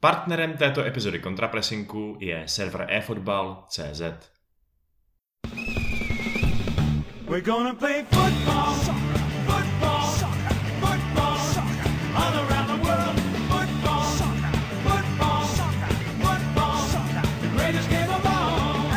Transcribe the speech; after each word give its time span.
Partnerem 0.00 0.56
této 0.56 0.84
epizody 0.84 1.18
kontrapresinku 1.18 2.16
je 2.20 2.42
server 2.46 2.86
eFootball.cz. 2.88 4.00
We're 7.28 7.44
gonna 7.44 7.74
play 7.74 8.04
football, 8.10 8.74
football, 9.46 10.06
football, 10.80 11.38
all 12.14 12.34
around 12.34 12.66
the 12.66 12.88
world. 12.88 13.20
Football, 13.48 14.04
football, 14.86 15.46
football, 16.22 16.78
the 17.40 17.48
greatest 17.56 17.90
game 17.90 18.08
of 18.08 18.26
all. 18.26 18.92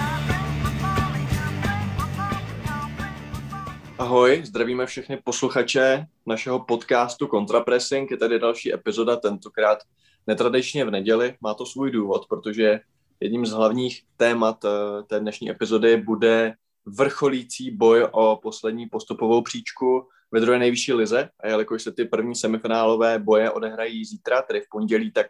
Ahoj, 3.97 4.41
zdravíme 4.45 4.85
všechny 4.85 5.17
posluchače 5.17 6.05
našeho 6.25 6.59
podcastu 6.59 7.27
Contrapressing. 7.27 8.11
Je 8.11 8.17
tady 8.17 8.39
další 8.39 8.73
epizoda, 8.73 9.15
tentokrát 9.15 9.79
netradičně 10.27 10.85
v 10.85 10.91
neděli. 10.91 11.35
Má 11.41 11.53
to 11.53 11.65
svůj 11.65 11.91
důvod, 11.91 12.25
protože 12.29 12.79
jedním 13.19 13.45
z 13.45 13.51
hlavních 13.51 14.03
témat 14.17 14.65
eh, 14.65 15.03
té 15.03 15.19
dnešní 15.19 15.49
epizody 15.49 15.97
bude 15.97 16.53
vrcholící 16.85 17.71
boj 17.71 18.07
o 18.11 18.39
poslední 18.41 18.89
postupovou 18.89 19.41
příčku 19.41 20.07
ve 20.31 20.39
druhé 20.39 20.59
nejvyšší 20.59 20.93
lize. 20.93 21.29
A 21.39 21.47
jelikož 21.47 21.83
se 21.83 21.91
ty 21.91 22.05
první 22.05 22.35
semifinálové 22.35 23.19
boje 23.19 23.51
odehrají 23.51 24.05
zítra, 24.05 24.41
tedy 24.41 24.61
v 24.61 24.69
pondělí, 24.71 25.11
tak 25.11 25.27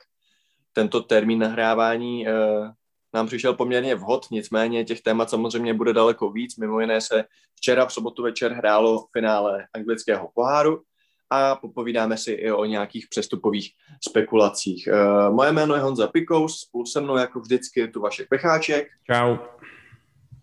tento 0.73 1.02
termín 1.02 1.40
nahrávání 1.40 2.27
eh, 2.27 2.34
nám 3.13 3.27
přišel 3.27 3.54
poměrně 3.54 3.96
vhod, 3.96 4.26
nicméně 4.32 4.85
těch 4.85 5.02
témat 5.02 5.30
samozřejmě 5.30 5.73
bude 5.73 5.94
daleko 5.94 6.32
víc. 6.32 6.58
Mimo 6.58 6.80
jiné 6.80 7.02
se 7.02 7.26
včera 7.55 7.85
v 7.85 7.94
sobotu 7.94 8.23
večer 8.23 8.54
hrálo 8.54 9.05
finále 9.12 9.68
anglického 9.73 10.30
poháru, 10.34 10.82
a 11.31 11.55
popovídáme 11.55 12.17
si 12.17 12.31
i 12.31 12.52
o 12.52 12.66
nějakých 12.66 13.08
přestupových 13.08 13.71
spekulacích. 14.08 14.90
Uh, 14.91 15.35
moje 15.35 15.52
jméno 15.52 15.76
je 15.76 15.81
Honza 15.81 16.07
Pikous, 16.07 16.59
spolu 16.59 16.85
se 16.85 17.02
mnou 17.02 17.17
jako 17.17 17.40
vždycky 17.40 17.88
tu 17.88 18.02
Vašek 18.02 18.30
Pecháček. 18.30 18.87
Čau. 19.12 19.37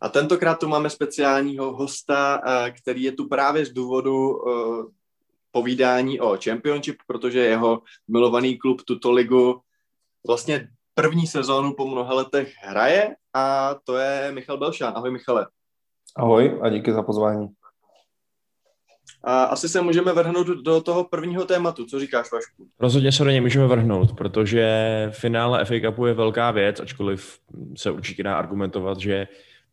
A 0.00 0.08
tentokrát 0.08 0.58
tu 0.58 0.68
máme 0.68 0.90
speciálního 0.90 1.76
hosta, 1.76 2.42
uh, 2.46 2.70
který 2.82 3.02
je 3.02 3.12
tu 3.12 3.28
právě 3.28 3.64
z 3.64 3.72
důvodu 3.72 4.36
uh, 4.36 4.86
povídání 5.50 6.20
o 6.20 6.38
Championship, 6.44 6.96
protože 7.06 7.40
jeho 7.40 7.82
milovaný 8.08 8.58
klub 8.58 8.82
tuto 8.82 9.12
ligu 9.12 9.60
vlastně 10.26 10.68
první 10.94 11.26
sezónu 11.26 11.74
po 11.74 11.86
mnoha 11.86 12.14
letech 12.14 12.52
hraje 12.62 13.16
a 13.34 13.74
to 13.84 13.96
je 13.96 14.32
Michal 14.32 14.58
Belšán. 14.58 14.92
Ahoj 14.96 15.10
Michale. 15.10 15.46
Ahoj 16.16 16.58
a 16.62 16.68
díky 16.68 16.92
za 16.92 17.02
pozvání. 17.02 17.48
A 19.24 19.44
asi 19.44 19.68
se 19.68 19.82
můžeme 19.82 20.12
vrhnout 20.12 20.46
do 20.46 20.80
toho 20.80 21.04
prvního 21.04 21.44
tématu. 21.44 21.84
Co 21.84 22.00
říkáš, 22.00 22.32
Vašku? 22.32 22.68
Rozhodně 22.78 23.12
se 23.12 23.24
do 23.24 23.30
něj 23.30 23.40
můžeme 23.40 23.66
vrhnout, 23.66 24.12
protože 24.12 25.08
finále 25.12 25.64
FA 25.64 25.74
Cupu 25.80 26.06
je 26.06 26.14
velká 26.14 26.50
věc, 26.50 26.80
ačkoliv 26.80 27.38
se 27.76 27.90
určitě 27.90 28.22
dá 28.22 28.36
argumentovat, 28.38 28.98
že 28.98 29.28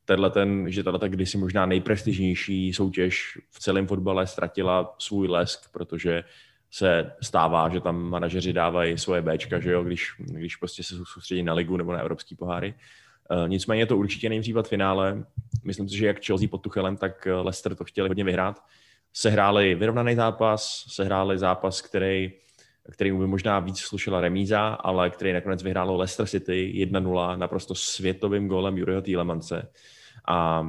tenhle 0.05 0.29
ten, 0.29 0.71
že 0.71 0.83
tato 0.83 1.07
kdysi 1.07 1.37
možná 1.37 1.65
nejprestižnější 1.65 2.73
soutěž 2.73 3.37
v 3.51 3.59
celém 3.59 3.87
fotbale 3.87 4.27
ztratila 4.27 4.95
svůj 4.99 5.27
lesk, 5.27 5.71
protože 5.71 6.23
se 6.71 7.11
stává, 7.21 7.69
že 7.69 7.81
tam 7.81 8.09
manažeři 8.09 8.53
dávají 8.53 8.97
svoje 8.97 9.21
Bčka, 9.21 9.59
že 9.59 9.71
jo, 9.71 9.83
když, 9.83 10.11
když 10.19 10.55
prostě 10.55 10.83
se 10.83 10.95
soustředí 10.95 11.43
na 11.43 11.53
ligu 11.53 11.77
nebo 11.77 11.93
na 11.93 11.99
evropský 11.99 12.35
poháry. 12.35 12.73
Uh, 13.31 13.49
nicméně 13.49 13.85
to 13.85 13.97
určitě 13.97 14.29
není 14.29 14.41
případ 14.41 14.67
finále. 14.67 15.25
Myslím 15.63 15.89
si, 15.89 15.97
že 15.97 16.07
jak 16.07 16.25
Chelsea 16.25 16.47
pod 16.47 16.57
Tuchelem, 16.57 16.97
tak 16.97 17.27
Leicester 17.41 17.75
to 17.75 17.83
chtěli 17.83 18.07
hodně 18.09 18.23
vyhrát 18.23 18.61
sehráli 19.15 19.75
vyrovnaný 19.75 20.15
zápas, 20.15 20.85
sehráli 20.87 21.39
zápas, 21.39 21.81
který, 21.81 22.33
který 22.91 23.11
by 23.11 23.27
možná 23.27 23.59
víc 23.59 23.79
slušela 23.79 24.21
remíza, 24.21 24.67
ale 24.67 25.09
který 25.09 25.33
nakonec 25.33 25.63
vyhrálo 25.63 25.97
Leicester 25.97 26.27
City 26.27 26.87
1-0 26.91 27.37
naprosto 27.37 27.75
světovým 27.75 28.47
gólem 28.47 28.77
Juriho 28.77 29.01
Týlemance. 29.01 29.71
A 30.27 30.67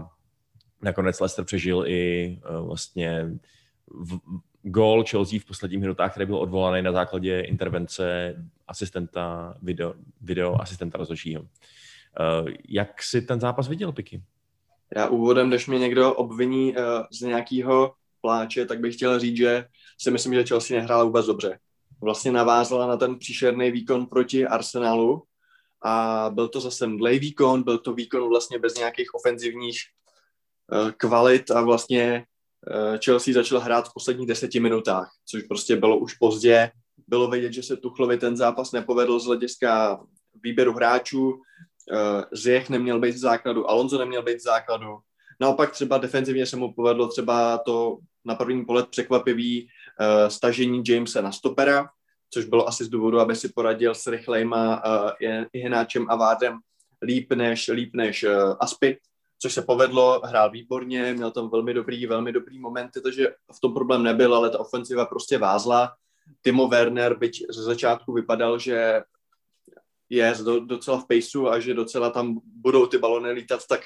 nakonec 0.83 1.21
Leicester 1.21 1.45
přežil 1.45 1.85
i 1.87 2.39
uh, 2.51 2.67
vlastně 2.67 3.27
v, 3.87 4.19
gól 4.63 5.05
Chelsea 5.11 5.39
v 5.41 5.45
posledních 5.45 5.81
minutách, 5.81 6.11
který 6.11 6.27
byl 6.27 6.37
odvolaný 6.37 6.83
na 6.83 6.93
základě 6.93 7.41
intervence 7.41 8.35
asistenta, 8.69 9.55
video, 9.63 9.95
video 10.21 10.61
asistenta 10.61 10.99
rozhodčího. 10.99 11.43
Uh, 11.43 11.49
jak 12.69 13.03
si 13.03 13.23
ten 13.23 13.41
zápas 13.41 13.69
viděl, 13.69 13.93
Piky? 13.93 14.23
Já 14.97 15.09
úvodem, 15.09 15.49
když 15.49 15.67
mě 15.67 15.79
někdo 15.79 16.15
obviní 16.15 16.77
uh, 16.77 16.83
z 17.11 17.21
nějakého 17.21 17.95
pláče, 18.27 18.67
tak 18.67 18.81
bych 18.81 18.95
chtěl 18.95 19.19
říct, 19.19 19.37
že 19.37 19.65
si 20.01 20.11
myslím, 20.11 20.35
že 20.35 20.45
Chelsea 20.45 20.77
nehrála 20.77 21.05
vůbec 21.05 21.27
dobře. 21.27 21.59
Vlastně 22.03 22.33
navázala 22.33 22.87
na 22.87 22.97
ten 22.97 23.19
příšerný 23.19 23.71
výkon 23.71 24.07
proti 24.07 24.47
Arsenalu 24.47 25.23
a 25.85 26.27
byl 26.35 26.49
to 26.49 26.61
zase 26.61 26.87
mdlej 26.87 27.19
výkon, 27.19 27.63
byl 27.63 27.79
to 27.79 27.95
výkon 27.95 28.29
vlastně 28.29 28.59
bez 28.59 28.75
nějakých 28.75 29.15
ofenzivních 29.15 29.79
uh, 30.73 30.91
kvalit 30.91 31.51
a 31.51 31.61
vlastně 31.63 32.27
uh, 32.67 32.99
Chelsea 33.05 33.35
začal 33.35 33.61
hrát 33.61 33.89
v 33.89 33.95
posledních 33.95 34.29
deseti 34.29 34.61
minutách, 34.61 35.11
což 35.31 35.43
prostě 35.43 35.77
bylo 35.77 35.99
už 35.99 36.15
pozdě. 36.15 36.71
Bylo 37.07 37.31
vidět, 37.31 37.53
že 37.53 37.63
se 37.63 37.77
Tuchlovi 37.77 38.19
ten 38.19 38.37
zápas 38.37 38.73
nepovedl 38.73 39.19
z 39.19 39.27
hlediska 39.27 40.01
výběru 40.43 40.73
hráčů, 40.73 41.31
uh, 41.31 41.39
Ziyech 42.33 42.71
neměl 42.71 42.99
být 42.99 43.15
v 43.15 43.23
základu, 43.31 43.71
Alonso 43.71 43.99
neměl 43.99 44.23
být 44.23 44.39
v 44.39 44.51
základu, 44.51 44.99
Naopak 45.41 45.71
třeba 45.71 45.99
defenzivně 45.99 46.47
se 46.47 46.57
mu 46.57 46.73
povedlo 46.73 47.09
třeba 47.09 47.59
to 47.59 47.99
na 48.27 48.35
první 48.35 48.65
pohled 48.65 48.89
překvapivý 48.89 49.63
uh, 49.65 50.29
stažení 50.29 50.83
Jamesa 50.89 51.21
na 51.21 51.33
stopera, 51.33 51.89
což 52.31 52.45
bylo 52.45 52.69
asi 52.69 52.85
z 52.85 52.89
důvodu, 52.89 53.21
aby 53.21 53.37
si 53.37 53.49
poradil 53.49 53.95
s 53.95 54.07
rychlejma 54.07 54.83
uh, 54.85 55.11
Ihenáčem 55.53 56.07
a 56.11 56.17
Vádem 56.17 56.59
líp 57.03 57.33
než, 57.33 57.69
líp 57.69 57.91
než 57.95 58.25
uh, 58.25 58.55
Aspy, 58.61 58.99
což 59.39 59.53
se 59.53 59.63
povedlo, 59.63 60.21
hrál 60.25 60.51
výborně, 60.51 61.15
měl 61.15 61.31
tam 61.31 61.51
velmi 61.51 61.75
dobrý, 61.75 62.07
velmi 62.07 62.33
dobrý 62.33 62.59
momenty, 62.59 63.01
takže 63.01 63.35
v 63.53 63.61
tom 63.61 63.75
problém 63.75 64.03
nebyl, 64.03 64.35
ale 64.35 64.51
ta 64.51 64.61
ofenziva 64.61 65.07
prostě 65.07 65.39
vázla. 65.39 65.93
Timo 66.43 66.69
Werner, 66.69 67.19
byť 67.19 67.47
ze 67.51 67.63
začátku 67.63 68.13
vypadal, 68.13 68.59
že 68.59 69.03
je 70.11 70.35
docela 70.65 71.01
v 71.01 71.07
pejsu 71.07 71.49
a 71.49 71.61
že 71.61 71.75
docela 71.75 72.11
tam 72.11 72.41
budou 72.45 72.87
ty 72.87 72.99
balony 72.99 73.31
lítat, 73.31 73.67
tak 73.69 73.81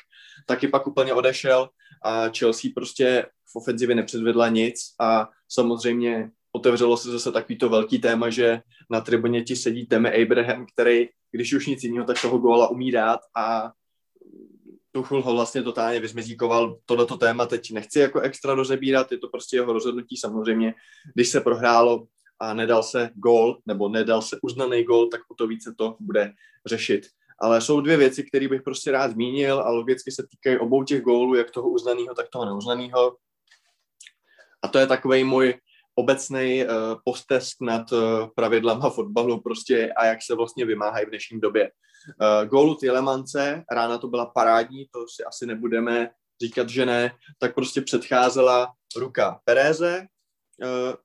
taky 0.47 0.69
pak 0.69 0.87
úplně 0.87 1.15
odešel 1.15 1.69
a 2.05 2.29
Chelsea 2.39 2.71
prostě 2.75 3.27
v 3.53 3.57
ofenzivě 3.57 3.97
nepředvedla 3.97 4.49
nic 4.49 4.77
a 5.01 5.29
samozřejmě 5.49 6.31
otevřelo 6.53 6.97
se 6.97 7.11
zase 7.11 7.33
takovýto 7.33 7.69
velký 7.69 7.99
téma, 7.99 8.31
že 8.31 8.61
na 8.91 9.01
tribuně 9.01 9.43
ti 9.43 9.57
sedí 9.57 9.87
Teme 9.87 10.13
Abraham, 10.23 10.67
který, 10.73 11.09
když 11.33 11.53
už 11.53 11.67
nic 11.67 11.85
jiného, 11.85 12.07
tak 12.07 12.23
toho 12.23 12.39
góla 12.39 12.69
umí 12.69 12.91
dát 12.91 13.21
a 13.37 13.73
Tuchul 14.93 15.23
ho 15.23 15.35
vlastně 15.35 15.63
totálně 15.63 16.01
vyzmezíkoval. 16.01 16.77
Tohleto 16.85 17.17
téma 17.17 17.47
teď 17.47 17.71
nechci 17.71 17.99
jako 17.99 18.21
extra 18.21 18.55
rozebírat, 18.55 19.13
je 19.13 19.19
to 19.19 19.29
prostě 19.29 19.57
jeho 19.57 19.73
rozhodnutí 19.73 20.17
samozřejmě. 20.17 20.75
Když 21.15 21.29
se 21.29 21.41
prohrálo, 21.41 22.07
a 22.41 22.55
nedal 22.55 22.83
se 22.83 23.11
gól, 23.15 23.59
nebo 23.67 23.89
nedal 23.89 24.23
se 24.23 24.39
uznaný 24.43 24.85
gól, 24.85 25.09
tak 25.09 25.21
o 25.31 25.35
to 25.35 25.47
více 25.47 25.75
to 25.79 25.97
bude 26.01 26.33
řešit. 26.67 27.07
Ale 27.41 27.61
jsou 27.61 27.81
dvě 27.81 27.97
věci, 27.97 28.25
které 28.25 28.49
bych 28.49 28.63
prostě 28.63 28.91
rád 28.91 29.11
zmínil 29.11 29.61
a 29.61 29.71
logicky 29.71 30.13
se 30.13 30.27
týkají 30.31 30.59
obou 30.59 30.85
těch 30.85 31.03
gólů, 31.03 31.35
jak 31.35 31.51
toho 31.51 31.69
uznaného, 31.69 32.15
tak 32.15 32.29
toho 32.29 32.45
neuznaného. 32.45 33.17
A 34.63 34.69
to 34.69 34.79
je 34.79 34.87
takový 34.87 35.25
můj 35.25 35.55
obecný 35.95 36.65
uh, 36.65 36.71
postest 37.05 37.57
nad 37.61 37.93
uh, 37.93 38.01
pravidlama 38.37 38.91
fotbalu 38.91 39.41
prostě 39.41 39.93
a 39.93 40.07
jak 40.07 40.19
se 40.23 40.35
vlastně 40.35 40.65
vymáhají 40.65 41.07
v 41.07 41.09
dnešní 41.09 41.41
době. 41.41 41.71
Uh, 42.21 42.49
gólu 42.49 42.75
Tielemance, 42.75 43.65
rána 43.73 43.99
to 43.99 44.09
byla 44.09 44.27
parádní, 44.27 44.87
to 44.93 45.05
si 45.09 45.25
asi 45.25 45.47
nebudeme 45.47 46.11
říkat, 46.43 46.69
že 46.69 46.87
ne, 46.87 47.13
tak 47.39 47.55
prostě 47.55 47.81
předcházela 47.81 48.73
ruka 48.97 49.41
Pereze, 49.45 50.03
Eh, 50.03 50.07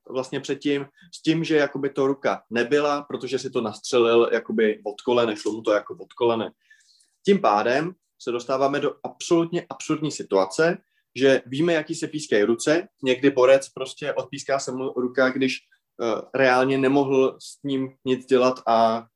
vlastně 0.08 0.40
předtím 0.40 0.86
s 1.14 1.22
tím, 1.22 1.44
že 1.44 1.56
jakoby 1.56 1.90
to 1.90 2.06
ruka 2.06 2.42
nebyla, 2.50 3.02
protože 3.02 3.38
si 3.38 3.50
to 3.50 3.60
nastřelil 3.60 4.28
jakoby 4.32 4.80
od 4.84 5.00
kolene, 5.00 5.36
šlo 5.36 5.52
mu 5.52 5.62
to 5.62 5.72
jako 5.72 5.94
od 5.94 6.12
kolene. 6.12 6.50
Tím 7.24 7.40
pádem 7.40 7.92
se 8.18 8.30
dostáváme 8.30 8.80
do 8.80 8.94
absolutně 9.02 9.66
absurdní 9.70 10.10
situace, 10.10 10.78
že 11.14 11.42
víme, 11.46 11.72
jaký 11.72 11.94
se 11.94 12.08
pískají 12.08 12.42
ruce, 12.42 12.88
někdy 13.02 13.30
borec 13.30 13.68
prostě 13.68 14.12
odpíská 14.12 14.58
se 14.58 14.72
mu 14.72 14.92
ruka, 14.96 15.30
když 15.30 15.58
uh, 15.98 16.20
reálně 16.34 16.78
nemohl 16.78 17.36
s 17.38 17.62
ním 17.64 17.88
nic 18.04 18.26
dělat 18.26 18.60
a 18.66 19.06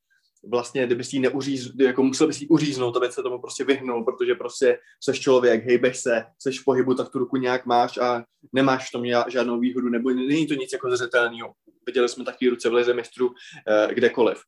vlastně, 0.43 0.87
kdyby 0.87 1.05
si 1.05 1.17
ji 1.17 1.21
neuříz, 1.21 1.71
jako 1.81 2.03
musel 2.03 2.27
bys 2.27 2.41
ji 2.41 2.49
uříznout, 2.49 2.97
aby 2.97 3.13
se 3.13 3.23
tomu 3.23 3.41
prostě 3.41 3.65
vyhnul, 3.65 4.05
protože 4.05 4.35
prostě 4.35 4.79
seš 5.05 5.21
člověk, 5.21 5.65
hejbeš 5.65 5.97
se, 5.97 6.25
seš 6.39 6.61
v 6.61 6.65
pohybu, 6.65 6.95
tak 6.95 7.09
tu 7.09 7.19
ruku 7.19 7.37
nějak 7.37 7.67
máš 7.67 7.99
a 7.99 8.25
nemáš 8.53 8.89
v 8.89 8.93
tom 8.93 9.05
žádnou 9.29 9.61
výhodu, 9.61 9.89
nebo 9.89 10.11
není 10.11 10.47
to 10.47 10.55
nic 10.55 10.73
jako 10.73 10.97
zřetelného. 10.97 11.53
Viděli 11.87 12.09
jsme 12.09 12.25
taky 12.25 12.49
ruce 12.49 12.69
v 12.69 12.75
lize 12.75 12.95
mistrů 12.95 13.31
eh, 13.69 13.95
kdekoliv. 13.95 14.43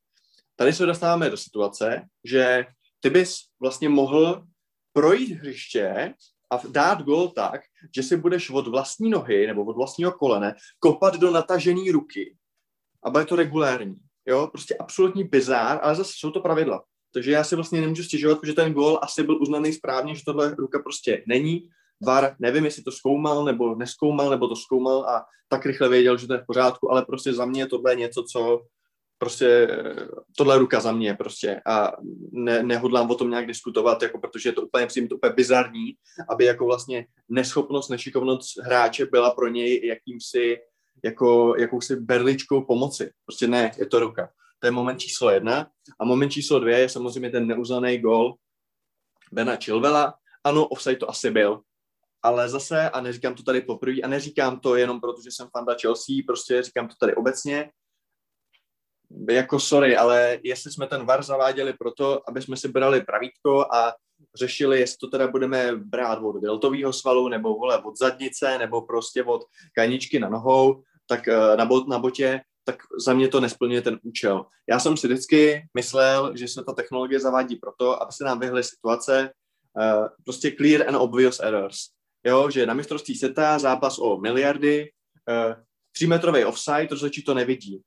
Tady 0.57 0.73
se 0.73 0.87
dostáváme 0.87 1.31
do 1.31 1.37
situace, 1.37 2.03
že 2.25 2.67
ty 3.01 3.11
bys 3.11 3.37
vlastně 3.61 3.89
mohl 3.89 4.45
projít 4.93 5.31
hřiště 5.31 6.15
a 6.53 6.61
dát 6.69 7.03
gol 7.03 7.29
tak, 7.29 7.61
že 7.97 8.03
si 8.03 8.17
budeš 8.17 8.51
od 8.51 8.69
vlastní 8.69 9.11
nohy 9.11 9.47
nebo 9.47 9.65
od 9.65 9.77
vlastního 9.77 10.13
kolene 10.13 10.55
kopat 10.79 11.17
do 11.17 11.31
natažené 11.31 11.93
ruky 11.93 12.37
a 13.05 13.11
bude 13.11 13.25
to 13.25 13.37
regulérní 13.37 13.97
jo, 14.27 14.47
prostě 14.47 14.77
absolutní 14.77 15.25
bizár, 15.25 15.81
ale 15.83 15.95
zase 15.95 16.13
jsou 16.17 16.31
to 16.31 16.41
pravidla. 16.41 16.83
Takže 17.15 17.31
já 17.31 17.45
si 17.45 17.55
vlastně 17.55 17.81
nemůžu 17.81 18.03
stěžovat, 18.03 18.41
protože 18.41 18.53
ten 18.53 18.73
gol 18.73 18.99
asi 19.03 19.23
byl 19.23 19.43
uznaný 19.43 19.73
správně, 19.73 20.15
že 20.15 20.23
tohle 20.27 20.55
ruka 20.55 20.79
prostě 20.79 21.25
není. 21.27 21.69
VAR, 22.07 22.37
nevím, 22.39 22.65
jestli 22.65 22.83
to 22.83 22.93
zkoumal 22.93 23.45
nebo 23.45 23.75
neskoumal, 23.75 24.31
nebo 24.31 24.49
to 24.49 24.57
zkoumal 24.57 25.05
a 25.09 25.25
tak 25.49 25.67
rychle 25.67 25.89
věděl, 25.89 26.17
že 26.17 26.27
to 26.27 26.33
je 26.33 26.39
v 26.39 26.47
pořádku, 26.47 26.93
ale 26.93 27.05
prostě 27.05 27.33
za 27.33 27.45
mě 27.45 27.67
tohle 27.67 27.93
je 27.93 27.97
něco, 27.97 28.23
co 28.23 28.61
prostě 29.19 29.69
tohle 30.37 30.59
ruka 30.59 30.81
za 30.81 30.93
mě 30.93 31.15
prostě 31.15 31.61
a 31.67 31.93
ne, 32.33 32.63
nehodlám 32.63 33.11
o 33.11 33.15
tom 33.15 33.31
nějak 33.31 33.47
diskutovat, 33.47 34.03
jako 34.03 34.19
protože 34.19 34.49
je 34.49 34.53
to 34.53 34.63
úplně, 34.63 34.87
přijím 34.87 35.09
to 35.09 35.15
úplně 35.15 35.33
bizarní, 35.33 35.95
aby 36.29 36.45
jako 36.45 36.67
vlastně 36.67 37.07
neschopnost, 37.29 37.89
nešikovnost 37.89 38.59
hráče 38.63 39.07
byla 39.07 39.31
pro 39.31 39.49
něj 39.49 39.87
jakýmsi 39.87 40.57
jako 41.05 41.55
jakousi 41.59 41.97
berličkou 41.97 42.65
pomoci. 42.65 43.11
Prostě 43.25 43.47
ne, 43.47 43.71
je 43.79 43.87
to 43.87 44.01
ruka. 44.01 44.31
To 44.59 44.67
je 44.67 44.71
moment 44.71 44.99
číslo 44.99 45.31
jedna. 45.31 45.71
A 46.01 46.05
moment 46.05 46.31
číslo 46.31 46.61
dvě 46.61 46.79
je 46.79 46.89
samozřejmě 46.89 47.31
ten 47.31 47.47
neuznaný 47.47 47.99
gol 47.99 48.35
Bena 49.33 49.57
Chilvela. 49.57 50.15
Ano, 50.45 50.67
offside 50.67 50.97
to 50.97 51.11
asi 51.11 51.31
byl, 51.31 51.61
ale 52.23 52.49
zase, 52.49 52.91
a 52.91 53.01
neříkám 53.01 53.35
to 53.35 53.43
tady 53.43 53.61
poprvé, 53.61 54.01
a 54.01 54.09
neříkám 54.09 54.61
to 54.61 54.77
jenom 54.77 55.01
proto, 55.01 55.23
že 55.23 55.31
jsem 55.31 55.49
fanda 55.57 55.77
Chelsea, 55.81 56.15
prostě 56.27 56.63
říkám 56.63 56.89
to 56.89 56.95
tady 57.01 57.15
obecně, 57.15 57.71
jako 59.31 59.61
sorry, 59.61 59.97
ale 59.97 60.39
jestli 60.43 60.73
jsme 60.73 60.87
ten 60.87 61.07
VAR 61.07 61.23
zaváděli 61.23 61.73
proto, 61.73 62.23
aby 62.29 62.43
jsme 62.43 62.57
si 62.57 62.69
brali 62.69 63.05
pravítko 63.05 63.61
a 63.61 63.95
řešili, 64.35 64.81
jestli 64.81 64.97
to 65.01 65.09
teda 65.09 65.29
budeme 65.29 65.77
brát 65.77 66.19
od 66.23 66.41
viltového 66.41 66.93
svalu, 66.93 67.29
nebo 67.29 67.55
vole 67.55 67.83
od 67.83 67.99
zadnice, 67.99 68.59
nebo 68.59 68.83
prostě 68.83 69.25
od 69.25 69.43
kaničky 69.75 70.19
na 70.19 70.29
nohou, 70.29 70.83
tak 71.07 71.29
eh, 71.29 71.57
na, 71.57 71.65
bot, 71.65 71.89
na 71.89 71.99
botě, 71.99 72.41
tak 72.65 72.83
za 73.07 73.15
mě 73.15 73.29
to 73.29 73.41
nesplňuje 73.41 73.83
ten 73.83 73.99
účel. 74.03 74.47
Já 74.71 74.79
jsem 74.79 74.97
si 74.97 75.07
vždycky 75.07 75.63
myslel, 75.75 76.37
že 76.37 76.49
se 76.49 76.65
ta 76.65 76.73
technologie 76.73 77.21
zavádí 77.21 77.57
proto, 77.57 78.03
aby 78.03 78.13
se 78.13 78.25
nám 78.25 78.41
vyhly 78.41 78.65
situace, 78.65 79.31
uh, 79.77 80.09
prostě 80.25 80.51
clear 80.51 80.89
and 80.89 80.97
obvious 80.97 81.41
errors. 81.41 81.79
Jo, 82.27 82.51
že 82.51 82.67
na 82.67 82.75
mistrovství 82.75 83.15
seta 83.15 83.59
zápas 83.59 83.99
o 83.99 84.21
miliardy, 84.21 84.91
uh, 85.29 85.55
třímetrový 85.93 86.45
offside, 86.45 86.89
rozhodčí 86.91 87.25
to 87.25 87.35
nevidí. 87.35 87.83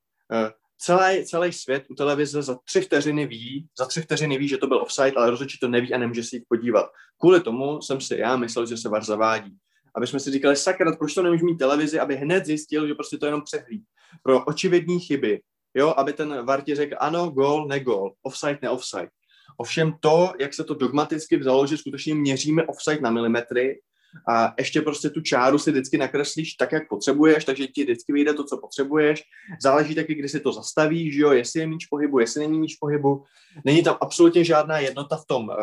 Celý, 0.77 1.25
celý 1.25 1.53
svět 1.53 1.83
u 1.89 1.95
televize 1.95 2.41
za 2.41 2.57
tři 2.63 2.81
vteřiny 2.81 3.27
ví, 3.27 3.67
za 3.79 3.85
tři 3.85 4.01
vteřiny 4.01 4.37
ví, 4.37 4.47
že 4.47 4.57
to 4.57 4.67
byl 4.67 4.81
offside, 4.81 5.11
ale 5.11 5.29
rozhodčí 5.29 5.59
to 5.59 5.67
neví 5.67 5.93
a 5.93 5.97
nemůže 5.97 6.23
si 6.23 6.35
jít 6.35 6.45
podívat. 6.49 6.85
Kvůli 7.19 7.41
tomu 7.41 7.81
jsem 7.81 8.01
si 8.01 8.17
já 8.17 8.37
myslel, 8.37 8.65
že 8.65 8.77
se 8.77 8.89
VAR 8.89 9.03
zavádí. 9.03 9.57
Aby 9.95 10.07
jsme 10.07 10.19
si 10.19 10.31
říkali, 10.31 10.55
sakra, 10.55 10.95
proč 10.95 11.13
to 11.13 11.23
nemůže 11.23 11.45
mít 11.45 11.57
televizi, 11.57 11.99
aby 11.99 12.15
hned 12.15 12.45
zjistil, 12.45 12.87
že 12.87 12.93
prostě 12.93 13.17
to 13.17 13.25
jenom 13.25 13.41
přehlí. 13.41 13.83
Pro 14.23 14.45
očividní 14.45 14.99
chyby, 14.99 15.41
jo, 15.73 15.93
aby 15.97 16.13
ten 16.13 16.45
VAR 16.45 16.61
ti 16.61 16.75
řekl, 16.75 16.95
ano, 16.99 17.29
gol, 17.29 17.67
ne 17.67 17.79
gol, 17.79 18.13
offside, 18.23 18.59
ne 18.61 18.69
offside. 18.69 19.09
Ovšem 19.57 19.93
to, 19.99 20.33
jak 20.39 20.53
se 20.53 20.63
to 20.63 20.73
dogmaticky 20.73 21.37
vzalo, 21.37 21.67
že 21.67 21.77
skutečně 21.77 22.15
měříme 22.15 22.63
offside 22.63 23.01
na 23.01 23.11
milimetry, 23.11 23.79
a 24.27 24.53
ještě 24.57 24.81
prostě 24.81 25.09
tu 25.09 25.21
čáru 25.21 25.59
si 25.59 25.71
vždycky 25.71 25.97
nakreslíš 25.97 26.53
tak, 26.53 26.71
jak 26.71 26.87
potřebuješ, 26.89 27.45
takže 27.45 27.67
ti 27.67 27.83
vždycky 27.83 28.13
vyjde 28.13 28.33
to, 28.33 28.43
co 28.43 28.57
potřebuješ. 28.57 29.23
Záleží 29.61 29.95
taky, 29.95 30.15
kdy 30.15 30.29
si 30.29 30.39
to 30.39 30.51
zastavíš, 30.51 31.15
jo, 31.15 31.31
jestli 31.31 31.59
je 31.59 31.67
míč 31.67 31.85
pohybu, 31.85 32.19
jestli 32.19 32.41
není 32.41 32.59
míč 32.59 32.75
pohybu. 32.75 33.23
Není 33.65 33.83
tam 33.83 33.97
absolutně 34.01 34.43
žádná 34.43 34.79
jednota 34.79 35.17
v 35.17 35.25
tom, 35.25 35.49
uh, 35.49 35.55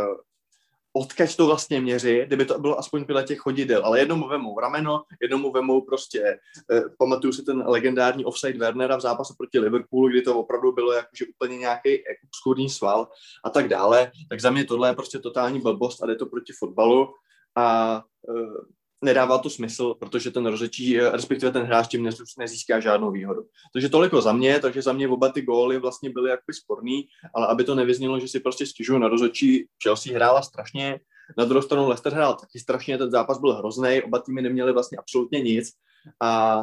odkaď 0.93 1.37
to 1.37 1.47
vlastně 1.47 1.81
měří, 1.81 2.23
kdyby 2.27 2.45
to 2.45 2.59
bylo 2.59 2.79
aspoň 2.79 3.05
podle 3.05 3.25
těch 3.25 3.39
chodidel, 3.39 3.85
ale 3.85 3.99
jednomu 3.99 4.29
vemou 4.29 4.61
rameno, 4.61 5.03
jednomu 5.23 5.53
vemou 5.53 5.81
prostě, 5.81 6.39
uh, 6.73 6.81
pamatuju 6.99 7.33
si 7.33 7.43
ten 7.43 7.63
legendární 7.67 8.25
offside 8.25 8.59
Wernera 8.59 8.97
v 8.97 9.01
zápase 9.01 9.35
proti 9.39 9.59
Liverpoolu, 9.59 10.09
kdy 10.09 10.23
to 10.23 10.39
opravdu 10.39 10.73
bylo 10.73 10.93
jakože 10.93 11.25
úplně 11.37 11.59
nějaký 11.59 12.03
obskurní 12.25 12.71
sval 12.71 13.09
a 13.45 13.51
tak 13.51 13.69
dále, 13.69 14.11
tak 14.31 14.41
za 14.41 14.51
mě 14.51 14.65
tohle 14.65 14.89
je 14.89 14.95
prostě 14.95 15.19
totální 15.19 15.61
blbost 15.61 16.03
a 16.03 16.07
jde 16.07 16.17
to 16.17 16.27
proti 16.27 16.53
fotbalu 16.53 17.15
a 17.57 17.97
uh, 18.29 18.65
nedává 19.03 19.39
to 19.39 19.51
smysl, 19.51 19.95
protože 19.95 20.31
ten 20.31 20.47
rozhodčí, 20.47 20.99
e, 20.99 21.11
respektive 21.11 21.53
ten 21.53 21.63
hráč 21.63 21.89
tím 21.89 22.11
nezíská 22.39 22.81
žádnou 22.81 23.11
výhodu. 23.11 23.43
Takže 23.73 23.89
toliko 23.89 24.21
za 24.21 24.33
mě, 24.33 24.61
takže 24.61 24.83
za 24.83 24.93
mě 24.93 25.09
oba 25.09 25.29
ty 25.29 25.43
góly 25.43 25.79
vlastně 25.79 26.11
byly 26.11 26.31
jakoby 26.31 26.55
sporný, 26.55 27.09
ale 27.35 27.47
aby 27.47 27.65
to 27.65 27.75
nevyznělo, 27.75 28.21
že 28.21 28.29
si 28.29 28.41
prostě 28.41 28.67
stěžuju 28.67 28.99
na 28.99 29.09
rozhodčí, 29.09 29.67
Chelsea 29.83 30.15
hrála 30.15 30.43
strašně, 30.43 31.01
na 31.39 31.45
druhou 31.45 31.63
stranu 31.63 31.89
Leicester 31.89 32.13
hrál 32.13 32.35
taky 32.35 32.59
strašně, 32.59 32.99
ten 32.99 33.11
zápas 33.11 33.41
byl 33.41 33.53
hrozný, 33.53 34.03
oba 34.03 34.19
týmy 34.19 34.43
neměli 34.43 34.73
vlastně 34.73 34.99
absolutně 34.99 35.41
nic 35.41 35.73
a 36.21 36.63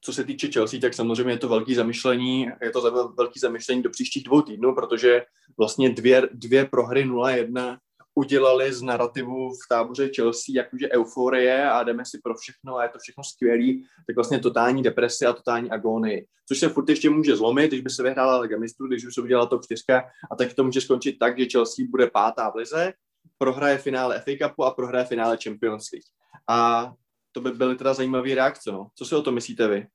co 0.00 0.12
se 0.12 0.24
týče 0.24 0.52
Chelsea, 0.52 0.80
tak 0.80 0.94
samozřejmě 0.94 1.32
je 1.32 1.38
to 1.38 1.48
velký 1.48 1.74
zamyšlení, 1.74 2.48
je 2.62 2.70
to 2.70 3.12
velký 3.16 3.40
zamyšlení 3.40 3.82
do 3.82 3.90
příštích 3.90 4.24
dvou 4.24 4.42
týdnů, 4.42 4.74
protože 4.74 5.24
vlastně 5.58 5.90
dvě, 5.90 6.28
dvě 6.32 6.64
prohry 6.64 7.04
0-1 7.04 7.78
udělali 8.14 8.72
z 8.72 8.82
narrativu 8.82 9.50
v 9.50 9.68
táboře 9.68 10.10
Chelsea 10.16 10.52
jakože 10.54 10.88
euforie 10.90 11.70
a 11.70 11.82
jdeme 11.82 12.04
si 12.04 12.18
pro 12.24 12.34
všechno 12.34 12.76
a 12.76 12.82
je 12.82 12.88
to 12.88 12.98
všechno 12.98 13.24
skvělý, 13.24 13.86
tak 14.06 14.16
vlastně 14.16 14.38
totální 14.38 14.82
deprese 14.82 15.26
a 15.26 15.32
totální 15.32 15.70
agónii. 15.70 16.26
Což 16.48 16.58
se 16.58 16.68
furt 16.68 16.88
ještě 16.88 17.10
může 17.10 17.36
zlomit, 17.36 17.68
když 17.68 17.80
by 17.80 17.90
se 17.90 18.02
vyhrála 18.02 18.38
Liga 18.38 18.58
mistrů, 18.58 18.88
když 18.88 19.06
už 19.06 19.14
se 19.14 19.20
udělala 19.20 19.46
to 19.46 19.58
čtyřka 19.58 20.04
a 20.30 20.36
tak 20.36 20.54
to 20.54 20.64
může 20.64 20.80
skončit 20.80 21.18
tak, 21.18 21.38
že 21.38 21.46
Chelsea 21.52 21.86
bude 21.90 22.10
pátá 22.10 22.50
v 22.50 22.56
lize, 22.56 22.92
prohraje 23.38 23.78
finále 23.78 24.20
FA 24.20 24.48
Cupu 24.48 24.64
a 24.64 24.70
prohraje 24.70 25.04
finále 25.04 25.38
Champions 25.44 25.84
League. 25.92 26.06
A 26.48 26.92
to 27.32 27.40
by 27.40 27.50
byly 27.50 27.76
teda 27.76 27.94
zajímavé 27.94 28.34
reakce. 28.34 28.72
No. 28.72 28.88
Co 28.94 29.04
si 29.04 29.14
o 29.14 29.22
to 29.22 29.32
myslíte 29.32 29.68
vy? 29.68 29.86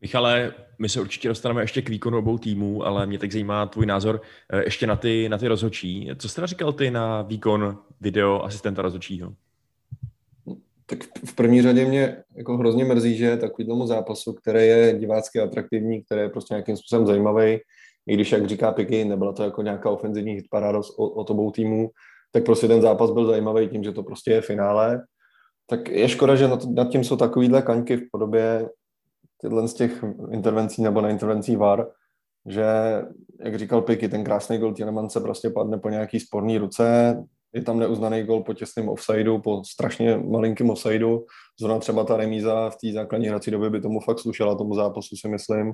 Michale, 0.00 0.54
my 0.78 0.88
se 0.88 1.00
určitě 1.00 1.28
dostaneme 1.28 1.62
ještě 1.62 1.82
k 1.82 1.88
výkonu 1.88 2.18
obou 2.18 2.38
týmů, 2.38 2.86
ale 2.86 3.06
mě 3.06 3.18
teď 3.18 3.32
zajímá 3.32 3.66
tvůj 3.66 3.86
názor 3.86 4.20
eh, 4.52 4.64
ještě 4.64 4.86
na 4.86 4.96
ty, 4.96 5.28
na 5.28 5.38
ty 5.38 5.48
rozhodčí. 5.48 6.10
Co 6.18 6.28
jste 6.28 6.46
říkal 6.46 6.72
ty 6.72 6.90
na 6.90 7.22
výkon 7.22 7.78
video 8.00 8.44
asistenta 8.44 8.82
rozhodčího? 8.82 9.32
Tak 10.86 10.98
v 11.26 11.34
první 11.34 11.62
řadě 11.62 11.84
mě 11.84 12.16
jako 12.36 12.56
hrozně 12.56 12.84
mrzí, 12.84 13.16
že 13.16 13.36
takový 13.36 13.68
tomu 13.68 13.86
zápasu, 13.86 14.32
který 14.32 14.66
je 14.66 14.98
divácky 14.98 15.40
atraktivní, 15.40 16.02
který 16.02 16.20
je 16.20 16.28
prostě 16.28 16.54
nějakým 16.54 16.76
způsobem 16.76 17.06
zajímavý, 17.06 17.58
i 18.06 18.14
když, 18.14 18.32
jak 18.32 18.46
říká 18.46 18.72
Piky, 18.72 19.04
nebyla 19.04 19.32
to 19.32 19.42
jako 19.42 19.62
nějaká 19.62 19.90
ofenzivní 19.90 20.32
hitparáda 20.32 20.80
od 20.96 21.30
obou 21.30 21.50
týmů, 21.50 21.90
tak 22.32 22.44
prostě 22.44 22.68
ten 22.68 22.82
zápas 22.82 23.10
byl 23.10 23.26
zajímavý 23.26 23.68
tím, 23.68 23.84
že 23.84 23.92
to 23.92 24.02
prostě 24.02 24.30
je 24.30 24.40
finále. 24.40 25.02
Tak 25.66 25.88
je 25.88 26.08
škoda, 26.08 26.36
že 26.36 26.48
nad 26.74 26.88
tím 26.88 27.04
jsou 27.04 27.16
takovýhle 27.16 27.62
kaňky 27.62 27.96
v 27.96 28.08
podobě 28.12 28.68
tyhle 29.40 29.68
z 29.68 29.74
těch 29.74 30.04
intervencí 30.30 30.82
nebo 30.82 31.08
intervencí 31.08 31.56
VAR, 31.56 31.86
že, 32.46 32.64
jak 33.44 33.58
říkal 33.58 33.82
Piky, 33.82 34.08
ten 34.08 34.24
krásný 34.24 34.58
gol 34.58 34.74
se 35.08 35.20
prostě 35.20 35.50
padne 35.50 35.78
po 35.78 35.88
nějaký 35.88 36.20
sporný 36.20 36.58
ruce, 36.58 37.16
je 37.52 37.62
tam 37.62 37.78
neuznaný 37.78 38.22
gol 38.22 38.42
po 38.42 38.54
těsném 38.54 38.88
offsideu, 38.88 39.38
po 39.38 39.64
strašně 39.64 40.16
malinkém 40.16 40.70
offsideu. 40.70 41.26
Zrovna 41.60 41.78
třeba 41.78 42.04
ta 42.04 42.16
remíza 42.16 42.70
v 42.70 42.76
té 42.76 42.92
základní 42.92 43.28
hrací 43.28 43.50
době 43.50 43.70
by 43.70 43.80
tomu 43.80 44.00
fakt 44.00 44.18
slušela, 44.18 44.54
tomu 44.54 44.74
zápasu 44.74 45.16
si 45.16 45.28
myslím. 45.28 45.72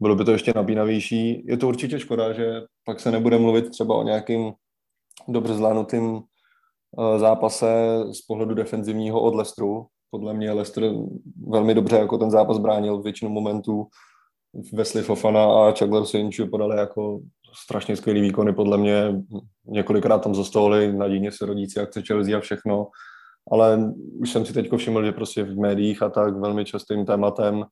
Bylo 0.00 0.16
by 0.16 0.24
to 0.24 0.32
ještě 0.32 0.52
napínavější. 0.56 1.46
Je 1.46 1.56
to 1.56 1.68
určitě 1.68 1.98
škoda, 1.98 2.32
že 2.32 2.60
pak 2.84 3.00
se 3.00 3.10
nebude 3.10 3.38
mluvit 3.38 3.70
třeba 3.70 3.94
o 3.94 4.02
nějakým 4.02 4.52
dobře 5.28 5.54
zvládnutým 5.54 6.16
eh, 6.18 7.18
zápase 7.18 7.66
z 8.12 8.20
pohledu 8.20 8.54
defenzivního 8.54 9.20
od 9.20 9.34
Lestru, 9.34 9.86
podle 10.10 10.34
mě 10.34 10.52
Leicester 10.52 10.92
velmi 11.48 11.74
dobře 11.74 11.96
jako 11.96 12.18
ten 12.18 12.30
zápas 12.30 12.58
bránil 12.58 13.02
většinu 13.02 13.30
momentů. 13.30 13.86
Wesley 14.72 15.04
Fofana 15.04 15.44
a 15.44 15.72
Chagler 15.72 16.04
Sinchu 16.04 16.46
podali 16.50 16.76
jako 16.76 17.20
strašně 17.62 17.96
skvělý 17.96 18.20
výkony, 18.20 18.52
podle 18.52 18.78
mě 18.78 19.22
několikrát 19.66 20.18
tam 20.18 20.34
zastavili, 20.34 20.92
nadějně 20.92 21.32
se 21.32 21.46
rodící 21.46 21.80
akce 21.80 22.02
Chelsea 22.02 22.36
a 22.36 22.40
všechno, 22.40 22.86
ale 23.52 23.92
už 24.20 24.30
jsem 24.30 24.46
si 24.46 24.52
teď 24.52 24.72
všiml, 24.76 25.04
že 25.04 25.12
prostě 25.12 25.42
v 25.42 25.58
médiích 25.58 26.02
a 26.02 26.08
tak 26.08 26.36
velmi 26.36 26.64
častým 26.64 27.06
tématem 27.06 27.64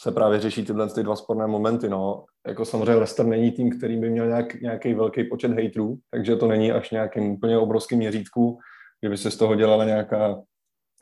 se 0.00 0.12
právě 0.12 0.40
řeší 0.40 0.64
tyhle 0.64 0.90
ty 0.90 1.02
dva 1.02 1.16
sporné 1.16 1.46
momenty. 1.46 1.88
No. 1.88 2.24
Jako 2.46 2.64
samozřejmě 2.64 2.94
Leicester 2.94 3.26
není 3.26 3.50
tým, 3.50 3.78
který 3.78 3.96
by 3.96 4.10
měl 4.10 4.26
nějak, 4.26 4.60
nějaký 4.60 4.94
velký 4.94 5.24
počet 5.24 5.52
hejtrů, 5.52 5.98
takže 6.10 6.36
to 6.36 6.46
není 6.46 6.72
až 6.72 6.90
nějakým 6.90 7.30
úplně 7.30 7.58
obrovským 7.58 7.98
měřítku, 7.98 8.58
kdyby 9.00 9.16
se 9.16 9.30
z 9.30 9.36
toho 9.36 9.54
dělala 9.54 9.84
nějaká 9.84 10.42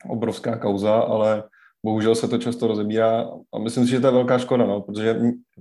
obrovská 0.09 0.57
kauza, 0.57 0.95
ale 0.95 1.43
bohužel 1.85 2.15
se 2.15 2.27
to 2.27 2.37
často 2.37 2.67
rozebírá 2.67 3.29
a 3.53 3.59
myslím 3.59 3.85
si, 3.85 3.91
že 3.91 3.99
to 3.99 4.07
je 4.07 4.13
velká 4.13 4.39
škoda, 4.39 4.65
no, 4.65 4.81
protože 4.81 5.19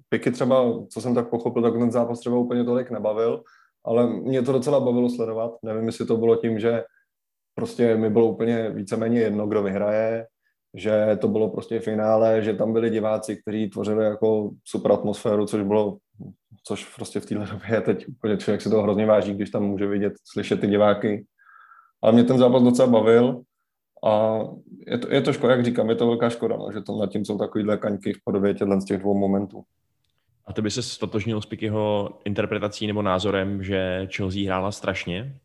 Piky 0.08 0.30
třeba, 0.30 0.64
co 0.88 1.00
jsem 1.00 1.14
tak 1.14 1.30
pochopil, 1.30 1.62
tak 1.62 1.72
ten 1.72 1.90
zápas 1.90 2.20
třeba 2.20 2.38
úplně 2.38 2.64
tolik 2.64 2.90
nebavil, 2.90 3.42
ale 3.84 4.06
mě 4.06 4.42
to 4.42 4.52
docela 4.52 4.80
bavilo 4.80 5.10
sledovat. 5.10 5.50
Nevím, 5.62 5.86
jestli 5.86 6.06
to 6.06 6.16
bylo 6.16 6.36
tím, 6.36 6.58
že 6.58 6.84
prostě 7.54 7.96
mi 7.96 8.10
bylo 8.10 8.26
úplně 8.28 8.70
víceméně 8.70 9.20
jedno, 9.20 9.46
kdo 9.46 9.62
vyhraje, 9.62 10.26
že 10.74 11.18
to 11.20 11.28
bylo 11.28 11.50
prostě 11.50 11.80
finále, 11.80 12.42
že 12.42 12.54
tam 12.54 12.72
byli 12.72 12.90
diváci, 12.90 13.36
kteří 13.36 13.70
tvořili 13.70 14.04
jako 14.04 14.50
super 14.64 14.92
atmosféru, 14.92 15.46
což 15.46 15.62
bylo, 15.62 15.96
což 16.66 16.94
prostě 16.94 17.20
v 17.20 17.26
téhle 17.26 17.46
době 17.46 17.66
je 17.72 17.80
teď 17.80 18.08
úplně 18.08 18.36
člověk 18.36 18.62
si 18.62 18.70
to 18.70 18.82
hrozně 18.82 19.06
váží, 19.06 19.34
když 19.34 19.50
tam 19.50 19.62
může 19.62 19.86
vidět, 19.86 20.12
slyšet 20.32 20.60
ty 20.60 20.66
diváky. 20.66 21.26
Ale 22.02 22.12
mě 22.12 22.24
ten 22.24 22.38
zápas 22.38 22.62
docela 22.62 22.88
bavil 22.88 23.42
a 24.04 24.40
je 24.86 24.98
to, 24.98 25.14
je 25.14 25.20
to 25.20 25.32
škoda, 25.32 25.54
jak 25.54 25.64
říkám, 25.64 25.90
je 25.90 25.96
to 25.96 26.06
velká 26.06 26.30
škoda, 26.30 26.56
no, 26.56 26.72
že 26.72 26.80
to 26.80 26.98
nad 26.98 27.10
tím 27.10 27.24
jsou 27.24 27.38
takovýhle 27.38 27.76
kaňky 27.76 28.12
v 28.12 28.24
podobě 28.24 28.54
těchto 28.54 28.80
z 28.80 28.84
těch 28.84 29.00
dvou 29.00 29.18
momentů. 29.18 29.64
A 30.46 30.52
ty 30.52 30.62
by 30.62 30.70
se 30.70 30.82
stotožnil 30.82 31.40
s 31.40 31.46
Pikyho 31.46 32.18
interpretací 32.24 32.86
nebo 32.86 33.02
názorem, 33.02 33.62
že 33.62 34.08
Chelsea 34.16 34.46
hrála 34.46 34.72
strašně? 34.72 35.36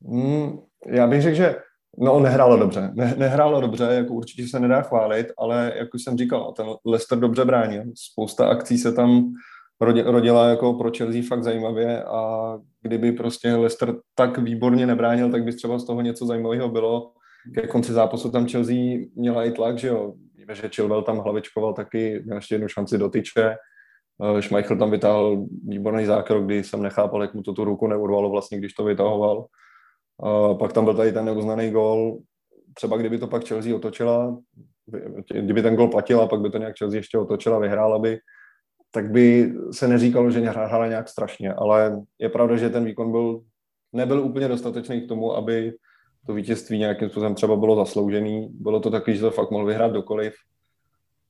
Mm, 0.00 0.58
já 0.86 1.06
bych 1.06 1.22
řekl, 1.22 1.36
že 1.36 1.56
no, 1.98 2.20
nehrálo 2.20 2.56
dobře. 2.56 2.90
Ne, 2.94 3.14
nehrálo 3.18 3.60
dobře, 3.60 3.84
jako 3.84 4.14
určitě 4.14 4.48
se 4.48 4.60
nedá 4.60 4.82
chválit, 4.82 5.26
ale 5.38 5.72
jak 5.76 5.94
už 5.94 6.04
jsem 6.04 6.18
říkal, 6.18 6.52
ten 6.52 6.66
Leicester 6.86 7.18
dobře 7.18 7.44
bránil. 7.44 7.82
Spousta 7.94 8.48
akcí 8.48 8.78
se 8.78 8.92
tam 8.92 9.32
rodila 9.80 10.48
jako 10.48 10.74
pro 10.74 10.90
Chelsea 10.96 11.22
fakt 11.28 11.42
zajímavě 11.42 12.04
a 12.04 12.52
kdyby 12.82 13.12
prostě 13.12 13.54
Leicester 13.54 13.94
tak 14.14 14.38
výborně 14.38 14.86
nebránil, 14.86 15.30
tak 15.30 15.44
by 15.44 15.52
třeba 15.52 15.78
z 15.78 15.84
toho 15.84 16.00
něco 16.00 16.26
zajímavého 16.26 16.68
bylo. 16.68 17.12
Ke 17.54 17.66
konci 17.66 17.92
zápasu 17.92 18.30
tam 18.30 18.48
Chelsea 18.48 18.76
měla 19.14 19.44
i 19.44 19.50
tlak, 19.50 19.78
že 19.78 19.88
jo. 19.88 20.14
Víme, 20.34 20.54
že 20.54 20.68
Chilwell 20.74 21.02
tam 21.02 21.18
hlavičkoval 21.18 21.74
taky, 21.74 22.22
měl 22.24 22.36
ještě 22.36 22.54
jednu 22.54 22.68
šanci 22.68 22.98
do 22.98 23.08
tyče. 23.08 23.56
Eh, 24.22 24.42
Schmeichel 24.42 24.78
tam 24.78 24.90
vytáhl 24.90 25.46
výborný 25.68 26.04
zákrok, 26.04 26.44
kdy 26.44 26.64
jsem 26.64 26.82
nechápal, 26.82 27.22
jak 27.22 27.34
mu 27.34 27.42
to 27.42 27.52
tu 27.52 27.64
ruku 27.64 27.86
neurvalo 27.86 28.30
vlastně, 28.30 28.58
když 28.58 28.72
to 28.72 28.84
vytahoval. 28.84 29.46
A 30.22 30.54
pak 30.54 30.72
tam 30.72 30.84
byl 30.84 30.94
tady 30.94 31.12
ten 31.12 31.24
neuznaný 31.24 31.70
gol. 31.70 32.18
Třeba 32.74 32.96
kdyby 32.96 33.18
to 33.18 33.26
pak 33.26 33.44
Chelsea 33.44 33.76
otočila, 33.76 34.38
kdyby 35.40 35.62
ten 35.62 35.76
gol 35.76 35.88
platil 35.88 36.20
a 36.20 36.28
pak 36.28 36.40
by 36.40 36.50
to 36.50 36.58
nějak 36.58 36.76
Chelsea 36.78 36.98
ještě 36.98 37.18
otočila, 37.18 37.58
vyhrála 37.58 37.98
by, 37.98 38.18
tak 38.90 39.10
by 39.10 39.54
se 39.72 39.88
neříkalo, 39.88 40.30
že 40.30 40.40
hrála 40.40 40.86
nějak 40.86 41.08
strašně, 41.08 41.52
ale 41.52 42.02
je 42.18 42.28
pravda, 42.28 42.56
že 42.56 42.70
ten 42.70 42.84
výkon 42.84 43.10
byl, 43.10 43.40
nebyl 43.92 44.20
úplně 44.20 44.48
dostatečný 44.48 45.00
k 45.00 45.08
tomu, 45.08 45.36
aby 45.36 45.72
to 46.26 46.34
vítězství 46.34 46.78
nějakým 46.78 47.08
způsobem 47.08 47.34
třeba 47.34 47.56
bylo 47.56 47.76
zasloužený. 47.76 48.48
Bylo 48.50 48.80
to 48.80 48.90
takový, 48.90 49.16
že 49.16 49.22
to 49.22 49.30
fakt 49.30 49.50
mohl 49.50 49.66
vyhrát 49.66 49.92
dokoliv. 49.92 50.34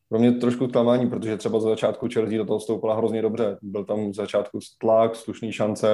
Pro 0.08 0.18
mě 0.18 0.32
trošku 0.32 0.68
klamání, 0.68 1.10
protože 1.10 1.36
třeba 1.36 1.60
za 1.60 1.68
začátku 1.68 2.08
Chelsea 2.12 2.38
do 2.38 2.44
toho 2.44 2.58
vstoupila 2.58 2.96
hrozně 2.96 3.22
dobře. 3.22 3.58
Byl 3.62 3.84
tam 3.84 4.12
z 4.12 4.16
začátku 4.16 4.58
tlak, 4.78 5.16
slušný 5.16 5.52
šance, 5.52 5.88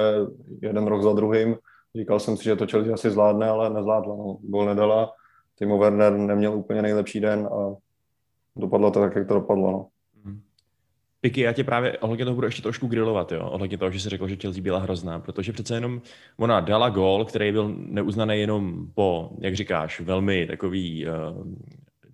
jeden 0.61 0.87
rok 0.87 1.03
za 1.03 1.13
druhým. 1.13 1.55
Říkal 1.95 2.19
jsem 2.19 2.37
si, 2.37 2.43
že 2.43 2.55
to 2.55 2.67
Chelsea 2.67 2.93
asi 2.93 3.09
zvládne, 3.09 3.49
ale 3.49 3.69
nezvládla. 3.69 4.15
No. 4.15 4.37
Gol 4.41 4.65
nedala. 4.65 5.11
Timo 5.57 5.77
Werner 5.77 6.17
neměl 6.17 6.53
úplně 6.53 6.81
nejlepší 6.81 7.19
den 7.19 7.49
a 7.51 7.75
dopadlo 8.55 8.91
to 8.91 8.99
tak, 8.99 9.15
jak 9.15 9.27
to 9.27 9.33
dopadlo. 9.33 9.71
No. 9.71 9.87
Piky, 11.25 11.41
já 11.41 11.53
tě 11.53 11.63
právě 11.63 11.97
ohledně 11.97 12.25
toho 12.25 12.35
budu 12.35 12.47
ještě 12.47 12.61
trošku 12.61 12.87
grilovat, 12.87 13.31
jo? 13.31 13.49
ohledně 13.49 13.77
toho, 13.77 13.91
že 13.91 13.99
jsi 13.99 14.09
řekl, 14.09 14.27
že 14.27 14.35
Chelsea 14.35 14.61
byla 14.61 14.79
hrozná, 14.79 15.19
protože 15.19 15.53
přece 15.53 15.75
jenom 15.75 16.01
ona 16.37 16.59
dala 16.59 16.89
gol, 16.89 17.25
který 17.25 17.51
byl 17.51 17.75
neuznaný 17.77 18.39
jenom 18.39 18.87
po, 18.93 19.29
jak 19.39 19.55
říkáš, 19.55 19.99
velmi 19.99 20.47
takový 20.47 21.05
uh, 21.05 21.13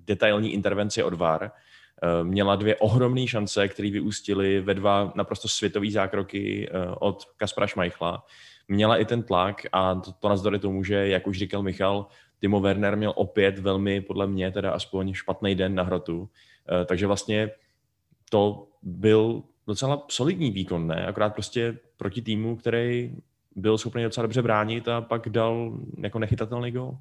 detailní 0.08 0.54
intervenci 0.54 1.04
od 1.04 1.14
VAR. 1.14 1.44
Uh, 1.44 2.28
měla 2.28 2.56
dvě 2.56 2.76
ohromné 2.76 3.28
šance, 3.28 3.68
které 3.68 3.92
vyústily 3.92 4.62
ve 4.62 4.74
dva 4.74 5.14
naprosto 5.16 5.48
světové 5.48 5.92
zákroky 5.92 6.70
uh, 6.70 6.96
od 7.00 7.26
Kaspra 7.38 7.68
Schmeichla. 7.68 8.26
Měla 8.68 8.98
i 8.98 9.06
ten 9.06 9.24
tlak 9.24 9.62
a 9.72 9.96
to, 9.96 10.12
to 10.12 10.30
nazdory 10.30 10.60
tomu, 10.60 10.84
že, 10.84 11.08
jak 11.08 11.28
už 11.28 11.38
říkal 11.38 11.64
Michal, 11.64 12.06
Timo 12.40 12.60
Werner 12.60 12.98
měl 12.98 13.14
opět 13.16 13.60
velmi, 13.60 14.02
podle 14.02 14.28
mě, 14.28 14.52
teda 14.52 14.72
aspoň 14.72 15.14
špatný 15.14 15.56
den 15.56 15.76
na 15.76 15.84
hrotu. 15.84 16.30
Takže 16.86 17.08
vlastně 17.08 17.50
to 18.32 18.68
byl 18.82 19.44
docela 19.68 20.06
solidní 20.10 20.52
výkon, 20.52 20.88
ne? 20.88 21.06
Akorát 21.06 21.34
prostě 21.34 21.80
proti 21.98 22.22
týmu, 22.22 22.56
který 22.56 23.16
byl 23.56 23.78
schopný 23.78 24.04
docela 24.04 24.22
dobře 24.22 24.42
bránit 24.42 24.88
a 24.88 25.02
pak 25.02 25.30
dal 25.30 25.80
jako 25.98 26.20
nechytatelný 26.20 26.72
gol. 26.72 26.98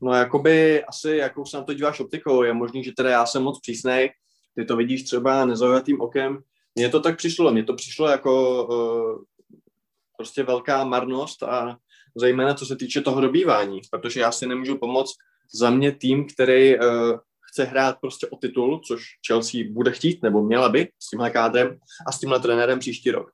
No 0.00 0.12
jakoby 0.12 0.84
asi, 0.84 1.16
jakou 1.16 1.44
se 1.44 1.56
na 1.56 1.62
to 1.62 1.74
díváš 1.74 2.00
optikou, 2.00 2.42
je 2.42 2.52
možný, 2.52 2.84
že 2.84 2.92
teda 2.92 3.10
já 3.10 3.26
jsem 3.26 3.42
moc 3.42 3.60
přísnej, 3.60 4.10
ty 4.54 4.64
to 4.64 4.76
vidíš 4.76 5.02
třeba 5.02 5.44
nezaujatým 5.44 6.00
okem. 6.00 6.38
Mně 6.74 6.88
to 6.88 7.00
tak 7.00 7.16
přišlo, 7.16 7.52
mně 7.52 7.64
to 7.64 7.74
přišlo 7.74 8.08
jako 8.08 8.64
uh, 8.66 9.24
prostě 10.16 10.42
velká 10.42 10.84
marnost 10.84 11.42
a 11.42 11.78
zejména 12.14 12.54
co 12.54 12.66
se 12.66 12.76
týče 12.76 13.00
toho 13.00 13.20
dobývání, 13.20 13.80
protože 13.90 14.20
já 14.20 14.32
si 14.32 14.46
nemůžu 14.46 14.78
pomoct 14.78 15.14
za 15.54 15.70
mě 15.70 15.92
tým, 15.92 16.26
který 16.26 16.78
uh, 16.78 16.84
chce 17.56 17.64
hrát 17.64 18.00
prostě 18.00 18.26
o 18.26 18.36
titul, 18.36 18.80
což 18.86 19.02
Chelsea 19.26 19.60
bude 19.70 19.92
chtít, 19.92 20.22
nebo 20.22 20.42
měla 20.42 20.68
by 20.68 20.88
s 20.98 21.10
tímhle 21.10 21.30
kádrem 21.30 21.78
a 22.06 22.12
s 22.12 22.20
tímhle 22.20 22.40
trenérem 22.40 22.78
příští 22.78 23.10
rok, 23.10 23.30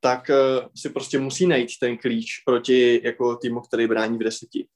tak 0.00 0.30
uh, 0.30 0.68
si 0.76 0.90
prostě 0.90 1.18
musí 1.18 1.46
najít 1.46 1.70
ten 1.80 1.98
klíč 1.98 2.42
proti 2.46 3.00
jako 3.04 3.36
týmu, 3.36 3.60
který 3.60 3.86
brání 3.86 4.18
v 4.18 4.22
deseti. 4.22 4.68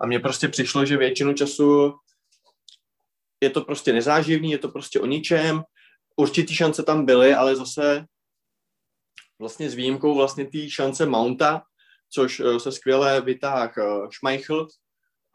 A 0.00 0.06
mně 0.06 0.20
prostě 0.20 0.48
přišlo, 0.48 0.86
že 0.86 0.96
většinu 0.96 1.32
času 1.32 1.94
je 3.40 3.50
to 3.50 3.60
prostě 3.60 3.92
nezáživný, 3.92 4.50
je 4.50 4.58
to 4.58 4.68
prostě 4.68 5.00
o 5.00 5.06
ničem. 5.06 5.62
Určitý 6.16 6.54
šance 6.54 6.82
tam 6.82 7.06
byly, 7.06 7.34
ale 7.34 7.56
zase 7.56 8.04
vlastně 9.38 9.70
s 9.70 9.74
výjimkou 9.74 10.14
vlastně 10.14 10.44
té 10.44 10.70
šance 10.70 11.06
Mounta, 11.06 11.62
což 12.10 12.40
uh, 12.40 12.56
se 12.56 12.72
skvěle 12.72 13.20
vytáhl 13.20 13.72
uh, 13.78 14.10
Schmeichel 14.10 14.68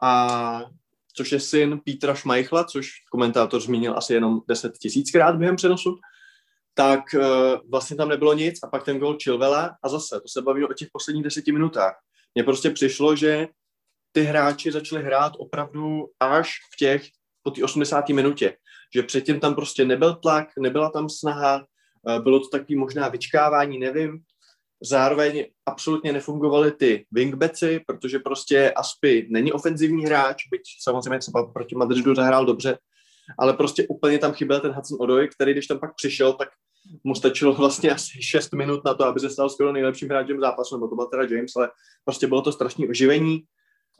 a 0.02 0.79
což 1.16 1.32
je 1.32 1.40
syn 1.40 1.80
Petra 1.84 2.14
Schmeichla, 2.14 2.64
což 2.64 2.90
komentátor 3.10 3.60
zmínil 3.60 3.96
asi 3.96 4.14
jenom 4.14 4.40
10 4.48 4.72
tisíckrát 4.78 5.36
během 5.36 5.56
přenosu, 5.56 5.98
tak 6.74 7.00
uh, 7.14 7.22
vlastně 7.70 7.96
tam 7.96 8.08
nebylo 8.08 8.34
nic 8.34 8.58
a 8.62 8.66
pak 8.66 8.84
ten 8.84 8.98
gol 8.98 9.16
Chilvela 9.22 9.76
a 9.82 9.88
zase, 9.88 10.20
to 10.20 10.28
se 10.28 10.42
bavíme 10.42 10.66
o 10.66 10.72
těch 10.72 10.88
posledních 10.92 11.24
deseti 11.24 11.52
minutách. 11.52 11.94
Mně 12.34 12.44
prostě 12.44 12.70
přišlo, 12.70 13.16
že 13.16 13.48
ty 14.12 14.22
hráči 14.22 14.72
začali 14.72 15.02
hrát 15.02 15.32
opravdu 15.38 16.06
až 16.20 16.50
v 16.72 16.76
těch, 16.76 17.02
po 17.42 17.50
té 17.50 17.64
80. 17.64 18.08
minutě. 18.08 18.56
Že 18.94 19.02
předtím 19.02 19.40
tam 19.40 19.54
prostě 19.54 19.84
nebyl 19.84 20.14
tlak, 20.14 20.48
nebyla 20.58 20.90
tam 20.90 21.08
snaha, 21.08 21.56
uh, 22.02 22.22
bylo 22.22 22.40
to 22.40 22.48
takový 22.48 22.76
možná 22.76 23.08
vyčkávání, 23.08 23.78
nevím. 23.78 24.18
Zároveň 24.82 25.46
absolutně 25.66 26.12
nefungovaly 26.12 26.72
ty 26.72 27.06
wingbacki, 27.12 27.80
protože 27.86 28.18
prostě 28.18 28.72
Aspi 28.72 29.26
není 29.30 29.52
ofenzivní 29.52 30.04
hráč, 30.04 30.48
byť 30.50 30.62
samozřejmě 30.82 31.18
třeba 31.18 31.46
proti 31.46 31.74
Madridu 31.74 32.14
zahrál 32.14 32.46
dobře, 32.46 32.78
ale 33.38 33.52
prostě 33.54 33.86
úplně 33.88 34.18
tam 34.18 34.32
chyběl 34.32 34.60
ten 34.60 34.72
Hudson 34.72 34.98
Odoi, 35.00 35.28
který 35.28 35.52
když 35.52 35.66
tam 35.66 35.78
pak 35.78 35.94
přišel, 35.94 36.32
tak 36.32 36.48
mu 37.04 37.14
stačilo 37.14 37.52
vlastně 37.54 37.90
asi 37.90 38.22
6 38.22 38.52
minut 38.52 38.84
na 38.84 38.94
to, 38.94 39.04
aby 39.04 39.20
se 39.20 39.30
stal 39.30 39.50
skoro 39.50 39.72
nejlepším 39.72 40.08
hráčem 40.08 40.40
zápasu, 40.40 40.76
nebo 40.76 40.88
to 40.88 40.96
byl 40.96 41.06
teda 41.06 41.22
James, 41.22 41.56
ale 41.56 41.70
prostě 42.04 42.26
bylo 42.26 42.42
to 42.42 42.52
strašné 42.52 42.88
oživení. 42.88 43.42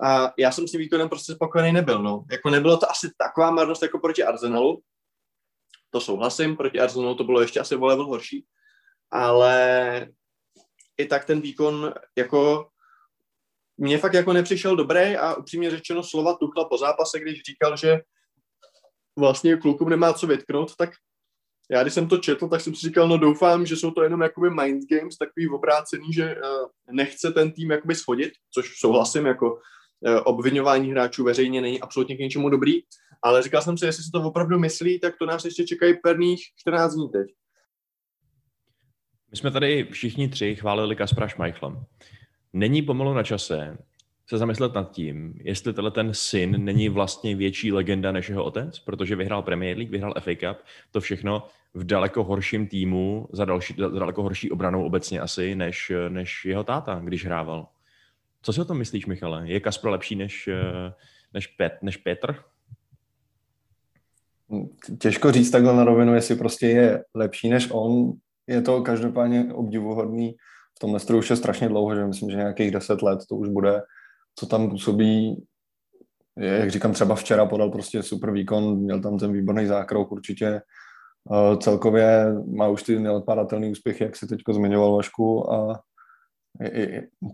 A 0.02 0.32
já 0.38 0.52
jsem 0.52 0.68
s 0.68 0.70
tím 0.70 0.80
výkonem 0.80 1.08
prostě 1.08 1.32
spokojený 1.32 1.72
nebyl. 1.72 2.02
No. 2.02 2.24
Jako 2.30 2.50
nebylo 2.50 2.76
to 2.76 2.90
asi 2.90 3.10
taková 3.18 3.50
marnost 3.50 3.82
jako 3.82 3.98
proti 3.98 4.24
Arsenalu, 4.24 4.82
to 5.90 6.00
souhlasím, 6.00 6.56
proti 6.56 6.80
Arsenalu 6.80 7.14
to 7.14 7.24
bylo 7.24 7.40
ještě 7.40 7.60
asi 7.60 7.76
o 7.76 7.86
level 7.86 8.06
horší, 8.06 8.44
ale 9.10 10.08
i 11.00 11.06
tak 11.06 11.24
ten 11.24 11.40
výkon 11.40 11.92
jako 12.18 12.68
mě 13.78 13.98
fakt 13.98 14.14
jako 14.14 14.32
nepřišel 14.32 14.76
dobrý 14.76 15.16
a 15.16 15.34
upřímně 15.34 15.70
řečeno 15.70 16.02
slova 16.02 16.34
Tuchla 16.34 16.64
po 16.64 16.78
zápase, 16.78 17.20
když 17.20 17.42
říkal, 17.42 17.76
že 17.76 18.00
vlastně 19.18 19.56
klukům 19.56 19.88
nemá 19.88 20.12
co 20.12 20.26
vytknout, 20.26 20.76
tak 20.76 20.90
já 21.70 21.82
když 21.82 21.94
jsem 21.94 22.08
to 22.08 22.18
četl, 22.18 22.48
tak 22.48 22.60
jsem 22.60 22.74
si 22.74 22.86
říkal, 22.86 23.08
no 23.08 23.18
doufám, 23.18 23.66
že 23.66 23.76
jsou 23.76 23.90
to 23.90 24.02
jenom 24.02 24.20
jakoby 24.20 24.50
mind 24.50 24.90
games, 24.90 25.16
takový 25.16 25.48
obrácený, 25.48 26.12
že 26.12 26.34
uh, 26.36 26.68
nechce 26.90 27.30
ten 27.30 27.52
tým 27.52 27.70
jakoby 27.70 27.94
schodit, 27.94 28.32
což 28.54 28.78
souhlasím, 28.78 29.26
jako 29.26 29.52
uh, 29.52 29.60
obvinování 30.24 30.90
hráčů 30.90 31.24
veřejně 31.24 31.60
není 31.60 31.80
absolutně 31.80 32.16
k 32.16 32.18
ničemu 32.18 32.48
dobrý, 32.48 32.72
ale 33.22 33.42
říkal 33.42 33.62
jsem 33.62 33.78
si, 33.78 33.86
jestli 33.86 34.04
se 34.04 34.10
to 34.14 34.22
opravdu 34.22 34.58
myslí, 34.58 35.00
tak 35.00 35.14
to 35.18 35.26
nás 35.26 35.44
ještě 35.44 35.64
čekají 35.64 35.94
perných 36.02 36.40
14 36.56 36.94
dní 36.94 37.08
teď. 37.08 37.26
My 39.30 39.36
jsme 39.36 39.50
tady 39.50 39.88
všichni 39.90 40.28
tři 40.28 40.56
chválili 40.56 40.96
Kaspra 40.96 41.28
Schmeichla. 41.28 41.84
Není 42.52 42.82
pomalu 42.82 43.14
na 43.14 43.22
čase 43.22 43.78
se 44.26 44.38
zamyslet 44.38 44.74
nad 44.74 44.90
tím, 44.90 45.34
jestli 45.44 45.72
tenhle 45.72 45.90
ten 45.90 46.14
syn 46.14 46.64
není 46.64 46.88
vlastně 46.88 47.36
větší 47.36 47.72
legenda 47.72 48.12
než 48.12 48.28
jeho 48.28 48.44
otec, 48.44 48.78
protože 48.78 49.16
vyhrál 49.16 49.42
Premier 49.42 49.76
League, 49.76 49.90
vyhrál 49.90 50.14
FA 50.20 50.34
Cup, 50.34 50.58
to 50.90 51.00
všechno 51.00 51.46
v 51.74 51.84
daleko 51.84 52.24
horším 52.24 52.66
týmu, 52.66 53.28
za, 53.32 53.44
další, 53.44 53.74
za 53.78 53.88
daleko 53.88 54.22
horší 54.22 54.50
obranou 54.50 54.84
obecně 54.84 55.20
asi, 55.20 55.54
než, 55.54 55.92
než 56.08 56.44
jeho 56.44 56.64
táta, 56.64 57.00
když 57.04 57.26
hrával. 57.26 57.66
Co 58.42 58.52
si 58.52 58.60
o 58.60 58.64
tom 58.64 58.78
myslíš, 58.78 59.06
Michale? 59.06 59.42
Je 59.48 59.60
Kaspro 59.60 59.90
lepší 59.90 60.16
než, 60.16 60.48
než, 61.34 61.46
Pet, 61.46 61.72
než 61.82 61.96
Petr? 61.96 62.34
Těžko 64.98 65.32
říct 65.32 65.50
takhle 65.50 65.76
na 65.76 65.84
rovinu, 65.84 66.14
jestli 66.14 66.36
prostě 66.36 66.66
je 66.66 67.04
lepší 67.14 67.48
než 67.48 67.68
on 67.70 68.12
je 68.50 68.62
to 68.62 68.82
každopádně 68.82 69.54
obdivuhodný. 69.54 70.34
V 70.76 70.78
tom 70.80 70.94
Lesteru 70.94 71.18
už 71.18 71.30
je 71.30 71.36
strašně 71.36 71.68
dlouho, 71.68 71.94
že 71.94 72.06
myslím, 72.06 72.30
že 72.30 72.36
nějakých 72.36 72.70
deset 72.70 73.02
let 73.02 73.18
to 73.28 73.36
už 73.36 73.48
bude, 73.48 73.82
co 74.38 74.46
tam 74.46 74.70
působí. 74.70 75.44
Jak 76.36 76.70
říkám, 76.70 76.92
třeba 76.92 77.14
včera 77.14 77.46
podal 77.46 77.70
prostě 77.70 78.02
super 78.02 78.30
výkon, 78.30 78.76
měl 78.76 79.00
tam 79.00 79.18
ten 79.18 79.32
výborný 79.32 79.66
zákrok 79.66 80.12
určitě. 80.12 80.60
Celkově 81.58 82.34
má 82.56 82.68
už 82.68 82.82
ty 82.82 82.98
neodpadatelné 82.98 83.70
úspěchy, 83.70 84.04
jak 84.04 84.16
si 84.16 84.26
teď 84.26 84.40
zmiňoval 84.52 84.96
Vašku 84.96 85.52
a 85.52 85.80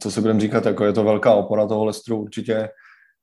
co 0.01 0.11
si 0.11 0.21
budeme 0.21 0.41
říkat, 0.41 0.67
jako 0.67 0.85
je 0.85 0.93
to 0.93 1.05
velká 1.05 1.35
opora 1.35 1.67
toho 1.67 1.85
Lestru 1.85 2.23
určitě. 2.23 2.69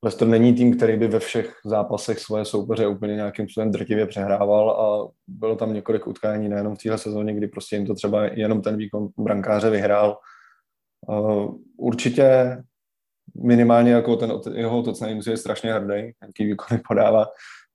Leicester 0.03 0.27
není 0.27 0.53
tým, 0.53 0.77
který 0.77 0.97
by 0.97 1.07
ve 1.07 1.19
všech 1.19 1.55
zápasech 1.65 2.19
svoje 2.19 2.45
soupeře 2.45 2.87
úplně 2.87 3.15
nějakým 3.15 3.45
způsobem 3.45 3.71
drtivě 3.71 4.05
přehrával 4.05 4.69
a 4.71 5.11
bylo 5.27 5.55
tam 5.55 5.73
několik 5.73 6.07
utkání 6.07 6.49
nejenom 6.49 6.75
v 6.75 6.77
téhle 6.83 6.97
sezóně, 6.97 7.33
kdy 7.33 7.47
prostě 7.47 7.75
jim 7.75 7.85
to 7.85 7.95
třeba 7.95 8.25
jenom 8.25 8.61
ten 8.61 8.77
výkon 8.77 9.07
brankáře 9.17 9.69
vyhrál. 9.69 10.17
Určitě 11.77 12.57
minimálně 13.43 13.91
jako 13.91 14.15
ten 14.15 14.31
jeho 14.53 14.83
Tottenham 14.83 15.21
je 15.27 15.37
strašně 15.37 15.73
hrdý, 15.73 16.11
jaký 16.21 16.45
výkony 16.45 16.81
podává. 16.87 17.25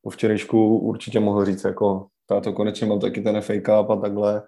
Po 0.02 0.11
včerejšku 0.11 0.78
určitě 0.78 1.20
mohl 1.20 1.44
říct, 1.44 1.64
jako 1.64 2.06
táto 2.26 2.52
konečně 2.52 2.87
mám 2.87 3.00
taky 3.00 3.20
ten 3.20 3.40
FA 3.40 3.54
Cup 3.54 3.90
a 3.90 3.97
takhle. 3.97 4.42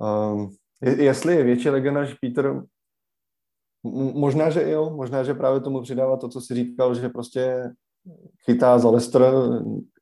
Um, 0.00 0.50
jestli 0.82 1.36
je 1.36 1.44
větší 1.44 1.68
legenda 1.70 2.00
než 2.00 2.14
Peter, 2.14 2.62
možná, 4.14 4.50
že 4.50 4.70
jo, 4.70 4.90
možná, 4.90 5.24
že 5.24 5.34
právě 5.34 5.60
tomu 5.60 5.82
přidává 5.82 6.16
to, 6.16 6.28
co 6.28 6.40
si 6.40 6.54
říkal, 6.54 6.94
že 6.94 7.08
prostě 7.08 7.70
chytá 8.44 8.78
za 8.78 8.90
Leicester, 8.90 9.22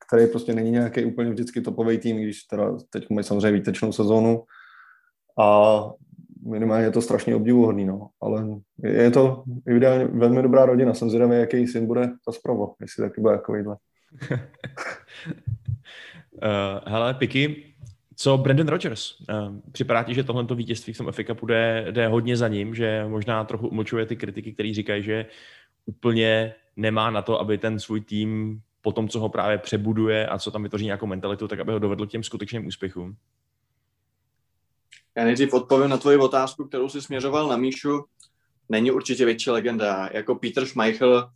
který 0.08 0.26
prostě 0.26 0.54
není 0.54 0.70
nějaký 0.70 1.04
úplně 1.04 1.30
vždycky 1.30 1.60
topový 1.60 1.98
tým, 1.98 2.16
když 2.16 2.42
teda 2.42 2.76
teď 2.90 3.10
mají 3.10 3.24
samozřejmě 3.24 3.52
výtečnou 3.52 3.92
sezónu 3.92 4.42
a 5.38 5.80
minimálně 6.46 6.84
je 6.84 6.90
to 6.90 7.02
strašně 7.02 7.36
obdivuhodný, 7.36 7.84
no. 7.84 8.08
Ale 8.22 8.46
je 8.82 9.10
to 9.10 9.44
ideálně 9.76 10.04
velmi 10.04 10.42
dobrá 10.42 10.66
rodina. 10.66 10.94
Jsem 10.94 11.10
zvědavý, 11.10 11.36
jaký 11.36 11.66
syn 11.66 11.86
bude 11.86 12.10
Kasprovo, 12.24 12.74
jestli 12.80 13.04
taky 13.04 13.20
bude 13.20 13.36
takovýhle. 13.36 13.76
uh, 14.30 14.38
hele, 16.86 17.14
Piky, 17.14 17.74
co 18.16 18.38
Brandon 18.38 18.68
Rogers? 18.68 19.20
Uh, 19.20 19.26
připadá 19.72 20.02
ti, 20.02 20.14
že 20.14 20.24
tohle 20.24 20.46
vítězství 20.54 20.92
v 20.92 20.98
tom 20.98 21.12
FA 21.12 21.24
Cupu 21.24 21.46
jde, 21.46 21.86
jde 21.90 22.08
hodně 22.08 22.36
za 22.36 22.48
ním, 22.48 22.74
že 22.74 23.04
možná 23.08 23.44
trochu 23.44 23.68
umlčuje 23.68 24.06
ty 24.06 24.16
kritiky, 24.16 24.52
který 24.52 24.74
říkají, 24.74 25.02
že 25.02 25.26
úplně 25.86 26.54
nemá 26.76 27.10
na 27.10 27.22
to, 27.22 27.40
aby 27.40 27.58
ten 27.58 27.80
svůj 27.80 28.00
tým 28.00 28.60
po 28.82 28.92
tom, 28.92 29.08
co 29.08 29.20
ho 29.20 29.28
právě 29.28 29.58
přebuduje 29.58 30.26
a 30.26 30.38
co 30.38 30.50
tam 30.50 30.62
vytvoří 30.62 30.84
nějakou 30.84 31.06
mentalitu, 31.06 31.48
tak 31.48 31.60
aby 31.60 31.72
ho 31.72 31.78
dovedl 31.78 32.06
k 32.06 32.10
těm 32.10 32.22
skutečným 32.22 32.66
úspěchům? 32.66 33.16
Já 35.16 35.24
nejdřív 35.24 35.54
odpovím 35.54 35.90
na 35.90 35.96
tvoji 35.96 36.16
otázku, 36.16 36.64
kterou 36.64 36.88
jsi 36.88 37.02
směřoval 37.02 37.48
na 37.48 37.56
Míšu. 37.56 38.04
Není 38.68 38.90
určitě 38.90 39.24
větší 39.24 39.50
legenda. 39.50 40.08
Jako 40.12 40.34
Peter 40.34 40.66
Schmeichel 40.66 41.30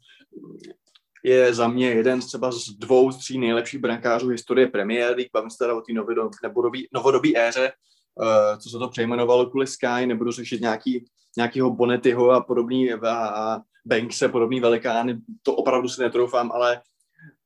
je 1.24 1.54
za 1.54 1.68
mě 1.68 1.90
jeden 1.90 2.22
z 2.22 2.26
třeba 2.26 2.52
z 2.52 2.68
dvou, 2.68 3.12
z 3.12 3.18
tří 3.18 3.38
nejlepších 3.38 3.80
brankářů 3.80 4.28
historie 4.28 4.66
Premier 4.66 5.16
League. 5.16 5.30
Bavím 5.32 5.50
se 5.50 5.58
teda 5.58 5.74
o 5.74 5.80
té 5.80 5.92
novodobí, 5.92 6.88
novodobí 6.94 7.38
éře, 7.38 7.72
uh, 8.14 8.58
co 8.58 8.70
se 8.70 8.78
to 8.78 8.88
přejmenovalo 8.88 9.46
kvůli 9.46 9.66
Sky, 9.66 10.06
nebudu 10.06 10.32
řešit 10.32 10.60
nějaký, 10.60 11.04
nějakýho 11.36 11.70
Bonettyho 11.70 12.30
a 12.30 12.40
podobný 12.40 12.92
a, 12.92 13.60
Bankse, 13.86 14.28
podobný 14.28 14.60
velikány, 14.60 15.18
to 15.42 15.54
opravdu 15.54 15.88
si 15.88 16.02
netroufám, 16.02 16.52
ale 16.52 16.80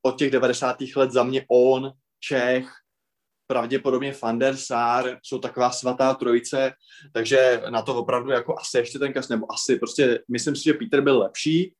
od 0.01 0.17
těch 0.17 0.31
90. 0.31 0.77
let 0.95 1.11
za 1.11 1.23
mě 1.23 1.45
on, 1.49 1.91
Čech, 2.19 2.69
pravděpodobně 3.47 4.15
Van 4.21 4.39
der 4.39 4.57
Sar 4.57 5.19
jsou 5.23 5.39
taková 5.39 5.71
svatá 5.71 6.13
trojice, 6.13 6.71
takže 7.13 7.61
na 7.69 7.81
to 7.81 7.95
opravdu 7.95 8.31
jako 8.31 8.55
asi 8.59 8.77
ještě 8.77 8.99
ten 8.99 9.13
kas, 9.13 9.29
nebo 9.29 9.51
asi 9.51 9.75
prostě 9.75 10.19
myslím 10.31 10.55
si, 10.55 10.63
že 10.63 10.73
Peter 10.73 11.01
byl 11.01 11.19
lepší, 11.19 11.73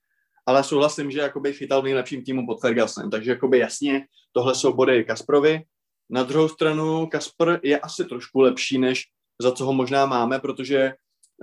ale 0.45 0.63
souhlasím, 0.63 1.11
že 1.11 1.19
jakoby 1.19 1.53
chytal 1.53 1.81
v 1.81 1.85
nejlepším 1.85 2.23
týmu 2.23 2.45
pod 2.45 2.61
Fergusonem, 2.61 3.09
takže 3.09 3.31
jakoby 3.31 3.59
jasně 3.59 4.07
tohle 4.31 4.55
jsou 4.55 4.73
body 4.73 5.03
Kasprovi. 5.03 5.63
Na 6.09 6.23
druhou 6.23 6.47
stranu 6.47 7.07
Kasper 7.07 7.59
je 7.63 7.79
asi 7.79 8.05
trošku 8.05 8.39
lepší, 8.39 8.77
než 8.77 9.03
za 9.41 9.51
co 9.51 9.65
ho 9.65 9.73
možná 9.73 10.05
máme, 10.05 10.39
protože 10.39 10.93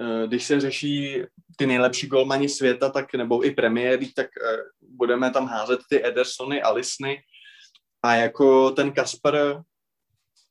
eh, 0.01 0.27
když 0.27 0.45
se 0.45 0.61
řeší 0.61 1.23
ty 1.57 1.67
nejlepší 1.67 2.07
golmani 2.07 2.49
světa, 2.49 2.91
tak 2.91 3.15
nebo 3.15 3.47
i 3.47 3.51
premiéry, 3.51 4.13
tak 4.17 4.27
eh, 4.27 4.57
budeme 4.81 5.31
tam 5.31 5.47
házet 5.47 5.81
ty 5.89 6.07
Edersony 6.07 6.63
a 6.63 6.73
Lisny. 6.73 7.19
A 8.03 8.15
jako 8.15 8.71
ten 8.71 8.93
Kasper 8.93 9.63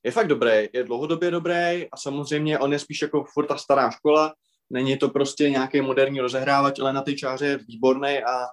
je 0.03 0.11
fakt 0.11 0.27
dobrý, 0.27 0.69
je 0.73 0.83
dlouhodobě 0.83 1.31
dobrý 1.31 1.87
a 1.91 1.97
samozřejmě 1.97 2.59
on 2.59 2.73
je 2.73 2.79
spíš 2.79 3.01
jako 3.01 3.23
furt 3.33 3.47
ta 3.47 3.57
stará 3.57 3.91
škola, 3.91 4.33
není 4.71 4.97
to 4.97 5.09
prostě 5.09 5.49
nějaký 5.49 5.81
moderní 5.81 6.19
rozehrávač, 6.19 6.79
ale 6.79 6.93
na 6.93 7.01
té 7.01 7.13
čáře 7.13 7.45
je 7.45 7.57
výborný 7.57 8.23
a 8.23 8.47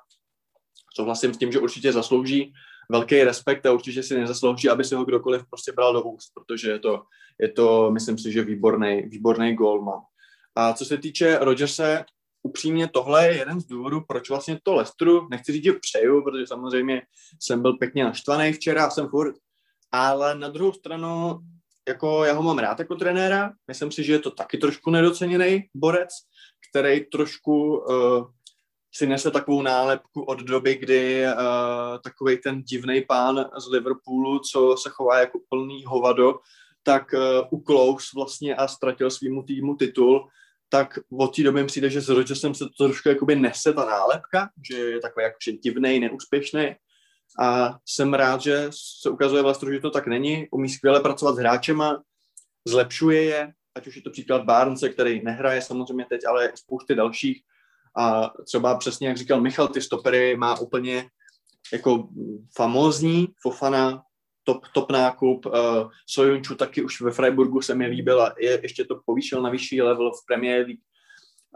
souhlasím 0.94 1.35
s 1.35 1.38
tím, 1.38 1.52
že 1.52 1.59
určitě 1.59 1.92
zaslouží 1.92 2.52
velký 2.90 3.22
respekt 3.22 3.66
a 3.66 3.72
určitě 3.72 4.02
si 4.02 4.20
nezaslouží, 4.20 4.68
aby 4.68 4.85
si 4.85 4.94
ho 4.94 5.04
kdokoliv 5.04 5.42
prostě 5.50 5.72
bral 5.72 5.92
do 5.92 6.02
úst, 6.02 6.33
protože 6.35 6.70
je 6.70 6.78
to, 6.78 7.02
je 7.40 7.48
to 7.48 7.90
myslím 7.90 8.18
si, 8.18 8.33
že 8.33 8.42
výborný, 8.44 9.02
výborný 9.02 9.54
golman. 9.54 10.00
A 10.54 10.72
co 10.72 10.85
se 10.85 10.98
týče 10.98 11.38
Rodgerse, 11.38 12.04
upřímně 12.42 12.88
tohle 12.88 13.26
je 13.26 13.37
jeden 13.37 13.61
z 13.61 13.66
důvodů, 13.66 14.00
proč 14.09 14.31
vlastně 14.31 14.59
to 14.62 14.74
Lestru, 14.74 15.28
nechci 15.31 15.52
říct, 15.52 15.64
že 15.64 15.72
přeju, 15.72 16.24
protože 16.24 16.46
samozřejmě 16.46 17.02
jsem 17.40 17.62
byl 17.62 17.72
pěkně 17.72 18.04
naštvaný 18.04 18.52
včera, 18.52 18.90
jsem 18.90 19.09
furt 19.09 19.35
ale 19.92 20.35
na 20.35 20.48
druhou 20.48 20.72
stranu, 20.72 21.38
jako 21.88 22.24
já 22.24 22.33
ho 22.33 22.42
mám 22.42 22.59
rád 22.59 22.79
jako 22.79 22.94
trenéra, 22.94 23.53
myslím 23.68 23.92
si, 23.92 24.05
že 24.05 24.12
je 24.12 24.18
to 24.18 24.31
taky 24.31 24.59
trošku 24.59 24.90
nedoceněný 24.90 25.64
borec, 25.74 26.09
který 26.70 27.05
trošku 27.05 27.79
uh, 27.79 28.31
si 28.94 29.07
nese 29.07 29.31
takovou 29.31 29.62
nálepku 29.62 30.22
od 30.22 30.38
doby, 30.38 30.74
kdy 30.74 31.24
uh, 31.24 31.33
takový 32.05 32.38
ten 32.38 32.62
divný 32.62 33.05
pán 33.09 33.44
z 33.59 33.70
Liverpoolu, 33.70 34.38
co 34.38 34.77
se 34.77 34.90
chová 34.90 35.18
jako 35.18 35.38
plný 35.48 35.85
hovado, 35.85 36.35
tak 36.83 37.12
uh, 37.12 37.20
uklous 37.51 38.11
vlastně 38.14 38.57
a 38.57 38.68
ztratil 38.68 39.11
svýmu 39.11 39.42
týmu 39.42 39.77
titul, 39.77 40.29
tak 40.68 40.98
od 41.18 41.37
té 41.37 41.42
doby 41.42 41.64
přijde, 41.64 41.90
že 41.90 42.01
s 42.01 42.09
Rodgersem 42.09 42.55
se 42.55 42.64
to 42.64 42.85
trošku 42.85 43.09
jakoby 43.09 43.37
nese 43.37 43.72
ta 43.72 43.85
nálepka, 43.85 44.48
že 44.70 44.77
je 44.79 45.01
takový 45.01 45.24
jako 45.24 45.59
divný, 45.62 46.01
neúspěšný 46.01 46.74
a 47.41 47.79
jsem 47.87 48.14
rád, 48.14 48.41
že 48.41 48.67
se 49.01 49.11
ukazuje 49.11 49.43
vlastně, 49.43 49.73
že 49.73 49.81
to 49.81 49.91
tak 49.91 50.07
není. 50.07 50.49
Umí 50.51 50.69
skvěle 50.69 51.01
pracovat 51.01 51.35
s 51.35 51.38
hráčema, 51.38 52.03
zlepšuje 52.69 53.23
je, 53.23 53.53
ať 53.75 53.87
už 53.87 53.97
je 53.97 54.03
to 54.03 54.11
příklad 54.11 54.45
Barnce, 54.45 54.88
který 54.88 55.23
nehraje 55.25 55.62
samozřejmě 55.62 56.07
teď, 56.09 56.21
ale 56.29 56.53
spousty 56.55 56.95
dalších. 56.95 57.43
A 57.99 58.33
třeba 58.45 58.77
přesně, 58.77 59.09
jak 59.09 59.17
říkal 59.17 59.41
Michal, 59.41 59.69
ty 59.69 59.81
stopery 59.83 60.37
má 60.37 60.61
úplně 60.61 61.09
jako 61.73 62.09
famózní, 62.57 63.29
Fofana, 63.43 64.03
top, 64.45 64.67
top 64.75 64.93
nákup, 64.93 65.47
uh, 65.47 65.53
Sojunču 66.07 66.55
taky 66.55 66.83
už 66.83 67.01
ve 67.01 67.11
Freiburgu 67.11 67.62
se 67.62 67.75
mi 67.75 67.87
líbil 67.87 68.23
a 68.23 68.35
je, 68.38 68.61
ještě 68.62 68.85
to 68.85 69.01
povýšil 69.07 69.43
na 69.43 69.51
vyšší 69.51 69.83
level 69.83 70.12
v 70.12 70.27
Premier 70.27 70.67
League. 70.67 70.81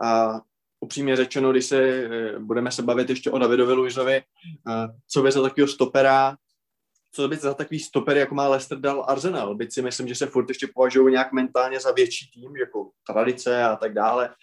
A 0.03 0.41
upřímně 0.83 1.17
řečeno, 1.17 1.53
když 1.53 1.65
se 1.65 1.79
eh, 1.79 2.39
budeme 2.39 2.71
se 2.73 2.83
bavit 2.83 3.11
ještě 3.11 3.31
o 3.31 3.39
Davidovi 3.39 3.73
Luizovi, 3.73 4.17
eh, 4.17 4.23
co 5.09 5.23
by 5.23 5.33
za 5.33 5.43
takového 5.43 5.69
stopera, 5.69 6.37
co 7.15 7.29
by 7.29 7.37
za 7.37 7.55
takový 7.55 7.81
stoper, 7.81 8.17
jako 8.17 8.35
má 8.35 8.49
Leicester 8.49 8.81
dal 8.81 9.05
Arsenal, 9.09 9.55
byť 9.55 9.73
si 9.73 9.83
myslím, 9.83 10.09
že 10.09 10.15
se 10.15 10.27
furt 10.27 10.49
ještě 10.49 10.67
považují 10.75 11.13
nějak 11.13 11.33
mentálně 11.33 11.81
za 11.81 11.93
větší 11.93 12.31
tým, 12.31 12.57
jako 12.57 12.91
tradice 13.07 13.65
a 13.65 13.77
tak 13.77 13.95
dále, 13.95 14.35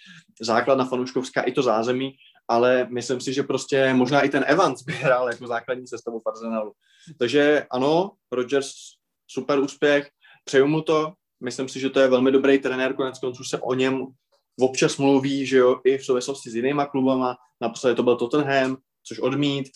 základna 0.41 0.85
fanouškovská 0.85 1.41
i 1.41 1.51
to 1.51 1.63
zázemí, 1.63 2.15
ale 2.47 2.87
myslím 2.89 3.21
si, 3.21 3.33
že 3.33 3.43
prostě 3.43 3.93
možná 3.93 4.21
i 4.21 4.29
ten 4.29 4.45
Evans 4.47 4.81
by 4.81 4.93
hrál 4.93 5.29
jako 5.29 5.47
základní 5.47 5.87
sestavu 5.87 6.19
v 6.19 6.29
Arsenalu. 6.29 6.73
Takže 7.19 7.65
ano, 7.71 8.11
Rodgers 8.31 8.71
super 9.27 9.59
úspěch, 9.59 10.09
přeju 10.45 10.67
mu 10.67 10.81
to, 10.81 11.13
myslím 11.43 11.69
si, 11.69 11.79
že 11.79 11.89
to 11.89 11.99
je 11.99 12.07
velmi 12.07 12.31
dobrý 12.31 12.59
trenér, 12.59 12.93
konec 12.93 13.19
konců 13.19 13.43
se 13.43 13.59
o 13.59 13.73
něm 13.73 14.07
občas 14.59 14.97
mluví, 14.97 15.45
že 15.45 15.57
jo, 15.57 15.81
i 15.85 15.97
v 15.97 16.05
souvislosti 16.05 16.49
s 16.49 16.55
jinýma 16.55 16.85
klubama, 16.85 17.35
naposledy 17.61 17.95
to 17.95 18.03
byl 18.03 18.15
Tottenham, 18.15 18.77
což 19.03 19.19
odmít. 19.19 19.69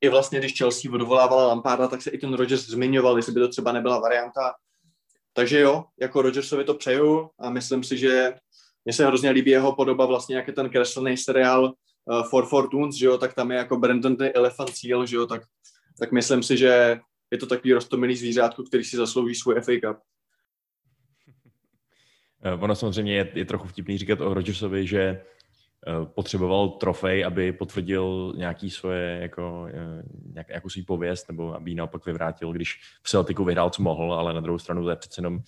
I 0.00 0.08
vlastně, 0.08 0.38
když 0.38 0.58
Chelsea 0.58 0.92
odvolávala 0.92 1.46
Lamparda, 1.46 1.88
tak 1.88 2.02
se 2.02 2.10
i 2.10 2.18
ten 2.18 2.34
Rodgers 2.34 2.66
zmiňoval, 2.66 3.16
jestli 3.16 3.32
by 3.32 3.40
to 3.40 3.48
třeba 3.48 3.72
nebyla 3.72 4.00
varianta. 4.00 4.52
Takže 5.32 5.60
jo, 5.60 5.84
jako 6.00 6.22
Rodgersovi 6.22 6.64
to 6.64 6.74
přeju 6.74 7.30
a 7.40 7.50
myslím 7.50 7.84
si, 7.84 7.98
že 7.98 8.34
mně 8.84 8.92
se 8.92 9.06
hrozně 9.06 9.30
líbí 9.30 9.50
jeho 9.50 9.76
podoba, 9.76 10.06
vlastně 10.06 10.36
jak 10.36 10.46
je 10.46 10.52
ten 10.52 10.70
kreslený 10.70 11.16
seriál 11.16 11.64
uh, 11.64 12.22
For 12.30 12.46
Fortunes, 12.46 12.94
že 12.94 13.06
jo, 13.06 13.18
tak 13.18 13.34
tam 13.34 13.50
je 13.50 13.56
jako 13.56 13.76
Brandon 13.76 14.16
the 14.16 14.30
Elephant 14.34 14.76
Seal, 14.76 15.06
že 15.06 15.16
jo, 15.16 15.26
tak, 15.26 15.42
tak 15.98 16.12
myslím 16.12 16.42
si, 16.42 16.56
že 16.56 17.00
je 17.30 17.38
to 17.38 17.46
takový 17.46 17.72
roztomilý 17.72 18.16
zvířátko, 18.16 18.62
který 18.62 18.84
si 18.84 18.96
zaslouží 18.96 19.34
svůj 19.34 19.54
FA 19.54 19.72
Cup. 19.72 19.98
Eh, 22.42 22.52
ono 22.52 22.74
samozřejmě 22.74 23.14
je, 23.14 23.28
je 23.34 23.44
trochu 23.44 23.68
vtipný 23.68 23.98
říkat 23.98 24.20
o 24.20 24.34
Rodgersovi, 24.34 24.86
že 24.86 25.00
eh, 25.00 26.06
potřeboval 26.14 26.68
trofej, 26.68 27.24
aby 27.24 27.52
potvrdil 27.52 28.32
nějaký 28.36 28.70
svoje, 28.70 29.18
jako, 29.22 29.68
eh, 29.68 30.02
nějak, 30.34 30.48
nějakou 30.48 30.68
svůj 30.68 30.84
pověst, 30.84 31.28
nebo 31.28 31.54
aby 31.54 31.70
ji 31.70 31.74
naopak 31.74 32.06
vyvrátil, 32.06 32.52
když 32.52 32.80
v 33.02 33.08
Celticu 33.08 33.44
vyhrál, 33.44 33.70
co 33.70 33.82
mohl, 33.82 34.14
ale 34.14 34.34
na 34.34 34.40
druhou 34.40 34.58
stranu 34.58 34.82
to 34.82 34.90
je 34.90 34.96
přece 34.96 35.18
jenom 35.18 35.40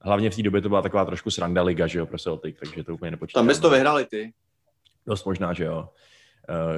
hlavně 0.00 0.30
v 0.30 0.36
té 0.36 0.42
době 0.42 0.60
to 0.60 0.68
byla 0.68 0.82
taková 0.82 1.04
trošku 1.04 1.30
sranda 1.30 1.62
liga, 1.62 1.86
že 1.86 1.98
jo, 1.98 2.06
pro 2.06 2.18
Celtic, 2.18 2.56
takže 2.58 2.84
to 2.84 2.94
úplně 2.94 3.10
nepočítám. 3.10 3.40
Tam 3.40 3.46
bys 3.46 3.58
to 3.58 3.70
vyhráli 3.70 4.06
ty. 4.06 4.32
Dost 5.06 5.26
možná, 5.26 5.52
že 5.52 5.64
jo. 5.64 5.88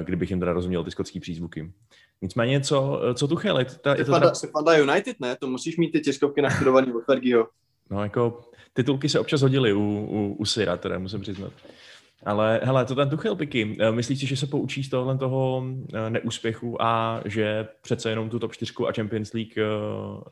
Kdybych 0.03 0.29
jim 0.29 0.39
teda 0.39 0.53
rozuměl 0.53 0.83
ty 0.83 0.91
skotský 0.91 1.19
přízvuky. 1.19 1.73
Nicméně, 2.21 2.61
co, 2.61 3.01
co 3.13 3.27
tu 3.27 3.35
chvíli? 3.35 3.65
Ta, 3.81 3.95
je 3.95 4.05
to 4.05 4.11
ta... 4.11 4.31
fanda 4.51 4.77
United, 4.77 5.19
ne? 5.19 5.35
To 5.35 5.47
musíš 5.47 5.77
mít 5.77 5.91
ty 5.91 6.01
tiskovky 6.01 6.41
naštudovaný 6.41 6.93
od 6.93 7.05
Fergieho. 7.05 7.47
No 7.89 8.03
jako 8.03 8.41
titulky 8.73 9.09
se 9.09 9.19
občas 9.19 9.41
hodily 9.41 9.73
u, 9.73 10.07
u, 10.09 10.35
u 10.39 10.45
Syra, 10.45 10.77
teda 10.77 10.99
musím 10.99 11.21
přiznat. 11.21 11.53
Ale 12.25 12.59
hele, 12.63 12.85
to 12.85 12.95
ten 12.95 13.09
Tuchel 13.09 13.35
Piky, 13.35 13.77
eh, 13.79 13.91
myslíš 13.91 14.19
si, 14.19 14.27
že 14.27 14.37
se 14.37 14.47
poučí 14.47 14.83
z 14.83 14.89
tohle 14.89 15.17
toho 15.17 15.63
eh, 15.93 16.09
neúspěchu 16.09 16.81
a 16.81 17.21
že 17.25 17.67
přece 17.81 18.09
jenom 18.09 18.29
tu 18.29 18.39
top 18.39 18.53
4 18.53 18.73
a 18.87 18.91
Champions 18.91 19.33
League 19.33 19.57
eh, 19.57 19.65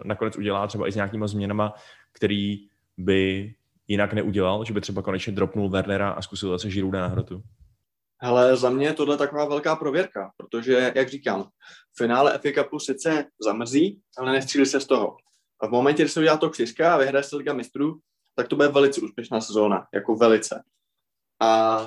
nakonec 0.04 0.38
udělá 0.38 0.68
třeba 0.68 0.88
i 0.88 0.92
s 0.92 0.96
nějakýma 0.96 1.28
změnama, 1.28 1.74
který 2.14 2.68
by 2.98 3.54
jinak 3.88 4.14
neudělal, 4.14 4.66
že 4.66 4.74
by 4.74 4.82
třeba 4.82 5.02
konečně 5.02 5.34
dropnul 5.34 5.70
Wernera 5.70 6.10
a 6.10 6.22
zkusil 6.22 6.50
zase 6.50 6.70
Žiruda 6.70 7.00
na 7.00 7.08
hrotu? 7.08 7.44
Hele, 8.22 8.56
za 8.56 8.70
mě 8.70 8.86
je 8.86 8.94
tohle 8.94 9.18
taková 9.18 9.46
velká 9.46 9.76
prověrka, 9.76 10.32
protože, 10.38 10.92
jak 10.96 11.10
říkám, 11.10 11.44
v 11.44 11.98
finále 11.98 12.38
FA 12.38 12.64
Cupu 12.64 12.80
sice 12.80 13.26
zamrzí, 13.44 14.02
ale 14.18 14.32
nestřílí 14.32 14.66
se 14.66 14.80
z 14.80 14.86
toho. 14.88 15.18
A 15.64 15.68
v 15.68 15.72
momentě, 15.72 16.04
kdy 16.04 16.10
se 16.10 16.20
udělá 16.20 16.38
to 16.38 16.50
4 16.50 16.84
a 16.84 16.98
vyhraje 16.98 17.24
se 17.24 17.36
Liga 17.36 17.54
mistrů, 17.54 18.00
tak 18.36 18.48
to 18.48 18.56
bude 18.56 18.68
velice 18.68 19.02
úspěšná 19.02 19.42
sezóna, 19.42 19.88
jako 19.94 20.16
velice. 20.16 20.64
A 21.42 21.80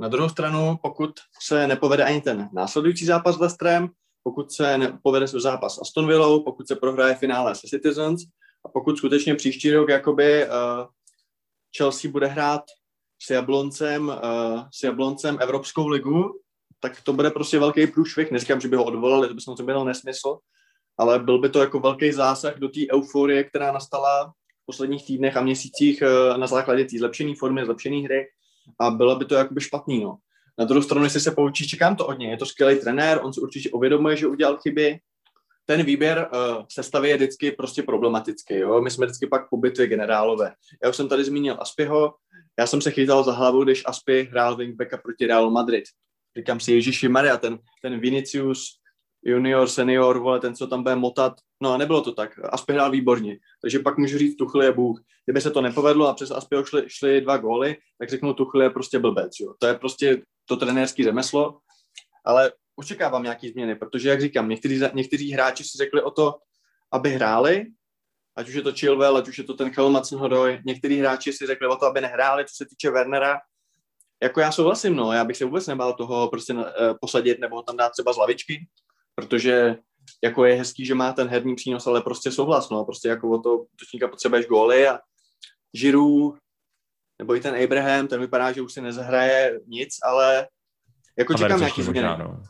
na 0.00 0.08
druhou 0.08 0.28
stranu, 0.28 0.78
pokud 0.82 1.10
se 1.42 1.66
nepovede 1.66 2.04
ani 2.04 2.20
ten 2.20 2.48
následující 2.52 3.04
zápas 3.04 3.36
s 3.36 3.38
Leicesterem, 3.38 3.88
pokud 4.22 4.52
se 4.52 4.78
nepovede 4.78 5.26
zápas 5.26 5.74
s 5.74 5.78
Aston 5.78 6.06
Villou, 6.06 6.42
pokud 6.42 6.68
se 6.68 6.76
prohraje 6.76 7.14
finále 7.14 7.54
se 7.54 7.68
Citizens 7.68 8.22
a 8.64 8.68
pokud 8.68 8.98
skutečně 8.98 9.34
příští 9.34 9.72
rok 9.72 9.88
jakoby 9.88 10.46
uh, 10.46 10.52
Chelsea 11.76 12.10
bude 12.10 12.26
hrát 12.26 12.62
s 13.22 13.30
Jabloncem, 13.30 14.08
uh, 14.08 14.62
s 14.74 14.82
Jabloncem 14.82 15.38
Evropskou 15.40 15.88
ligu, 15.88 16.40
tak 16.80 17.00
to 17.00 17.12
bude 17.12 17.30
prostě 17.30 17.58
velký 17.58 17.86
průšvih. 17.86 18.30
Neříkám, 18.30 18.60
že 18.60 18.68
by 18.68 18.76
ho 18.76 18.84
odvolali, 18.84 19.28
to 19.28 19.34
by 19.34 19.40
samozřejmě 19.40 19.72
byl 19.72 19.84
nesmysl, 19.84 20.38
ale 20.98 21.18
byl 21.18 21.38
by 21.38 21.48
to 21.48 21.60
jako 21.60 21.80
velký 21.80 22.12
zásah 22.12 22.58
do 22.58 22.68
té 22.68 22.80
euforie, 22.92 23.44
která 23.44 23.72
nastala 23.72 24.32
v 24.62 24.66
posledních 24.66 25.06
týdnech 25.06 25.36
a 25.36 25.40
měsících 25.40 26.02
uh, 26.02 26.38
na 26.38 26.46
základě 26.46 26.84
té 26.84 26.98
zlepšené 26.98 27.32
formy, 27.38 27.64
zlepšené 27.64 27.96
hry 27.96 28.26
a 28.80 28.90
bylo 28.90 29.16
by 29.16 29.24
to 29.24 29.34
jakoby 29.34 29.60
špatný, 29.60 30.04
no. 30.04 30.16
Na 30.58 30.64
druhou 30.64 30.82
stranu, 30.82 31.04
jestli 31.04 31.20
se 31.20 31.30
poučí, 31.30 31.68
čekám 31.68 31.96
to 31.96 32.06
od 32.06 32.18
něj. 32.18 32.30
Je 32.30 32.36
to 32.36 32.46
skvělý 32.46 32.80
trenér, 32.80 33.20
on 33.22 33.32
si 33.32 33.40
určitě 33.40 33.70
uvědomuje, 33.70 34.16
že 34.16 34.26
udělal 34.26 34.56
chyby. 34.56 34.98
Ten 35.66 35.82
výběr 35.82 36.28
uh, 36.32 36.64
sestavy 36.72 37.08
je 37.08 37.16
vždycky 37.16 37.52
prostě 37.52 37.82
problematický. 37.82 38.54
Jo? 38.54 38.80
My 38.82 38.90
jsme 38.90 39.06
vždycky 39.06 39.26
pak 39.26 39.48
po 39.50 39.56
bitvě 39.56 39.86
generálové. 39.86 40.54
Já 40.82 40.90
už 40.90 40.96
jsem 40.96 41.08
tady 41.08 41.24
zmínil 41.24 41.56
Aspiho, 41.60 42.14
já 42.58 42.66
jsem 42.66 42.80
se 42.80 42.90
chytal 42.90 43.24
za 43.24 43.32
hlavu, 43.32 43.64
když 43.64 43.82
Aspi 43.86 44.28
hrál 44.30 44.56
wingbacka 44.56 44.96
proti 44.96 45.26
Real 45.26 45.50
Madrid. 45.50 45.84
Říkám 46.36 46.60
si, 46.60 46.72
Ježíši 46.72 47.08
Maria, 47.08 47.36
ten, 47.36 47.58
ten 47.82 48.00
Vinicius 48.00 48.80
junior, 49.24 49.68
senior, 49.68 50.18
vole, 50.18 50.40
ten, 50.40 50.54
co 50.54 50.66
tam 50.66 50.82
bude 50.82 50.96
motat. 50.96 51.32
No 51.60 51.72
a 51.72 51.76
nebylo 51.76 52.02
to 52.02 52.12
tak. 52.12 52.38
Aspi 52.44 52.72
hrál 52.72 52.90
výborně. 52.90 53.38
Takže 53.62 53.78
pak 53.78 53.98
můžu 53.98 54.18
říct, 54.18 54.36
Tuchl 54.36 54.62
je 54.62 54.72
Bůh. 54.72 55.00
Kdyby 55.24 55.40
se 55.40 55.50
to 55.50 55.60
nepovedlo 55.60 56.08
a 56.08 56.14
přes 56.14 56.30
Aspiho 56.30 56.64
šli, 56.64 56.82
šli 56.86 57.20
dva 57.20 57.36
góly, 57.36 57.76
tak 57.98 58.08
řeknu, 58.08 58.34
Tuchl 58.34 58.62
je 58.62 58.70
prostě 58.70 58.98
blbec. 58.98 59.32
Jo. 59.40 59.54
To 59.58 59.66
je 59.66 59.74
prostě 59.74 60.22
to 60.44 60.56
trenérský 60.56 61.04
řemeslo. 61.04 61.58
Ale 62.24 62.52
očekávám 62.76 63.22
nějaký 63.22 63.48
změny, 63.48 63.74
protože, 63.74 64.08
jak 64.08 64.20
říkám, 64.20 64.48
někteří, 64.48 64.80
někteří 64.94 65.32
hráči 65.32 65.64
si 65.64 65.78
řekli 65.78 66.02
o 66.02 66.10
to, 66.10 66.34
aby 66.92 67.10
hráli, 67.10 67.66
ať 68.36 68.48
už 68.48 68.54
je 68.54 68.62
to 68.62 68.72
Chilwell, 68.72 69.16
ať 69.16 69.28
už 69.28 69.38
je 69.38 69.44
to 69.44 69.54
ten 69.54 69.72
Chelmacen 69.72 70.18
Hodoj, 70.18 70.60
někteří 70.66 70.98
hráči 70.98 71.32
si 71.32 71.46
řekli 71.46 71.68
o 71.68 71.76
to, 71.76 71.86
aby 71.86 72.00
nehráli, 72.00 72.44
co 72.44 72.54
se 72.56 72.66
týče 72.66 72.90
Wernera, 72.90 73.40
jako 74.22 74.40
já 74.40 74.52
souhlasím, 74.52 74.96
no, 74.96 75.12
já 75.12 75.24
bych 75.24 75.36
se 75.36 75.44
vůbec 75.44 75.66
nebál 75.66 75.92
toho 75.92 76.28
prostě 76.28 76.54
uh, 76.54 76.62
posadit 77.00 77.40
nebo 77.40 77.62
tam 77.62 77.76
dát 77.76 77.90
třeba 77.90 78.12
z 78.12 78.16
lavičky, 78.16 78.66
protože 79.14 79.76
jako 80.24 80.44
je 80.44 80.54
hezký, 80.54 80.86
že 80.86 80.94
má 80.94 81.12
ten 81.12 81.28
herní 81.28 81.54
přínos, 81.54 81.86
ale 81.86 82.00
prostě 82.00 82.30
souhlas, 82.30 82.70
no, 82.70 82.84
prostě 82.84 83.08
jako 83.08 83.30
o 83.30 83.38
to 83.38 83.64
točníka 83.80 84.08
potřebuješ 84.08 84.46
góly 84.46 84.88
a 84.88 84.98
Žiru, 85.74 86.36
nebo 87.18 87.36
i 87.36 87.40
ten 87.40 87.64
Abraham, 87.64 88.08
ten 88.08 88.20
vypadá, 88.20 88.52
že 88.52 88.62
už 88.62 88.72
si 88.72 88.80
nezahraje 88.80 89.60
nic, 89.66 89.96
ale 90.02 90.48
jako 91.18 91.32
Havertz 91.32 91.46
čekám 91.46 91.60
nějaký 91.60 91.82
změny. 91.82 92.08
No. 92.18 92.42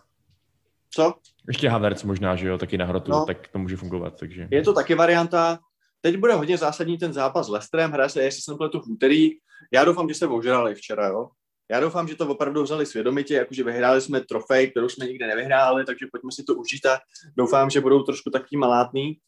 Co? 0.91 1.15
Ještě 1.49 1.69
Havertz 1.69 2.03
možná, 2.03 2.37
že 2.37 2.49
jo, 2.49 2.59
taky 2.59 2.79
na 2.79 2.87
hrotu, 2.87 3.11
no. 3.11 3.27
tak 3.27 3.49
to 3.49 3.59
může 3.59 3.77
fungovat, 3.77 4.15
takže. 4.19 4.49
Je 4.51 4.63
to 4.63 4.73
taky 4.73 4.95
varianta. 4.95 5.59
Teď 6.01 6.17
bude 6.17 6.35
hodně 6.35 6.59
zásadní 6.59 6.99
ten 6.99 7.13
zápas 7.13 7.47
s 7.47 7.49
Lestrem, 7.49 7.93
hraje 7.93 8.09
se, 8.09 8.23
jestli 8.23 8.43
jsem 8.43 8.57
pletu 8.57 8.81
v 8.81 8.89
úterý. 8.89 9.31
Já 9.73 9.85
doufám, 9.85 10.09
že 10.09 10.15
se 10.15 10.27
ožrali 10.27 10.75
včera, 10.75 11.07
jo. 11.07 11.29
Já 11.71 11.81
doufám, 11.81 12.09
že 12.09 12.17
to 12.17 12.29
opravdu 12.29 12.63
vzali 12.63 12.87
svědomitě, 12.87 13.35
jakože 13.35 13.65
vyhráli 13.65 14.01
jsme 14.01 14.21
trofej, 14.21 14.71
kterou 14.71 14.89
jsme 14.89 15.07
nikde 15.07 15.27
nevyhráli, 15.27 15.85
takže 15.85 16.07
pojďme 16.13 16.33
si 16.33 16.45
to 16.45 16.55
užít 16.55 16.87
a 16.87 16.99
doufám, 17.37 17.71
že 17.71 17.81
budou 17.81 18.03
trošku 18.03 18.31
taky 18.31 18.57
malátný. 18.57 19.19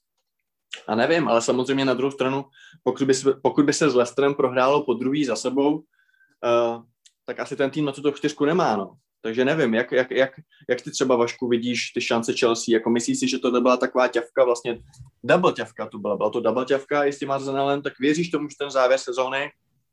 A 0.87 0.95
nevím, 0.95 1.29
ale 1.29 1.43
samozřejmě 1.43 1.85
na 1.85 1.95
druhou 1.95 2.11
stranu, 2.11 2.45
pokud 2.83 3.07
by, 3.07 3.15
se, 3.15 3.35
pokud 3.43 3.65
by 3.65 3.73
se 3.73 3.91
s 3.91 3.95
Lestrem 3.95 4.35
prohrálo 4.35 4.85
po 4.85 4.95
druhý 4.95 5.25
za 5.25 5.37
sebou, 5.37 5.77
uh, 5.77 6.83
tak 7.27 7.41
asi 7.41 7.57
ten 7.57 7.71
tým 7.71 7.85
na 7.85 7.93
tuto 7.93 8.13
čtyřku 8.13 8.45
nemá, 8.45 8.77
no. 8.77 8.97
Takže 9.23 9.45
nevím, 9.45 9.75
jak, 9.75 9.93
jak, 9.93 10.11
jak, 10.11 10.31
jak 10.69 10.83
ty 10.83 10.91
třeba 10.91 11.17
Vašku 11.17 11.49
vidíš 11.49 11.91
ty 11.91 12.01
šance 12.01 12.33
Chelsea, 12.33 12.73
jako 12.73 12.91
myslíš 12.91 13.19
si, 13.19 13.29
že 13.29 13.39
to 13.39 13.61
byla 13.61 13.77
taková 13.77 14.09
ťavka, 14.09 14.45
vlastně 14.45 14.79
double 15.25 15.53
ťavka 15.53 15.87
tu 15.87 15.99
byla, 15.99 16.17
byla 16.17 16.31
to 16.31 16.41
double 16.41 16.65
ťavka, 16.65 17.05
jestli 17.05 17.27
máš 17.27 17.41
Arsenalem, 17.41 17.83
tak 17.83 17.93
věříš 18.01 18.31
tomu, 18.31 18.49
že 18.49 18.57
ten 18.59 18.71
závěr 18.71 18.99
sezóny 18.99 19.51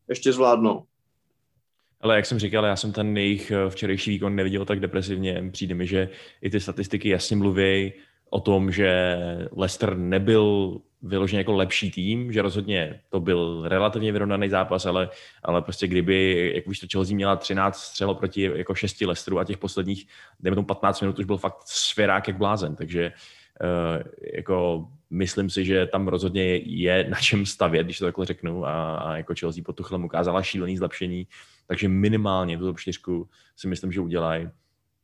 ještě 0.09 0.33
zvládnou? 0.33 0.83
Ale 2.03 2.15
jak 2.15 2.25
jsem 2.25 2.39
říkal, 2.39 2.65
já 2.65 2.75
jsem 2.75 2.91
ten 2.91 3.17
jejich 3.17 3.51
eh, 3.51 3.69
včerejší 3.69 4.11
výkon 4.11 4.35
neviděl 4.35 4.65
tak 4.65 4.79
depresivně. 4.79 5.43
Přijde 5.51 5.75
mi, 5.75 5.87
že 5.87 6.09
i 6.41 6.49
ty 6.49 6.59
statistiky 6.59 7.09
jasně 7.09 7.35
mluví 7.35 7.93
o 8.29 8.39
tom, 8.39 8.71
že 8.71 9.17
Leicester 9.51 9.97
nebyl 9.97 10.77
vyloženě 11.01 11.39
jako 11.39 11.53
lepší 11.53 11.91
tým, 11.91 12.31
že 12.31 12.41
rozhodně 12.41 12.99
to 13.09 13.19
byl 13.19 13.63
relativně 13.67 14.11
vyrovnaný 14.11 14.49
zápas, 14.49 14.85
ale, 14.85 15.09
ale 15.43 15.61
prostě 15.61 15.87
kdyby, 15.87 16.51
jak 16.55 16.67
už 16.67 16.79
to 16.79 16.87
Chelsea 16.91 17.15
měla 17.15 17.35
13 17.35 17.77
střelo 17.77 18.15
proti 18.15 18.51
jako 18.55 18.75
6 18.75 19.01
Leicesteru 19.01 19.39
a 19.39 19.43
těch 19.43 19.57
posledních, 19.57 20.07
dejme 20.39 20.55
tomu 20.55 20.65
15 20.65 21.01
minut, 21.01 21.19
už 21.19 21.25
byl 21.25 21.37
fakt 21.37 21.57
svěrák 21.65 22.27
jak 22.27 22.37
blázen, 22.37 22.75
takže 22.75 23.11
uh, 23.61 24.01
jako 24.33 24.87
myslím 25.09 25.49
si, 25.49 25.65
že 25.65 25.85
tam 25.85 26.07
rozhodně 26.07 26.55
je 26.55 27.07
na 27.09 27.17
čem 27.17 27.45
stavět, 27.45 27.83
když 27.83 27.99
to 27.99 28.05
takhle 28.05 28.25
řeknu 28.25 28.65
a, 28.65 28.97
a 28.97 29.15
jako 29.17 29.33
Chelsea 29.39 29.63
pod 29.65 29.75
Tuchlem 29.75 30.03
ukázala 30.03 30.43
šílený 30.43 30.77
zlepšení, 30.77 31.27
takže 31.67 31.89
minimálně 31.89 32.57
tuto 32.57 32.73
čtyřku 32.73 33.29
si 33.55 33.67
myslím, 33.67 33.91
že 33.91 34.01
udělají. 34.01 34.49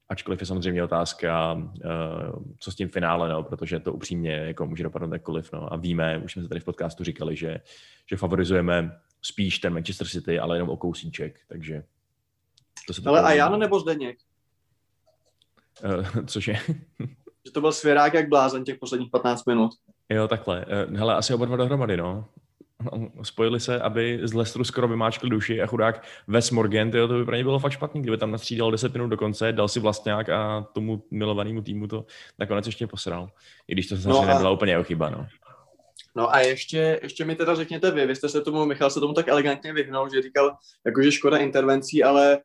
Ačkoliv 0.10 0.40
je 0.40 0.46
samozřejmě 0.46 0.84
otázka, 0.84 1.54
uh, 1.54 2.44
co 2.60 2.72
s 2.72 2.76
tím 2.76 2.90
finále, 2.90 3.30
no, 3.30 3.44
protože 3.44 3.80
to 3.80 3.94
upřímně 3.94 4.32
jako 4.32 4.66
může 4.66 4.84
dopadnout 4.84 5.14
jakkoliv. 5.14 5.54
No. 5.54 5.74
A 5.74 5.78
víme, 5.78 6.18
už 6.18 6.34
jsme 6.34 6.42
se 6.42 6.48
tady 6.50 6.60
v 6.62 6.66
podcastu 6.66 7.04
říkali, 7.04 7.36
že, 7.36 7.60
že 8.10 8.18
favorizujeme 8.18 9.00
spíš 9.22 9.60
ten 9.60 9.74
Manchester 9.74 10.08
City, 10.08 10.40
ale 10.40 10.56
jenom 10.56 10.70
o 10.70 10.78
kousíček, 10.78 11.40
takže 11.48 11.84
to 12.88 12.94
se 12.94 13.02
Ale 13.06 13.22
a 13.22 13.32
Jan 13.32 13.60
nebo 13.60 13.80
Zdeněk? 13.80 14.18
Uh, 15.84 16.26
cože? 16.26 16.54
že 17.46 17.52
to 17.54 17.62
byl 17.62 17.72
svěrák 17.72 18.14
jak 18.14 18.30
blázen 18.30 18.64
těch 18.64 18.78
posledních 18.80 19.12
15 19.12 19.46
minut. 19.46 19.72
Jo, 20.10 20.28
takhle. 20.28 20.66
Uh, 20.66 20.98
hele, 20.98 21.16
asi 21.16 21.34
oba 21.34 21.46
dva 21.46 21.58
dohromady, 21.58 21.98
no. 21.98 22.26
Spojili 23.24 23.60
se, 23.60 23.80
aby 23.80 24.20
z 24.24 24.34
Lestru 24.34 24.64
skoro 24.64 24.88
vymáčkli 24.88 25.30
duši 25.30 25.62
a 25.62 25.68
chudák 25.68 26.04
Wes 26.28 26.52
Morgan, 26.52 26.92
tyjo, 26.92 27.08
to 27.08 27.14
by 27.14 27.26
pro 27.26 27.36
ně 27.36 27.44
bylo 27.44 27.60
fakt 27.60 27.72
špatný, 27.72 28.02
kdyby 28.02 28.18
tam 28.18 28.32
nastřídal 28.32 28.72
10 28.72 28.94
minut 28.94 29.08
do 29.08 29.18
konce, 29.18 29.52
dal 29.52 29.68
si 29.68 29.80
vlastňák 29.80 30.30
a 30.30 30.68
tomu 30.74 31.04
milovanému 31.12 31.62
týmu 31.62 31.88
to 31.88 32.06
nakonec 32.40 32.66
ještě 32.66 32.88
posral. 32.88 33.30
I 33.68 33.74
když 33.74 33.88
to 33.88 33.96
zase 33.96 34.10
no 34.10 34.20
a... 34.20 34.26
nebyla 34.26 34.52
úplně 34.52 34.72
jeho 34.72 34.84
chyba, 34.84 35.10
no. 35.10 35.28
No 36.16 36.34
a 36.34 36.40
ještě, 36.40 37.00
ještě 37.04 37.26
mi 37.26 37.36
teda 37.36 37.56
řekněte 37.56 37.92
vy, 37.92 38.06
vy 38.06 38.16
jste 38.16 38.30
se 38.30 38.42
tomu, 38.42 38.66
Michal 38.66 38.90
se 38.90 39.00
tomu 39.00 39.14
tak 39.14 39.28
elegantně 39.28 39.74
vyhnul, 39.74 40.10
že 40.10 40.22
říkal, 40.22 40.58
jakože 40.86 41.12
škoda 41.12 41.38
intervencí, 41.38 42.04
ale 42.04 42.40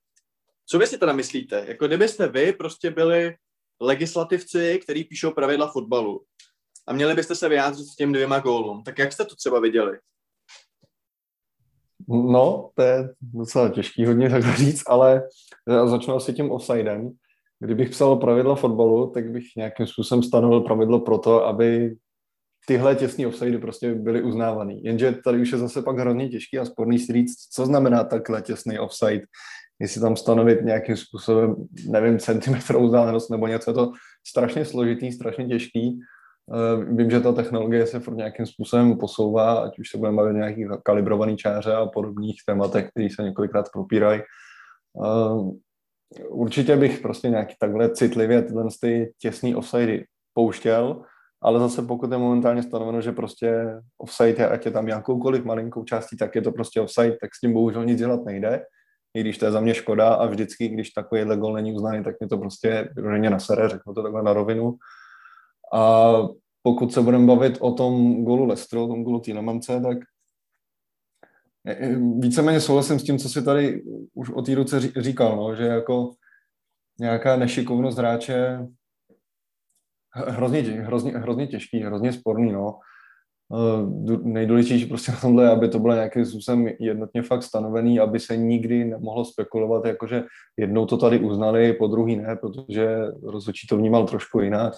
co 0.66 0.78
vy 0.78 0.86
si 0.86 0.98
teda 0.98 1.12
myslíte? 1.12 1.64
Jako 1.68 1.86
kdybyste 1.86 2.28
vy 2.28 2.52
prostě 2.52 2.90
byli 2.90 3.34
legislativci, 3.80 4.80
kteří 4.82 5.04
píšou 5.04 5.30
pravidla 5.30 5.66
fotbalu 5.66 6.24
a 6.86 6.92
měli 6.92 7.14
byste 7.14 7.34
se 7.34 7.48
vyjádřit 7.48 7.84
s 7.84 7.96
těm 7.96 8.12
dvěma 8.12 8.38
gólům, 8.38 8.82
tak 8.82 8.98
jak 8.98 9.12
jste 9.12 9.24
to 9.24 9.36
třeba 9.36 9.60
viděli? 9.60 9.98
No, 12.08 12.70
to 12.74 12.82
je 12.82 13.08
docela 13.22 13.68
těžký 13.68 14.06
hodně 14.06 14.30
tak 14.30 14.56
říct, 14.56 14.82
ale 14.86 15.22
začnu 15.84 16.14
asi 16.14 16.32
tím 16.32 16.50
offsidem. 16.50 17.10
Kdybych 17.60 17.90
psal 17.90 18.16
pravidla 18.16 18.54
fotbalu, 18.54 19.10
tak 19.10 19.30
bych 19.30 19.44
nějakým 19.56 19.86
způsobem 19.86 20.22
stanovil 20.22 20.60
pravidlo 20.60 21.00
pro 21.00 21.18
to, 21.18 21.46
aby 21.46 21.96
tyhle 22.66 22.94
těsné 22.94 23.26
offsidy 23.26 23.58
prostě 23.58 23.94
byly 23.94 24.22
uznávaný. 24.22 24.84
Jenže 24.84 25.14
tady 25.24 25.40
už 25.42 25.52
je 25.52 25.58
zase 25.58 25.82
pak 25.82 25.98
hrozně 25.98 26.28
těžký 26.28 26.58
a 26.58 26.64
sporný 26.64 26.98
si 26.98 27.12
říct, 27.12 27.36
co 27.52 27.66
znamená 27.66 28.04
takhle 28.04 28.42
těsný 28.42 28.78
offside, 28.78 29.22
jestli 29.80 30.00
tam 30.00 30.16
stanovit 30.16 30.62
nějakým 30.62 30.96
způsobem, 30.96 31.54
nevím, 31.88 32.18
centimetrovou 32.18 32.86
vzdálenost 32.86 33.30
nebo 33.30 33.46
něco, 33.46 33.70
je 33.70 33.74
to 33.74 33.92
strašně 34.26 34.64
složitý, 34.64 35.12
strašně 35.12 35.46
těžký 35.46 36.00
Eh, 36.00 36.00
vím, 36.90 37.10
že 37.10 37.20
ta 37.20 37.32
technologie 37.32 37.86
se 37.86 38.00
furt 38.00 38.16
nějakým 38.16 38.46
způsobem 38.46 38.98
posouvá, 38.98 39.54
ať 39.54 39.78
už 39.78 39.90
se 39.90 39.98
budeme 39.98 40.16
bavit 40.16 40.34
nějaký 40.34 40.66
kalibrovaný 40.82 41.36
čáře 41.36 41.74
a 41.74 41.86
podobných 41.86 42.36
tématech, 42.46 42.88
které 42.90 43.08
se 43.14 43.22
několikrát 43.22 43.66
propírají. 43.72 44.20
Eh, 45.04 46.24
určitě 46.28 46.76
bych 46.76 47.00
prostě 47.00 47.28
nějaký 47.28 47.54
takhle 47.58 47.90
citlivě 47.90 48.42
tyhle 48.42 48.64
ty 48.80 49.12
těsný 49.18 49.54
offside 49.54 50.04
pouštěl, 50.34 51.02
ale 51.42 51.60
zase 51.60 51.82
pokud 51.82 52.12
je 52.12 52.18
momentálně 52.18 52.62
stanoveno, 52.62 53.00
že 53.00 53.12
prostě 53.12 53.66
offside 53.98 54.42
je, 54.42 54.48
ať 54.48 54.66
je 54.66 54.72
tam 54.72 54.88
jakoukoliv 54.88 55.44
malinkou 55.44 55.84
částí, 55.84 56.16
tak 56.16 56.34
je 56.34 56.42
to 56.42 56.52
prostě 56.52 56.80
offside, 56.80 57.16
tak 57.20 57.34
s 57.34 57.40
tím 57.40 57.52
bohužel 57.52 57.84
nic 57.84 57.98
dělat 57.98 58.24
nejde. 58.24 58.64
i 59.16 59.20
když 59.20 59.38
to 59.38 59.44
je 59.44 59.52
za 59.52 59.60
mě 59.60 59.74
škoda 59.74 60.14
a 60.14 60.26
vždycky, 60.26 60.68
když 60.68 60.90
takovýhle 60.90 61.36
gol 61.36 61.52
není 61.52 61.72
uznaný, 61.72 62.04
tak 62.04 62.14
mě 62.20 62.28
to 62.28 62.38
prostě 62.38 62.88
na 62.96 63.30
nasere, 63.30 63.68
řeknu 63.68 63.94
to 63.94 64.02
takhle 64.02 64.22
na 64.22 64.32
rovinu. 64.32 64.74
A 65.74 66.12
pokud 66.62 66.92
se 66.92 67.00
budeme 67.00 67.26
bavit 67.26 67.58
o 67.60 67.72
tom 67.72 68.24
golu 68.24 68.44
Lestro, 68.44 68.84
o 68.84 68.88
tom 68.88 69.04
golu 69.04 69.20
Týlemance, 69.20 69.80
tak 69.80 69.98
víceméně 72.18 72.60
souhlasím 72.60 72.98
s 72.98 73.04
tím, 73.04 73.18
co 73.18 73.28
si 73.28 73.44
tady 73.44 73.82
už 74.14 74.30
o 74.30 74.42
té 74.42 74.54
ruce 74.54 74.80
říkal, 74.80 75.36
no, 75.36 75.54
že 75.54 75.64
jako 75.64 76.14
nějaká 77.00 77.36
nešikovnost 77.36 77.98
hráče 77.98 78.58
hrozně, 80.14 80.60
hrozně, 80.60 81.12
hrozně 81.12 81.46
těžký, 81.46 81.80
hrozně 81.80 82.12
sporný, 82.12 82.52
no. 82.52 82.78
Eh, 83.54 84.16
nejdůležitější 84.22 84.86
prostě 84.86 85.12
na 85.12 85.20
tomhle, 85.20 85.50
aby 85.50 85.68
to 85.68 85.78
bylo 85.78 85.94
nějakým 85.94 86.24
způsobem 86.24 86.68
jednotně 86.80 87.22
fakt 87.22 87.42
stanovený, 87.42 88.00
aby 88.00 88.20
se 88.20 88.36
nikdy 88.36 88.84
nemohlo 88.84 89.24
spekulovat, 89.24 89.84
jakože 89.84 90.24
jednou 90.56 90.86
to 90.86 90.96
tady 90.96 91.18
uznali, 91.18 91.72
po 91.72 91.86
druhý 91.86 92.16
ne, 92.16 92.36
protože 92.36 92.98
rozhodčí 93.22 93.66
to 93.66 93.76
vnímal 93.76 94.06
trošku 94.06 94.40
jinak. 94.40 94.74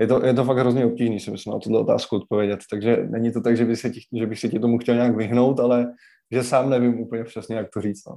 Je 0.00 0.06
to, 0.06 0.26
je 0.26 0.34
to 0.34 0.44
fakt 0.44 0.56
hrozně 0.56 0.86
obtížný, 0.86 1.20
si 1.20 1.30
myslím, 1.30 1.52
na 1.52 1.58
tuto 1.58 1.80
otázku 1.80 2.16
odpovědět. 2.16 2.60
Takže 2.70 2.96
není 3.10 3.32
to 3.32 3.40
tak, 3.40 3.56
že, 3.56 3.64
by 3.64 3.76
se 3.76 3.90
ti, 3.90 4.00
že 4.12 4.26
bych 4.26 4.38
se 4.38 4.48
ti 4.48 4.58
tomu 4.58 4.78
chtěl 4.78 4.94
nějak 4.94 5.16
vyhnout, 5.16 5.60
ale 5.60 5.86
že 6.32 6.42
sám 6.42 6.70
nevím 6.70 7.00
úplně 7.00 7.24
přesně, 7.24 7.56
jak 7.56 7.70
to 7.74 7.80
říct. 7.80 8.08
No. 8.08 8.16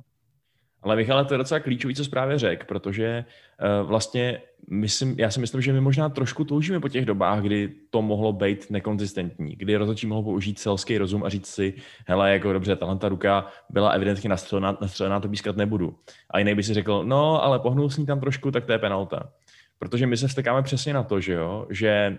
Ale 0.81 0.95
Michale, 0.95 1.25
to 1.25 1.33
je 1.33 1.37
docela 1.37 1.59
klíčový, 1.59 1.95
co 1.95 2.09
právě 2.09 2.39
řekl, 2.39 2.65
protože 2.67 3.25
uh, 3.81 3.87
vlastně 3.87 4.41
myslím, 4.69 5.15
já 5.17 5.31
si 5.31 5.39
myslím, 5.39 5.61
že 5.61 5.73
my 5.73 5.81
možná 5.81 6.09
trošku 6.09 6.43
toužíme 6.43 6.79
po 6.79 6.89
těch 6.89 7.05
dobách, 7.05 7.41
kdy 7.41 7.73
to 7.89 8.01
mohlo 8.01 8.33
být 8.33 8.71
nekonzistentní, 8.71 9.55
kdy 9.55 9.75
rozhodčí 9.75 10.07
mohl 10.07 10.23
použít 10.23 10.59
selský 10.59 10.97
rozum 10.97 11.23
a 11.23 11.29
říct 11.29 11.47
si, 11.47 11.73
hele, 12.07 12.33
jako 12.33 12.53
dobře, 12.53 12.75
tahle 12.75 12.97
ta 12.97 13.09
ruka 13.09 13.47
byla 13.69 13.89
evidentně 13.89 14.29
nastřelená, 14.29 14.77
nastřelená, 14.81 15.19
to 15.19 15.29
pískat 15.29 15.57
nebudu. 15.57 15.95
A 16.29 16.39
jiný 16.39 16.55
by 16.55 16.63
si 16.63 16.73
řekl, 16.73 17.03
no, 17.03 17.43
ale 17.43 17.59
pohnul 17.59 17.89
s 17.89 17.97
ní 17.97 18.05
tam 18.05 18.19
trošku, 18.19 18.51
tak 18.51 18.65
to 18.65 18.71
je 18.71 18.79
penalta. 18.79 19.29
Protože 19.79 20.07
my 20.07 20.17
se 20.17 20.27
vstekáme 20.27 20.63
přesně 20.63 20.93
na 20.93 21.03
to, 21.03 21.19
že 21.19 21.33
jo, 21.33 21.67
že 21.69 22.17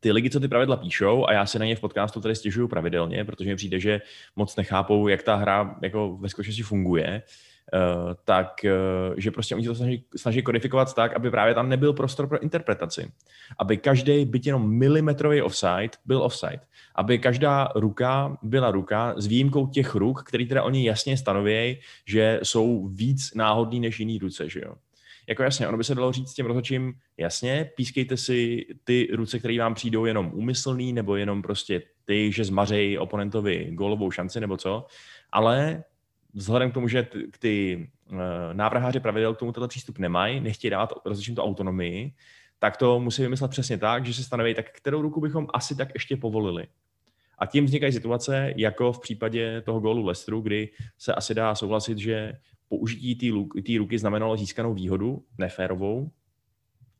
ty 0.00 0.12
lidi, 0.12 0.30
co 0.30 0.40
ty 0.40 0.48
pravidla 0.48 0.76
píšou, 0.76 1.26
a 1.26 1.32
já 1.32 1.46
si 1.46 1.58
na 1.58 1.64
ně 1.64 1.76
v 1.76 1.80
podcastu 1.80 2.20
tady 2.20 2.34
stěžuju 2.34 2.68
pravidelně, 2.68 3.24
protože 3.24 3.50
mi 3.50 3.56
přijde, 3.56 3.80
že 3.80 4.00
moc 4.36 4.56
nechápou, 4.56 5.08
jak 5.08 5.22
ta 5.22 5.34
hra 5.34 5.76
jako 5.82 6.16
ve 6.16 6.28
skutečnosti 6.28 6.62
funguje, 6.62 7.22
Uh, 7.74 8.14
tak 8.24 8.60
uh, 8.64 9.14
že 9.16 9.30
prostě 9.30 9.54
oni 9.54 9.66
to 9.66 9.74
snaží, 9.74 10.04
snaží 10.16 10.42
kodifikovat 10.42 10.94
tak, 10.94 11.16
aby 11.16 11.30
právě 11.30 11.54
tam 11.54 11.68
nebyl 11.68 11.92
prostor 11.92 12.28
pro 12.28 12.42
interpretaci. 12.42 13.12
Aby 13.58 13.76
každý, 13.76 14.24
byt 14.24 14.46
jenom 14.46 14.70
milimetrový 14.70 15.42
offside, 15.42 15.90
byl 16.04 16.22
offside. 16.22 16.60
Aby 16.94 17.18
každá 17.18 17.68
ruka 17.74 18.38
byla 18.42 18.70
ruka 18.70 19.14
s 19.16 19.26
výjimkou 19.26 19.66
těch 19.66 19.94
ruk, 19.94 20.22
které 20.22 20.46
teda 20.46 20.62
oni 20.62 20.86
jasně 20.86 21.16
stanovějí, 21.16 21.78
že 22.06 22.40
jsou 22.42 22.88
víc 22.88 23.34
náhodný 23.34 23.80
než 23.80 24.00
jiný 24.00 24.18
ruce, 24.18 24.48
že 24.48 24.60
jo 24.60 24.74
jako 25.28 25.42
jasně, 25.42 25.68
ono 25.68 25.78
by 25.78 25.84
se 25.84 25.94
dalo 25.94 26.12
říct 26.12 26.30
s 26.30 26.34
tím 26.34 26.46
rozhodčím, 26.46 26.94
jasně, 27.16 27.70
pískejte 27.76 28.16
si 28.16 28.66
ty 28.84 29.08
ruce, 29.12 29.38
které 29.38 29.58
vám 29.58 29.74
přijdou 29.74 30.04
jenom 30.04 30.30
úmyslný, 30.34 30.92
nebo 30.92 31.16
jenom 31.16 31.42
prostě 31.42 31.82
ty, 32.04 32.32
že 32.32 32.44
zmařejí 32.44 32.98
oponentovi 32.98 33.68
gólovou 33.70 34.10
šanci, 34.10 34.40
nebo 34.40 34.56
co, 34.56 34.86
ale 35.32 35.84
vzhledem 36.34 36.70
k 36.70 36.74
tomu, 36.74 36.88
že 36.88 37.08
ty, 37.38 37.88
uh, 38.10 38.18
návrháři 38.52 39.00
pravidel 39.00 39.34
k 39.34 39.38
tomu 39.38 39.52
tenhle 39.52 39.68
přístup 39.68 39.98
nemají, 39.98 40.40
nechtějí 40.40 40.70
dávat 40.70 40.92
rozhodčím 41.04 41.34
tu 41.34 41.42
autonomii, 41.42 42.12
tak 42.58 42.76
to 42.76 43.00
musí 43.00 43.22
vymyslet 43.22 43.50
přesně 43.50 43.78
tak, 43.78 44.06
že 44.06 44.14
se 44.14 44.22
stanoví, 44.22 44.54
tak 44.54 44.70
kterou 44.70 45.02
ruku 45.02 45.20
bychom 45.20 45.46
asi 45.54 45.76
tak 45.76 45.88
ještě 45.94 46.16
povolili. 46.16 46.66
A 47.38 47.46
tím 47.46 47.64
vznikají 47.64 47.92
situace, 47.92 48.52
jako 48.56 48.92
v 48.92 49.00
případě 49.00 49.62
toho 49.62 49.80
gólu 49.80 50.06
Lestru, 50.06 50.40
kdy 50.40 50.68
se 50.98 51.14
asi 51.14 51.34
dá 51.34 51.54
souhlasit, 51.54 51.98
že 51.98 52.32
použití 52.68 53.14
té 53.66 53.78
ruky 53.78 53.98
znamenalo 53.98 54.36
získanou 54.36 54.74
výhodu, 54.74 55.24
neférovou, 55.38 56.10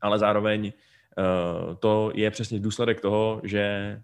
ale 0.01 0.19
zároveň 0.19 0.73
uh, 1.19 1.75
to 1.75 2.13
je 2.15 2.31
přesně 2.31 2.61
důsledek 2.61 3.01
toho, 3.01 3.41
že, 3.45 4.03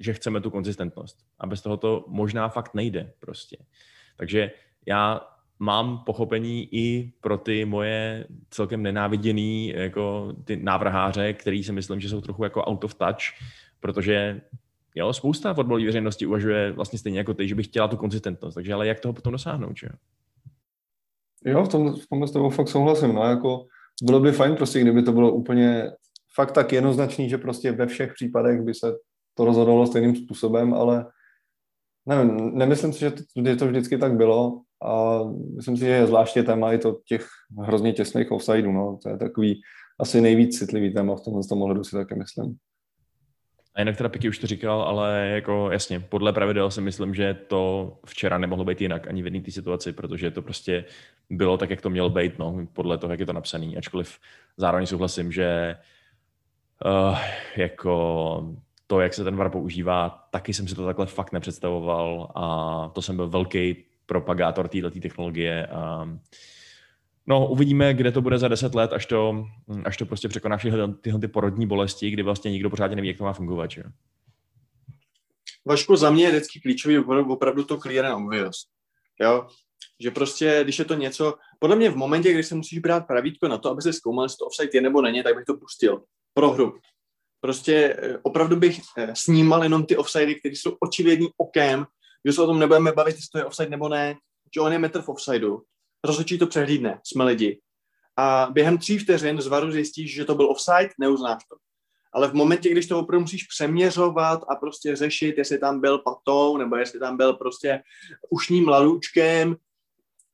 že 0.00 0.12
chceme 0.12 0.40
tu 0.40 0.50
konzistentnost. 0.50 1.18
A 1.38 1.46
bez 1.46 1.62
toho 1.62 1.76
to 1.76 2.04
možná 2.08 2.48
fakt 2.48 2.74
nejde 2.74 3.12
prostě. 3.20 3.56
Takže 4.16 4.50
já 4.86 5.20
mám 5.58 5.98
pochopení 5.98 6.68
i 6.74 7.12
pro 7.20 7.38
ty 7.38 7.64
moje 7.64 8.26
celkem 8.50 8.82
nenáviděný 8.82 9.68
jako 9.68 10.34
ty 10.44 10.56
návrháře, 10.56 11.32
který 11.32 11.64
si 11.64 11.72
myslím, 11.72 12.00
že 12.00 12.08
jsou 12.08 12.20
trochu 12.20 12.44
jako 12.44 12.64
out 12.64 12.84
of 12.84 12.94
touch, 12.94 13.22
protože 13.80 14.40
jo, 14.94 15.12
spousta 15.12 15.54
fotbalové 15.54 15.86
veřejnosti 15.86 16.26
uvažuje 16.26 16.72
vlastně 16.72 16.98
stejně 16.98 17.18
jako 17.18 17.34
ty, 17.34 17.48
že 17.48 17.54
by 17.54 17.62
chtěla 17.62 17.88
tu 17.88 17.96
konzistentnost. 17.96 18.54
Takže 18.54 18.74
ale 18.74 18.86
jak 18.86 19.00
toho 19.00 19.12
potom 19.12 19.32
dosáhnout, 19.32 19.76
že? 19.76 19.88
V 21.44 21.68
tom, 21.68 21.94
v 21.94 22.08
tomhle 22.08 22.28
s 22.28 22.32
tebou 22.32 22.50
fakt 22.50 22.68
souhlasím. 22.68 23.14
No, 23.14 23.24
jako, 23.24 23.66
bylo 24.02 24.20
by 24.20 24.32
fajn 24.32 24.56
prostě, 24.56 24.80
kdyby 24.80 25.02
to 25.02 25.12
bylo 25.12 25.32
úplně 25.32 25.90
fakt 26.34 26.52
tak 26.52 26.72
jednoznačný, 26.72 27.28
že 27.28 27.38
prostě 27.38 27.72
ve 27.72 27.86
všech 27.86 28.12
případech 28.14 28.62
by 28.62 28.74
se 28.74 28.92
to 29.34 29.44
rozhodovalo 29.44 29.86
stejným 29.86 30.16
způsobem, 30.16 30.74
ale 30.74 31.06
nevím, 32.06 32.58
nemyslím 32.58 32.92
si, 32.92 33.00
že 33.00 33.10
to, 33.10 33.22
že 33.46 33.56
to 33.56 33.66
vždycky 33.66 33.98
tak 33.98 34.16
bylo 34.16 34.60
a 34.84 35.20
myslím 35.56 35.76
si, 35.76 35.84
že 35.84 35.90
je 35.90 36.06
zvláště 36.06 36.42
téma 36.42 36.72
i 36.72 36.78
to 36.78 37.00
těch 37.08 37.26
hrozně 37.58 37.92
těsných 37.92 38.32
offsideů, 38.32 38.72
no, 38.72 38.98
to 39.02 39.08
je 39.08 39.18
takový 39.18 39.60
asi 40.00 40.20
nejvíc 40.20 40.58
citlivý 40.58 40.94
téma 40.94 41.16
v 41.16 41.20
tomhle 41.20 41.42
tom 41.48 41.62
ohledu 41.62 41.84
si 41.84 41.96
taky 41.96 42.14
myslím. 42.14 42.56
A 43.74 43.80
jinak 43.80 43.96
teda 43.96 44.08
Piky 44.08 44.28
už 44.28 44.38
to 44.38 44.46
říkal, 44.46 44.82
ale 44.82 45.28
jako 45.34 45.70
jasně, 45.70 46.00
podle 46.00 46.32
pravidel 46.32 46.70
si 46.70 46.80
myslím, 46.80 47.14
že 47.14 47.34
to 47.34 47.92
včera 48.06 48.38
nemohlo 48.38 48.64
být 48.64 48.80
jinak 48.80 49.08
ani 49.08 49.22
v 49.22 49.26
jedné 49.26 49.40
té 49.40 49.50
situaci, 49.50 49.92
protože 49.92 50.30
to 50.30 50.42
prostě 50.42 50.84
bylo 51.30 51.56
tak, 51.56 51.70
jak 51.70 51.80
to 51.80 51.90
mělo 51.90 52.10
být, 52.10 52.38
no, 52.38 52.66
podle 52.72 52.98
toho, 52.98 53.12
jak 53.12 53.20
je 53.20 53.26
to 53.26 53.32
napsané. 53.32 53.66
Ačkoliv 53.76 54.18
zároveň 54.56 54.86
souhlasím, 54.86 55.32
že 55.32 55.76
uh, 56.84 57.18
jako 57.56 58.54
to, 58.86 59.00
jak 59.00 59.14
se 59.14 59.24
ten 59.24 59.36
VAR 59.36 59.50
používá, 59.50 60.26
taky 60.30 60.54
jsem 60.54 60.68
si 60.68 60.74
to 60.74 60.86
takhle 60.86 61.06
fakt 61.06 61.32
nepředstavoval 61.32 62.32
a 62.34 62.90
to 62.94 63.02
jsem 63.02 63.16
byl 63.16 63.28
velký 63.28 63.76
propagátor 64.06 64.68
této 64.68 64.90
technologie 64.90 65.66
a 65.66 66.08
No, 67.26 67.48
uvidíme, 67.48 67.94
kde 67.94 68.12
to 68.12 68.20
bude 68.20 68.38
za 68.38 68.48
deset 68.48 68.74
let, 68.74 68.92
až 68.92 69.06
to, 69.06 69.46
až 69.84 69.96
to 69.96 70.06
prostě 70.06 70.28
překoná 70.28 70.56
všechny 70.56 70.78
tyhle 71.00 71.20
ty 71.20 71.28
porodní 71.28 71.66
bolesti, 71.66 72.10
kdy 72.10 72.22
vlastně 72.22 72.50
nikdo 72.50 72.70
pořádně 72.70 72.96
neví, 72.96 73.08
jak 73.08 73.18
to 73.18 73.24
má 73.24 73.32
fungovat. 73.32 73.70
Že? 73.70 73.82
Vašku, 75.64 75.96
za 75.96 76.10
mě 76.10 76.24
je 76.24 76.30
vždycky 76.30 76.60
klíčový 76.60 76.98
opravdu 76.98 77.64
to 77.64 77.78
clear 77.78 78.06
and 78.06 78.24
obvious. 78.24 78.66
Jo? 79.20 79.46
Že 80.00 80.10
prostě, 80.10 80.60
když 80.64 80.78
je 80.78 80.84
to 80.84 80.94
něco, 80.94 81.34
podle 81.58 81.76
mě 81.76 81.90
v 81.90 81.96
momentě, 81.96 82.32
kdy 82.32 82.42
se 82.42 82.54
musíš 82.54 82.78
brát 82.78 83.06
pravítko 83.06 83.48
na 83.48 83.58
to, 83.58 83.70
aby 83.70 83.82
se 83.82 83.92
zkoumal, 83.92 84.24
jestli 84.24 84.36
to 84.36 84.46
offside 84.46 84.70
je 84.74 84.80
nebo 84.80 85.02
není, 85.02 85.22
tak 85.22 85.36
bych 85.36 85.44
to 85.44 85.56
pustil 85.56 86.02
pro 86.34 86.50
hru. 86.50 86.78
Prostě 87.40 87.96
eh, 87.98 88.18
opravdu 88.22 88.56
bych 88.56 88.80
eh, 88.98 89.12
snímal 89.14 89.62
jenom 89.62 89.86
ty 89.86 89.96
offsidy, 89.96 90.34
které 90.34 90.54
jsou 90.54 90.76
očividný 90.80 91.28
okem, 91.36 91.86
že 92.24 92.32
se 92.32 92.42
o 92.42 92.46
tom 92.46 92.58
nebudeme 92.58 92.92
bavit, 92.92 93.16
jestli 93.16 93.28
to 93.32 93.38
je 93.38 93.44
offside 93.44 93.70
nebo 93.70 93.88
ne, 93.88 94.14
že 94.54 94.60
on 94.60 94.72
je 94.72 94.78
metr 94.78 95.02
v 95.02 95.08
offsideu, 95.08 95.62
rozhodčí 96.04 96.38
to 96.38 96.46
přehlídne, 96.46 97.00
jsme 97.04 97.24
lidi. 97.24 97.60
A 98.16 98.48
během 98.52 98.78
tří 98.78 98.98
vteřin 98.98 99.40
z 99.40 99.46
varu 99.46 99.72
zjistíš, 99.72 100.14
že 100.14 100.24
to 100.24 100.34
byl 100.34 100.50
offside, 100.50 100.90
neuznáš 101.00 101.44
to. 101.44 101.56
Ale 102.12 102.28
v 102.28 102.34
momentě, 102.34 102.70
když 102.70 102.86
to 102.86 102.98
opravdu 102.98 103.20
musíš 103.20 103.44
přeměřovat 103.44 104.40
a 104.48 104.56
prostě 104.56 104.96
řešit, 104.96 105.38
jestli 105.38 105.58
tam 105.58 105.80
byl 105.80 105.98
patou, 105.98 106.56
nebo 106.56 106.76
jestli 106.76 107.00
tam 107.00 107.16
byl 107.16 107.32
prostě 107.32 107.82
ušním 108.30 108.68
lalůčkem, 108.68 109.56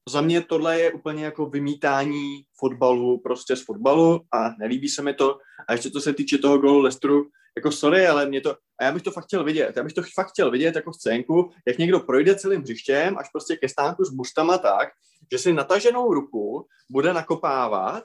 za 0.09 0.21
mě 0.21 0.41
tohle 0.41 0.81
je 0.81 0.93
úplně 0.93 1.25
jako 1.25 1.47
vymítání 1.47 2.43
fotbalu 2.59 3.19
prostě 3.19 3.57
z 3.57 3.65
fotbalu 3.65 4.21
a 4.33 4.51
nelíbí 4.59 4.89
se 4.89 5.03
mi 5.03 5.15
to. 5.15 5.39
A 5.69 5.73
ještě 5.73 5.91
co 5.91 6.01
se 6.01 6.13
týče 6.13 6.39
toho 6.39 6.59
golu 6.59 6.81
Lestru, 6.81 7.27
jako 7.57 7.73
sorry, 7.73 8.07
ale 8.07 8.27
mě 8.27 8.41
to, 8.41 8.57
a 8.81 8.85
já 8.85 8.93
bych 8.93 9.03
to 9.03 9.11
fakt 9.11 9.25
chtěl 9.25 9.45
vidět, 9.45 9.77
já 9.77 9.83
bych 9.83 9.93
to 9.93 10.03
fakt 10.15 10.29
chtěl 10.29 10.51
vidět 10.51 10.77
jako 10.77 10.93
scénku, 10.93 11.51
jak 11.67 11.79
někdo 11.79 12.01
projde 12.01 12.35
celým 12.35 12.61
hřištěm 12.61 13.19
až 13.19 13.29
prostě 13.33 13.57
ke 13.57 13.69
stánku 13.69 14.05
s 14.05 14.11
bustama 14.11 14.59
tak, 14.59 14.89
že 15.33 15.39
si 15.39 15.53
nataženou 15.53 16.15
ruku 16.15 16.67
bude 16.91 17.13
nakopávat 17.13 18.05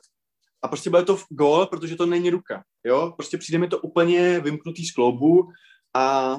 a 0.62 0.68
prostě 0.68 0.90
bude 0.90 1.04
to 1.04 1.20
gól, 1.30 1.66
protože 1.66 1.96
to 1.96 2.06
není 2.06 2.30
ruka, 2.30 2.64
jo, 2.84 3.14
prostě 3.18 3.38
přijde 3.38 3.60
mi 3.60 3.68
to 3.68 3.80
úplně 3.80 4.40
vymknutý 4.40 4.86
z 4.86 4.92
kloubu 4.92 5.50
a 5.96 6.38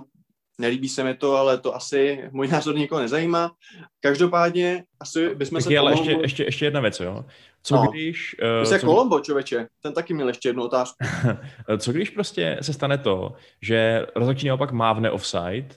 nelíbí 0.58 0.88
se 0.88 1.04
mi 1.04 1.14
to, 1.14 1.36
ale 1.36 1.58
to 1.58 1.74
asi 1.74 2.28
můj 2.32 2.48
názor 2.48 2.74
nikoho 2.74 3.00
nezajímá. 3.00 3.52
Každopádně 4.00 4.84
asi 5.00 5.34
bychom 5.34 5.60
se... 5.60 5.78
Ale 5.78 5.92
ještě, 5.92 6.10
ještě, 6.10 6.44
ještě 6.44 6.64
jedna 6.64 6.80
věc, 6.80 7.00
jo. 7.00 7.24
Co 7.66 7.76
no. 7.76 7.86
když... 7.90 8.36
Uh, 8.62 8.78
co... 8.78 8.86
Kolombo, 8.86 9.20
člověče, 9.20 9.68
ten 9.82 9.92
taky 9.92 10.14
měl 10.14 10.28
ještě 10.28 10.48
jednu 10.48 10.64
otázku. 10.64 10.96
co 11.78 11.92
když 11.92 12.10
prostě 12.10 12.58
se 12.60 12.72
stane 12.72 12.98
to, 12.98 13.32
že 13.62 14.06
rozhodčí 14.16 14.48
naopak 14.48 14.72
mávne 14.72 15.10
offside 15.10 15.68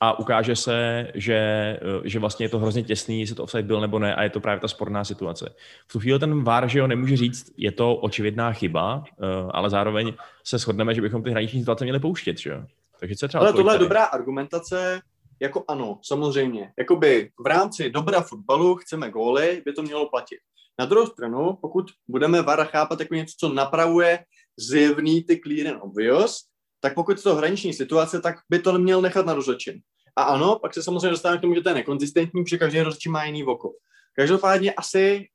a 0.00 0.18
ukáže 0.18 0.56
se, 0.56 1.08
že, 1.14 1.34
eh, 1.34 1.80
že 2.04 2.18
vlastně 2.18 2.44
je 2.44 2.50
to 2.50 2.58
hrozně 2.58 2.82
těsný, 2.82 3.20
jestli 3.20 3.34
to 3.34 3.42
offside 3.42 3.62
byl 3.62 3.80
nebo 3.80 3.98
ne 3.98 4.14
a 4.14 4.22
je 4.22 4.30
to 4.30 4.40
právě 4.40 4.60
ta 4.60 4.68
sporná 4.68 5.04
situace. 5.04 5.54
V 5.88 5.92
tu 5.92 6.00
chvíli 6.00 6.18
ten 6.18 6.44
VAR, 6.44 6.68
že 6.68 6.78
jo, 6.78 6.86
nemůže 6.86 7.16
říct, 7.16 7.52
je 7.56 7.72
to 7.72 7.96
očividná 7.96 8.52
chyba, 8.52 9.04
eh, 9.06 9.24
ale 9.50 9.70
zároveň 9.70 10.12
se 10.44 10.58
shodneme, 10.58 10.94
že 10.94 11.00
bychom 11.00 11.22
ty 11.22 11.30
hraniční 11.30 11.60
situace 11.60 11.84
měli 11.84 12.00
pouštět, 12.00 12.38
že 12.38 12.50
jo. 12.50 12.64
Takže 13.00 13.16
co 13.16 13.28
třeba 13.28 13.44
Ale 13.44 13.52
tohle 13.52 13.74
je 13.74 13.78
dobrá 13.78 14.04
argumentace, 14.04 15.00
jako 15.40 15.64
ano, 15.68 15.98
samozřejmě. 16.02 16.72
Jakoby 16.78 17.30
v 17.44 17.46
rámci 17.46 17.90
dobra 17.90 18.20
fotbalu 18.20 18.74
chceme 18.76 19.10
góly, 19.10 19.62
by 19.64 19.72
to 19.72 19.82
mělo 19.82 20.08
platit. 20.08 20.38
Na 20.78 20.86
druhou 20.86 21.06
stranu, 21.06 21.58
pokud 21.60 21.86
budeme 22.08 22.42
VAR 22.42 22.66
chápat 22.66 23.00
jako 23.00 23.14
něco, 23.14 23.34
co 23.40 23.48
napravuje 23.48 24.24
zjevný 24.56 25.24
ty 25.24 25.40
clear 25.40 25.74
and 25.74 25.82
obvious, 25.82 26.44
tak 26.80 26.94
pokud 26.94 27.16
je 27.16 27.22
to 27.22 27.34
hraniční 27.34 27.72
situace, 27.72 28.20
tak 28.20 28.36
by 28.50 28.58
to 28.58 28.72
neměl 28.72 29.02
nechat 29.02 29.26
na 29.26 29.34
rozhodčím. 29.34 29.80
A 30.16 30.22
ano, 30.22 30.58
pak 30.58 30.74
se 30.74 30.82
samozřejmě 30.82 31.10
dostáváme 31.10 31.38
k 31.38 31.40
tomu, 31.40 31.54
že 31.54 31.60
to 31.60 31.68
je 31.68 31.74
nekonzistentní, 31.74 32.44
protože 32.44 32.58
každý 32.58 32.80
rozhodčí 32.80 33.08
má 33.08 33.24
jiný 33.24 33.44
oko. 33.44 33.72
Každopádně 34.16 34.72
asi, 34.72 35.28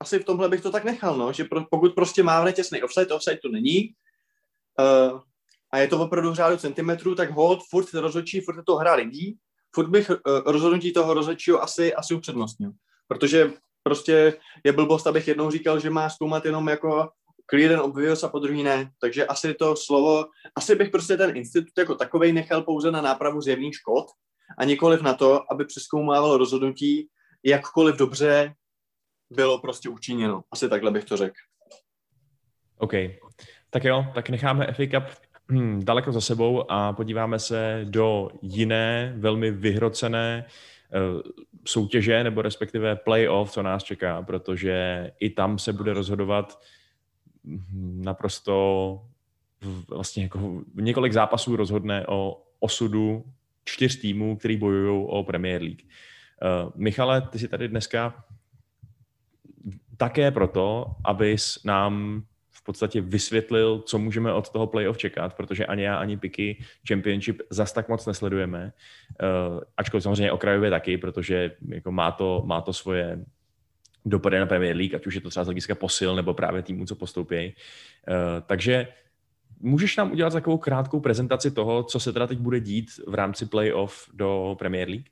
asi 0.00 0.18
v 0.18 0.24
tomhle 0.24 0.48
bych 0.48 0.60
to 0.60 0.70
tak 0.70 0.84
nechal, 0.84 1.16
no, 1.16 1.32
že 1.32 1.44
pro, 1.44 1.64
pokud 1.70 1.94
prostě 1.94 2.22
mávne 2.22 2.52
těsný 2.52 2.82
offside, 2.82 3.14
offside 3.14 3.38
to 3.42 3.48
není, 3.48 3.94
uh, 4.80 5.20
a 5.72 5.78
je 5.78 5.88
to 5.88 6.00
opravdu 6.00 6.34
řádu 6.34 6.56
centimetrů, 6.56 7.14
tak 7.14 7.30
hold, 7.30 7.60
furt 7.70 7.94
rozhodčí, 7.94 8.40
furt 8.40 8.64
to 8.64 8.76
hra 8.76 8.94
lidí, 8.94 9.38
furt 9.74 9.88
bych 9.88 10.10
uh, 10.10 10.16
rozhodnutí 10.46 10.92
toho 10.92 11.14
rozhodčího 11.14 11.62
asi, 11.62 11.94
asi 11.94 12.14
upřednostnil. 12.14 12.72
Protože 13.08 13.52
prostě 13.86 14.34
je 14.64 14.72
blbost, 14.72 15.06
abych 15.06 15.28
jednou 15.28 15.50
říkal, 15.50 15.80
že 15.80 15.90
má 15.90 16.10
zkoumat 16.10 16.44
jenom 16.44 16.68
jako 16.68 17.08
clear 17.50 17.72
and 17.72 17.80
obvious 17.80 18.24
a 18.24 18.28
po 18.28 18.38
druhý 18.38 18.62
ne. 18.62 18.90
Takže 19.00 19.26
asi 19.26 19.54
to 19.54 19.76
slovo, 19.76 20.26
asi 20.56 20.74
bych 20.74 20.90
prostě 20.90 21.16
ten 21.16 21.36
institut 21.36 21.78
jako 21.78 21.94
takovej 21.94 22.32
nechal 22.32 22.62
pouze 22.62 22.90
na 22.90 23.00
nápravu 23.00 23.40
zjevných 23.40 23.74
škod 23.74 24.06
a 24.58 24.64
nikoliv 24.64 25.02
na 25.02 25.14
to, 25.14 25.52
aby 25.52 25.64
přeskoumával 25.64 26.36
rozhodnutí, 26.36 27.08
jakkoliv 27.44 27.96
dobře 27.96 28.54
bylo 29.30 29.58
prostě 29.58 29.88
učiněno. 29.88 30.42
Asi 30.50 30.68
takhle 30.68 30.90
bych 30.90 31.04
to 31.04 31.16
řekl. 31.16 31.36
OK. 32.78 32.92
Tak 33.70 33.84
jo, 33.84 34.06
tak 34.14 34.28
necháme 34.30 34.72
FA 34.72 34.86
Cup 34.86 35.04
hm, 35.52 35.80
daleko 35.84 36.12
za 36.12 36.20
sebou 36.20 36.70
a 36.70 36.92
podíváme 36.92 37.38
se 37.38 37.80
do 37.84 38.28
jiné, 38.42 39.14
velmi 39.16 39.50
vyhrocené 39.50 40.46
soutěže, 41.64 42.24
nebo 42.24 42.42
respektive 42.42 42.96
playoff, 42.96 43.50
co 43.50 43.62
nás 43.62 43.84
čeká, 43.84 44.22
protože 44.22 45.10
i 45.20 45.30
tam 45.30 45.58
se 45.58 45.72
bude 45.72 45.92
rozhodovat 45.92 46.60
naprosto 47.94 49.02
vlastně 49.88 50.22
jako 50.22 50.62
několik 50.74 51.12
zápasů 51.12 51.56
rozhodne 51.56 52.06
o 52.06 52.42
osudu 52.60 53.24
čtyř 53.64 54.00
týmů, 54.00 54.36
který 54.36 54.56
bojují 54.56 55.06
o 55.08 55.24
Premier 55.24 55.62
League. 55.62 55.82
Uh, 55.82 56.72
Michale, 56.74 57.20
ty 57.20 57.38
jsi 57.38 57.48
tady 57.48 57.68
dneska 57.68 58.24
také 59.96 60.30
proto, 60.30 60.86
abys 61.04 61.64
nám 61.64 62.22
podstatě 62.66 63.00
vysvětlil, 63.00 63.78
co 63.78 63.98
můžeme 63.98 64.32
od 64.32 64.50
toho 64.50 64.66
playoff 64.66 64.98
čekat, 64.98 65.34
protože 65.34 65.66
ani 65.66 65.82
já, 65.82 65.96
ani 65.96 66.16
Piky 66.16 66.64
Championship 66.88 67.42
zas 67.50 67.72
tak 67.72 67.88
moc 67.88 68.06
nesledujeme. 68.06 68.72
Uh, 69.22 69.60
ačkoliv 69.76 70.02
samozřejmě 70.02 70.32
okrajově 70.32 70.70
taky, 70.70 70.98
protože 70.98 71.50
jako 71.68 71.92
má, 71.92 72.12
to, 72.12 72.42
má 72.46 72.60
to 72.60 72.72
svoje 72.72 73.24
dopady 74.04 74.38
na 74.38 74.46
Premier 74.46 74.76
League, 74.76 74.94
ať 74.94 75.06
už 75.06 75.14
je 75.14 75.20
to 75.20 75.30
třeba 75.30 75.44
z 75.44 75.46
hlediska 75.46 75.74
posil 75.74 76.16
nebo 76.16 76.34
právě 76.34 76.62
týmu, 76.62 76.86
co 76.86 76.94
postoupí. 76.94 77.54
Uh, 78.08 78.14
takže 78.46 78.88
můžeš 79.60 79.96
nám 79.96 80.12
udělat 80.12 80.32
takovou 80.32 80.58
krátkou 80.58 81.00
prezentaci 81.00 81.50
toho, 81.50 81.82
co 81.82 82.00
se 82.00 82.12
teda 82.12 82.26
teď 82.26 82.38
bude 82.38 82.60
dít 82.60 82.90
v 83.06 83.14
rámci 83.14 83.46
playoff 83.46 84.10
do 84.14 84.56
Premier 84.58 84.88
League? 84.88 85.06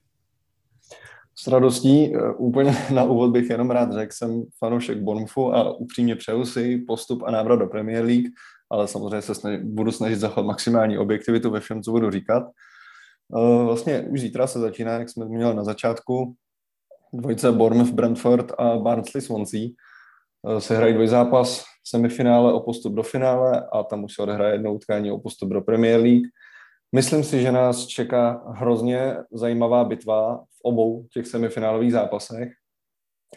S 1.37 1.47
radostí. 1.47 2.17
Eh, 2.17 2.33
úplně 2.37 2.77
na 2.95 3.05
úvod 3.05 3.31
bych 3.31 3.51
jenom 3.51 3.71
rád 3.71 3.93
řekl, 3.93 4.13
jsem 4.13 4.43
fanoušek 4.59 4.99
Bonfu 4.99 5.55
a 5.55 5.73
upřímně 5.73 6.17
přeju 6.17 6.45
si 6.45 6.79
postup 6.79 7.23
a 7.23 7.31
návrat 7.31 7.57
do 7.57 7.67
Premier 7.67 8.05
League, 8.05 8.27
ale 8.71 8.89
samozřejmě 8.89 9.23
se 9.23 9.35
snaž, 9.35 9.59
budu 9.63 9.93
snažit 9.93 10.17
zachovat 10.17 10.47
maximální 10.47 10.99
objektivitu 10.99 11.51
ve 11.51 11.61
všem, 11.61 11.83
co 11.83 11.91
budu 11.91 12.11
říkat. 12.11 12.43
Eh, 13.37 13.65
vlastně 13.65 14.01
už 14.01 14.21
zítra 14.21 14.47
se 14.47 14.59
začíná, 14.59 14.93
jak 14.93 15.09
jsme 15.09 15.25
měli 15.25 15.55
na 15.55 15.65
začátku, 15.65 16.35
dvojice 17.13 17.53
Bournemouth, 17.53 17.91
Brentford 17.91 18.53
a 18.59 18.77
Barnsley 18.77 19.21
Swansea. 19.21 19.69
Eh, 20.49 20.61
se 20.61 20.77
hrají 20.77 20.95
dvojzápas 20.95 21.65
semifinále 21.87 22.53
o 22.53 22.61
postup 22.61 22.95
do 22.95 23.03
finále 23.03 23.67
a 23.73 23.83
tam 23.83 24.05
už 24.05 24.15
se 24.15 24.23
odehraje 24.23 24.55
jedno 24.55 24.75
utkání 24.75 25.11
o 25.11 25.19
postup 25.19 25.49
do 25.49 25.61
Premier 25.61 26.01
League. 26.01 26.27
Myslím 26.95 27.25
si, 27.25 27.43
že 27.43 27.53
nás 27.53 27.87
čeká 27.87 28.43
hrozně 28.55 29.17
zajímavá 29.33 29.85
bitva 29.85 30.45
obou 30.65 31.07
těch 31.13 31.27
semifinálových 31.27 31.93
zápasech. 31.93 32.49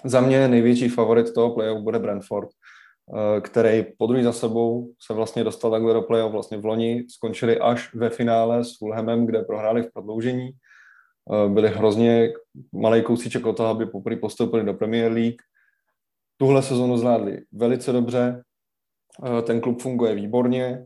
Za 0.06 0.22
mě 0.22 0.48
největší 0.48 0.90
favorit 0.90 1.34
toho 1.34 1.54
playoff 1.54 1.84
bude 1.84 2.00
Brentford, 2.00 2.50
eh, 2.50 3.42
který 3.42 3.86
po 3.98 4.08
druhý 4.08 4.24
za 4.24 4.34
sebou 4.34 4.94
se 5.08 5.14
vlastně 5.14 5.44
dostal 5.44 5.72
takhle 5.72 5.94
do 5.94 6.02
playoff 6.02 6.32
vlastně 6.32 6.58
v 6.58 6.66
loni. 6.66 7.06
Skončili 7.10 7.60
až 7.60 7.94
ve 7.94 8.10
finále 8.10 8.64
s 8.64 8.78
Fulhamem, 8.78 9.26
kde 9.26 9.42
prohráli 9.42 9.84
v 9.84 9.94
prodloužení. 9.94 10.50
Eh, 11.34 11.50
byli 11.50 11.70
hrozně 11.70 12.34
malý 12.74 13.02
kousíček 13.02 13.46
o 13.46 13.54
toho, 13.54 13.70
aby 13.70 13.86
poprvé 13.86 14.16
postoupili 14.16 14.64
do 14.64 14.74
Premier 14.74 15.12
League. 15.12 15.42
Tuhle 16.38 16.64
sezonu 16.64 16.98
zvládli 16.98 17.42
velice 17.52 17.92
dobře, 17.92 18.44
eh, 19.26 19.42
ten 19.42 19.62
klub 19.62 19.82
funguje 19.82 20.16
výborně, 20.16 20.86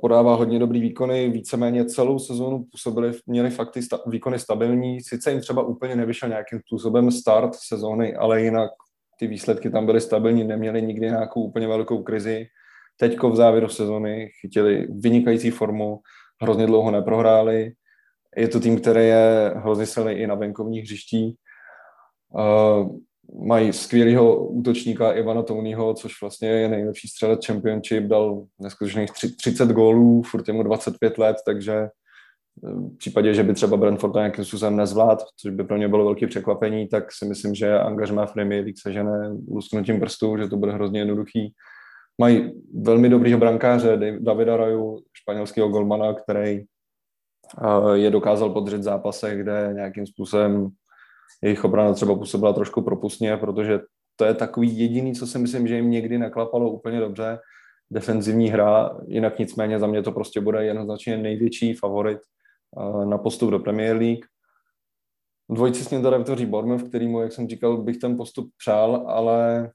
podává 0.00 0.34
hodně 0.34 0.58
dobrý 0.58 0.80
výkony, 0.80 1.28
víceméně 1.28 1.84
celou 1.84 2.18
sezónu 2.18 2.64
působili, 2.70 3.12
měli 3.26 3.50
fakt 3.50 3.76
sta- 3.82 4.00
výkony 4.06 4.38
stabilní, 4.38 5.00
sice 5.00 5.30
jim 5.30 5.40
třeba 5.40 5.62
úplně 5.62 5.96
nevyšel 5.96 6.28
nějakým 6.28 6.60
způsobem 6.66 7.10
start 7.10 7.54
sezóny, 7.54 8.14
ale 8.16 8.42
jinak 8.42 8.70
ty 9.18 9.26
výsledky 9.26 9.70
tam 9.70 9.86
byly 9.86 10.00
stabilní, 10.00 10.44
neměli 10.44 10.82
nikdy 10.82 11.06
nějakou 11.06 11.42
úplně 11.42 11.68
velkou 11.68 12.02
krizi. 12.02 12.46
Teďko 12.98 13.30
v 13.30 13.36
závěru 13.36 13.68
sezóny 13.68 14.28
chytili 14.40 14.86
vynikající 14.90 15.50
formu, 15.50 15.98
hrozně 16.42 16.66
dlouho 16.66 16.90
neprohráli. 16.90 17.72
Je 18.36 18.48
to 18.48 18.60
tým, 18.60 18.80
který 18.80 19.06
je 19.06 19.52
hrozně 19.56 19.86
silný 19.86 20.12
i 20.12 20.26
na 20.26 20.34
venkovních 20.34 20.82
hřištích 20.84 21.36
mají 23.34 23.72
skvělého 23.72 24.46
útočníka 24.46 25.12
Ivana 25.12 25.42
Tonyho, 25.42 25.94
což 25.94 26.20
vlastně 26.20 26.48
je 26.48 26.68
nejlepší 26.68 27.08
střelec 27.08 27.46
Championship, 27.46 28.04
dal 28.04 28.44
neskutečných 28.60 29.10
30 29.40 29.68
gólů, 29.68 30.22
furt 30.22 30.48
je 30.48 30.54
mu 30.54 30.62
25 30.62 31.18
let, 31.18 31.36
takže 31.46 31.74
eh, 31.74 31.88
v 32.70 32.96
případě, 32.98 33.34
že 33.34 33.42
by 33.42 33.54
třeba 33.54 33.76
Brentford 33.76 34.12
to 34.12 34.18
nějakým 34.18 34.44
způsobem 34.44 34.76
nezvlád, 34.76 35.22
což 35.40 35.54
by 35.54 35.64
pro 35.64 35.76
ně 35.76 35.88
bylo 35.88 36.04
velké 36.04 36.26
překvapení, 36.26 36.88
tak 36.88 37.12
si 37.12 37.24
myslím, 37.24 37.54
že 37.54 37.78
angažmá 37.78 38.26
v 38.26 38.32
Premier 38.32 38.64
League 38.64 38.78
sežene 38.82 39.30
lusknutím 39.48 40.00
prstů, 40.00 40.36
že 40.36 40.48
to 40.48 40.56
bude 40.56 40.72
hrozně 40.72 41.00
jednoduchý. 41.00 41.52
Mají 42.20 42.52
velmi 42.74 43.08
dobrýho 43.08 43.38
brankáře, 43.38 44.16
Davida 44.20 44.56
Raju, 44.56 45.02
španělského 45.12 45.68
golmana, 45.68 46.14
který 46.14 46.60
eh, 46.60 46.64
je 47.92 48.10
dokázal 48.10 48.50
podržet 48.50 48.82
zápasech, 48.82 49.38
kde 49.38 49.70
nějakým 49.74 50.06
způsobem 50.06 50.70
jejich 51.42 51.64
obrana 51.64 51.94
třeba 51.94 52.14
působila 52.14 52.52
trošku 52.52 52.82
propustně, 52.82 53.36
protože 53.36 53.80
to 54.16 54.24
je 54.24 54.34
takový 54.34 54.78
jediný, 54.78 55.14
co 55.14 55.26
si 55.26 55.38
myslím, 55.38 55.68
že 55.68 55.76
jim 55.76 55.90
někdy 55.90 56.18
naklapalo 56.18 56.70
úplně 56.70 57.00
dobře, 57.00 57.38
defenzivní 57.90 58.48
hra, 58.48 58.98
jinak 59.06 59.38
nicméně 59.38 59.78
za 59.78 59.86
mě 59.86 60.02
to 60.02 60.12
prostě 60.12 60.40
bude 60.40 60.64
jednoznačně 60.64 61.16
největší 61.16 61.74
favorit 61.74 62.18
eh, 62.18 63.06
na 63.06 63.18
postup 63.18 63.50
do 63.50 63.58
Premier 63.58 63.96
League. 63.96 64.24
Dvojici 65.50 65.84
s 65.84 65.90
ním 65.90 66.02
teda 66.02 66.18
vytvoří 66.18 66.46
Bournemouth, 66.46 66.88
kterýmu, 66.88 67.20
jak 67.20 67.32
jsem 67.32 67.48
říkal, 67.48 67.76
bych 67.76 67.96
ten 67.96 68.16
postup 68.16 68.50
přál, 68.58 69.04
ale 69.06 69.70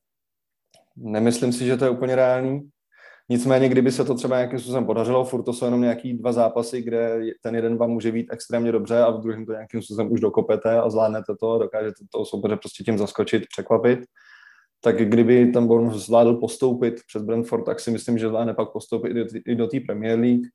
nemyslím 0.96 1.54
si, 1.54 1.66
že 1.66 1.78
to 1.78 1.86
je 1.86 1.92
úplně 1.92 2.16
reálný. 2.16 2.70
Nicméně, 3.32 3.70
kdyby 3.70 3.92
se 3.92 4.06
to 4.06 4.16
třeba 4.16 4.36
nějakým 4.36 4.60
způsobem 4.60 4.86
podařilo, 4.86 5.26
furt 5.26 5.44
to 5.44 5.54
jsou 5.54 5.66
jenom 5.66 5.82
nějaký 5.82 6.14
dva 6.14 6.32
zápasy, 6.32 6.82
kde 6.82 7.22
ten 7.42 7.56
jeden 7.56 7.78
vám 7.78 7.90
může 7.90 8.12
být 8.12 8.28
extrémně 8.32 8.72
dobře 8.72 9.00
a 9.00 9.12
v 9.12 9.22
druhém 9.22 9.46
to 9.46 9.52
nějakým 9.52 9.82
způsobem 9.82 10.12
už 10.12 10.20
dokopete 10.20 10.80
a 10.80 10.90
zvládnete 10.90 11.36
to 11.40 11.60
dokážete 11.60 12.06
toho 12.12 12.26
soupeře 12.26 12.56
prostě 12.56 12.84
tím 12.84 12.98
zaskočit, 12.98 13.44
překvapit. 13.48 14.00
Tak 14.82 14.98
kdyby 14.98 15.46
ten 15.46 15.68
Bournemouth 15.68 16.02
zvládl 16.02 16.34
postoupit 16.34 17.02
přes 17.08 17.24
Brentford, 17.24 17.66
tak 17.66 17.80
si 17.80 17.92
myslím, 17.92 18.18
že 18.18 18.28
zvládne 18.28 18.54
pak 18.54 18.72
postoupit 18.72 19.18
i 19.48 19.56
do 19.56 19.68
té 19.68 19.80
Premier 19.80 20.20
League. 20.20 20.48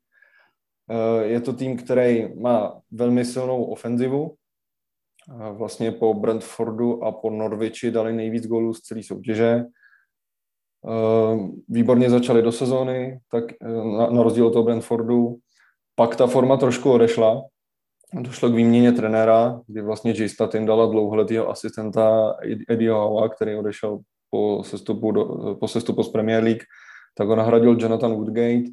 Eh, 0.89 1.25
je 1.25 1.41
to 1.41 1.53
tým, 1.53 1.77
který 1.77 2.35
má 2.35 2.81
velmi 2.91 3.25
silnou 3.25 3.63
ofenzivu. 3.63 4.35
Vlastně 5.51 5.91
po 5.91 6.13
Brentfordu 6.13 7.03
a 7.03 7.11
po 7.11 7.29
Norwichi 7.29 7.91
dali 7.91 8.13
nejvíc 8.13 8.47
gólů 8.47 8.73
z 8.73 8.81
celé 8.81 9.03
soutěže 9.03 9.65
výborně 11.69 12.09
začali 12.09 12.41
do 12.41 12.51
sezóny, 12.51 13.19
tak 13.31 13.43
eh, 13.51 13.67
na, 13.97 14.09
na 14.09 14.23
rozdíl 14.23 14.47
od 14.47 14.51
toho 14.51 14.63
Brentfordu. 14.63 15.35
Pak 15.95 16.15
ta 16.15 16.27
forma 16.27 16.57
trošku 16.57 16.91
odešla. 16.91 17.41
Došlo 18.13 18.49
k 18.49 18.53
výměně 18.53 18.91
trenéra, 18.91 19.61
kdy 19.67 19.81
vlastně 19.81 20.11
J. 20.11 20.29
Statin 20.29 20.65
dala 20.65 20.85
dlouholetého 20.85 21.49
asistenta 21.49 22.35
Eddieho 22.69 23.09
Howa, 23.09 23.29
který 23.29 23.55
odešel 23.55 23.99
po 24.29 24.63
sestupu, 24.65 25.11
do, 25.11 25.55
po 25.59 25.67
sestupu 25.67 26.03
z 26.03 26.09
Premier 26.09 26.43
League, 26.43 26.63
tak 27.17 27.27
ho 27.27 27.35
nahradil 27.35 27.77
Jonathan 27.79 28.13
Woodgate. 28.13 28.71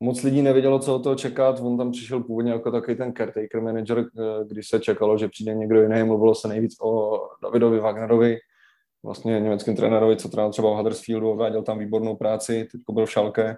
Moc 0.00 0.22
lidí 0.22 0.42
nevědělo, 0.42 0.78
co 0.78 0.96
od 0.96 1.02
toho 1.02 1.14
čekat. 1.14 1.60
On 1.60 1.78
tam 1.78 1.90
přišel 1.90 2.20
původně 2.20 2.52
jako 2.52 2.70
takový 2.70 2.96
ten 2.96 3.12
caretaker 3.12 3.60
manager, 3.60 3.98
eh, 3.98 4.44
když 4.44 4.68
se 4.68 4.80
čekalo, 4.80 5.18
že 5.18 5.28
přijde 5.28 5.54
někdo 5.54 5.82
jiný. 5.82 6.02
Mluvilo 6.02 6.34
se 6.34 6.48
nejvíc 6.48 6.74
o 6.82 7.20
Davidovi 7.42 7.80
Wagnerovi, 7.80 8.38
vlastně 9.04 9.40
německým 9.40 9.76
trenérovi, 9.76 10.16
co 10.16 10.28
trénoval 10.28 10.52
třeba 10.52 10.70
v 10.70 10.76
Huddersfieldu, 10.76 11.30
odváděl 11.30 11.62
tam 11.62 11.78
výbornou 11.78 12.16
práci, 12.16 12.68
teď 12.72 12.80
byl 12.90 13.06
v 13.06 13.10
Šalke. 13.10 13.56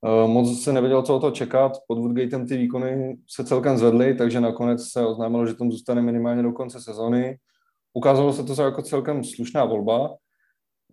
Uh, 0.00 0.30
moc 0.30 0.62
se 0.62 0.72
nevěděl, 0.72 1.02
co 1.02 1.16
o 1.16 1.20
to 1.20 1.30
čekat. 1.30 1.72
Pod 1.88 1.98
Woodgatem 1.98 2.46
ty 2.46 2.56
výkony 2.56 3.16
se 3.30 3.44
celkem 3.44 3.78
zvedly, 3.78 4.14
takže 4.14 4.40
nakonec 4.40 4.88
se 4.90 5.06
oznámilo, 5.06 5.46
že 5.46 5.54
tam 5.54 5.70
zůstane 5.70 6.02
minimálně 6.02 6.42
do 6.42 6.52
konce 6.52 6.80
sezony. 6.80 7.38
Ukázalo 7.94 8.32
se 8.32 8.44
to 8.44 8.62
jako 8.62 8.82
celkem 8.82 9.24
slušná 9.24 9.64
volba. 9.64 10.16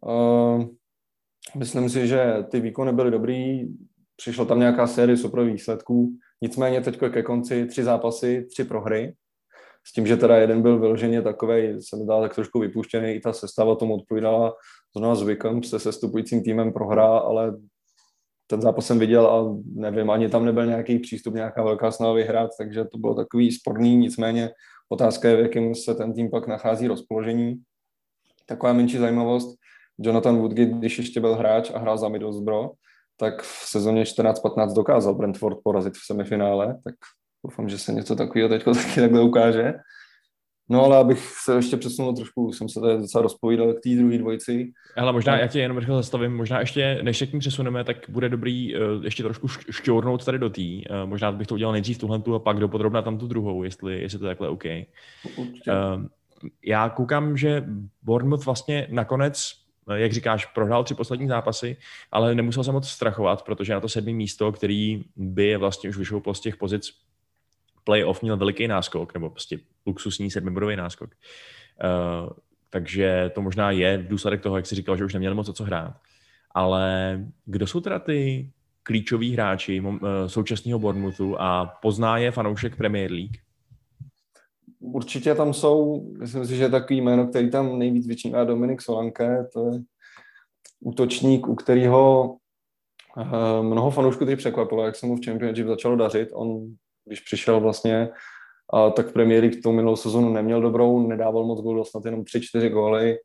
Uh, 0.02 0.64
myslím 1.58 1.90
si, 1.90 2.08
že 2.08 2.36
ty 2.52 2.60
výkony 2.60 2.94
byly 2.94 3.12
dobrý, 3.12 3.68
přišla 4.16 4.46
tam 4.46 4.60
nějaká 4.60 4.88
série 4.88 5.18
super 5.18 5.44
výsledků, 5.44 6.12
nicméně 6.42 6.82
teď 6.82 7.00
ke 7.00 7.24
konci 7.24 7.66
tři 7.66 7.84
zápasy, 7.84 8.46
tři 8.50 8.64
prohry, 8.64 9.14
s 9.84 9.94
tím, 9.94 10.08
že 10.08 10.18
teda 10.18 10.38
jeden 10.38 10.62
byl 10.62 10.80
vyloženě 10.80 11.22
takový, 11.22 11.82
se 11.82 11.96
mi 11.96 12.06
dá 12.06 12.22
tak 12.22 12.36
trošku 12.36 12.60
vypuštěný, 12.60 13.12
i 13.12 13.20
ta 13.20 13.34
sestava 13.34 13.76
tomu 13.76 13.96
odpovídala. 13.96 14.54
Znovu 14.98 15.16
zvykem 15.16 15.64
se 15.64 15.80
sestupujícím 15.80 16.44
týmem 16.44 16.74
prohrá, 16.74 17.18
ale 17.18 17.54
ten 18.48 18.62
zápas 18.62 18.86
jsem 18.86 19.00
viděl 19.00 19.28
a 19.28 19.58
nevím, 19.76 20.10
ani 20.10 20.30
tam 20.30 20.46
nebyl 20.46 20.66
nějaký 20.66 21.00
přístup, 21.00 21.34
nějaká 21.34 21.64
velká 21.64 21.92
snaha 21.92 22.14
vyhrát, 22.14 22.50
takže 22.58 22.86
to 22.86 22.98
bylo 22.98 23.16
takový 23.16 23.52
sporný, 23.52 23.96
nicméně 23.96 24.50
otázka 24.90 25.30
je, 25.30 25.36
v 25.36 25.40
jakém 25.40 25.76
se 25.76 25.96
ten 25.96 26.14
tým 26.14 26.30
pak 26.30 26.48
nachází 26.48 26.88
rozpoložení. 26.88 27.62
Taková 28.46 28.74
menší 28.74 28.98
zajímavost, 28.98 29.58
Jonathan 30.00 30.38
Woodgate, 30.38 30.72
když 30.72 30.98
ještě 30.98 31.20
byl 31.20 31.36
hráč 31.36 31.72
a 31.74 31.80
hrál 31.80 31.98
za 31.98 32.10
Middlesbrough, 32.10 32.72
tak 33.18 33.42
v 33.42 33.64
sezóně 33.66 34.04
14-15 34.04 34.76
dokázal 34.76 35.16
Brentford 35.16 35.58
porazit 35.64 35.94
v 35.94 36.06
semifinále, 36.06 36.80
tak 36.84 36.96
doufám, 37.44 37.70
že 37.70 37.78
se 37.78 37.94
něco 37.94 38.16
takového 38.16 38.50
teď 38.50 38.64
taky 38.66 39.02
takhle 39.02 39.22
ukáže. 39.22 39.74
No 40.70 40.84
ale 40.84 40.98
abych 40.98 41.20
se 41.20 41.56
ještě 41.56 41.78
přesunul 41.78 42.16
trošku, 42.16 42.54
jsem 42.54 42.70
se 42.70 42.80
tady 42.80 42.98
docela 42.98 43.22
rozpovídal 43.22 43.74
k 43.74 43.80
té 43.84 43.90
druhé 43.90 44.18
dvojici. 44.18 44.72
Ale 44.98 45.14
možná 45.14 45.40
já 45.40 45.48
tě 45.48 45.60
jenom 45.60 45.78
rychle 45.78 45.96
zastavím, 45.96 46.36
možná 46.36 46.60
ještě, 46.60 47.00
než 47.02 47.18
se 47.18 47.28
k 47.28 47.34
ní 47.34 47.40
přesuneme, 47.40 47.84
tak 47.84 47.98
bude 48.10 48.30
dobrý 48.30 48.76
uh, 48.76 49.06
ještě 49.06 49.24
trošku 49.24 49.48
šťournout 49.48 50.26
tady 50.26 50.40
do 50.40 50.50
té. 50.50 50.62
Uh, 50.62 50.80
možná 51.06 51.32
bych 51.32 51.48
to 51.48 51.54
udělal 51.54 51.72
nejdřív 51.72 51.98
tuhle 51.98 52.20
tu 52.20 52.36
a 52.36 52.40
pak 52.40 52.58
dopodrobna 52.58 53.02
tam 53.02 53.18
tu 53.18 53.28
druhou, 53.28 53.64
jestli, 53.64 54.02
jestli 54.02 54.20
to 54.20 54.26
takhle 54.26 54.50
OK. 54.50 54.64
Určitě. 55.38 55.72
Uh, 55.72 56.06
já 56.66 56.90
koukám, 56.90 57.38
že 57.38 57.64
Bournemouth 58.02 58.46
vlastně 58.46 58.88
nakonec 58.92 59.62
jak 59.96 60.14
říkáš, 60.14 60.46
prohrál 60.46 60.84
tři 60.84 60.96
poslední 60.96 61.28
zápasy, 61.28 61.78
ale 62.12 62.36
nemusel 62.36 62.64
se 62.64 62.72
moc 62.72 62.88
strachovat, 62.88 63.46
protože 63.46 63.74
na 63.74 63.80
to 63.80 63.90
sedmý 63.90 64.14
místo, 64.14 64.52
který 64.52 65.04
by 65.16 65.48
je 65.48 65.58
vlastně 65.58 65.90
už 65.90 65.98
vyšel 65.98 66.22
z 66.34 66.40
těch 66.40 66.58
pozic 66.58 66.92
playoff, 67.84 68.22
měl 68.22 68.38
veliký 68.38 68.68
náskok, 68.68 69.14
nebo 69.14 69.30
prostě 69.30 69.60
luxusní 69.88 70.32
sedmibodový 70.32 70.76
náskok. 70.76 71.10
Uh, 71.84 72.30
takže 72.70 73.32
to 73.36 73.42
možná 73.42 73.72
je 73.72 73.98
v 73.98 74.08
důsledek 74.08 74.42
toho, 74.42 74.56
jak 74.56 74.66
jsi 74.66 74.76
říkal, 74.76 74.98
že 74.98 75.06
už 75.06 75.14
neměl 75.14 75.36
moc 75.36 75.50
o 75.50 75.54
co 75.54 75.64
hrát. 75.64 75.96
Ale 76.52 77.20
kdo 77.46 77.68
jsou 77.68 77.80
teda 77.80 78.00
ty 78.00 78.50
klíčoví 78.84 79.34
hráči 79.34 79.82
uh, 79.82 80.00
současného 80.28 80.80
Bournemouthu 80.80 81.42
a 81.42 81.66
pozná 81.82 82.18
je 82.18 82.32
fanoušek 82.32 82.76
Premier 82.76 83.12
League? 83.12 83.38
Určitě 84.80 85.36
tam 85.36 85.54
jsou, 85.54 86.06
myslím 86.20 86.46
si, 86.46 86.56
že 86.56 86.70
takový 86.70 87.02
jméno, 87.02 87.28
který 87.28 87.52
tam 87.52 87.80
nejvíc 87.80 88.08
vyčnívá 88.08 88.44
Dominik 88.44 88.82
Solanke, 88.82 89.48
to 89.54 89.66
je 89.72 89.80
útočník, 90.80 91.48
u 91.48 91.56
kterého 91.56 92.36
uh, 93.18 93.64
mnoho 93.66 93.92
fanoušků 93.92 94.26
teď 94.26 94.38
překvapilo, 94.38 94.86
jak 94.86 94.96
se 94.96 95.06
mu 95.06 95.16
v 95.16 95.26
Championship 95.26 95.68
začalo 95.68 95.96
dařit. 95.96 96.30
On, 96.34 96.76
když 97.06 97.20
přišel 97.20 97.60
vlastně, 97.60 98.10
uh, 98.74 98.92
tak 98.92 99.08
v 99.08 99.14
Premier 99.14 99.44
League 99.44 99.64
tou 99.64 99.72
minulou 99.72 99.96
sezonu 99.96 100.34
neměl 100.34 100.62
dobrou, 100.62 101.08
nedával 101.08 101.46
moc 101.46 101.62
gólů, 101.62 101.86
snad 101.86 102.06
jenom 102.06 102.22
3-4 102.22 102.70
góly. 102.70 103.18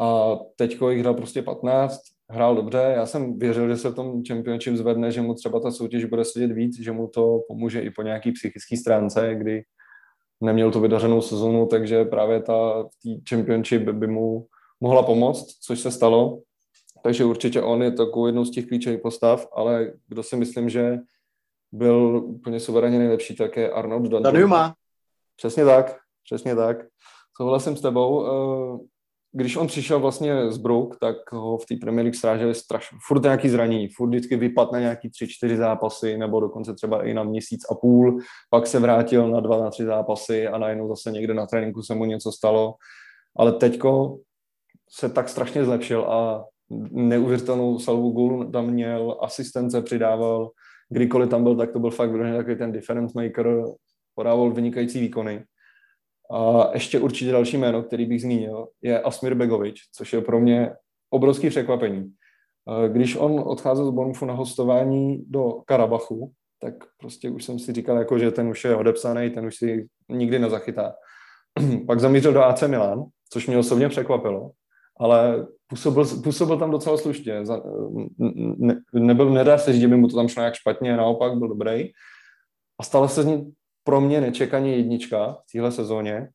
A 0.00 0.36
teďko 0.56 0.90
jich 0.90 1.02
dal 1.02 1.14
prostě 1.14 1.42
15, 1.42 2.00
hrál 2.30 2.56
dobře. 2.56 2.92
Já 2.96 3.06
jsem 3.06 3.38
věřil, 3.38 3.68
že 3.68 3.76
se 3.76 3.90
v 3.90 3.94
tom 3.94 4.22
Championship 4.28 4.76
zvedne, 4.76 5.12
že 5.12 5.22
mu 5.22 5.34
třeba 5.34 5.60
ta 5.60 5.70
soutěž 5.70 6.04
bude 6.04 6.24
sedět 6.24 6.52
víc, 6.52 6.80
že 6.80 6.92
mu 6.92 7.08
to 7.08 7.40
pomůže 7.48 7.80
i 7.80 7.90
po 7.90 8.02
nějaký 8.02 8.32
psychické 8.32 8.76
stránce, 8.76 9.34
kdy 9.34 9.62
neměl 10.40 10.70
tu 10.70 10.80
vydařenou 10.80 11.20
sezonu, 11.20 11.66
takže 11.66 12.04
právě 12.04 12.42
ta 12.42 12.88
tý 13.02 13.20
championship 13.28 13.82
by 13.82 14.06
mu 14.06 14.46
mohla 14.80 15.02
pomoct, 15.02 15.58
což 15.60 15.80
se 15.80 15.90
stalo. 15.90 16.40
Takže 17.02 17.24
určitě 17.24 17.62
on 17.62 17.82
je 17.82 17.92
takovou 17.92 18.26
jednou 18.26 18.44
z 18.44 18.50
těch 18.50 18.66
klíčových 18.66 19.00
postav, 19.00 19.46
ale 19.56 19.92
kdo 20.08 20.22
si 20.22 20.36
myslím, 20.36 20.68
že 20.68 20.98
byl 21.74 22.22
úplně 22.24 22.60
suverénně 22.60 22.98
nejlepší, 22.98 23.36
tak 23.36 23.56
je 23.56 23.70
Arnold 23.70 24.02
Danjuma. 24.02 24.74
Přesně 25.36 25.64
tak, 25.64 25.96
přesně 26.24 26.56
tak. 26.56 26.76
Souhlasím 27.36 27.76
s 27.76 27.80
tebou. 27.80 28.26
Eh, 28.26 28.78
když 29.32 29.56
on 29.56 29.66
přišel 29.66 30.00
vlastně 30.00 30.52
z 30.52 30.58
Brook, 30.58 30.98
tak 30.98 31.32
ho 31.32 31.58
v 31.58 31.66
té 31.66 31.74
Premier 31.80 32.04
League 32.04 32.16
stráželi 32.16 32.54
strašně, 32.54 32.98
furt 33.06 33.22
nějaký 33.22 33.48
zranění, 33.48 33.88
furt 33.88 34.08
vždycky 34.08 34.36
vypad 34.36 34.72
na 34.72 34.80
nějaký 34.80 35.10
tři, 35.10 35.28
čtyři 35.28 35.56
zápasy, 35.56 36.18
nebo 36.18 36.40
dokonce 36.40 36.74
třeba 36.74 37.04
i 37.04 37.14
na 37.14 37.22
měsíc 37.22 37.60
a 37.70 37.74
půl, 37.74 38.18
pak 38.50 38.66
se 38.66 38.78
vrátil 38.78 39.28
na 39.28 39.40
dva, 39.40 39.60
na 39.60 39.70
tři 39.70 39.84
zápasy 39.84 40.48
a 40.48 40.58
najednou 40.58 40.88
zase 40.88 41.10
někde 41.10 41.34
na 41.34 41.46
tréninku 41.46 41.82
se 41.82 41.94
mu 41.94 42.04
něco 42.04 42.32
stalo. 42.32 42.74
Ale 43.36 43.52
teďko 43.52 44.18
se 44.90 45.08
tak 45.08 45.28
strašně 45.28 45.64
zlepšil 45.64 46.04
a 46.04 46.44
neuvěřitelnou 46.90 47.78
salvu 47.78 48.10
gólu 48.10 48.50
tam 48.50 48.66
měl, 48.66 49.18
asistence 49.20 49.82
přidával, 49.82 50.50
kdykoliv 50.88 51.30
tam 51.30 51.42
byl, 51.42 51.56
tak 51.56 51.72
to 51.72 51.78
byl 51.78 51.90
fakt 51.90 52.10
takový 52.36 52.56
ten 52.56 52.72
difference 52.72 53.22
maker, 53.22 53.62
podával 54.14 54.50
vynikající 54.50 55.00
výkony. 55.00 55.44
A 56.32 56.70
ještě 56.72 57.00
určitě 57.00 57.32
další 57.32 57.56
jméno, 57.56 57.82
který 57.82 58.06
bych 58.06 58.22
zmínil, 58.22 58.68
je 58.82 59.00
Asmir 59.00 59.34
Begovič, 59.34 59.80
což 59.92 60.12
je 60.12 60.20
pro 60.20 60.40
mě 60.40 60.72
obrovský 61.10 61.48
překvapení. 61.48 62.12
Když 62.88 63.16
on 63.16 63.42
odcházel 63.46 63.86
z 63.86 63.90
Bonfu 63.90 64.26
na 64.26 64.34
hostování 64.34 65.24
do 65.28 65.52
Karabachu, 65.66 66.32
tak 66.60 66.74
prostě 66.98 67.30
už 67.30 67.44
jsem 67.44 67.58
si 67.58 67.72
říkal, 67.72 67.98
jako, 67.98 68.18
že 68.18 68.30
ten 68.30 68.48
už 68.48 68.64
je 68.64 68.76
odepsaný, 68.76 69.30
ten 69.30 69.46
už 69.46 69.56
si 69.56 69.86
nikdy 70.08 70.38
nezachytá. 70.38 70.94
Pak 71.86 72.00
zamířil 72.00 72.32
do 72.32 72.42
AC 72.42 72.62
Milan, 72.62 73.04
což 73.30 73.46
mě 73.46 73.58
osobně 73.58 73.88
překvapilo, 73.88 74.50
ale 74.96 75.46
působil, 75.66 76.04
působil 76.24 76.58
tam 76.58 76.70
docela 76.70 76.96
slušně. 76.96 77.42
Ne, 78.58 78.80
nebyl, 78.92 79.30
nedá 79.30 79.58
se 79.58 79.72
říct, 79.72 79.80
že 79.80 79.88
by 79.88 79.96
mu 79.96 80.08
to 80.08 80.16
tam 80.16 80.28
šlo 80.28 80.40
nějak 80.40 80.54
špatně, 80.54 80.96
naopak 80.96 81.38
byl 81.38 81.48
dobrý. 81.48 81.90
A 82.78 82.82
stala 82.82 83.08
se 83.08 83.22
z 83.22 83.26
ní 83.26 83.52
pro 83.84 84.00
mě 84.00 84.20
nečekaně 84.20 84.76
jednička 84.76 85.32
v 85.32 85.52
téhle 85.52 85.72
sezóně. 85.72 86.28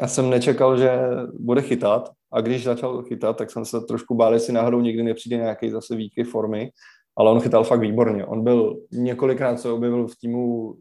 Já 0.00 0.08
jsem 0.08 0.30
nečekal, 0.30 0.78
že 0.78 1.00
bude 1.38 1.62
chytat 1.62 2.10
a 2.32 2.40
když 2.40 2.64
začal 2.64 3.02
chytat, 3.02 3.36
tak 3.36 3.50
jsem 3.50 3.64
se 3.64 3.80
trošku 3.80 4.14
bál, 4.14 4.34
jestli 4.34 4.52
náhodou 4.52 4.80
někdy 4.80 5.02
nepřijde 5.02 5.36
nějaký 5.36 5.70
zase 5.70 5.96
výky 5.96 6.24
formy, 6.24 6.70
ale 7.16 7.30
on 7.30 7.40
chytal 7.40 7.64
fakt 7.64 7.80
výborně. 7.80 8.26
On 8.26 8.44
byl 8.44 8.80
několikrát 8.92 9.60
se 9.60 9.72
objevil 9.72 10.08
v 10.08 10.16
týmu 10.20 10.74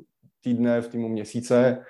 týdne, 0.44 0.82
v 0.82 0.88
týmu 0.88 1.10
měsíce. 1.10 1.84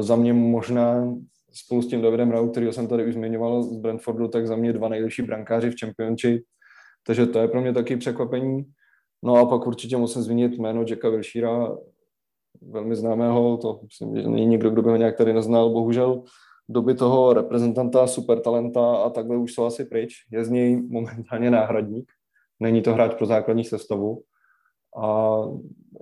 Za 0.00 0.16
mě 0.16 0.32
možná 0.32 1.14
spolu 1.54 1.82
s 1.82 1.88
tím 1.88 2.02
Davidem 2.02 2.30
Rau, 2.30 2.48
kterého 2.48 2.72
jsem 2.72 2.88
tady 2.88 3.06
už 3.06 3.14
zmiňoval 3.14 3.62
z 3.62 3.76
Brentfordu, 3.76 4.28
tak 4.28 4.46
za 4.46 4.56
mě 4.56 4.72
dva 4.72 4.88
nejlepší 4.88 5.22
brankáři 5.22 5.70
v 5.70 5.74
Championship. 5.80 6.42
Takže 7.06 7.26
to 7.26 7.38
je 7.38 7.48
pro 7.48 7.60
mě 7.60 7.72
taky 7.72 7.96
překvapení. 7.96 8.64
No 9.22 9.36
a 9.36 9.46
pak 9.46 9.66
určitě 9.66 9.96
musím 9.96 10.22
zmínit 10.22 10.58
jméno 10.58 10.84
Jacka 10.88 11.08
Wilshira, 11.08 11.76
velmi 12.62 12.96
známého, 12.96 13.56
to 13.56 13.80
myslím, 13.82 14.16
že 14.16 14.28
není 14.28 14.46
někdo, 14.46 14.70
kdo 14.70 14.82
by 14.82 14.90
ho 14.90 14.96
nějak 14.96 15.16
tady 15.16 15.32
neznal, 15.32 15.70
bohužel 15.70 16.22
doby 16.68 16.94
toho 16.94 17.32
reprezentanta, 17.32 18.06
supertalenta 18.06 18.96
a 18.96 19.10
takhle 19.10 19.36
už 19.36 19.54
jsou 19.54 19.64
asi 19.64 19.84
pryč. 19.84 20.14
Je 20.30 20.44
z 20.44 20.50
něj 20.50 20.82
momentálně 20.88 21.50
náhradník, 21.50 22.12
není 22.60 22.82
to 22.82 22.94
hráč 22.94 23.14
pro 23.14 23.26
základní 23.26 23.64
sestavu. 23.64 24.22
A 25.02 25.38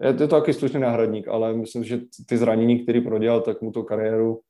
je, 0.03 0.09
je 0.09 0.15
to 0.15 0.29
taky 0.29 0.53
slušný 0.53 0.81
náhradník, 0.81 1.29
ale 1.29 1.55
myslím, 1.55 1.85
že 1.85 2.01
ty 2.29 2.37
zranění, 2.37 2.79
který 2.79 3.01
prodělal, 3.01 3.41
tak 3.41 3.63
mu 3.63 3.73
tu 3.73 3.83
kariéru 3.83 4.41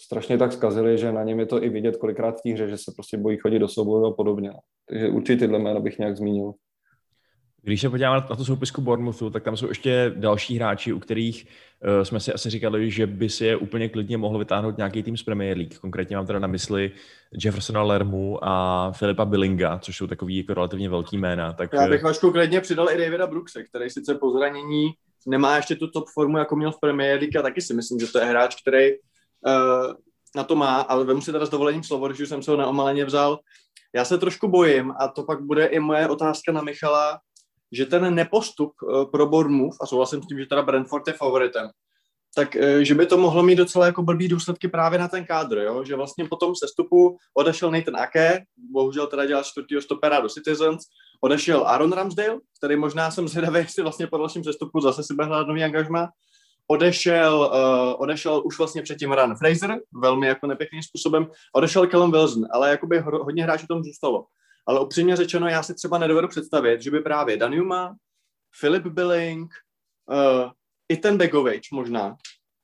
strašně 0.00 0.38
tak 0.38 0.52
zkazili, 0.52 0.98
že 0.98 1.12
na 1.12 1.24
něm 1.24 1.40
je 1.40 1.46
to 1.46 1.64
i 1.64 1.68
vidět 1.68 1.96
kolikrát 1.96 2.38
v 2.38 2.42
té 2.42 2.50
hře, 2.50 2.68
že 2.68 2.76
se 2.76 2.92
prostě 2.96 3.16
bojí 3.16 3.36
chodit 3.36 3.58
do 3.58 3.68
souboju 3.68 4.06
a 4.06 4.14
podobně. 4.14 4.52
Takže 4.88 5.08
určitě 5.08 5.38
tyhle 5.38 5.58
jména 5.58 5.80
bych 5.80 5.98
nějak 5.98 6.16
zmínil. 6.16 6.52
Když 7.62 7.80
se 7.80 7.90
podíváme 7.90 8.26
na 8.30 8.36
tu 8.36 8.44
soupisku 8.44 8.80
Bournemouthu, 8.80 9.30
tak 9.30 9.42
tam 9.42 9.56
jsou 9.56 9.68
ještě 9.68 10.12
další 10.16 10.56
hráči, 10.56 10.92
u 10.92 10.98
kterých 10.98 11.46
uh, 11.46 12.04
jsme 12.04 12.20
si 12.20 12.32
asi 12.32 12.50
říkali, 12.50 12.90
že 12.90 13.06
by 13.06 13.28
si 13.28 13.44
je 13.44 13.56
úplně 13.56 13.88
klidně 13.88 14.16
mohl 14.16 14.38
vytáhnout 14.38 14.76
nějaký 14.76 15.02
tým 15.02 15.16
z 15.16 15.22
Premier 15.22 15.56
League. 15.56 15.78
Konkrétně 15.78 16.16
mám 16.16 16.26
teda 16.26 16.38
na 16.38 16.46
mysli 16.46 16.92
Jeffersona 17.44 17.82
Lermu 17.82 18.38
a 18.44 18.92
Filipa 18.92 19.24
Billinga, 19.24 19.78
což 19.78 19.96
jsou 19.96 20.06
takový 20.06 20.36
jako 20.36 20.54
relativně 20.54 20.88
velký 20.88 21.18
jména. 21.18 21.52
Tak... 21.52 21.70
Já 21.72 21.88
bych 21.88 22.02
Vašku 22.02 22.30
klidně 22.30 22.60
přidal 22.60 22.90
i 22.90 22.98
Davida 22.98 23.26
Brookse, 23.26 23.64
který 23.64 23.90
sice 23.90 24.14
po 24.14 24.30
zranění 24.30 24.90
nemá 25.26 25.56
ještě 25.56 25.76
tu 25.76 25.90
top 25.90 26.04
formu, 26.14 26.38
jako 26.38 26.56
měl 26.56 26.72
v 26.72 26.80
Premier 26.80 27.20
League 27.20 27.36
a 27.36 27.42
taky 27.42 27.60
si 27.60 27.74
myslím, 27.74 28.00
že 28.00 28.12
to 28.12 28.18
je 28.18 28.24
hráč, 28.24 28.62
který 28.62 28.90
uh, 29.46 29.94
na 30.36 30.44
to 30.44 30.56
má, 30.56 30.80
ale 30.80 31.04
vemu 31.04 31.20
si 31.20 31.32
teda 31.32 31.46
s 31.46 31.50
dovolením 31.50 31.82
slovo, 31.82 32.08
když 32.08 32.20
už 32.20 32.28
jsem 32.28 32.42
se 32.42 32.50
ho 32.50 32.56
neomaleně 32.56 33.04
vzal. 33.04 33.38
Já 33.94 34.04
se 34.04 34.18
trošku 34.18 34.48
bojím 34.48 34.92
a 35.00 35.08
to 35.08 35.22
pak 35.22 35.42
bude 35.42 35.66
i 35.66 35.80
moje 35.80 36.08
otázka 36.08 36.52
na 36.52 36.62
Michala, 36.62 37.20
že 37.72 37.86
ten 37.86 38.14
nepostup 38.14 38.72
eh, 38.82 39.06
pro 39.12 39.26
Bournemouth, 39.26 39.76
a 39.80 39.86
souhlasím 39.86 40.22
s 40.22 40.26
tím, 40.26 40.38
že 40.38 40.46
teda 40.46 40.62
Brentford 40.62 41.08
je 41.08 41.12
favoritem, 41.14 41.70
tak 42.34 42.56
eh, 42.56 42.84
že 42.84 42.94
by 42.94 43.06
to 43.06 43.18
mohlo 43.18 43.42
mít 43.42 43.56
docela 43.56 43.86
jako 43.86 44.02
blbý 44.02 44.28
důsledky 44.28 44.68
právě 44.68 44.98
na 44.98 45.08
ten 45.08 45.26
kádr, 45.26 45.58
jo? 45.58 45.84
že 45.84 45.96
vlastně 45.96 46.24
po 46.24 46.36
tom 46.36 46.56
sestupu 46.56 47.16
odešel 47.34 47.70
Nathan 47.70 47.96
Ake, 47.96 48.42
bohužel 48.72 49.06
teda 49.06 49.26
dělal 49.26 49.44
čtvrtýho 49.44 49.82
stopera 49.82 50.20
do 50.20 50.28
Citizens, 50.28 50.82
odešel 51.20 51.66
Aaron 51.66 51.92
Ramsdale, 51.92 52.38
který 52.58 52.76
možná 52.76 53.10
jsem 53.10 53.28
zvědavý, 53.28 53.58
jestli 53.58 53.82
vlastně 53.82 54.06
po 54.06 54.18
dalším 54.18 54.42
přestupu 54.42 54.80
zase 54.80 55.02
si 55.04 55.14
bude 55.14 55.26
hrát 55.26 55.46
nový 55.46 55.64
angažma. 55.64 56.08
Odešel, 56.70 57.50
uh, 57.52 58.02
odešel 58.02 58.42
už 58.44 58.58
vlastně 58.58 58.82
předtím 58.82 59.12
Run 59.12 59.36
Fraser, 59.36 59.80
velmi 59.92 60.26
jako 60.26 60.46
nepěkným 60.46 60.82
způsobem. 60.82 61.30
Odešel 61.54 61.86
Callum 61.86 62.12
Wilson, 62.12 62.46
ale 62.52 62.70
jakoby 62.70 62.98
hodně 62.98 63.42
hráčů 63.42 63.66
tam 63.66 63.84
zůstalo. 63.84 64.24
Ale 64.66 64.80
upřímně 64.80 65.16
řečeno, 65.16 65.48
já 65.48 65.62
si 65.62 65.74
třeba 65.74 65.98
nedovedu 65.98 66.28
představit, 66.28 66.82
že 66.82 66.90
by 66.90 67.00
právě 67.00 67.36
Danuma, 67.36 67.94
Filip 68.60 68.86
Billing, 68.86 69.50
uh, 70.10 70.50
i 70.88 70.96
ten 70.96 71.18
Begovič 71.18 71.70
možná, 71.70 72.16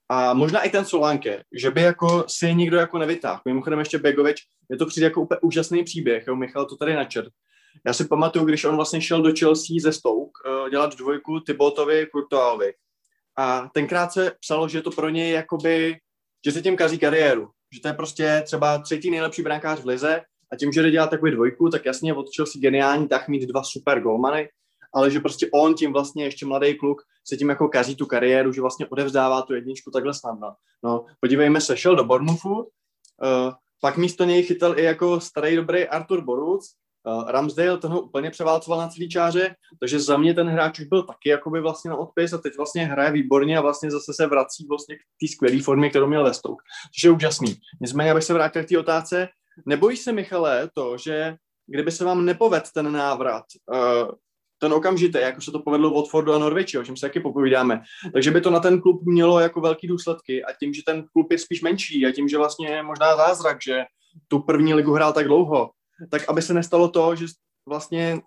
a 0.09 0.35
možná 0.35 0.61
i 0.61 0.71
ten 0.71 0.85
Solanke, 0.85 1.43
že 1.53 1.71
by 1.71 1.83
jako 1.83 2.25
si 2.29 2.55
nikdo 2.55 2.77
jako 2.77 2.99
nevytáhl. 2.99 3.41
Mimochodem 3.45 3.79
ještě 3.79 3.99
Begovič, 3.99 4.43
je 4.71 4.77
to 4.77 4.87
přijde 4.87 5.07
jako 5.07 5.23
úplně 5.23 5.41
úžasný 5.43 5.85
příběh, 5.85 6.27
jo, 6.27 6.37
Michal 6.37 6.67
to 6.67 6.77
tady 6.77 6.95
načrt. 6.95 7.33
Já 7.87 7.93
si 7.93 8.05
pamatuju, 8.05 8.45
když 8.45 8.65
on 8.65 8.77
vlastně 8.77 9.01
šel 9.01 9.23
do 9.23 9.33
Chelsea 9.39 9.77
ze 9.81 9.93
Stoke 9.93 10.31
uh, 10.47 10.71
dělat 10.71 10.97
dvojku 10.97 11.41
Tybotovi, 11.41 12.07
Kurtoálovi. 12.13 12.73
A 13.37 13.71
tenkrát 13.75 14.13
se 14.13 14.33
psalo, 14.41 14.69
že 14.69 14.83
to 14.83 14.91
pro 14.91 15.09
něj 15.09 15.33
jakoby, 15.33 15.97
že 16.47 16.53
se 16.53 16.63
tím 16.63 16.77
kazí 16.77 16.99
kariéru. 16.99 17.49
Že 17.75 17.81
to 17.81 17.89
je 17.89 17.95
prostě 17.95 18.43
třeba 18.45 18.79
třetí 18.79 19.11
nejlepší 19.11 19.43
brankář 19.43 19.81
v 19.81 19.87
lize 19.87 20.23
a 20.53 20.57
tím, 20.57 20.73
že 20.73 20.83
jde 20.83 20.91
dělat 20.91 21.11
takový 21.11 21.33
dvojku, 21.33 21.69
tak 21.69 21.85
jasně 21.85 22.15
od 22.15 22.27
Chelsea 22.37 22.61
geniální 22.61 23.09
tak 23.09 23.29
mít 23.29 23.49
dva 23.49 23.63
super 23.63 24.01
golmany, 24.01 24.49
ale 24.95 25.11
že 25.11 25.21
prostě 25.21 25.49
on 25.53 25.75
tím 25.75 25.93
vlastně 25.93 26.25
ještě 26.25 26.47
mladý 26.47 26.75
kluk 26.75 27.03
se 27.29 27.37
tím 27.37 27.49
jako 27.49 27.69
kazí 27.69 27.97
tu 27.97 28.07
kariéru, 28.07 28.53
že 28.53 28.61
vlastně 28.61 28.87
odevzdává 28.87 29.43
tu 29.43 29.55
jedničku 29.55 29.91
takhle 29.91 30.15
snadno. 30.15 30.55
No, 30.83 31.05
podívejme 31.21 31.61
se, 31.61 31.77
šel 31.77 31.97
do 31.97 32.05
Bournemouthu, 32.05 32.59
uh, 32.59 32.67
pak 33.81 33.97
místo 33.97 34.25
něj 34.25 34.43
chytal 34.43 34.79
i 34.79 34.83
jako 34.83 35.21
starý 35.21 35.57
dobrý 35.57 35.89
Artur 35.89 36.25
Boruc, 36.25 36.75
Ramsdale 37.27 37.79
ten 37.79 37.91
ho 37.91 38.01
úplně 38.01 38.31
převálcoval 38.31 38.81
na 38.81 38.89
celý 38.89 39.09
čáře, 39.09 39.55
takže 39.81 40.01
za 40.01 40.17
mě 40.17 40.35
ten 40.35 40.49
hráč 40.49 40.81
už 40.81 40.87
byl 40.87 41.03
taky 41.03 41.29
jakoby 41.29 41.61
vlastně 41.61 41.91
na 41.91 41.97
odpis 41.97 42.33
a 42.33 42.39
teď 42.39 42.57
vlastně 42.57 42.85
hraje 42.85 43.13
výborně 43.13 43.59
a 43.59 43.61
vlastně 43.61 43.91
zase 43.91 44.13
se 44.15 44.27
vrací 44.27 44.67
vlastně 44.69 44.97
k 44.97 45.01
té 45.21 45.29
skvělé 45.29 45.63
formě, 45.63 45.91
kterou 45.91 46.07
měl 46.07 46.25
ve 46.25 46.33
což 46.95 47.05
je 47.05 47.11
úžasný. 47.11 47.57
Nicméně, 47.81 48.11
abych 48.11 48.25
se 48.25 48.35
vrátil 48.35 48.65
k 48.65 48.69
té 48.69 48.79
otázce, 48.79 49.29
nebojíš 49.67 49.99
se, 49.99 50.13
Michale, 50.13 50.71
to, 50.75 50.97
že 50.99 51.37
kdyby 51.67 51.93
se 51.93 52.05
vám 52.05 52.25
nepoved 52.25 52.65
ten 52.75 52.93
návrat, 52.93 53.45
uh, 53.73 54.11
ten 54.59 54.73
okamžitý, 54.73 55.19
jako 55.19 55.41
se 55.41 55.51
to 55.51 55.59
povedlo 55.59 55.91
Watfordu 55.91 56.33
a 56.33 56.39
Norwichi, 56.39 56.79
o 56.79 56.85
čem 56.85 56.97
se 56.97 57.07
taky 57.07 57.21
popovídáme. 57.21 57.83
Takže 58.13 58.31
by 58.31 58.41
to 58.41 58.51
na 58.51 58.61
ten 58.61 58.81
klub 58.81 59.03
mělo 59.05 59.41
jako 59.41 59.61
velký 59.61 59.89
důsledky 59.89 60.45
a 60.45 60.53
tím, 60.53 60.75
že 60.75 60.83
ten 60.87 61.05
klub 61.13 61.33
je 61.33 61.39
spíš 61.39 61.63
menší 61.63 62.07
a 62.07 62.13
tím, 62.13 62.29
že 62.29 62.39
vlastně 62.39 62.69
je 62.69 62.83
možná 62.83 63.17
zázrak, 63.17 63.59
že 63.63 63.85
tu 64.29 64.39
první 64.39 64.75
ligu 64.75 64.93
hrál 64.93 65.13
tak 65.13 65.27
dlouho, 65.27 65.71
tak 66.11 66.29
aby 66.29 66.43
se 66.43 66.55
nestalo 66.55 66.89
to, 66.89 67.17
že 67.17 67.27
vlastně 67.69 68.21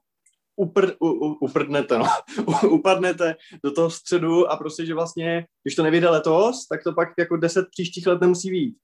upr, 0.56 0.92
u, 1.00 1.08
uprdnete, 1.34 1.98
no. 1.98 2.06
upadnete 2.70 3.36
do 3.64 3.72
toho 3.72 3.90
středu 3.90 4.52
a 4.52 4.58
prostě, 4.58 4.86
že 4.86 4.94
vlastně, 4.94 5.46
když 5.64 5.76
to 5.76 5.84
nevyjde 5.84 6.10
letos, 6.10 6.68
tak 6.68 6.84
to 6.84 6.94
pak 6.94 7.10
jako 7.20 7.38
deset 7.38 7.66
příštích 7.72 8.08
let 8.08 8.22
nemusí 8.22 8.52
být. 8.52 8.76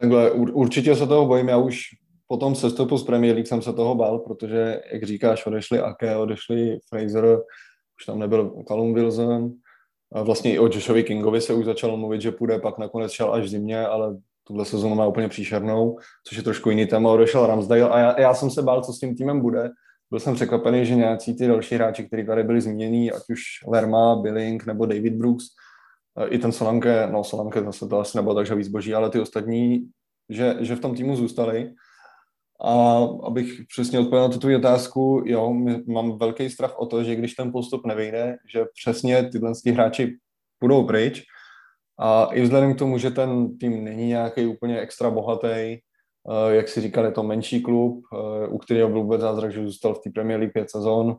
Takhle, 0.00 0.30
určitě 0.30 0.96
se 0.96 1.06
toho 1.06 1.26
bojím, 1.26 1.48
já 1.48 1.56
už 1.56 1.80
po 2.26 2.36
tom 2.36 2.54
sestupu 2.54 2.98
z 2.98 3.04
Premier 3.04 3.34
League 3.34 3.46
jsem 3.46 3.62
se 3.62 3.72
toho 3.72 3.94
bál, 3.94 4.18
protože, 4.18 4.80
jak 4.92 5.04
říkáš, 5.04 5.46
odešli 5.46 5.80
Ake, 5.80 6.16
odešli 6.16 6.78
Fraser, 6.88 7.38
už 8.00 8.06
tam 8.06 8.18
nebyl 8.18 8.64
Callum 8.68 8.94
Wilson, 8.94 9.52
a 10.12 10.22
vlastně 10.22 10.54
i 10.54 10.58
o 10.58 10.66
Joshovi 10.66 11.04
Kingovi 11.04 11.40
se 11.40 11.54
už 11.54 11.64
začalo 11.64 11.96
mluvit, 11.96 12.20
že 12.20 12.32
půjde, 12.32 12.58
pak 12.58 12.78
nakonec 12.78 13.12
šel 13.12 13.34
až 13.34 13.44
v 13.44 13.48
zimě, 13.48 13.86
ale 13.86 14.16
tuhle 14.44 14.64
sezónu 14.64 14.94
má 14.94 15.06
úplně 15.06 15.28
příšernou, 15.28 15.98
což 16.28 16.36
je 16.36 16.42
trošku 16.42 16.70
jiný 16.70 16.86
téma, 16.86 17.10
odešel 17.10 17.46
Ramsdale 17.46 17.90
a 17.90 17.98
já, 17.98 18.20
já 18.20 18.34
jsem 18.34 18.50
se 18.50 18.62
bál, 18.62 18.82
co 18.82 18.92
s 18.92 18.98
tím 18.98 19.16
týmem 19.16 19.40
bude. 19.40 19.70
Byl 20.10 20.20
jsem 20.20 20.34
překvapený, 20.34 20.86
že 20.86 20.94
nějací 20.94 21.36
ty 21.36 21.46
další 21.46 21.74
hráči, 21.74 22.04
kteří 22.04 22.26
tady 22.26 22.44
byli 22.44 22.60
zmíněni, 22.60 23.12
ať 23.12 23.22
už 23.30 23.42
Lerma, 23.66 24.16
Billing 24.16 24.66
nebo 24.66 24.86
David 24.86 25.14
Brooks, 25.14 25.44
i 26.28 26.38
ten 26.38 26.52
Solanke, 26.52 27.08
no 27.12 27.24
Solanke 27.24 27.62
zase 27.62 27.88
to 27.88 28.00
asi 28.00 28.18
nebylo 28.18 28.34
takže 28.34 28.54
víc 28.54 28.92
ale 28.94 29.10
ty 29.10 29.20
ostatní, 29.20 29.88
že, 30.28 30.56
že 30.60 30.76
v 30.76 30.80
tom 30.80 30.94
týmu 30.94 31.16
zůstali 31.16 31.72
a 32.64 32.98
abych 33.22 33.60
přesně 33.68 33.98
odpověděl 33.98 34.28
na 34.28 34.34
tu 34.34 34.38
tvou 34.40 34.56
otázku, 34.56 35.22
jo, 35.26 35.54
mám 35.86 36.18
velký 36.18 36.50
strach 36.50 36.78
o 36.78 36.86
to, 36.86 37.04
že 37.04 37.16
když 37.16 37.34
ten 37.34 37.52
postup 37.52 37.86
nevyjde, 37.86 38.36
že 38.52 38.64
přesně 38.80 39.28
tyhle 39.28 39.52
hráči 39.72 40.18
půjdou 40.58 40.84
pryč. 40.84 41.22
A 42.00 42.24
i 42.24 42.40
vzhledem 42.40 42.74
k 42.74 42.78
tomu, 42.78 42.98
že 42.98 43.10
ten 43.10 43.58
tým 43.58 43.84
není 43.84 44.06
nějaký 44.06 44.46
úplně 44.46 44.80
extra 44.80 45.10
bohatý, 45.10 45.48
eh, 45.48 45.80
jak 46.48 46.68
si 46.68 46.80
říkal, 46.80 47.04
je 47.04 47.12
to 47.12 47.22
menší 47.22 47.62
klub, 47.62 48.04
eh, 48.12 48.46
u 48.48 48.58
kterého 48.58 48.88
byl 48.88 49.02
vůbec 49.02 49.20
zázrak, 49.20 49.52
že 49.52 49.64
zůstal 49.64 49.94
v 49.94 50.00
té 50.00 50.10
Premier 50.10 50.40
League 50.40 50.52
pět 50.52 50.70
sezon, 50.70 51.16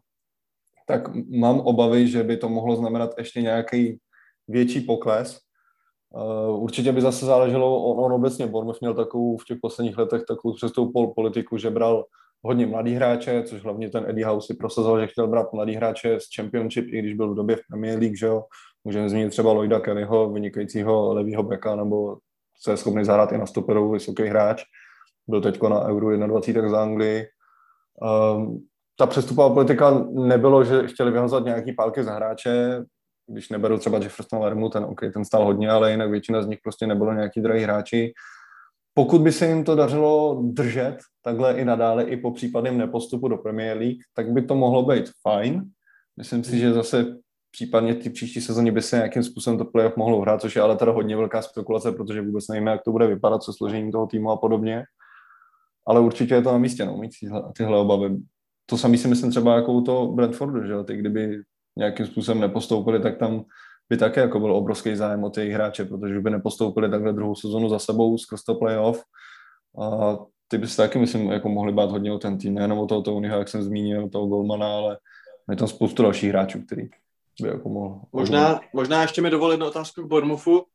tak 0.87 1.01
mám 1.29 1.59
obavy, 1.59 2.07
že 2.07 2.23
by 2.23 2.37
to 2.37 2.49
mohlo 2.49 2.75
znamenat 2.75 3.11
ještě 3.17 3.41
nějaký 3.41 3.99
větší 4.47 4.81
pokles 4.81 5.39
Uh, 6.15 6.63
určitě 6.63 6.91
by 6.91 7.01
zase 7.01 7.25
záleželo, 7.25 7.83
on, 7.83 8.05
on 8.05 8.13
obecně 8.13 8.47
Bournemouth 8.47 8.81
měl 8.81 8.93
takovou 8.93 9.37
v 9.37 9.45
těch 9.45 9.57
posledních 9.61 9.97
letech 9.97 10.21
takovou 10.27 10.53
přestou 10.53 10.91
pol 10.91 11.13
politiku, 11.13 11.57
že 11.57 11.69
bral 11.69 12.05
hodně 12.43 12.67
mladý 12.67 12.93
hráče, 12.93 13.43
což 13.43 13.63
hlavně 13.63 13.89
ten 13.89 14.05
Eddie 14.07 14.27
House 14.27 14.47
si 14.47 14.53
prosazoval, 14.53 15.01
že 15.01 15.07
chtěl 15.07 15.27
brát 15.27 15.53
mladý 15.53 15.73
hráče 15.73 16.19
z 16.19 16.23
Championship, 16.35 16.85
i 16.87 16.99
když 16.99 17.13
byl 17.13 17.31
v 17.31 17.35
době 17.35 17.55
v 17.55 17.67
Premier 17.69 17.99
League, 17.99 18.17
že 18.17 18.25
jo. 18.25 18.43
Můžeme 18.83 19.09
zmínit 19.09 19.29
třeba 19.29 19.53
Lloyda 19.53 19.79
Kellyho, 19.79 20.29
vynikajícího 20.29 21.13
levýho 21.13 21.43
beka, 21.43 21.75
nebo 21.75 22.17
se 22.61 22.71
je 22.71 22.77
schopný 22.77 23.05
zahrát 23.05 23.31
i 23.31 23.37
na 23.37 23.45
stoperu, 23.45 23.91
vysoký 23.91 24.23
hráč. 24.23 24.63
Byl 25.27 25.41
teď 25.41 25.61
na 25.61 25.87
Euro 25.87 26.27
21 26.27 26.69
za 26.69 26.81
Anglii. 26.81 27.25
Um, 28.35 28.67
ta 28.97 29.05
přestupová 29.05 29.53
politika 29.53 30.05
nebylo, 30.11 30.63
že 30.63 30.87
chtěli 30.87 31.11
vyhazovat 31.11 31.45
nějaký 31.45 31.73
pálky 31.73 32.03
za 32.03 32.13
hráče, 32.13 32.83
když 33.27 33.49
neberu 33.49 33.77
třeba 33.77 33.97
Jefferson 33.97 34.41
Lermu, 34.41 34.69
ten, 34.69 34.83
okay, 34.83 35.11
ten 35.11 35.25
stál 35.25 35.45
hodně, 35.45 35.69
ale 35.69 35.91
jinak 35.91 36.11
většina 36.11 36.41
z 36.41 36.47
nich 36.47 36.59
prostě 36.63 36.87
nebylo 36.87 37.13
nějaký 37.13 37.41
drahý 37.41 37.63
hráči. 37.63 38.13
Pokud 38.93 39.21
by 39.21 39.31
se 39.31 39.47
jim 39.47 39.63
to 39.63 39.75
dařilo 39.75 40.41
držet 40.43 40.97
takhle 41.23 41.53
i 41.53 41.65
nadále, 41.65 42.03
i 42.03 42.17
po 42.17 42.31
případném 42.31 42.77
nepostupu 42.77 43.27
do 43.27 43.37
Premier 43.37 43.77
League, 43.77 43.99
tak 44.13 44.31
by 44.31 44.41
to 44.41 44.55
mohlo 44.55 44.83
být 44.83 45.05
fajn. 45.21 45.63
Myslím 46.17 46.43
si, 46.43 46.59
že 46.59 46.73
zase 46.73 47.05
případně 47.51 47.95
ty 47.95 48.09
příští 48.09 48.41
sezóně 48.41 48.71
by 48.71 48.81
se 48.81 48.95
nějakým 48.95 49.23
způsobem 49.23 49.57
to 49.57 49.65
playoff 49.65 49.97
mohlo 49.97 50.21
hrát, 50.21 50.41
což 50.41 50.55
je 50.55 50.61
ale 50.61 50.77
teda 50.77 50.91
hodně 50.91 51.17
velká 51.17 51.41
spekulace, 51.41 51.91
protože 51.91 52.21
vůbec 52.21 52.47
nevíme, 52.47 52.71
jak 52.71 52.83
to 52.83 52.91
bude 52.91 53.07
vypadat, 53.07 53.43
co 53.43 53.53
složení 53.53 53.91
toho 53.91 54.07
týmu 54.07 54.31
a 54.31 54.37
podobně. 54.37 54.83
Ale 55.87 55.99
určitě 55.99 56.33
je 56.33 56.41
to 56.41 56.51
na 56.51 56.57
místě, 56.57 56.85
no, 56.85 56.97
mít 56.97 57.11
tyhle, 57.19 57.43
tyhle 57.57 57.77
obavy. 57.77 58.17
To 58.65 58.77
samý 58.77 58.97
si 58.97 59.07
myslím 59.07 59.31
třeba 59.31 59.55
jako 59.55 59.73
u 59.73 59.81
toho 59.81 60.11
Brentfordu, 60.11 60.67
že 60.67 60.83
ty 60.83 60.97
kdyby 60.97 61.41
nějakým 61.77 62.05
způsobem 62.05 62.41
nepostoupili, 62.41 62.99
tak 62.99 63.17
tam 63.17 63.43
by 63.89 63.97
také 63.97 64.21
jako 64.21 64.39
byl 64.39 64.55
obrovský 64.55 64.95
zájem 64.95 65.23
o 65.23 65.29
ty 65.29 65.49
hráče, 65.49 65.85
protože 65.85 66.19
by 66.19 66.29
nepostoupili 66.29 66.89
takhle 66.89 67.13
druhou 67.13 67.35
sezonu 67.35 67.69
za 67.69 67.79
sebou 67.79 68.17
skrz 68.17 68.43
to 68.43 68.55
playoff. 68.55 69.03
A 69.81 70.17
ty 70.47 70.57
by 70.57 70.67
se 70.67 70.77
taky, 70.77 70.99
myslím, 70.99 71.31
jako 71.31 71.49
mohli 71.49 71.73
bát 71.73 71.91
hodně 71.91 72.11
o 72.11 72.17
ten 72.17 72.37
tým, 72.37 72.53
nejenom 72.53 72.79
o 72.79 72.87
toho 72.87 73.01
Tonyho, 73.01 73.37
jak 73.37 73.47
jsem 73.47 73.63
zmínil, 73.63 74.09
toho 74.09 74.27
Golmana, 74.27 74.67
ale 74.67 74.97
je 75.49 75.55
tam 75.55 75.67
spoustu 75.67 76.03
dalších 76.03 76.29
hráčů, 76.29 76.61
který 76.65 76.89
by 77.41 77.47
jako 77.47 77.69
mohl. 77.69 78.01
Možná, 78.13 78.59
možná 78.73 79.01
ještě 79.01 79.21
mi 79.21 79.29
dovolit 79.29 79.53
jednu 79.53 79.67
otázku 79.67 80.01
k 80.01 80.07
Bournemouthu. 80.07 80.65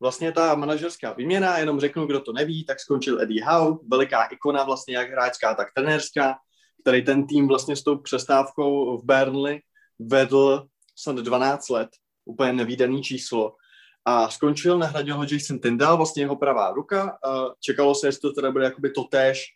Vlastně 0.00 0.32
ta 0.32 0.54
manažerská 0.54 1.12
výměna, 1.12 1.58
jenom 1.58 1.80
řeknu, 1.80 2.06
kdo 2.06 2.20
to 2.20 2.32
neví, 2.32 2.64
tak 2.64 2.80
skončil 2.80 3.20
Eddie 3.20 3.44
Howe, 3.44 3.78
veliká 3.88 4.24
ikona 4.24 4.64
vlastně 4.64 4.96
jak 4.96 5.10
hráčská, 5.10 5.54
tak 5.54 5.68
trenérská, 5.74 6.38
který 6.82 7.04
ten 7.04 7.26
tým 7.26 7.48
vlastně 7.48 7.76
s 7.76 7.82
tou 7.82 7.98
přestávkou 7.98 8.98
v 8.98 9.04
Burnley 9.04 9.60
vedl 9.98 10.66
snad 10.96 11.16
12 11.16 11.68
let, 11.68 11.88
úplně 12.24 12.52
nevýdaný 12.52 13.02
číslo. 13.02 13.54
A 14.04 14.28
skončil, 14.28 14.78
nahradil 14.78 15.16
ho 15.16 15.24
Jason 15.32 15.58
Tyndall, 15.58 15.96
vlastně 15.96 16.22
jeho 16.22 16.36
pravá 16.36 16.72
ruka. 16.72 17.18
Čekalo 17.60 17.94
se, 17.94 18.08
jestli 18.08 18.20
to 18.20 18.32
teda 18.32 18.50
bude 18.50 18.64
jakoby 18.64 18.90
totéž 18.90 19.55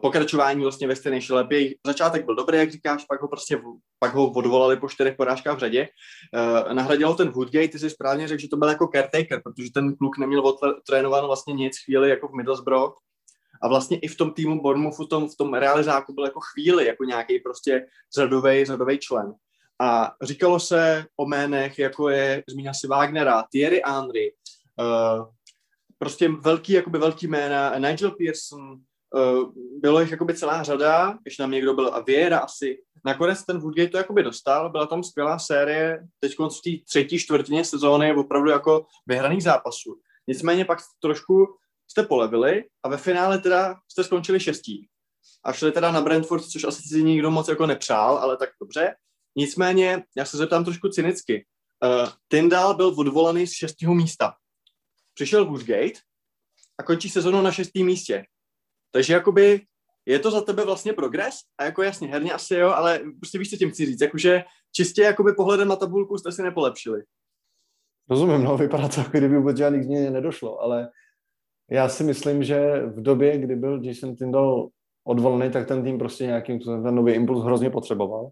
pokračování 0.00 0.62
vlastně 0.62 0.88
ve 0.88 0.96
stejné 0.96 1.20
šlepě. 1.20 1.74
Začátek 1.86 2.24
byl 2.24 2.34
dobrý, 2.34 2.58
jak 2.58 2.70
říkáš, 2.70 3.04
pak 3.04 3.22
ho 3.22 3.28
prostě 3.28 3.60
pak 3.98 4.14
ho 4.14 4.30
odvolali 4.30 4.76
po 4.76 4.88
čtyřech 4.88 5.16
porážkách 5.16 5.56
v 5.56 5.60
řadě. 5.60 5.88
Uh, 6.34 6.74
nahradil 6.74 7.08
ho 7.08 7.14
ten 7.14 7.28
Woodgate, 7.28 7.68
ty 7.68 7.78
jsi 7.78 7.90
správně 7.90 8.28
řekl, 8.28 8.40
že 8.40 8.48
to 8.48 8.56
byl 8.56 8.68
jako 8.68 8.88
caretaker, 8.94 9.42
protože 9.44 9.72
ten 9.74 9.96
kluk 9.96 10.18
neměl 10.18 10.56
trénovat 10.86 11.24
vlastně 11.24 11.54
nic 11.54 11.78
chvíli 11.84 12.10
jako 12.10 12.28
v 12.28 12.34
Middlesbrough. 12.34 12.92
A 13.62 13.68
vlastně 13.68 13.98
i 13.98 14.08
v 14.08 14.16
tom 14.16 14.32
týmu 14.32 14.62
Bournemouthu, 14.62 15.04
v 15.04 15.08
tom, 15.08 15.28
v 15.28 15.36
tom 15.36 15.54
realizáku 15.54 16.14
byl 16.14 16.24
jako 16.24 16.40
chvíli, 16.40 16.86
jako 16.86 17.04
nějaký 17.04 17.38
prostě 17.38 17.86
řadový, 18.16 18.64
řadový 18.64 18.98
člen. 18.98 19.34
A 19.80 20.14
říkalo 20.22 20.60
se 20.60 21.06
o 21.16 21.24
jménech, 21.24 21.78
jako 21.78 22.08
je, 22.08 22.42
zmínil 22.48 22.74
si 22.74 22.86
Wagnera, 22.86 23.44
Thierry 23.52 23.82
Henry, 23.86 24.32
uh, 24.80 25.26
prostě 25.98 26.28
velký, 26.28 26.72
jakoby 26.72 26.98
velký 26.98 27.26
jména, 27.26 27.78
Nigel 27.78 28.10
Pearson, 28.10 28.76
bylo 29.80 30.00
jich 30.00 30.10
jakoby 30.10 30.34
celá 30.34 30.62
řada, 30.62 31.18
když 31.22 31.38
nám 31.38 31.50
někdo 31.50 31.74
byl, 31.74 31.94
a 31.94 32.00
Viera 32.00 32.38
asi. 32.38 32.78
Nakonec 33.04 33.44
ten 33.44 33.58
Woodgate 33.58 33.88
to 33.88 33.96
jakoby 33.96 34.22
dostal, 34.22 34.70
byla 34.70 34.86
tam 34.86 35.02
skvělá 35.02 35.38
série, 35.38 36.06
teď 36.20 36.34
v 36.38 36.60
té 36.64 36.84
třetí 36.86 37.18
čtvrtině 37.18 37.64
sezóny 37.64 38.14
opravdu 38.14 38.50
jako 38.50 38.86
vyhraných 39.06 39.42
zápasů. 39.42 40.00
Nicméně 40.28 40.64
pak 40.64 40.78
trošku 41.02 41.46
jste 41.90 42.02
polevili 42.02 42.64
a 42.82 42.88
ve 42.88 42.96
finále 42.96 43.38
teda 43.38 43.76
jste 43.88 44.04
skončili 44.04 44.40
šestí. 44.40 44.88
a 45.44 45.52
šli 45.52 45.72
teda 45.72 45.92
na 45.92 46.00
Brentford, 46.00 46.44
což 46.44 46.64
asi 46.64 46.82
si 46.82 47.02
nikdo 47.02 47.30
moc 47.30 47.48
jako 47.48 47.66
nepřál, 47.66 48.18
ale 48.18 48.36
tak 48.36 48.50
dobře. 48.60 48.94
Nicméně, 49.36 50.04
já 50.16 50.24
se 50.24 50.36
zeptám 50.36 50.64
trošku 50.64 50.88
cynicky. 50.88 51.46
Uh, 51.84 52.08
Tyndall 52.28 52.74
byl 52.74 52.94
odvolaný 52.96 53.46
z 53.46 53.52
šestého 53.52 53.94
místa. 53.94 54.34
Přišel 55.14 55.44
Woodgate 55.44 56.00
a 56.78 56.82
končí 56.82 57.10
sezonu 57.10 57.42
na 57.42 57.52
šestém 57.52 57.86
místě. 57.86 58.24
Takže 58.92 59.12
jakoby 59.12 59.60
je 60.06 60.18
to 60.18 60.30
za 60.30 60.40
tebe 60.40 60.64
vlastně 60.64 60.92
progres? 60.92 61.34
A 61.58 61.64
jako 61.64 61.82
jasně, 61.82 62.08
herně 62.08 62.32
asi 62.32 62.54
jo, 62.54 62.68
ale 62.68 63.00
prostě 63.20 63.38
víš, 63.38 63.50
co 63.50 63.56
tím 63.56 63.70
chci 63.70 63.86
říct. 63.86 64.00
Jakože 64.00 64.44
čistě 64.72 65.02
jakoby 65.02 65.32
pohledem 65.32 65.68
na 65.68 65.76
tabulku 65.76 66.18
jste 66.18 66.32
si 66.32 66.42
nepolepšili. 66.42 67.02
Rozumím, 68.10 68.44
no, 68.44 68.56
vypadá 68.56 68.88
to, 68.88 69.00
jako 69.00 69.18
kdyby 69.18 69.36
vůbec 69.36 69.56
žádných 69.56 69.84
změně 69.84 70.10
nedošlo, 70.10 70.60
ale 70.60 70.88
já 71.70 71.88
si 71.88 72.04
myslím, 72.04 72.44
že 72.44 72.82
v 72.86 73.02
době, 73.02 73.38
kdy 73.38 73.56
byl 73.56 73.84
Jason 73.84 74.16
Tyndall 74.16 74.68
odvolený, 75.04 75.52
tak 75.52 75.68
ten 75.68 75.84
tým 75.84 75.98
prostě 75.98 76.26
nějakým 76.26 76.60
ten 76.60 76.94
nový 76.94 77.12
impuls 77.12 77.44
hrozně 77.44 77.70
potřeboval. 77.70 78.30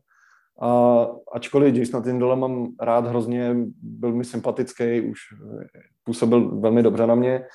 A 0.62 1.06
ačkoliv 1.32 1.74
Jason 1.74 2.02
Tyndall 2.02 2.36
mám 2.36 2.74
rád 2.80 3.06
hrozně, 3.06 3.56
byl 3.82 4.12
mi 4.12 4.24
sympatický, 4.24 5.00
už 5.00 5.20
působil 6.04 6.60
velmi 6.60 6.82
dobře 6.82 7.06
na 7.06 7.14
mě, 7.14 7.46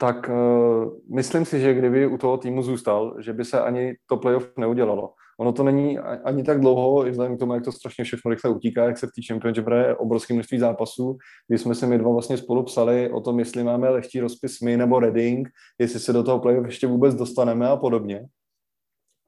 tak 0.00 0.28
uh, 0.28 1.14
myslím 1.14 1.44
si, 1.44 1.60
že 1.60 1.74
kdyby 1.74 2.06
u 2.06 2.18
toho 2.18 2.36
týmu 2.38 2.62
zůstal, 2.62 3.16
že 3.18 3.32
by 3.32 3.44
se 3.44 3.60
ani 3.60 3.94
to 4.06 4.16
playoff 4.16 4.56
neudělalo. 4.56 5.12
Ono 5.40 5.52
to 5.52 5.62
není 5.62 5.98
ani 5.98 6.42
tak 6.42 6.60
dlouho, 6.60 7.06
i 7.06 7.10
vzhledem 7.10 7.36
k 7.36 7.38
tomu, 7.38 7.54
jak 7.54 7.64
to 7.64 7.72
strašně 7.72 8.04
všechno 8.04 8.30
rychle 8.30 8.50
utíká, 8.50 8.84
jak 8.84 8.98
se 8.98 9.06
v 9.06 9.10
té 9.10 9.22
Championship 9.26 9.66
hraje 9.66 9.96
obrovské 9.96 10.34
množství 10.34 10.58
zápasů, 10.58 11.16
kdy 11.48 11.58
jsme 11.58 11.74
se 11.74 11.86
my 11.86 11.98
dva 11.98 12.12
vlastně 12.12 12.36
spolu 12.36 12.62
psali 12.62 13.10
o 13.10 13.20
tom, 13.20 13.38
jestli 13.38 13.64
máme 13.64 13.88
lehčí 13.88 14.20
rozpis 14.20 14.60
my 14.60 14.76
nebo 14.76 15.00
Reading, 15.00 15.48
jestli 15.78 16.00
se 16.00 16.12
do 16.12 16.22
toho 16.22 16.38
playoff 16.38 16.66
ještě 16.66 16.86
vůbec 16.86 17.14
dostaneme 17.14 17.68
a 17.68 17.76
podobně. 17.76 18.26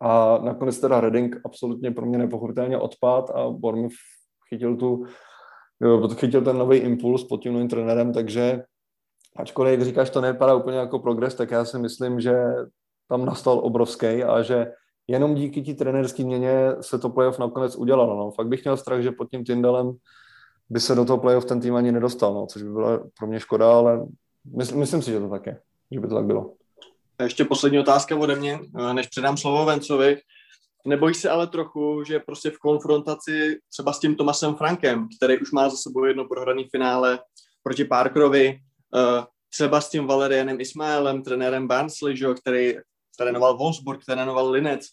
A 0.01 0.39
nakonec 0.39 0.81
teda 0.81 1.01
Reading 1.01 1.41
absolutně 1.45 1.91
pro 1.91 2.07
mě 2.07 2.18
nepochopitelně 2.18 2.79
odpad 2.79 3.31
a 3.31 3.51
Bournemouth 3.51 3.95
chytil 4.49 4.77
tu 4.77 5.05
chytil 6.14 6.43
ten 6.43 6.59
nový 6.59 6.79
impuls 6.79 7.25
pod 7.25 7.43
tím 7.43 7.53
novým 7.53 7.68
trenérem, 7.68 8.12
takže 8.12 8.62
ačkoliv, 9.37 9.70
jak 9.70 9.83
říkáš, 9.83 10.11
to 10.11 10.20
nevypadá 10.20 10.55
úplně 10.55 10.78
jako 10.78 10.99
progres, 10.99 11.35
tak 11.35 11.51
já 11.51 11.64
si 11.64 11.78
myslím, 11.78 12.20
že 12.20 12.35
tam 13.09 13.24
nastal 13.24 13.59
obrovský 13.59 14.24
a 14.24 14.43
že 14.43 14.72
jenom 15.07 15.35
díky 15.35 15.62
tí 15.62 15.74
trenerský 15.74 16.24
měně 16.24 16.72
se 16.81 16.99
to 16.99 17.11
playoff 17.11 17.39
nakonec 17.39 17.76
udělalo. 17.76 18.16
No. 18.16 18.31
Fakt 18.31 18.49
bych 18.49 18.64
měl 18.64 18.76
strach, 18.76 19.03
že 19.03 19.12
pod 19.12 19.31
tím 19.31 19.45
Tindalem 19.45 19.97
by 20.70 20.81
se 20.81 20.95
do 20.95 21.05
toho 21.05 21.18
playoff 21.18 21.45
ten 21.45 21.61
tým 21.61 21.74
ani 21.74 21.93
nedostal, 21.93 22.35
no, 22.35 22.47
což 22.47 22.62
by 22.62 22.70
byla 22.70 23.01
pro 23.18 23.26
mě 23.26 23.41
škoda, 23.41 23.72
ale 23.72 24.07
mysl, 24.57 24.76
myslím 24.76 25.03
si, 25.03 25.11
že 25.11 25.20
to 25.20 25.28
tak 25.28 25.47
je, 25.47 25.61
že 25.91 26.01
by 26.01 26.09
to 26.09 26.14
tak 26.14 26.24
bylo. 26.24 26.55
A 27.18 27.22
ještě 27.22 27.45
poslední 27.45 27.78
otázka 27.78 28.16
ode 28.16 28.37
mě, 28.37 28.61
než 28.93 29.07
předám 29.07 29.37
slovo 29.37 29.64
Vencovi. 29.64 30.18
Nebojíš 30.87 31.16
se 31.16 31.31
ale 31.31 31.47
trochu, 31.47 32.05
že 32.05 32.18
prostě 32.18 32.51
v 32.51 32.59
konfrontaci 32.59 33.59
třeba 33.72 33.93
s 33.93 34.01
tím 34.01 34.16
Tomasem 34.16 34.55
Frankem, 34.55 35.09
který 35.16 35.39
už 35.39 35.53
má 35.53 35.68
za 35.68 35.76
sebou 35.76 36.05
jedno 36.05 36.24
prohraný 36.24 36.66
finále 36.70 37.18
proti 37.62 37.85
Parkerovi, 37.85 38.59
třeba 39.53 39.80
s 39.80 39.91
tím 39.91 40.07
Valerianem 40.07 40.61
Ismaelem, 40.61 41.22
trenérem 41.22 41.68
Barnsley, 41.68 42.16
že, 42.16 42.26
který 42.34 42.74
trénoval 43.18 43.57
Wolfsburg, 43.57 44.05
trénoval 44.05 44.51
Linec, 44.51 44.86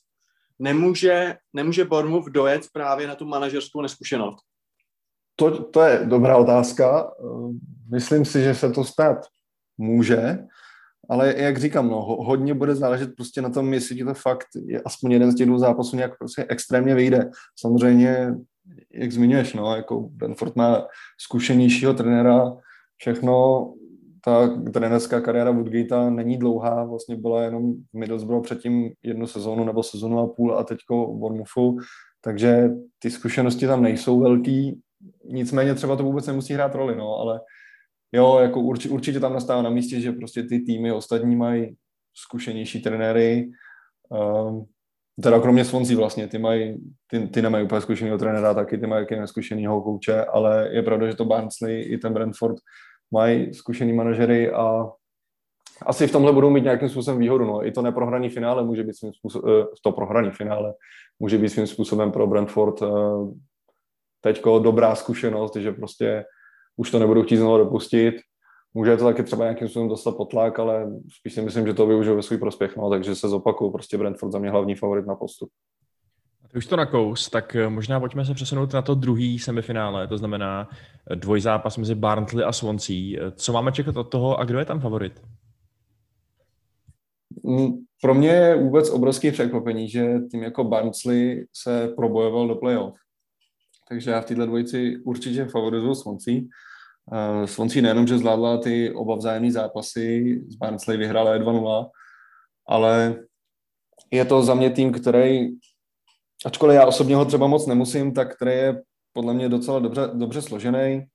nemůže, 0.59 1.35
nemůže 1.53 1.85
Bournemouth 1.85 2.25
dojet 2.25 2.61
právě 2.73 3.07
na 3.07 3.15
tu 3.15 3.25
manažerskou 3.25 3.81
neskušenost? 3.81 4.43
To, 5.35 5.63
to 5.63 5.81
je 5.81 6.05
dobrá 6.05 6.37
otázka. 6.37 7.11
Eh, 7.19 7.53
myslím 7.91 8.25
si, 8.25 8.43
že 8.43 8.55
se 8.55 8.71
to 8.71 8.83
stát 8.83 9.17
může, 9.77 10.37
ale 11.09 11.33
jak 11.37 11.57
říkám, 11.57 11.89
no, 11.89 12.01
hodně 12.01 12.53
bude 12.53 12.75
záležet 12.75 13.15
prostě 13.15 13.41
na 13.41 13.49
tom, 13.49 13.73
jestli 13.73 13.95
ti 13.95 14.03
to 14.03 14.13
fakt 14.13 14.47
je 14.65 14.81
aspoň 14.81 15.11
jeden 15.11 15.31
z 15.31 15.35
těch 15.35 15.47
dvou 15.47 15.57
zápasů 15.57 15.95
nějak 15.95 16.17
prostě 16.17 16.45
extrémně 16.49 16.95
vyjde. 16.95 17.29
Samozřejmě, 17.59 18.33
jak 18.93 19.11
zmiňuješ, 19.11 19.53
no, 19.53 19.75
jako 19.75 19.99
Benford 19.99 20.55
má 20.55 20.87
zkušenějšího 21.19 21.93
trenéra, 21.93 22.57
všechno 22.97 23.65
ta 24.27 24.47
trenerská 24.73 25.21
kariéra 25.21 25.51
Woodgate 25.51 26.11
není 26.11 26.37
dlouhá, 26.37 26.83
vlastně 26.83 27.15
byla 27.15 27.43
jenom 27.43 27.73
v 27.73 27.93
Middlesbrough 27.93 28.43
předtím 28.43 28.91
jednu 29.03 29.27
sezónu 29.27 29.65
nebo 29.65 29.83
sezónu 29.83 30.19
a 30.19 30.27
půl 30.27 30.57
a 30.57 30.63
teďko 30.63 31.13
v 31.13 31.17
Bournemouthu, 31.17 31.77
takže 32.21 32.69
ty 32.99 33.11
zkušenosti 33.11 33.67
tam 33.67 33.83
nejsou 33.83 34.19
velký, 34.19 34.81
nicméně 35.25 35.75
třeba 35.75 35.95
to 35.95 36.03
vůbec 36.03 36.27
nemusí 36.27 36.53
hrát 36.53 36.75
roli, 36.75 36.95
no, 36.95 37.15
ale 37.15 37.41
jo, 38.11 38.39
jako 38.41 38.59
určitě, 38.59 38.93
určitě 38.93 39.19
tam 39.19 39.33
nastává 39.33 39.61
na 39.61 39.69
místě, 39.69 40.01
že 40.01 40.11
prostě 40.11 40.43
ty 40.43 40.59
týmy 40.59 40.91
ostatní 40.91 41.35
mají 41.35 41.75
zkušenější 42.13 42.81
trenéry, 42.81 43.49
um, 44.09 44.65
teda 45.21 45.39
kromě 45.39 45.65
Swansea 45.65 45.97
vlastně, 45.97 46.27
ty, 46.27 46.37
mají, 46.37 46.77
ty, 47.07 47.27
ty 47.27 47.41
nemají 47.41 47.65
úplně 47.65 47.81
zkušeného 47.81 48.17
trenéra, 48.17 48.53
taky 48.53 48.77
ty 48.77 48.87
mají 48.87 49.05
taky 49.05 49.19
neskušeného 49.19 49.81
kouče, 49.81 50.25
ale 50.25 50.69
je 50.71 50.83
pravda, 50.83 51.07
že 51.07 51.15
to 51.15 51.25
Barnsley 51.25 51.81
i 51.81 51.97
ten 51.97 52.13
Brentford 52.13 52.57
mají 53.11 53.53
zkušený 53.53 53.93
manažery 53.93 54.51
a 54.51 54.91
asi 55.85 56.07
v 56.07 56.11
tomhle 56.11 56.33
budou 56.33 56.49
mít 56.49 56.63
nějakým 56.63 56.89
způsobem 56.89 57.19
výhodu. 57.19 57.45
No. 57.45 57.65
I 57.65 57.71
to 57.71 57.81
neprohraný 57.81 58.29
finále 58.29 58.63
může 58.63 58.83
být 58.83 58.93
svým 58.93 59.13
způsobem, 59.13 59.61
eh, 59.61 59.65
to 59.83 59.91
prohraný 59.91 60.31
finále 60.31 60.73
může 61.19 61.37
být 61.37 61.49
svým 61.49 61.67
způsobem 61.67 62.11
pro 62.11 62.27
Brentford 62.27 62.81
eh, 62.81 62.87
teďko 64.21 64.59
dobrá 64.59 64.95
zkušenost, 64.95 65.55
že 65.55 65.71
prostě 65.71 66.25
už 66.77 66.91
to 66.91 66.99
nebudou 66.99 67.23
chtít 67.23 67.37
znovu 67.37 67.57
dopustit. 67.57 68.15
Může 68.73 68.97
to 68.97 69.03
taky 69.03 69.23
třeba 69.23 69.43
nějakým 69.43 69.67
způsobem 69.67 69.89
dostat 69.89 70.17
potlak, 70.17 70.59
ale 70.59 70.87
spíš 71.19 71.33
si 71.33 71.41
myslím, 71.41 71.67
že 71.67 71.73
to 71.73 71.87
využiju 71.87 72.15
ve 72.15 72.23
svůj 72.23 72.37
prospěch, 72.37 72.77
no, 72.77 72.89
takže 72.89 73.15
se 73.15 73.29
zopakuju, 73.29 73.71
prostě 73.71 73.97
Brentford 73.97 74.31
za 74.31 74.39
mě 74.39 74.49
hlavní 74.49 74.75
favorit 74.75 75.05
na 75.05 75.15
postup. 75.15 75.49
Už 76.55 76.65
to 76.65 76.75
nakous, 76.75 77.29
tak 77.29 77.55
eh, 77.55 77.69
možná 77.69 77.99
pojďme 77.99 78.25
se 78.25 78.33
přesunout 78.33 78.73
na 78.73 78.81
to 78.81 78.95
druhý 78.95 79.39
semifinále, 79.39 80.07
to 80.07 80.17
znamená 80.17 80.69
eh, 81.11 81.15
dvojzápas 81.15 81.77
mezi 81.77 81.95
Barnsley 81.95 82.45
a 82.45 82.51
Swansea. 82.51 82.95
Eh, 82.95 83.31
co 83.31 83.53
máme 83.53 83.71
čekat 83.71 83.97
od 83.97 84.03
toho 84.03 84.39
a 84.39 84.45
kdo 84.45 84.59
je 84.59 84.65
tam 84.65 84.79
favorit? 84.79 85.21
Mm, 87.43 87.67
pro 88.01 88.13
mě 88.13 88.29
je 88.29 88.55
vůbec 88.55 88.89
obrovský 88.89 89.31
překvapení, 89.31 89.89
že 89.89 90.19
tým 90.31 90.43
jako 90.43 90.63
Barnsley 90.63 91.45
se 91.53 91.87
probojoval 91.95 92.47
do 92.47 92.55
playoff. 92.55 92.95
Takže 93.89 94.11
já 94.11 94.21
v 94.21 94.25
této 94.25 94.45
dvojici 94.45 94.97
určitě 94.97 95.45
favorizuju 95.45 95.95
Swansea. 95.95 96.41
Swansea 97.45 97.81
nejenom, 97.81 98.07
že 98.07 98.17
zvládla 98.17 98.57
ty 98.57 98.91
oba 98.93 99.15
vzájemné 99.15 99.51
zápasy, 99.51 100.37
z 100.47 100.55
Barnsley 100.55 100.97
vyhrála 100.97 101.37
2-0, 101.37 101.89
ale 102.67 103.15
je 104.11 104.25
to 104.25 104.43
za 104.43 104.53
mě 104.53 104.69
tým, 104.69 104.91
který 104.91 105.49
ačkoliv 106.45 106.75
já 106.75 106.85
osobně 106.85 107.15
ho 107.15 107.25
třeba 107.25 107.47
moc 107.47 107.67
nemusím, 107.67 108.13
tak 108.13 108.35
který 108.35 108.51
je 108.51 108.81
podle 109.13 109.33
mě 109.33 109.49
docela 109.49 109.79
dobře, 109.79 110.01
dobře 110.13 110.41
složený. 110.41 111.05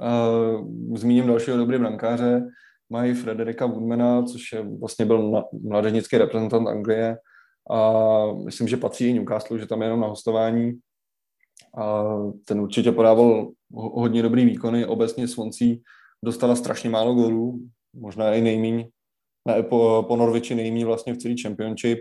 Uh, 0.00 0.96
zmíním 0.96 1.26
dalšího 1.26 1.56
dobrý 1.56 1.78
brankáře, 1.78 2.46
mají 2.90 3.14
Frederika 3.14 3.66
Woodmana, 3.66 4.22
což 4.22 4.52
je 4.52 4.62
vlastně 4.80 5.04
byl 5.04 5.44
mladežnický 5.62 6.18
reprezentant 6.18 6.68
Anglie 6.68 7.16
a 7.70 8.02
myslím, 8.44 8.68
že 8.68 8.76
patří 8.76 9.08
i 9.08 9.12
Newcastle, 9.12 9.58
že 9.58 9.66
tam 9.66 9.82
je 9.82 9.86
jenom 9.86 10.00
na 10.00 10.06
hostování. 10.06 10.78
A 11.78 12.04
ten 12.44 12.60
určitě 12.60 12.92
podával 12.92 13.50
hodně 13.72 14.22
dobrý 14.22 14.44
výkony. 14.44 14.86
Obecně 14.86 15.28
Swansea 15.28 15.76
dostala 16.24 16.56
strašně 16.56 16.90
málo 16.90 17.14
gólů, 17.14 17.60
možná 17.94 18.32
i 18.32 18.40
nejmíň, 18.40 18.88
ne, 19.48 19.62
po, 19.62 20.04
po 20.08 20.16
Norviči 20.16 20.54
nejmíň 20.54 20.84
vlastně 20.84 21.12
v 21.12 21.18
celý 21.18 21.42
championship 21.42 21.98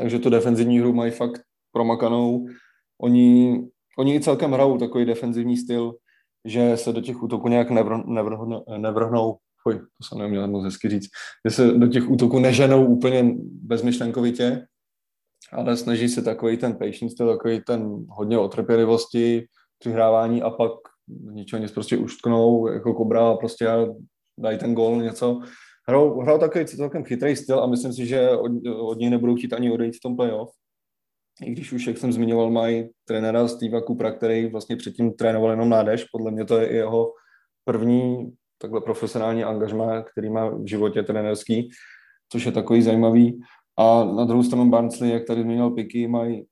takže 0.00 0.18
tu 0.18 0.30
defenzivní 0.30 0.80
hru 0.80 0.92
mají 0.92 1.10
fakt 1.10 1.42
promakanou. 1.72 2.46
Oni, 3.00 3.60
oni 3.98 4.20
celkem 4.20 4.52
hrajou 4.52 4.78
takový 4.78 5.04
defenzivní 5.04 5.56
styl, 5.56 5.94
že 6.44 6.76
se 6.76 6.92
do 6.92 7.00
těch 7.00 7.22
útoků 7.22 7.48
nějak 7.48 7.70
nevr, 7.70 8.06
nevrhnou, 8.06 8.64
nevrhnou. 8.76 9.36
Fuj, 9.62 9.74
to 9.74 10.04
jsem 10.04 10.18
neměl 10.18 10.48
moc 10.48 10.64
hezky 10.64 10.88
říct, 10.88 11.08
že 11.48 11.54
se 11.54 11.72
do 11.72 11.86
těch 11.86 12.10
útoků 12.10 12.38
neženou 12.38 12.86
úplně 12.86 13.34
bezmyšlenkovitě, 13.42 14.66
ale 15.52 15.76
snaží 15.76 16.08
se 16.08 16.22
takový 16.22 16.56
ten 16.56 16.72
patient 16.72 17.10
styl, 17.10 17.36
takový 17.36 17.60
ten 17.66 18.06
hodně 18.08 18.38
o 18.38 18.48
trpělivosti, 18.48 19.46
přihrávání 19.78 20.42
a 20.42 20.50
pak 20.50 20.72
ničeho 21.32 21.62
nic 21.62 21.72
prostě 21.72 21.96
uštknou, 21.96 22.68
jako 22.68 22.94
kobra 22.94 23.28
a 23.28 23.36
prostě 23.36 23.68
dají 24.38 24.58
ten 24.58 24.74
gol, 24.74 25.02
něco 25.02 25.40
hrajou, 25.90 26.20
hrajou 26.20 26.38
takový 26.38 26.66
celkem 26.66 27.04
chytrý 27.04 27.36
styl 27.36 27.60
a 27.60 27.66
myslím 27.66 27.92
si, 27.92 28.06
že 28.06 28.30
od, 28.30 28.52
od 28.80 28.98
něj 28.98 29.10
nebudou 29.10 29.36
chtít 29.36 29.52
ani 29.52 29.70
odejít 29.70 29.96
v 29.96 30.00
tom 30.00 30.16
playoff. 30.16 30.50
I 31.42 31.50
když 31.50 31.72
už, 31.72 31.86
jak 31.86 31.98
jsem 31.98 32.12
zmiňoval, 32.12 32.50
mají 32.50 32.88
trenéra 33.04 33.48
Steva 33.48 33.80
Kupra, 33.80 34.10
který 34.10 34.46
vlastně 34.46 34.76
předtím 34.76 35.12
trénoval 35.12 35.50
jenom 35.50 35.68
mládež. 35.68 36.04
Podle 36.04 36.30
mě 36.30 36.44
to 36.44 36.58
je 36.58 36.66
i 36.66 36.76
jeho 36.76 37.12
první 37.64 38.32
takhle 38.58 38.80
profesionální 38.80 39.44
angažma, 39.44 40.02
který 40.02 40.30
má 40.30 40.48
v 40.48 40.66
životě 40.66 41.02
trenerský, 41.02 41.70
což 42.32 42.46
je 42.46 42.52
takový 42.52 42.82
zajímavý. 42.82 43.40
A 43.78 44.04
na 44.04 44.24
druhou 44.24 44.42
stranu 44.42 44.70
Barnsley, 44.70 45.10
jak 45.10 45.24
tady 45.24 45.42
zmínil 45.42 45.70
Piky, 45.70 46.08
mají 46.08 46.46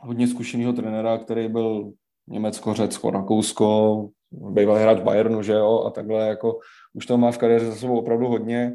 hodně 0.00 0.28
zkušeného 0.28 0.72
trenéra, 0.72 1.18
který 1.18 1.48
byl 1.48 1.92
Německo, 2.28 2.74
Řecko, 2.74 3.10
Rakousko, 3.10 4.08
bývalý 4.30 4.82
hráč 4.82 5.00
Bayernu, 5.00 5.42
že 5.42 5.52
jo, 5.52 5.84
a 5.86 5.90
takhle 5.90 6.28
jako 6.28 6.58
už 6.94 7.06
to 7.06 7.18
má 7.18 7.32
v 7.32 7.38
kariéře 7.38 7.66
za 7.66 7.74
sebou 7.74 7.98
opravdu 7.98 8.26
hodně. 8.26 8.72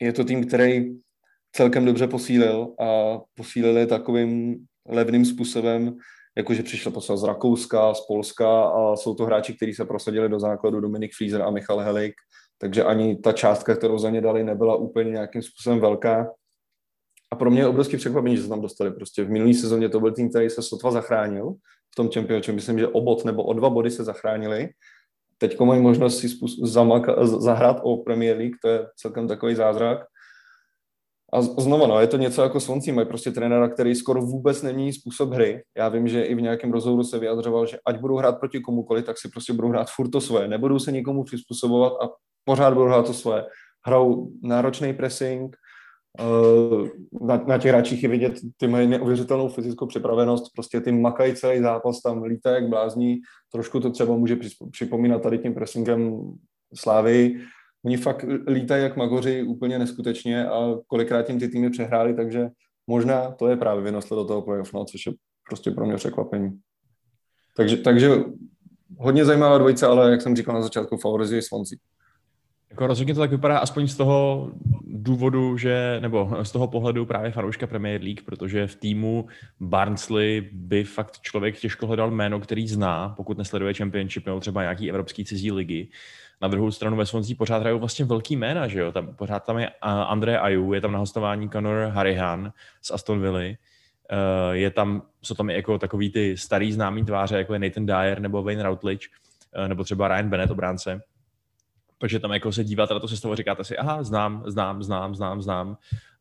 Je 0.00 0.12
to 0.12 0.24
tým, 0.24 0.46
který 0.46 0.98
celkem 1.52 1.84
dobře 1.84 2.06
posílil 2.06 2.74
a 2.80 3.18
posílili 3.34 3.86
takovým 3.86 4.56
levným 4.88 5.24
způsobem, 5.24 5.96
jakože 6.36 6.62
přišel 6.62 6.92
posel 6.92 7.16
z 7.16 7.24
Rakouska, 7.24 7.94
z 7.94 8.06
Polska 8.06 8.62
a 8.62 8.96
jsou 8.96 9.14
to 9.14 9.24
hráči, 9.24 9.54
kteří 9.54 9.74
se 9.74 9.84
prosadili 9.84 10.28
do 10.28 10.40
základu 10.40 10.80
Dominik 10.80 11.10
Flieser 11.16 11.42
a 11.42 11.50
Michal 11.50 11.78
Helik, 11.78 12.14
takže 12.58 12.84
ani 12.84 13.16
ta 13.16 13.32
částka, 13.32 13.76
kterou 13.76 13.98
za 13.98 14.10
ně 14.10 14.20
dali, 14.20 14.44
nebyla 14.44 14.76
úplně 14.76 15.10
nějakým 15.10 15.42
způsobem 15.42 15.80
velká. 15.80 16.32
A 17.30 17.36
pro 17.36 17.50
mě 17.50 17.60
je 17.60 17.66
obrovský 17.66 17.96
překvapení, 17.96 18.36
že 18.36 18.42
se 18.42 18.48
tam 18.48 18.60
dostali. 18.60 18.90
Prostě 18.90 19.24
v 19.24 19.30
minulý 19.30 19.54
sezóně 19.54 19.88
to 19.88 20.00
byl 20.00 20.12
tým, 20.12 20.30
který 20.30 20.50
se 20.50 20.62
sotva 20.62 20.90
zachránil 20.90 21.54
v 21.92 21.96
tom 21.96 22.08
čempionátu. 22.08 22.52
Myslím, 22.52 22.78
že 22.78 22.88
obot 22.88 23.24
nebo 23.24 23.42
o 23.42 23.52
dva 23.52 23.70
body 23.70 23.90
se 23.90 24.04
zachránili. 24.04 24.68
Teď 25.38 25.60
mají 25.60 25.80
možnost 25.80 26.18
si 26.18 26.28
zahrát 27.22 27.80
o 27.82 27.96
Premier 27.96 28.36
League, 28.36 28.56
to 28.62 28.68
je 28.68 28.86
celkem 28.96 29.28
takový 29.28 29.54
zázrak. 29.54 29.98
A 31.32 31.42
znova, 31.42 31.86
no, 31.86 32.00
je 32.00 32.06
to 32.06 32.16
něco 32.16 32.42
jako 32.42 32.60
Swansea, 32.60 32.94
mají 32.94 33.06
prostě 33.06 33.30
trenéra, 33.30 33.68
který 33.68 33.94
skoro 33.94 34.20
vůbec 34.20 34.62
nemění 34.62 34.92
způsob 34.92 35.30
hry. 35.30 35.62
Já 35.76 35.88
vím, 35.88 36.08
že 36.08 36.22
i 36.22 36.34
v 36.34 36.40
nějakém 36.40 36.72
rozhovoru 36.72 37.04
se 37.04 37.18
vyjadřoval, 37.18 37.66
že 37.66 37.78
ať 37.86 38.00
budou 38.00 38.16
hrát 38.16 38.38
proti 38.38 38.60
komukoli, 38.60 39.02
tak 39.02 39.18
si 39.18 39.28
prostě 39.28 39.52
budou 39.52 39.68
hrát 39.68 39.90
furt 39.90 40.08
to 40.08 40.20
svoje. 40.20 40.48
Nebudou 40.48 40.78
se 40.78 40.92
nikomu 40.92 41.24
přizpůsobovat 41.24 41.92
a 41.92 42.08
pořád 42.44 42.74
budou 42.74 42.86
hrát 42.86 43.06
to 43.06 43.14
svoje. 43.14 43.44
Hrajou 43.86 44.30
náročný 44.42 44.94
pressing, 44.94 45.56
na, 47.20 47.36
na 47.46 47.58
těch 47.58 47.70
hráčích 47.70 48.02
je 48.02 48.08
vidět, 48.08 48.40
ty 48.56 48.68
mají 48.68 48.86
neuvěřitelnou 48.86 49.48
fyzickou 49.48 49.86
připravenost, 49.86 50.52
prostě 50.54 50.80
ty 50.80 50.92
makají 50.92 51.34
celý 51.34 51.60
zápas, 51.60 52.00
tam 52.00 52.22
lítají 52.22 52.54
jak 52.54 52.70
blázní, 52.70 53.20
trošku 53.52 53.80
to 53.80 53.90
třeba 53.90 54.16
může 54.16 54.36
připomínat 54.70 55.22
tady 55.22 55.38
tím 55.38 55.54
pressingem 55.54 56.20
Slávy. 56.74 57.40
Oni 57.84 57.96
fakt 57.96 58.24
lítají 58.46 58.82
jak 58.82 58.96
magoři 58.96 59.42
úplně 59.42 59.78
neskutečně 59.78 60.48
a 60.48 60.74
kolikrát 60.86 61.22
tím 61.22 61.38
ty 61.38 61.48
týmy 61.48 61.70
přehráli, 61.70 62.14
takže 62.14 62.48
možná 62.86 63.30
to 63.30 63.48
je 63.48 63.56
právě 63.56 63.84
vynosle 63.84 64.16
do 64.16 64.24
toho 64.24 64.42
playoff, 64.42 64.72
no, 64.72 64.84
což 64.84 65.06
je 65.06 65.12
prostě 65.48 65.70
pro 65.70 65.86
mě 65.86 65.96
překvapení. 65.96 66.58
Takže, 67.56 67.76
takže 67.76 68.10
hodně 68.98 69.24
zajímavá 69.24 69.58
dvojice, 69.58 69.86
ale 69.86 70.10
jak 70.10 70.22
jsem 70.22 70.36
říkal 70.36 70.54
na 70.54 70.62
začátku, 70.62 70.96
favorizuje 70.96 71.42
Swansea. 71.42 71.78
Jako 72.78 72.86
rozhodně 72.86 73.14
to 73.14 73.20
tak 73.20 73.30
vypadá 73.30 73.58
aspoň 73.58 73.88
z 73.88 73.96
toho 73.96 74.50
důvodu, 74.84 75.56
že, 75.56 75.98
nebo 76.00 76.30
z 76.42 76.52
toho 76.52 76.68
pohledu 76.68 77.06
právě 77.06 77.30
fanouška 77.30 77.66
Premier 77.66 78.02
League, 78.02 78.22
protože 78.22 78.66
v 78.66 78.74
týmu 78.74 79.26
Barnsley 79.60 80.50
by 80.52 80.84
fakt 80.84 81.20
člověk 81.20 81.58
těžko 81.58 81.86
hledal 81.86 82.10
jméno, 82.10 82.40
který 82.40 82.68
zná, 82.68 83.14
pokud 83.16 83.38
nesleduje 83.38 83.74
Championship 83.74 84.26
nebo 84.26 84.40
třeba 84.40 84.62
nějaký 84.62 84.90
evropský 84.90 85.24
cizí 85.24 85.52
ligy. 85.52 85.88
Na 86.42 86.48
druhou 86.48 86.70
stranu 86.70 86.96
ve 86.96 87.06
Swansea 87.06 87.36
pořád 87.38 87.58
hrajou 87.58 87.78
vlastně 87.78 88.04
velký 88.04 88.36
jména, 88.36 88.68
že 88.68 88.80
jo? 88.80 88.92
Tam, 88.92 89.14
pořád 89.14 89.46
tam 89.46 89.58
je 89.58 89.70
André 89.82 90.38
Ayu, 90.38 90.72
je 90.72 90.80
tam 90.80 90.92
na 90.92 90.98
hostování 90.98 91.50
Conor 91.50 91.90
Harrihan 91.92 92.52
z 92.82 92.90
Aston 92.90 93.20
Villa, 93.20 93.54
Uh, 94.12 94.52
je 94.52 94.70
tam, 94.70 95.02
jsou 95.22 95.34
tam 95.34 95.50
i 95.50 95.54
jako 95.54 95.78
takový 95.78 96.10
ty 96.10 96.36
starý 96.36 96.72
známý 96.72 97.04
tváře, 97.04 97.36
jako 97.36 97.52
je 97.52 97.58
Nathan 97.58 97.86
Dyer 97.86 98.20
nebo 98.20 98.42
Wayne 98.42 98.62
Routledge, 98.62 99.08
uh, 99.58 99.68
nebo 99.68 99.84
třeba 99.84 100.08
Ryan 100.08 100.30
Bennett, 100.30 100.50
obránce 100.50 101.02
takže 101.98 102.18
tam 102.18 102.30
jako 102.30 102.52
se 102.52 102.64
díváte 102.64 102.94
na 102.94 103.00
to 103.00 103.08
sestavu 103.08 103.32
a 103.32 103.36
říkáte 103.36 103.64
si, 103.64 103.76
aha, 103.76 104.02
znám, 104.02 104.42
znám, 104.46 104.82
znám, 104.82 105.14
znám, 105.14 105.42
znám, 105.42 105.76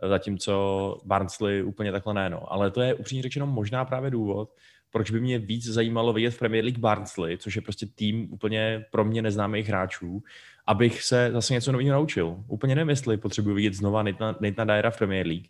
zatímco 0.10 0.98
Barnsley 1.06 1.64
úplně 1.64 1.92
takhle 1.92 2.14
ne, 2.14 2.30
no. 2.30 2.54
Ale 2.54 2.72
to 2.72 2.82
je 2.82 2.94
upřímně 2.94 3.24
řečeno 3.24 3.46
možná 3.46 3.86
právě 3.86 4.12
důvod, 4.12 4.50
proč 4.92 5.12
by 5.12 5.20
mě 5.20 5.40
víc 5.40 5.66
zajímalo 5.66 6.14
vidět 6.14 6.32
v 6.32 6.40
Premier 6.40 6.64
League 6.64 6.80
Barnsley, 6.80 7.38
což 7.38 7.56
je 7.56 7.62
prostě 7.62 7.86
tým 7.86 8.34
úplně 8.34 8.86
pro 8.92 9.06
mě 9.06 9.22
neznámých 9.22 9.68
hráčů, 9.68 10.24
abych 10.68 11.02
se 11.02 11.30
zase 11.34 11.54
něco 11.54 11.72
nového 11.72 11.92
naučil. 11.92 12.44
Úplně 12.48 12.76
nevím, 12.76 12.90
jestli 12.90 13.18
potřebuji 13.18 13.54
vidět 13.54 13.74
znova 13.74 14.04
Nathan 14.04 14.68
Dyera 14.68 14.90
v 14.90 14.98
Premier 14.98 15.28
League. 15.28 15.48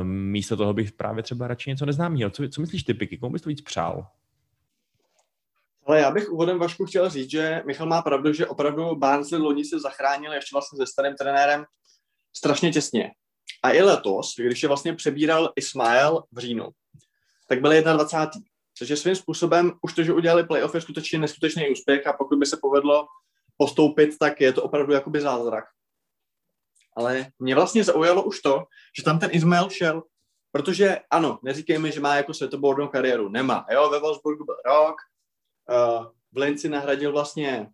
Um, 0.00 0.08
místo 0.08 0.56
toho 0.56 0.74
bych 0.74 0.92
právě 0.92 1.22
třeba 1.22 1.48
radši 1.48 1.70
něco 1.70 1.86
neznámého. 1.86 2.30
Co, 2.30 2.48
co 2.48 2.60
myslíš 2.60 2.82
ty, 2.82 2.94
Piky? 2.94 3.18
Komu 3.18 3.32
bys 3.32 3.42
to 3.42 3.48
víc 3.48 3.60
přál? 3.60 4.06
Ale 5.86 6.00
já 6.00 6.10
bych 6.10 6.30
úvodem 6.30 6.58
Vašku 6.58 6.86
chtěl 6.86 7.10
říct, 7.10 7.30
že 7.30 7.62
Michal 7.66 7.86
má 7.86 8.02
pravdu, 8.02 8.32
že 8.32 8.46
opravdu 8.46 8.96
Barnsley 8.96 9.40
loni 9.40 9.64
se 9.64 9.80
zachránil 9.80 10.32
ještě 10.32 10.54
vlastně 10.54 10.76
se 10.76 10.86
starým 10.86 11.14
trenérem 11.14 11.64
strašně 12.36 12.72
těsně. 12.72 13.10
A 13.62 13.70
i 13.70 13.82
letos, 13.82 14.34
když 14.38 14.62
je 14.62 14.68
vlastně 14.68 14.94
přebíral 14.94 15.52
Ismail 15.56 16.22
v 16.32 16.38
říjnu, 16.38 16.68
tak 17.48 17.60
byl 17.60 17.82
21. 17.82 18.48
Což 18.78 18.88
je 18.88 18.96
svým 18.96 19.16
způsobem, 19.16 19.72
už 19.82 19.94
to, 19.94 20.02
že 20.02 20.12
udělali 20.12 20.46
playoff, 20.46 20.74
je 20.74 20.80
skutečně 20.80 21.18
neskutečný 21.18 21.70
úspěch 21.70 22.06
a 22.06 22.12
pokud 22.12 22.38
by 22.38 22.46
se 22.46 22.56
povedlo 22.62 23.06
postoupit, 23.56 24.18
tak 24.18 24.40
je 24.40 24.52
to 24.52 24.62
opravdu 24.62 24.92
jakoby 24.92 25.20
zázrak. 25.20 25.64
Ale 26.96 27.26
mě 27.38 27.54
vlastně 27.54 27.84
zaujalo 27.84 28.22
už 28.22 28.40
to, 28.40 28.64
že 28.98 29.04
tam 29.04 29.18
ten 29.18 29.30
Ismail 29.32 29.70
šel, 29.70 30.02
protože 30.52 31.00
ano, 31.10 31.38
neříkejme, 31.42 31.92
že 31.92 32.00
má 32.00 32.16
jako 32.16 32.34
světobornou 32.34 32.88
kariéru, 32.88 33.28
nemá. 33.28 33.66
Jo, 33.70 33.90
ve 33.90 34.00
Wolfsburgu 34.00 34.44
byl 34.44 34.56
rok, 34.66 34.96
v 36.32 36.36
Linci 36.38 36.68
nahradil 36.68 37.12
vlastně 37.12 37.68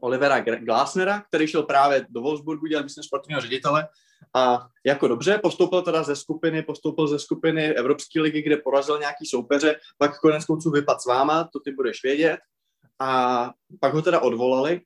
Olivera 0.00 0.40
Glasnera, 0.40 1.20
který 1.20 1.46
šel 1.46 1.62
právě 1.62 2.06
do 2.08 2.20
Wolfsburgu 2.20 2.66
dělat 2.66 2.82
myslím 2.82 3.04
sportovního 3.04 3.40
ředitele 3.40 3.88
a 4.34 4.66
jako 4.86 5.08
dobře, 5.08 5.38
postoupil 5.42 5.82
teda 5.82 6.02
ze 6.02 6.16
skupiny, 6.16 6.62
postoupil 6.62 7.08
ze 7.08 7.18
skupiny 7.18 7.74
Evropské 7.74 8.20
ligy, 8.20 8.42
kde 8.42 8.56
porazil 8.56 8.98
nějaký 8.98 9.26
soupeře, 9.26 9.76
pak 9.98 10.18
konec 10.18 10.44
konců 10.44 10.70
vypad 10.70 11.02
s 11.02 11.06
váma, 11.06 11.48
to 11.52 11.60
ty 11.60 11.72
budeš 11.72 12.02
vědět 12.02 12.38
a 12.98 13.50
pak 13.80 13.94
ho 13.94 14.02
teda 14.02 14.20
odvolali. 14.20 14.80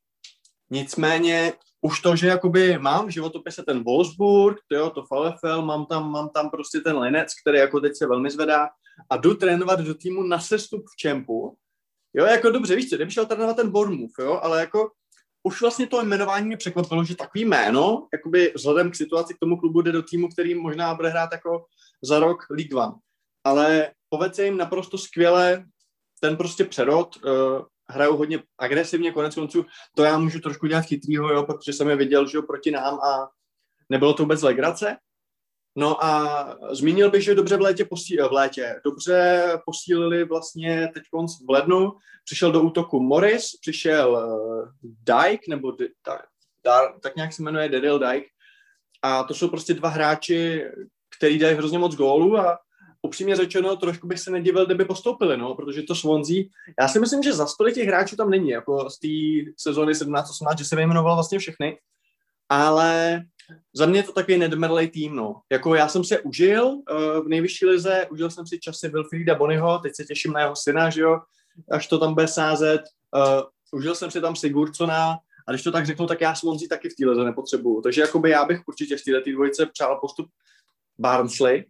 Nicméně 0.71 1.53
už 1.81 2.01
to, 2.01 2.17
že 2.17 2.27
jakoby 2.27 2.79
mám 2.79 3.07
v 3.07 3.11
životopise 3.11 3.63
ten 3.63 3.85
Wolfsburg, 3.85 4.59
to, 4.69 4.77
jo, 4.77 4.91
to 4.91 5.03
Falefel, 5.03 5.63
mám 5.63 5.87
tam, 5.87 6.11
mám 6.11 6.29
tam 6.29 6.51
prostě 6.51 6.81
ten 6.81 6.99
Linec, 6.99 7.29
který 7.41 7.59
jako 7.59 7.81
teď 7.81 7.93
se 7.97 8.07
velmi 8.07 8.31
zvedá 8.31 8.69
a 9.11 9.17
jdu 9.17 9.35
trénovat 9.35 9.81
do 9.81 9.95
týmu 9.95 10.23
na 10.23 10.41
sestup 10.41 10.85
v 10.95 10.97
Čempu, 10.97 11.57
Jo, 12.17 12.25
jako 12.25 12.51
dobře, 12.51 12.77
víš 12.77 12.91
co, 12.91 12.97
kdyby 12.97 13.11
šel 13.11 13.27
trénovat 13.27 13.57
ten 13.57 13.71
Bournemouth, 13.71 14.19
jo, 14.19 14.41
ale 14.43 14.61
jako 14.61 14.91
už 15.43 15.61
vlastně 15.61 15.87
to 15.87 16.03
jmenování 16.03 16.47
mě 16.47 16.57
překvapilo, 16.57 17.05
že 17.05 17.17
takový 17.17 17.45
jméno, 17.45 18.09
jakoby 18.13 18.53
vzhledem 18.55 18.91
k 18.91 18.97
situaci 18.97 19.35
k 19.35 19.39
tomu 19.39 19.57
klubu 19.57 19.83
jde 19.83 19.93
do 19.93 20.03
týmu, 20.03 20.29
který 20.29 20.55
možná 20.55 20.95
bude 20.95 21.09
hrát 21.09 21.33
jako 21.33 21.65
za 22.03 22.19
rok 22.19 22.47
League 22.51 22.75
One. 22.75 22.93
Ale 23.45 23.91
povedce 24.09 24.45
jim 24.45 24.57
naprosto 24.57 24.99
skvěle 24.99 25.65
ten 26.21 26.37
prostě 26.37 26.65
přerod, 26.65 27.17
uh, 27.17 27.33
hrajou 27.89 28.17
hodně 28.17 28.43
agresivně, 28.59 29.13
konec 29.13 29.35
konců 29.35 29.67
to 29.97 30.05
já 30.05 30.19
můžu 30.19 30.41
trošku 30.41 30.67
dělat 30.67 30.85
chytrýho, 30.85 31.33
jo, 31.33 31.43
protože 31.43 31.73
jsem 31.73 31.89
je 31.89 31.97
viděl, 31.97 32.27
že 32.27 32.39
jo, 32.39 32.43
proti 32.43 32.71
nám 32.71 32.95
a 32.95 33.29
nebylo 33.89 34.15
to 34.15 34.23
vůbec 34.23 34.43
legrace, 34.43 34.97
No 35.77 36.05
a 36.05 36.47
zmínil 36.71 37.11
bych, 37.11 37.23
že 37.23 37.35
dobře 37.35 37.57
v 37.57 37.61
létě, 37.61 37.85
posí, 37.85 38.17
v 38.17 38.33
létě 38.33 38.81
dobře 38.85 39.45
posílili 39.67 40.25
vlastně 40.25 40.91
teď 40.95 41.03
v 41.47 41.51
lednu. 41.51 41.93
Přišel 42.25 42.53
do 42.53 42.63
útoku 42.63 43.01
Morris, 43.01 43.57
přišel 43.61 44.11
uh, 44.11 44.69
Dyke, 44.83 45.45
nebo 45.49 45.71
D- 45.71 45.89
tak, 46.03 46.23
tak 47.01 47.17
nějak 47.17 47.33
se 47.33 47.43
jmenuje 47.43 47.69
Daryl 47.69 47.99
Dyke. 47.99 48.27
A 49.03 49.23
to 49.23 49.35
jsou 49.35 49.49
prostě 49.49 49.75
dva 49.75 49.89
hráči, 49.89 50.65
který 51.19 51.39
dají 51.39 51.57
hrozně 51.57 51.79
moc 51.79 51.95
gólů 51.95 52.39
a 52.39 52.59
upřímně 53.03 53.37
řečeno, 53.37 53.77
trošku 53.77 54.07
bych 54.07 54.21
se 54.21 54.31
nedivil, 54.31 54.67
kdyby 54.67 54.85
postoupili, 54.85 55.37
no, 55.37 55.55
protože 55.55 55.83
to 55.83 55.95
Swansea, 55.95 56.45
já 56.81 56.89
si 56.89 57.01
myslím, 57.01 57.23
že 57.23 57.33
za 57.33 57.47
stolik 57.47 57.75
těch 57.75 57.89
hráčů 57.89 58.17
tam 58.17 58.31
není, 58.31 58.49
jako 58.49 58.91
z 58.91 58.99
té 58.99 59.09
sezóny 59.57 59.93
17-18, 59.93 60.59
že 60.59 60.65
se 60.65 60.77
vyjmenoval 60.77 61.15
vlastně 61.15 61.39
všechny, 61.39 61.79
ale 62.49 63.23
za 63.75 63.87
mě 63.87 63.99
je 63.99 64.03
to 64.03 64.13
takový 64.13 64.39
nedmrlej 64.39 64.89
tým, 64.91 65.17
no. 65.17 65.41
Jako 65.53 65.75
já 65.75 65.89
jsem 65.89 66.05
se 66.05 66.21
užil 66.21 66.67
uh, 66.67 66.85
v 67.25 67.29
nejvyšší 67.29 67.67
lize, 67.67 68.07
užil 68.11 68.31
jsem 68.31 68.47
si 68.47 68.59
časy 68.59 68.89
Wilfrida 68.89 69.35
Bonyho, 69.35 69.79
teď 69.79 69.93
se 69.97 70.05
těším 70.05 70.33
na 70.33 70.41
jeho 70.41 70.57
syna, 70.57 70.91
že 70.91 71.01
jo, 71.01 71.21
až 71.71 71.87
to 71.87 71.99
tam 71.99 72.15
bude 72.15 72.29
sázet. 72.29 72.83
Uh, 73.17 73.43
užil 73.73 73.95
jsem 73.95 74.11
si 74.11 74.21
tam 74.21 74.37
Sigurdsona, 74.37 75.19
a 75.49 75.53
když 75.53 75.63
to 75.63 75.73
tak 75.73 75.87
řeknu, 75.87 76.07
tak 76.07 76.21
já 76.21 76.35
Swansea 76.35 76.69
taky 76.69 76.89
v 76.89 76.95
té 76.95 77.07
lize 77.07 77.25
nepotřebuju. 77.25 77.81
Takže 77.81 78.01
jakoby 78.01 78.31
já 78.31 78.45
bych 78.45 78.61
určitě 78.69 78.97
v 78.97 79.05
této 79.05 79.31
dvojice 79.31 79.67
přál 79.67 79.99
postup 80.01 80.31
Barnsley. 80.99 81.65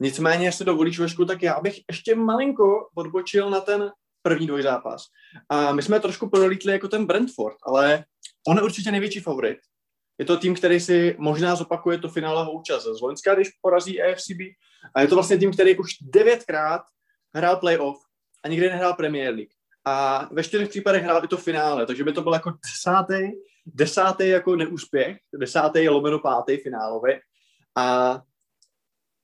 Nicméně, 0.00 0.46
jestli 0.46 0.64
dovolíš, 0.64 0.98
Vešku, 0.98 1.24
tak 1.24 1.42
já 1.42 1.60
bych 1.60 1.80
ještě 1.90 2.14
malinko 2.14 2.88
odbočil 2.94 3.50
na 3.50 3.60
ten 3.60 3.90
první 4.22 4.46
dvojzápas. 4.46 5.04
A 5.48 5.72
my 5.72 5.82
jsme 5.82 6.00
trošku 6.00 6.30
prolítli 6.30 6.72
jako 6.72 6.88
ten 6.88 7.06
Brentford, 7.06 7.56
ale 7.66 8.04
on 8.48 8.56
je 8.56 8.62
určitě 8.62 8.90
největší 8.90 9.20
favorit 9.20 9.58
je 10.18 10.24
to 10.24 10.36
tým, 10.36 10.54
který 10.54 10.80
si 10.80 11.16
možná 11.18 11.56
zopakuje 11.56 11.98
to 11.98 12.08
finále 12.08 12.50
účast 12.52 12.82
z 12.82 13.00
Loňska, 13.00 13.34
když 13.34 13.48
porazí 13.62 14.02
AFCB. 14.02 14.40
A 14.94 15.00
je 15.00 15.08
to 15.08 15.14
vlastně 15.14 15.38
tým, 15.38 15.52
který 15.52 15.78
už 15.78 15.90
devětkrát 16.02 16.82
hrál 17.34 17.56
playoff 17.56 17.98
a 18.44 18.48
nikdy 18.48 18.68
nehrál 18.68 18.94
Premier 18.94 19.34
League. 19.34 19.52
A 19.84 20.28
ve 20.32 20.44
čtyřech 20.44 20.68
případech 20.68 21.02
hrál 21.02 21.24
i 21.24 21.28
to 21.28 21.36
finále, 21.36 21.86
takže 21.86 22.04
by 22.04 22.12
to 22.12 22.22
byl 22.22 22.32
jako 22.32 22.52
desátý, 22.66 23.30
desátý 23.66 24.28
jako 24.28 24.56
neúspěch, 24.56 25.16
desátý 25.34 25.88
lomeno 25.88 26.18
pátý 26.18 26.56
finálový. 26.56 27.12
A 27.76 28.20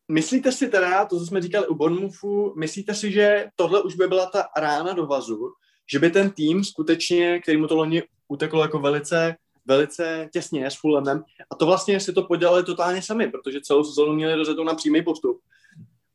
myslíte 0.08 0.52
si 0.52 0.68
teda, 0.68 1.04
to, 1.04 1.18
co 1.18 1.26
jsme 1.26 1.42
říkali 1.42 1.66
u 1.66 1.74
Bournemouthu, 1.74 2.54
myslíte 2.56 2.94
si, 2.94 3.12
že 3.12 3.46
tohle 3.56 3.82
už 3.82 3.94
by 3.94 4.06
byla 4.06 4.26
ta 4.26 4.44
rána 4.56 4.92
do 4.92 5.06
vazu, 5.06 5.52
že 5.92 5.98
by 5.98 6.10
ten 6.10 6.30
tým 6.30 6.64
skutečně, 6.64 7.40
který 7.40 7.56
mu 7.56 7.66
to 7.66 7.76
loni 7.76 8.02
uteklo 8.28 8.62
jako 8.62 8.78
velice 8.78 9.36
velice 9.66 10.28
těsně 10.32 10.70
s 10.70 10.74
Fulhamem 10.74 11.24
a 11.50 11.54
to 11.54 11.66
vlastně 11.66 12.00
si 12.00 12.12
to 12.12 12.22
podělali 12.22 12.64
totálně 12.64 13.02
sami, 13.02 13.28
protože 13.28 13.60
celou 13.60 13.84
sezónu 13.84 14.12
měli 14.12 14.34
rozjetou 14.34 14.64
na 14.64 14.74
přímý 14.74 15.02
postup. 15.02 15.40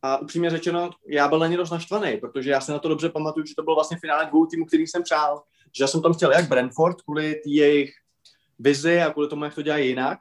A 0.02 0.18
upřímně 0.18 0.50
řečeno, 0.50 0.90
já 1.08 1.28
byl 1.28 1.40
na 1.40 1.48
ně 1.48 1.58
dost 1.58 1.72
naštvaný, 1.72 2.18
protože 2.18 2.52
já 2.52 2.62
se 2.62 2.72
na 2.72 2.80
to 2.80 2.90
dobře 2.90 3.10
pamatuju, 3.10 3.46
že 3.46 3.56
to 3.56 3.64
byl 3.64 3.76
vlastně 3.76 3.98
finále 4.02 4.26
dvou 4.26 4.46
týmů, 4.46 4.66
který 4.66 4.88
jsem 4.88 5.04
přál. 5.04 5.44
Že 5.78 5.84
já 5.84 5.88
jsem 5.88 6.02
tam 6.02 6.14
chtěl 6.14 6.32
jak 6.32 6.48
Brentford 6.48 7.02
kvůli 7.02 7.42
jejich 7.46 7.94
vizi 8.60 9.02
a 9.02 9.14
kvůli 9.14 9.28
tomu, 9.28 9.44
jak 9.44 9.56
to 9.56 9.62
dělají 9.62 9.88
jinak. 9.88 10.20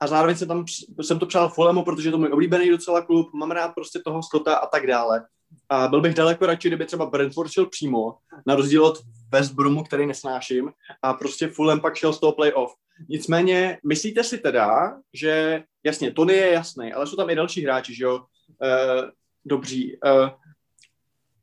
A 0.00 0.06
zároveň 0.06 0.36
jsem, 0.36 0.48
tam, 0.48 0.64
jsem 1.02 1.18
to 1.18 1.26
přál 1.26 1.48
Fulhamu, 1.48 1.84
protože 1.84 2.08
je 2.08 2.12
to 2.12 2.18
můj 2.18 2.32
oblíbený 2.32 2.70
docela 2.70 3.02
klub, 3.02 3.32
mám 3.34 3.50
rád 3.50 3.68
prostě 3.74 3.98
toho 4.04 4.22
Scotta 4.22 4.56
a 4.56 4.66
tak 4.66 4.86
dále. 4.86 5.26
A 5.68 5.88
byl 5.88 6.00
bych 6.00 6.14
daleko 6.14 6.46
radši, 6.46 6.68
kdyby 6.68 6.86
třeba 6.86 7.06
Brentford 7.06 7.50
šel 7.50 7.66
přímo, 7.66 8.14
na 8.46 8.54
rozdíl 8.54 8.84
od 8.84 8.98
West 9.32 9.52
Bromu, 9.52 9.84
který 9.84 10.06
nesnáším, 10.06 10.72
a 11.02 11.14
prostě 11.14 11.48
Fulham 11.48 11.80
pak 11.80 11.96
šel 11.96 12.12
z 12.12 12.20
toho 12.20 12.32
playoff. 12.32 12.72
Nicméně, 13.08 13.78
myslíte 13.84 14.24
si 14.24 14.38
teda, 14.38 14.96
že 15.14 15.62
jasně, 15.84 16.12
Tony 16.12 16.34
je 16.34 16.52
jasný, 16.52 16.92
ale 16.92 17.06
jsou 17.06 17.16
tam 17.16 17.30
i 17.30 17.34
další 17.34 17.64
hráči, 17.64 17.94
že 17.94 18.04
jo, 18.04 18.14
uh, 18.14 19.10
dobří. 19.44 19.98
Uh, 20.04 20.28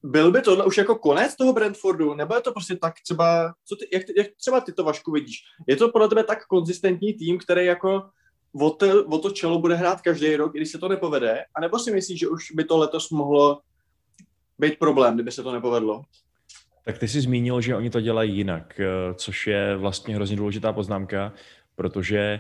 byl 0.04 0.32
by 0.32 0.42
tohle 0.42 0.66
už 0.66 0.78
jako 0.78 0.96
konec 0.96 1.36
toho 1.36 1.54
Brentfordu, 1.54 2.14
nebo 2.14 2.36
je 2.36 2.42
to 2.42 2.52
prostě 2.52 2.76
tak 2.76 2.94
třeba, 3.04 3.54
co 3.66 3.76
ty, 3.76 3.88
jak, 3.94 4.04
jak 4.18 4.28
třeba 4.38 4.62
ty 4.62 4.74
to 4.74 4.84
Vašku 4.84 5.12
vidíš? 5.12 5.38
Je 5.68 5.76
to 5.76 5.92
podle 5.92 6.10
tebe 6.10 6.24
tak 6.24 6.46
konzistentní 6.46 7.14
tým, 7.14 7.38
který 7.38 7.66
jako 7.66 8.04
o 8.62 8.70
to, 8.70 9.06
o 9.06 9.18
to 9.18 9.32
čelo 9.32 9.60
bude 9.60 9.76
hrát 9.76 10.02
každý 10.02 10.36
rok, 10.36 10.54
když 10.54 10.72
se 10.72 10.78
to 10.78 10.90
nepovede? 10.90 11.46
A 11.56 11.62
nebo 11.62 11.80
si 11.80 11.92
myslíš, 11.92 12.20
že 12.20 12.28
už 12.28 12.52
by 12.52 12.64
to 12.64 12.78
letos 12.78 13.10
mohlo 13.10 13.62
být 14.60 14.80
problém, 14.80 15.14
kdyby 15.14 15.32
se 15.32 15.44
to 15.44 15.52
nepovedlo? 15.52 16.04
Tak 16.86 16.98
ty 16.98 17.08
jsi 17.08 17.22
zmínil, 17.22 17.62
že 17.62 17.76
oni 17.76 17.90
to 17.90 18.02
dělají 18.02 18.38
jinak, 18.38 18.80
eh, 18.80 19.14
což 19.14 19.48
je 19.48 19.76
vlastně 19.78 20.16
hrozně 20.16 20.38
důležitá 20.38 20.74
poznámka, 20.74 21.34
protože 21.76 22.40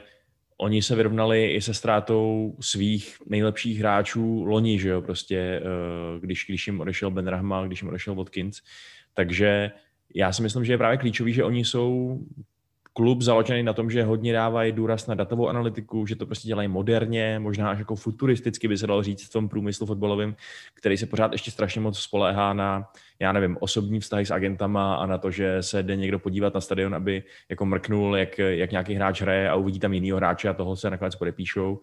oni 0.57 0.82
se 0.82 0.95
vyrovnali 0.95 1.51
i 1.51 1.61
se 1.61 1.74
ztrátou 1.74 2.55
svých 2.59 3.18
nejlepších 3.26 3.80
hráčů 3.80 4.43
loni, 4.43 4.80
že 4.80 4.89
jo, 4.89 5.01
prostě, 5.01 5.38
eh, 5.38 6.20
když, 6.20 6.45
když 6.47 6.68
jim 6.68 6.82
odešel 6.82 7.11
Ben 7.11 7.28
Rahma, 7.28 7.68
když 7.68 7.82
jim 7.82 7.89
odešel 7.89 8.16
Watkins. 8.16 8.61
Takže 9.14 9.72
já 10.16 10.34
si 10.34 10.41
myslím, 10.41 10.66
že 10.66 10.74
je 10.74 10.78
právě 10.78 10.97
klíčový, 10.97 11.34
že 11.34 11.43
oni 11.43 11.66
jsou 11.66 12.20
klub 12.94 13.22
založený 13.22 13.64
na 13.64 13.74
tom, 13.74 13.89
že 13.89 14.04
hodně 14.04 14.34
dávají 14.34 14.72
důraz 14.72 15.08
na 15.08 15.16
datovou 15.16 15.50
analytiku, 15.50 16.06
že 16.06 16.16
to 16.16 16.26
prostě 16.26 16.48
dělají 16.48 16.68
moderně, 16.68 17.39
možná 17.39 17.70
až 17.70 17.80
jako 17.80 17.96
futuristicky 17.96 18.68
by 18.68 18.78
se 18.78 18.88
dalo 18.88 19.04
říct 19.04 19.26
v 19.26 19.32
tom 19.32 19.50
průmyslu 19.50 19.86
fotbalovém, 19.86 20.36
který 20.74 20.98
se 20.98 21.06
pořád 21.06 21.32
ještě 21.32 21.52
strašně 21.52 21.82
moc 21.82 22.00
spoléhá 22.00 22.54
na, 22.54 22.89
já 23.20 23.32
nevím, 23.32 23.58
osobní 23.60 24.00
vztahy 24.00 24.26
s 24.26 24.32
agentama 24.32 24.96
a 24.96 25.06
na 25.06 25.18
to, 25.18 25.32
že 25.32 25.64
se 25.64 25.84
jde 25.84 25.96
někdo 25.96 26.20
podívat 26.20 26.54
na 26.54 26.62
stadion, 26.62 26.96
aby 26.96 27.24
jako 27.50 27.66
mrknul, 27.66 28.16
jak, 28.18 28.38
jak 28.38 28.72
nějaký 28.72 28.94
hráč 28.94 29.22
hraje 29.22 29.50
a 29.50 29.56
uvidí 29.56 29.80
tam 29.80 29.94
jinýho 29.94 30.18
hráče 30.18 30.50
a 30.50 30.54
toho 30.54 30.76
se 30.76 30.89
nakonec 30.89 31.16
podepíšou, 31.16 31.82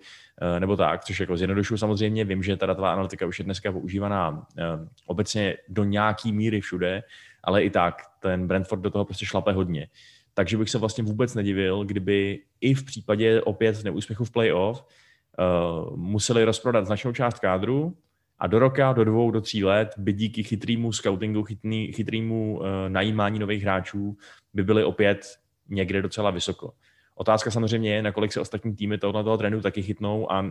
eh, 0.57 0.61
nebo 0.61 0.77
tak, 0.77 1.05
což 1.05 1.21
jako 1.21 1.37
zjednodušuju 1.37 1.79
samozřejmě. 1.79 2.25
Vím, 2.25 2.43
že 2.43 2.57
ta 2.57 2.67
datová 2.67 2.93
analytika 2.93 3.27
už 3.27 3.39
je 3.39 3.45
dneska 3.45 3.73
používaná 3.73 4.47
eh, 4.59 4.63
obecně 5.07 5.57
do 5.69 5.85
nějaký 5.85 6.33
míry 6.33 6.61
všude, 6.61 7.03
ale 7.45 7.63
i 7.63 7.71
tak 7.71 8.03
ten 8.21 8.47
Brentford 8.47 8.83
do 8.83 8.91
toho 8.91 9.05
prostě 9.05 9.27
šlape 9.27 9.53
hodně. 9.53 9.89
Takže 10.35 10.57
bych 10.57 10.71
se 10.71 10.79
vlastně 10.79 11.05
vůbec 11.05 11.35
nedivil, 11.35 11.85
kdyby 11.85 12.41
i 12.61 12.75
v 12.75 12.85
případě 12.85 13.43
opět 13.43 13.85
neúspěchu 13.85 14.25
v 14.25 14.31
playoff 14.31 14.85
uh, 14.85 15.97
museli 15.97 16.45
rozprodat 16.45 16.87
značnou 16.87 17.13
část 17.13 17.39
kádru 17.39 17.97
a 18.39 18.47
do 18.47 18.59
roka, 18.59 18.93
do 18.93 19.05
dvou, 19.05 19.31
do 19.31 19.41
tří 19.41 19.65
let 19.65 19.95
by 19.97 20.13
díky 20.13 20.43
chytrýmu 20.43 20.93
scoutingu, 20.93 21.43
chytrý, 21.43 21.93
chytrýmu 21.93 22.59
uh, 22.59 22.67
najímání 22.89 23.39
nových 23.39 23.63
hráčů 23.63 24.17
by 24.55 24.65
byly 24.65 24.85
opět 24.85 25.37
někde 25.69 26.03
docela 26.03 26.31
vysoko. 26.31 26.73
Otázka 27.15 27.51
samozřejmě 27.51 27.95
je, 27.95 28.03
nakolik 28.03 28.33
se 28.33 28.41
ostatní 28.41 28.77
týmy 28.77 28.99
tohoto 28.99 29.25
toho 29.25 29.39
trendu 29.39 29.61
taky 29.61 29.83
chytnou 29.83 30.33
a 30.33 30.51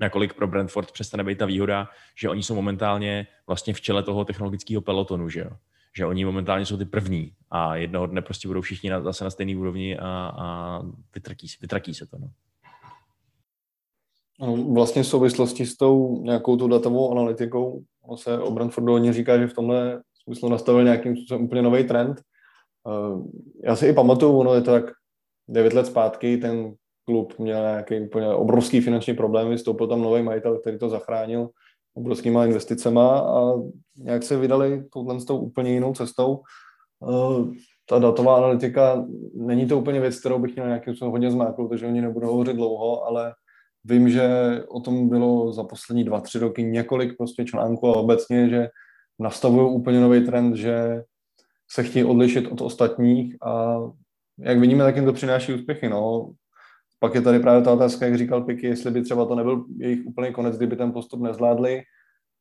nakolik 0.00 0.34
pro 0.34 0.46
Brentford 0.46 0.92
přestane 0.92 1.24
být 1.24 1.38
ta 1.38 1.46
výhoda, 1.46 1.88
že 2.14 2.28
oni 2.28 2.42
jsou 2.42 2.54
momentálně 2.54 3.26
vlastně 3.46 3.74
v 3.74 3.80
čele 3.80 4.02
toho 4.02 4.24
technologického 4.24 4.82
pelotonu, 4.82 5.28
že 5.28 5.40
jo 5.40 5.50
že 5.96 6.06
oni 6.06 6.24
momentálně 6.24 6.66
jsou 6.66 6.76
ty 6.76 6.84
první 6.84 7.32
a 7.50 7.76
jednoho 7.76 8.06
dne 8.06 8.22
prostě 8.22 8.48
budou 8.48 8.60
všichni 8.60 8.90
na, 8.90 9.02
zase 9.02 9.24
na 9.24 9.30
stejné 9.30 9.56
úrovni 9.56 9.98
a, 9.98 10.32
a 10.38 10.80
vytrakí, 11.14 11.48
se, 11.48 11.56
vytrakí 11.60 11.94
se 11.94 12.06
to. 12.06 12.18
No. 12.18 12.30
Vlastně 14.72 15.02
v 15.02 15.06
souvislosti 15.06 15.66
s 15.66 15.76
tou 15.76 16.22
nějakou 16.22 16.56
tu 16.56 16.68
datovou 16.68 17.12
analytikou 17.12 17.82
se 18.14 18.38
o 18.38 18.50
Brentfordu 18.50 18.92
hodně 18.92 19.12
říká, 19.12 19.38
že 19.38 19.46
v 19.46 19.54
tomhle 19.54 20.02
smyslu 20.24 20.48
nastavil 20.48 20.84
nějakým 20.84 21.16
způsobem 21.16 21.44
úplně 21.44 21.62
nový 21.62 21.84
trend. 21.84 22.20
Eh, 22.88 23.18
já 23.64 23.76
si 23.76 23.86
i 23.86 23.92
pamatuju, 23.92 24.38
ono 24.38 24.54
je 24.54 24.60
to 24.60 24.70
tak 24.70 24.84
9 25.48 25.72
let 25.72 25.86
zpátky, 25.86 26.36
ten 26.36 26.74
klub 27.04 27.38
měl 27.38 27.60
nějaký 27.60 28.00
úplně 28.00 28.28
obrovský 28.28 28.80
finanční 28.80 29.14
problémy, 29.14 29.56
vstoupil 29.56 29.86
tam 29.86 30.02
nový 30.02 30.22
majitel, 30.22 30.58
který 30.58 30.78
to 30.78 30.88
zachránil 30.88 31.48
obrovskýma 31.94 32.46
investicema 32.46 33.18
a 33.18 33.54
nějak 33.96 34.22
se 34.22 34.36
vydali 34.36 34.84
touhle 34.92 35.20
s 35.20 35.24
tou 35.24 35.38
úplně 35.38 35.72
jinou 35.72 35.94
cestou. 35.94 36.40
Eh, 37.08 37.44
ta 37.88 37.98
datová 37.98 38.36
analytika, 38.36 39.06
není 39.34 39.66
to 39.66 39.78
úplně 39.78 40.00
věc, 40.00 40.20
kterou 40.20 40.38
bych 40.38 40.54
měl 40.54 40.66
nějakým 40.66 40.94
způsobem 40.94 41.12
hodně 41.12 41.30
zmáknout, 41.30 41.70
takže 41.70 41.86
oni 41.86 42.00
nebudou 42.00 42.26
hovořit 42.26 42.56
dlouho, 42.56 43.04
ale 43.04 43.34
vím, 43.84 44.08
že 44.08 44.28
o 44.68 44.80
tom 44.80 45.08
bylo 45.08 45.52
za 45.52 45.64
poslední 45.64 46.04
dva, 46.04 46.20
tři 46.20 46.38
roky 46.38 46.62
několik 46.62 47.16
prostě 47.16 47.44
článků 47.44 47.88
a 47.88 47.96
obecně, 47.96 48.48
že 48.48 48.68
nastavují 49.18 49.74
úplně 49.74 50.00
nový 50.00 50.26
trend, 50.26 50.56
že 50.56 51.02
se 51.70 51.82
chtějí 51.82 52.04
odlišit 52.04 52.52
od 52.52 52.60
ostatních 52.60 53.36
a 53.42 53.80
jak 54.38 54.58
vidíme, 54.58 54.84
tak 54.84 54.96
jim 54.96 55.04
to 55.04 55.12
přináší 55.12 55.54
úspěchy. 55.54 55.88
No. 55.88 56.32
Pak 56.98 57.14
je 57.14 57.20
tady 57.20 57.38
právě 57.38 57.62
ta 57.62 57.72
otázka, 57.72 58.06
jak 58.06 58.18
říkal 58.18 58.42
Piky, 58.42 58.66
jestli 58.66 58.90
by 58.90 59.02
třeba 59.02 59.24
to 59.24 59.34
nebyl 59.34 59.64
jejich 59.78 60.06
úplný 60.06 60.32
konec, 60.32 60.56
kdyby 60.56 60.76
ten 60.76 60.92
postup 60.92 61.20
nezvládli. 61.20 61.82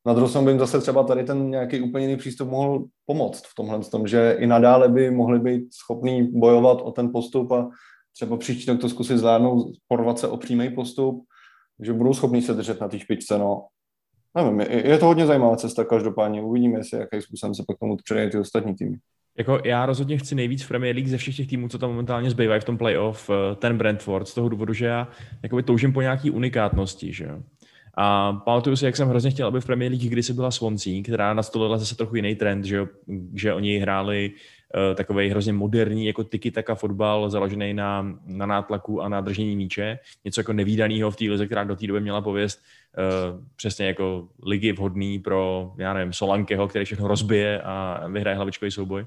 Na 0.06 0.14
druhou 0.14 0.30
stranu 0.30 0.46
by 0.46 0.52
jim 0.52 0.60
zase 0.60 0.82
třeba 0.82 1.04
tady 1.04 1.24
ten 1.24 1.50
nějaký 1.50 1.82
úplně 1.82 2.06
jiný 2.06 2.18
přístup 2.18 2.50
mohl 2.50 2.86
pomoct 3.06 3.46
v 3.46 3.56
tomhle 3.56 3.80
tom, 3.80 4.08
že 4.08 4.36
i 4.40 4.48
nadále 4.48 4.90
by 4.90 5.12
mohli 5.12 5.40
být 5.40 5.74
schopní 5.74 6.32
bojovat 6.40 6.82
o 6.82 6.92
ten 6.92 7.12
postup 7.12 7.52
a 7.52 7.70
třeba 8.16 8.38
příští 8.38 8.72
rok 8.72 8.82
to 8.82 8.90
zkusit 8.90 9.18
zvládnout, 9.18 9.76
porvat 9.88 10.20
se 10.20 10.28
o 10.28 10.38
přímý 10.38 10.70
postup, 10.70 11.26
že 11.82 11.94
budou 11.94 12.14
schopni 12.14 12.42
se 12.42 12.54
držet 12.54 12.82
na 12.82 12.88
té 12.88 13.00
špičce. 13.00 13.38
No. 13.38 13.68
Nevím, 14.36 14.60
je, 14.60 14.88
je 14.88 14.98
to 14.98 15.06
hodně 15.06 15.26
zajímavá 15.26 15.56
cesta 15.56 15.86
každopádně. 15.86 16.42
Uvidíme, 16.42 16.80
jestli 16.80 17.00
jaký 17.00 17.22
způsobem 17.22 17.56
se 17.56 17.64
pak 17.68 17.80
tomu 17.80 17.98
předají 17.98 18.30
ty 18.30 18.38
ostatní 18.38 18.76
týmy. 18.76 18.98
Jako 19.38 19.60
já 19.66 19.86
rozhodně 19.86 20.18
chci 20.18 20.36
nejvíc 20.36 20.64
v 20.64 20.68
Premier 20.68 20.96
League 20.96 21.10
ze 21.10 21.18
všech 21.18 21.36
těch 21.36 21.48
týmů, 21.48 21.70
co 21.70 21.78
tam 21.78 21.90
momentálně 21.90 22.30
zbývají 22.30 22.62
v 22.62 22.64
tom 22.64 22.78
playoff, 22.78 23.30
eh, 23.30 23.56
ten 23.56 23.78
Brentford, 23.78 24.28
z 24.28 24.34
toho 24.34 24.50
důvodu, 24.50 24.74
že 24.74 24.86
já 24.86 25.08
jakoby 25.44 25.64
toužím 25.64 25.94
po 25.94 26.02
nějaký 26.02 26.32
unikátnosti, 26.32 27.14
že 27.14 27.26
jo. 27.26 27.40
A 27.98 28.34
pamatuju 28.34 28.76
si, 28.76 28.86
jak 28.86 28.96
jsem 28.96 29.08
hrozně 29.08 29.32
chtěl, 29.32 29.48
aby 29.48 29.62
v 29.62 29.66
Premier 29.66 29.92
League 29.92 30.10
kdysi 30.10 30.34
byla 30.34 30.52
Swansea, 30.52 31.04
která 31.04 31.34
nastolila 31.34 31.78
zase 31.78 31.96
trochu 31.96 32.16
jiný 32.16 32.36
trend, 32.36 32.66
že, 32.66 32.88
že 33.34 33.54
oni 33.54 33.78
hráli 33.78 34.32
uh, 34.32 34.96
takový 34.96 35.30
hrozně 35.30 35.54
moderní 35.54 36.06
jako 36.06 36.24
tiki 36.24 36.52
taka 36.52 36.76
fotbal, 36.76 37.30
založený 37.30 37.74
na, 37.74 38.18
na 38.26 38.46
nátlaku 38.46 39.02
a 39.02 39.10
na 39.10 39.22
držení 39.22 39.56
míče. 39.56 40.00
Něco 40.26 40.40
jako 40.40 40.54
nevýdaného 40.54 41.12
v 41.12 41.16
té 41.16 41.26
lize, 41.26 41.46
která 41.46 41.64
do 41.64 41.76
té 41.76 41.88
doby 41.88 42.02
měla 42.02 42.22
pověst 42.22 42.64
uh, 42.98 43.46
přesně 43.56 43.86
jako 43.86 44.28
ligy 44.46 44.72
vhodný 44.72 45.20
pro, 45.20 45.72
já 45.78 45.94
nevím, 45.94 46.14
Solankeho, 46.14 46.68
který 46.68 46.86
všechno 46.86 47.08
rozbije 47.08 47.62
a 47.62 48.08
vyhraje 48.08 48.36
hlavičkový 48.36 48.72
souboj. 48.72 49.06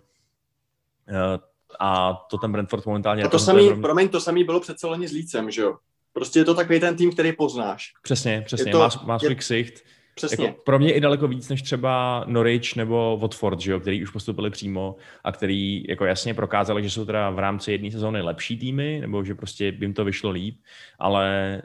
Eh, 1.09 1.39
a 1.81 2.13
to 2.31 2.39
ten 2.39 2.53
Brentford 2.53 2.87
momentálně... 2.87 3.23
A 3.23 3.29
to 3.29 3.39
samý, 3.39 3.69
rovný... 3.69 3.83
promiň, 3.83 4.09
to 4.09 4.21
samý 4.21 4.45
bylo 4.45 4.61
přece 4.61 4.87
loni 4.87 5.09
s 5.09 5.13
Lícem, 5.13 5.51
že 5.51 5.63
jo? 5.63 5.77
Prostě 6.13 6.39
je 6.39 6.45
to 6.45 6.55
takový 6.55 6.81
ten 6.81 6.97
tým, 6.97 7.13
který 7.13 7.33
poznáš. 7.33 7.93
Přesně, 8.03 8.43
přesně, 8.47 8.73
to, 8.73 8.79
má, 8.79 8.89
má 9.05 9.19
svůj 9.19 9.31
je, 9.31 9.35
ksicht. 9.35 9.85
Přesně. 10.15 10.45
Jako 10.45 10.63
pro 10.65 10.79
mě 10.79 10.93
i 10.93 11.01
daleko 11.01 11.29
víc 11.29 11.49
než 11.49 11.63
třeba 11.63 12.25
Norwich 12.27 12.77
nebo 12.77 13.19
Watford, 13.21 13.61
že 13.61 13.73
jo, 13.73 13.81
který 13.81 14.03
už 14.03 14.11
postupili 14.11 14.51
přímo 14.51 14.97
a 15.25 15.33
který 15.33 15.85
jako 15.89 16.05
jasně 16.05 16.35
prokázali, 16.35 16.83
že 16.83 16.91
jsou 16.91 17.05
teda 17.05 17.31
v 17.31 17.39
rámci 17.39 17.73
jedné 17.73 17.91
sezóny 17.91 18.23
lepší 18.23 18.59
týmy, 18.59 18.99
nebo 19.01 19.25
že 19.25 19.35
prostě 19.35 19.77
jim 19.81 19.95
to 19.95 20.05
vyšlo 20.05 20.31
líp, 20.31 20.61
ale 20.99 21.63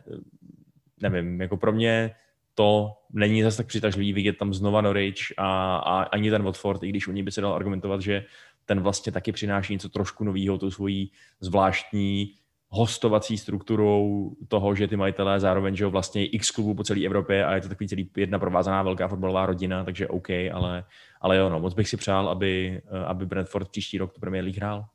nevím, 1.02 1.42
jako 1.42 1.58
pro 1.58 1.72
mě 1.72 2.16
to 2.56 2.94
není 3.14 3.44
zase 3.44 3.58
tak 3.58 3.68
přitažlivý 3.68 4.14
vidět 4.14 4.38
tam 4.38 4.54
znova 4.54 4.82
Norwich 4.82 5.34
a, 5.38 5.76
a 5.76 6.04
ani 6.04 6.30
ten 6.30 6.44
Watford, 6.44 6.84
i 6.84 6.89
když 6.89 7.08
u 7.08 7.12
ní 7.12 7.24
by 7.24 7.32
se 7.32 7.42
dal 7.42 7.54
argumentovat, 7.54 8.02
že 8.02 8.26
ten 8.72 8.82
vlastně 8.82 9.11
taky 9.11 9.32
přináší 9.32 9.74
něco 9.74 9.89
trošku 9.89 10.24
nového, 10.24 10.57
tu 10.57 10.72
svojí 10.72 11.11
zvláštní 11.39 12.36
hostovací 12.69 13.38
strukturou 13.38 14.32
toho, 14.47 14.76
že 14.76 14.88
ty 14.88 14.95
majitelé 14.95 15.39
zároveň 15.39 15.76
že 15.76 15.86
vlastně 15.86 16.26
x 16.26 16.51
klubů 16.51 16.76
po 16.76 16.84
celé 16.84 17.05
Evropě 17.05 17.45
a 17.45 17.55
je 17.55 17.61
to 17.61 17.69
takový 17.69 17.88
celý 17.88 18.11
jedna 18.17 18.39
provázaná 18.39 18.84
velká 18.84 19.07
fotbalová 19.07 19.45
rodina, 19.45 19.84
takže 19.84 20.07
OK, 20.07 20.30
ale, 20.30 20.84
ale 21.22 21.38
jo, 21.38 21.49
no, 21.49 21.59
moc 21.59 21.74
bych 21.74 21.89
si 21.89 21.97
přál, 21.97 22.30
aby, 22.30 22.82
aby 23.05 23.26
Brentford 23.26 23.69
příští 23.69 23.97
rok 23.97 24.13
tu 24.13 24.19
Premier 24.19 24.43
League 24.43 24.57
hrál. 24.57 24.86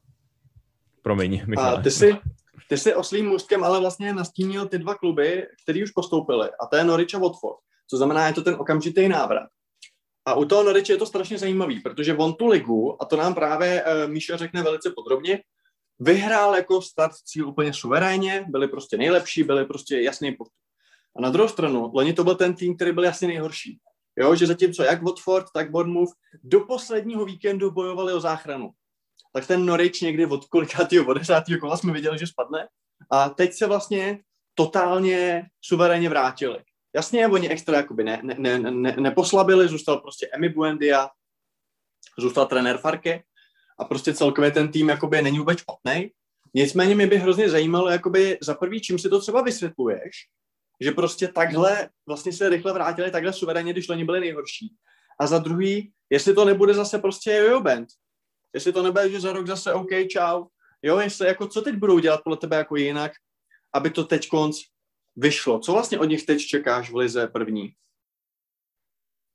Promiň, 1.02 1.42
Michale. 1.46 1.78
A 1.78 1.82
ty 1.82 1.90
si, 1.90 2.16
ty 2.68 2.78
si 2.78 2.94
oslým 2.94 3.28
můstkem 3.28 3.64
ale 3.64 3.80
vlastně 3.80 4.12
nastínil 4.12 4.68
ty 4.68 4.78
dva 4.78 4.94
kluby, 4.94 5.46
který 5.62 5.82
už 5.82 5.90
postoupili, 5.90 6.48
a 6.60 6.66
to 6.66 6.76
je 6.76 6.84
Norwich 6.84 7.14
a 7.14 7.18
Watford. 7.18 7.58
Co 7.90 7.96
znamená, 7.96 8.26
je 8.26 8.32
to 8.32 8.42
ten 8.42 8.54
okamžitý 8.54 9.08
návrat. 9.08 9.48
A 10.26 10.34
u 10.34 10.44
toho 10.44 10.62
Norwich 10.62 10.88
je 10.88 10.96
to 10.96 11.06
strašně 11.06 11.38
zajímavý, 11.38 11.80
protože 11.80 12.16
on 12.16 12.34
tu 12.34 12.46
ligu, 12.46 13.02
a 13.02 13.04
to 13.04 13.16
nám 13.16 13.34
právě 13.34 13.84
uh, 13.84 14.10
Míša 14.10 14.36
řekne 14.36 14.62
velice 14.62 14.92
podrobně, 14.96 15.42
vyhrál 15.98 16.56
jako 16.56 16.82
start 16.82 17.14
cíl 17.14 17.48
úplně 17.48 17.72
suverénně, 17.72 18.44
byli 18.48 18.68
prostě 18.68 18.96
nejlepší, 18.96 19.42
byli 19.42 19.64
prostě 19.64 20.00
jasný 20.00 20.32
postup. 20.32 20.58
A 21.16 21.20
na 21.20 21.30
druhou 21.30 21.48
stranu, 21.48 21.90
loni 21.94 22.12
to 22.12 22.24
byl 22.24 22.34
ten 22.34 22.54
tým, 22.54 22.76
který 22.76 22.92
byl 22.92 23.04
jasně 23.04 23.28
nejhorší. 23.28 23.78
Jo, 24.18 24.34
že 24.34 24.46
zatímco 24.46 24.82
jak 24.82 25.02
Watford, 25.02 25.46
tak 25.54 25.70
Bournemouth 25.70 26.12
do 26.42 26.60
posledního 26.60 27.24
víkendu 27.24 27.70
bojovali 27.70 28.12
o 28.12 28.20
záchranu. 28.20 28.70
Tak 29.32 29.46
ten 29.46 29.66
Norwich 29.66 30.02
někdy 30.02 30.26
od 30.26 30.44
kolikátýho, 30.44 31.06
od 31.06 31.14
desátýho 31.14 31.60
kola 31.60 31.76
jsme 31.76 31.92
viděli, 31.92 32.18
že 32.18 32.26
spadne. 32.26 32.68
A 33.10 33.28
teď 33.28 33.52
se 33.52 33.66
vlastně 33.66 34.18
totálně 34.54 35.46
suverénně 35.60 36.08
vrátili. 36.08 36.58
Jasně, 36.96 37.28
oni 37.28 37.48
extra 37.48 37.76
jakoby 37.76 38.04
ne, 38.04 38.20
ne, 38.22 38.58
ne, 38.58 38.70
ne, 38.70 38.96
neposlabili, 38.98 39.68
zůstal 39.68 40.00
prostě 40.00 40.28
Emi 40.32 40.48
Buendia, 40.48 41.08
zůstal 42.18 42.46
trenér 42.46 42.78
Farke 42.78 43.22
a 43.78 43.84
prostě 43.84 44.14
celkově 44.14 44.50
ten 44.50 44.72
tým 44.72 44.88
jakoby 44.88 45.22
není 45.22 45.38
vůbec 45.38 45.58
špatný. 45.58 46.10
Nicméně 46.54 46.94
mě 46.94 47.06
by 47.06 47.16
hrozně 47.18 47.50
zajímalo, 47.50 47.90
jakoby 47.90 48.38
za 48.42 48.54
prvý, 48.54 48.80
čím 48.80 48.98
si 48.98 49.08
to 49.08 49.20
třeba 49.20 49.42
vysvětluješ, 49.42 50.10
že 50.80 50.92
prostě 50.92 51.28
takhle 51.28 51.88
vlastně 52.06 52.32
se 52.32 52.48
rychle 52.48 52.72
vrátili 52.72 53.10
takhle 53.10 53.32
suverénně, 53.32 53.72
když 53.72 53.88
oni 53.88 54.04
byli 54.04 54.20
nejhorší. 54.20 54.74
A 55.20 55.26
za 55.26 55.38
druhý, 55.38 55.92
jestli 56.10 56.34
to 56.34 56.44
nebude 56.44 56.74
zase 56.74 56.98
prostě 56.98 57.30
jojo 57.30 57.60
band. 57.60 57.88
Jestli 58.54 58.72
to 58.72 58.82
nebude, 58.82 59.10
že 59.10 59.20
za 59.20 59.32
rok 59.32 59.46
zase 59.46 59.72
OK, 59.72 59.90
čau. 60.10 60.46
Jo, 60.82 60.98
jestli 60.98 61.26
jako 61.26 61.48
co 61.48 61.62
teď 61.62 61.74
budou 61.74 61.98
dělat 61.98 62.20
podle 62.24 62.36
tebe 62.36 62.56
jako 62.56 62.76
jinak, 62.76 63.12
aby 63.74 63.90
to 63.90 64.04
teď 64.04 64.28
konc 64.28 64.60
vyšlo. 65.16 65.58
Co 65.58 65.72
vlastně 65.72 65.98
od 65.98 66.04
nich 66.04 66.26
teď 66.26 66.38
čekáš 66.40 66.90
v 66.90 66.96
lize 66.96 67.26
první? 67.26 67.70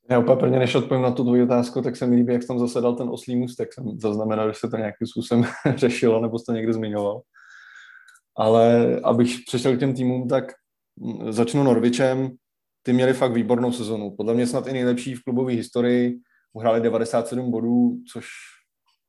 Já 0.10 0.20
úplně 0.20 0.60
než 0.60 0.76
odpovím 0.76 1.04
na 1.04 1.12
tu 1.12 1.24
tvoji 1.24 1.44
otázku, 1.44 1.82
tak 1.82 1.96
se 1.96 2.08
mi 2.08 2.16
líbí, 2.16 2.34
jak 2.34 2.46
tam 2.48 2.60
zasedal 2.60 2.96
ten 2.96 3.10
oslý 3.10 3.36
můstek. 3.36 3.74
Jsem 3.74 4.00
zaznamenal, 4.00 4.54
že 4.54 4.60
se 4.60 4.70
to 4.70 4.78
nějakým 4.78 5.08
způsobem 5.08 5.46
řešilo, 5.76 6.22
nebo 6.22 6.40
jsi 6.40 6.46
to 6.46 6.52
někdy 6.52 6.74
zmiňoval. 6.74 7.22
Ale 8.38 8.96
abych 9.04 9.38
přešel 9.48 9.76
k 9.76 9.80
těm 9.80 9.94
týmům, 9.94 10.28
tak 10.28 10.54
začnu 11.30 11.64
Norvičem. 11.64 12.30
Ty 12.84 12.94
měli 12.94 13.14
fakt 13.14 13.32
výbornou 13.32 13.72
sezonu. 13.72 14.16
Podle 14.16 14.34
mě 14.34 14.48
snad 14.48 14.68
i 14.68 14.74
nejlepší 14.74 15.16
v 15.16 15.24
klubové 15.24 15.54
historii. 15.54 16.20
Uhráli 16.54 16.82
97 16.82 17.52
bodů, 17.52 17.98
což 18.14 18.26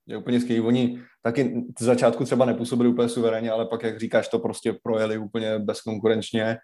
je 0.07 0.17
úplně 0.17 0.41
skvělý. 0.41 0.61
Oni 0.61 1.01
taky 1.23 1.65
z 1.79 1.83
začátku 1.83 2.25
třeba 2.25 2.45
nepůsobili 2.45 2.89
úplně 2.89 3.09
suverénně, 3.09 3.51
ale 3.51 3.67
pak, 3.67 3.83
jak 3.83 4.01
říkáš, 4.01 4.29
to 4.29 4.39
prostě 4.39 4.75
projeli 4.83 5.19
úplně 5.19 5.59
bezkonkurenčně. 5.59 6.59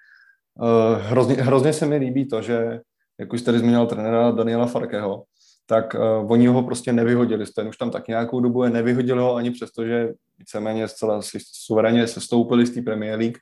Uh, 0.61 1.03
hrozně, 1.03 1.34
hrozně 1.34 1.72
se 1.72 1.86
mi 1.86 1.97
líbí 1.97 2.28
to, 2.28 2.43
že, 2.43 2.80
jak 3.18 3.32
už 3.32 3.43
tady 3.43 3.59
zmínil 3.59 3.86
trenéra 3.86 4.30
Daniela 4.30 4.66
Farkeho, 4.66 5.24
tak 5.66 5.95
uh, 5.95 6.32
oni 6.32 6.47
ho 6.47 6.62
prostě 6.62 6.93
nevyhodili. 6.93 7.45
Ten 7.57 7.68
už 7.68 7.76
tam 7.76 7.91
tak 7.91 8.09
nějakou 8.09 8.41
dobu 8.41 8.64
je, 8.64 8.70
nevyhodili 8.70 9.20
ho 9.20 9.34
ani 9.34 9.51
přesto, 9.51 9.86
že 9.86 10.09
víceméně 10.39 10.89
zcela 10.89 11.20
suverénně 11.53 12.07
se 12.07 12.20
stoupili 12.20 12.66
z 12.66 12.74
té 12.74 12.82
Premier 12.82 13.18
League, 13.18 13.39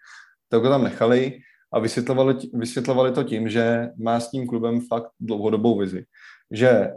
tak 0.49 0.63
ho 0.63 0.71
tam 0.71 0.85
nechali 0.85 1.39
a 1.73 1.79
vysvětlovali, 1.79 2.35
vysvětlovali 2.53 3.13
to 3.13 3.25
tím, 3.25 3.49
že 3.49 3.89
má 3.99 4.21
s 4.21 4.31
tím 4.31 4.47
klubem 4.47 4.81
fakt 4.81 5.11
dlouhodobou 5.21 5.79
vizi. 5.79 6.05
Že 6.51 6.91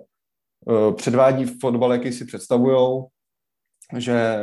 předvádí 0.96 1.46
fotbal, 1.46 1.94
jaký 1.94 2.12
si 2.12 2.26
představujou, 2.26 3.08
že 3.98 4.36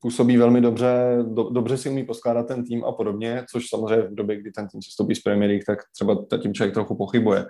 působí 0.00 0.36
velmi 0.36 0.60
dobře, 0.60 1.18
do, 1.22 1.50
dobře 1.50 1.76
si 1.76 1.88
umí 1.88 2.04
poskládat 2.04 2.48
ten 2.48 2.64
tým 2.64 2.84
a 2.84 2.92
podobně, 2.92 3.44
což 3.50 3.68
samozřejmě 3.68 4.02
v 4.02 4.14
době, 4.14 4.40
kdy 4.40 4.50
ten 4.50 4.68
tým 4.68 4.82
sestoupí 4.82 5.14
z 5.14 5.20
Premier 5.20 5.50
League, 5.50 5.64
tak 5.66 5.78
třeba 5.94 6.24
tím 6.42 6.54
člověk 6.54 6.74
trochu 6.74 6.96
pochybuje. 6.96 7.46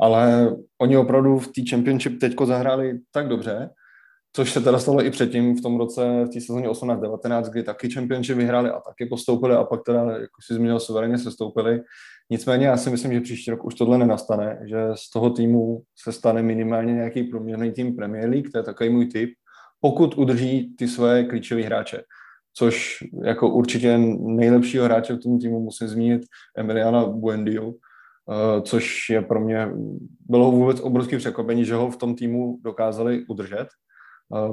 Ale 0.00 0.52
oni 0.80 0.96
opravdu 0.96 1.38
v 1.38 1.46
té 1.46 1.62
Championship 1.70 2.20
teďko 2.20 2.46
zahráli 2.46 2.98
tak 3.10 3.28
dobře, 3.28 3.70
což 4.32 4.52
se 4.52 4.60
teda 4.60 4.78
stalo 4.78 5.04
i 5.04 5.10
předtím 5.10 5.56
v 5.56 5.62
tom 5.62 5.78
roce, 5.78 6.24
v 6.24 6.28
té 6.28 6.40
sezóně 6.40 6.68
18-19, 6.68 7.50
kdy 7.50 7.62
taky 7.62 7.90
Championship 7.90 8.36
vyhráli 8.36 8.70
a 8.70 8.80
taky 8.80 9.06
postoupili 9.06 9.54
a 9.54 9.64
pak 9.64 9.80
teda, 9.86 10.00
jako 10.00 10.42
si 10.46 10.54
zmínil, 10.54 10.80
suverénně 10.80 11.18
se 11.18 11.30
stoupili. 11.30 11.80
Nicméně 12.32 12.66
já 12.66 12.76
si 12.76 12.90
myslím, 12.90 13.12
že 13.12 13.20
příští 13.20 13.50
rok 13.50 13.64
už 13.64 13.74
tohle 13.74 13.98
nenastane, 13.98 14.60
že 14.64 14.76
z 14.94 15.10
toho 15.10 15.30
týmu 15.30 15.82
se 15.96 16.12
stane 16.12 16.42
minimálně 16.42 16.94
nějaký 16.94 17.22
průměrný 17.22 17.72
tým 17.72 17.96
Premier 17.96 18.30
League, 18.30 18.50
to 18.52 18.58
je 18.58 18.64
takový 18.64 18.90
můj 18.90 19.06
tip, 19.06 19.30
pokud 19.80 20.18
udrží 20.18 20.76
ty 20.76 20.88
své 20.88 21.24
klíčové 21.24 21.62
hráče. 21.62 22.02
Což 22.54 22.98
jako 23.24 23.48
určitě 23.48 23.98
nejlepšího 24.18 24.84
hráče 24.84 25.14
v 25.14 25.18
tom 25.18 25.38
týmu 25.38 25.60
musím 25.60 25.88
zmínit 25.88 26.22
Emiliana 26.56 27.06
Buendio, 27.06 27.72
eh, 27.72 28.62
což 28.62 29.10
je 29.10 29.22
pro 29.22 29.40
mě, 29.40 29.68
bylo 30.28 30.50
vůbec 30.50 30.80
obrovské 30.80 31.18
překvapení, 31.18 31.64
že 31.64 31.74
ho 31.74 31.90
v 31.90 31.96
tom 31.96 32.14
týmu 32.14 32.58
dokázali 32.62 33.24
udržet, 33.28 33.66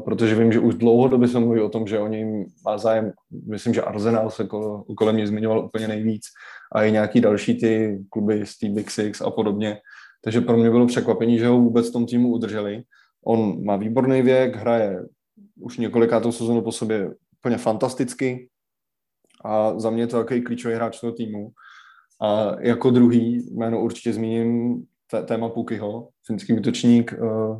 protože 0.06 0.36
vím, 0.36 0.52
že 0.52 0.60
už 0.60 0.76
dlouhodobě 0.76 1.28
se 1.28 1.40
mluví 1.40 1.62
o 1.62 1.70
tom, 1.70 1.88
že 1.88 2.00
o 2.00 2.08
něj 2.08 2.46
má 2.66 2.78
zájem, 2.78 3.12
myslím, 3.48 3.74
že 3.74 3.82
Arsenal 3.82 4.30
se 4.30 4.48
kolem 4.98 5.16
mě 5.16 5.28
zmiňoval 5.28 5.66
úplně 5.66 5.88
nejvíc 5.88 6.24
a 6.76 6.84
i 6.84 6.92
nějaký 6.92 7.22
další 7.22 7.60
ty 7.60 8.00
kluby 8.10 8.46
z 8.46 8.58
té 8.58 8.70
Big 8.70 8.92
Six 8.92 9.22
a 9.22 9.32
podobně. 9.32 9.78
Takže 10.24 10.42
pro 10.42 10.58
mě 10.58 10.70
bylo 10.70 10.88
překvapení, 10.88 11.38
že 11.40 11.48
ho 11.48 11.60
vůbec 11.60 11.90
v 11.90 11.94
tom 11.94 12.06
týmu 12.06 12.32
udrželi. 12.32 12.84
On 13.26 13.66
má 13.66 13.76
výborný 13.76 14.22
věk, 14.22 14.56
hraje 14.56 15.06
už 15.60 15.78
několikátou 15.78 16.32
sezonu 16.32 16.62
po 16.62 16.72
sobě 16.72 17.12
úplně 17.40 17.58
fantasticky 17.58 18.50
a 19.46 19.80
za 19.80 19.90
mě 19.90 20.04
je 20.04 20.08
to 20.08 20.18
takový 20.18 20.42
klíčový 20.42 20.76
hráč 20.76 21.00
toho 21.00 21.14
týmu. 21.14 21.52
A 22.22 22.56
jako 22.60 22.90
druhý 22.90 23.50
jméno 23.52 23.82
určitě 23.82 24.14
zmíním 24.14 24.84
téma 25.26 25.50
Pukyho, 25.50 26.10
finský 26.28 26.54
útočník, 26.54 27.14
uh, 27.22 27.60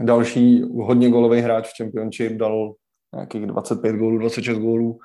další 0.00 0.62
hodně 0.62 1.10
golový 1.10 1.40
hráč 1.40 1.68
v 1.68 1.76
Championship, 1.76 2.32
dal 2.32 2.74
nějakých 3.14 3.46
25 3.46 3.96
gólů, 3.96 4.18
26 4.18 4.58
gólů. 4.58 4.98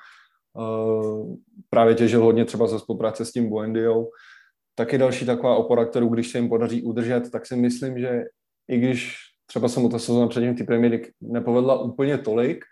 Uh, 0.54 1.36
právě 1.70 1.94
těžil 1.94 2.24
hodně 2.24 2.44
třeba 2.44 2.66
ze 2.66 2.78
spolupráce 2.78 3.24
s 3.24 3.32
tím 3.32 3.48
Buendiou. 3.48 4.10
Taky 4.74 4.98
další 4.98 5.26
taková 5.26 5.56
opora, 5.56 5.84
kterou 5.84 6.08
když 6.08 6.28
se 6.28 6.38
jim 6.38 6.48
podaří 6.48 6.82
udržet, 6.82 7.30
tak 7.30 7.46
si 7.46 7.56
myslím, 7.56 7.98
že 7.98 8.24
i 8.68 8.78
když 8.78 9.16
třeba 9.46 9.68
se 9.68 9.80
mu 9.80 9.88
ta 9.88 9.98
sezóna 9.98 10.26
předtím 10.26 10.54
ty 10.54 10.64
Premier 10.64 10.92
League 10.92 11.08
nepovedla 11.20 11.82
úplně 11.82 12.18
tolik, 12.18 12.64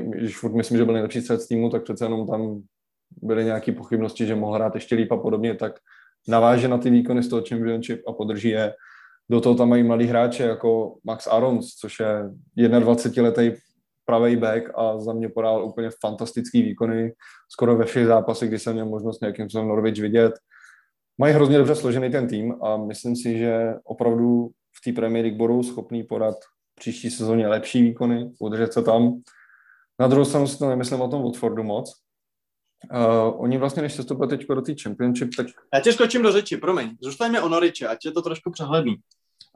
když 0.00 0.38
furt 0.38 0.54
myslím, 0.54 0.78
že 0.78 0.84
byl 0.84 0.94
nejlepší 0.94 1.20
střed 1.20 1.48
týmu, 1.48 1.70
tak 1.70 1.82
přece 1.82 2.04
jenom 2.04 2.26
tam 2.26 2.62
byly 3.22 3.44
nějaké 3.44 3.72
pochybnosti, 3.72 4.26
že 4.26 4.34
mohl 4.34 4.54
hrát 4.54 4.74
ještě 4.74 4.94
líp 4.94 5.12
a 5.12 5.16
podobně, 5.16 5.54
tak 5.54 5.72
naváže 6.28 6.68
na 6.68 6.78
ty 6.78 6.90
výkony 6.90 7.22
z 7.22 7.28
toho 7.28 7.42
championship 7.48 8.02
a 8.08 8.12
podrží 8.12 8.48
je. 8.48 8.74
Do 9.30 9.40
toho 9.40 9.54
tam 9.54 9.68
mají 9.68 9.82
mladí 9.82 10.06
hráče 10.06 10.42
jako 10.42 10.98
Max 11.04 11.26
Arons, 11.26 11.66
což 11.66 12.00
je 12.00 12.30
21-letý 12.58 13.52
pravý 14.04 14.36
back 14.36 14.70
a 14.74 14.98
za 14.98 15.12
mě 15.12 15.28
podal 15.28 15.64
úplně 15.64 15.90
fantastický 16.00 16.62
výkony 16.62 17.12
skoro 17.48 17.76
ve 17.76 17.84
všech 17.84 18.06
zápasech, 18.06 18.48
kdy 18.48 18.58
jsem 18.58 18.72
měl 18.72 18.86
možnost 18.86 19.20
nějakým 19.20 19.44
způsobem 19.44 19.68
Norwich 19.68 20.00
vidět. 20.00 20.32
Mají 21.18 21.34
hrozně 21.34 21.58
dobře 21.58 21.74
složený 21.74 22.10
ten 22.10 22.28
tým 22.28 22.54
a 22.62 22.76
myslím 22.76 23.16
si, 23.16 23.38
že 23.38 23.74
opravdu 23.84 24.48
v 24.48 24.84
té 24.84 24.92
Premier 24.92 25.24
League 25.24 25.38
budou 25.38 25.62
schopný 25.62 26.02
podat 26.02 26.36
příští 26.74 27.10
sezóně 27.10 27.48
lepší 27.48 27.82
výkony, 27.82 28.30
udržet 28.40 28.72
se 28.72 28.82
tam. 28.82 29.20
Na 30.00 30.06
druhou 30.06 30.24
stranu 30.24 30.46
si 30.46 30.58
to 30.58 30.68
nemyslím 30.68 31.00
o 31.00 31.08
tom 31.08 31.22
Watfordu 31.22 31.62
moc. 31.62 31.92
Uh, 32.92 33.42
oni 33.42 33.58
vlastně, 33.58 33.82
než 33.82 33.92
se 33.94 34.02
stoupili 34.02 34.28
teď 34.28 34.48
do 34.48 34.62
té 34.62 34.74
Championship, 34.82 35.30
tak... 35.36 35.46
Já 35.74 35.80
tě 35.80 35.92
skočím 35.92 36.22
do 36.22 36.32
řeči, 36.32 36.56
promiň. 36.56 36.96
Zůstaňme 37.02 37.42
o 37.42 37.48
Noriče, 37.48 37.86
ať 37.86 38.04
je 38.04 38.12
to 38.12 38.22
trošku 38.22 38.50
přehledný. 38.50 38.96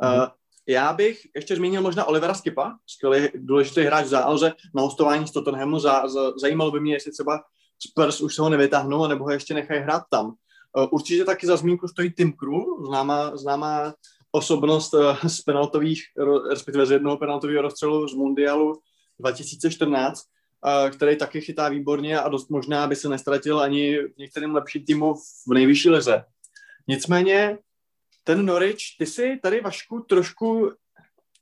Uh. 0.02 0.26
Já 0.66 0.92
bych 0.92 1.26
ještě 1.36 1.56
zmínil 1.56 1.82
možná 1.82 2.04
Olivera 2.04 2.34
Skipa, 2.34 2.76
skvělý 2.86 3.28
důležitý 3.34 3.80
hráč 3.80 4.04
v 4.04 4.08
záloze 4.08 4.52
na 4.74 4.82
hostování 4.82 5.26
z 5.26 5.32
Tottenhamu. 5.32 5.78
Za, 5.78 6.08
za, 6.08 6.32
zajímalo 6.40 6.70
by 6.70 6.80
mě, 6.80 6.94
jestli 6.94 7.12
třeba 7.12 7.42
Spurs 7.88 8.20
už 8.20 8.34
se 8.34 8.42
ho 8.42 8.48
nevytáhnou, 8.48 9.06
nebo 9.06 9.24
ho 9.24 9.30
ještě 9.30 9.54
nechají 9.54 9.80
hrát 9.80 10.02
tam. 10.10 10.26
Uh, 10.26 10.86
určitě 10.90 11.24
taky 11.24 11.46
za 11.46 11.56
zmínku 11.56 11.88
stojí 11.88 12.12
Tim 12.12 12.32
Krul, 12.32 12.86
známá, 12.86 13.36
známá 13.36 13.94
osobnost 14.34 14.94
eh, 14.94 15.28
z 15.28 15.40
penaltových, 15.40 16.02
respektive 16.50 16.86
z 16.86 16.90
jednoho 16.90 17.16
penaltového 17.16 17.62
rozstřelu 17.62 18.08
z 18.08 18.14
Mundialu 18.14 18.80
2014, 19.20 20.24
eh, 20.66 20.90
který 20.90 21.16
taky 21.16 21.40
chytá 21.40 21.68
výborně 21.68 22.20
a 22.20 22.28
dost 22.28 22.50
možná 22.50 22.86
by 22.86 22.96
se 22.96 23.08
nestratil 23.08 23.60
ani 23.60 23.98
v 23.98 24.16
některém 24.18 24.54
lepším 24.54 24.84
týmu 24.84 25.14
v 25.48 25.54
nejvyšší 25.54 25.90
lize. 25.90 26.24
Nicméně 26.88 27.58
ten 28.24 28.46
Norwich, 28.46 28.96
ty 28.98 29.06
si 29.06 29.38
tady 29.42 29.60
Vašku 29.60 30.00
trošku, 30.00 30.72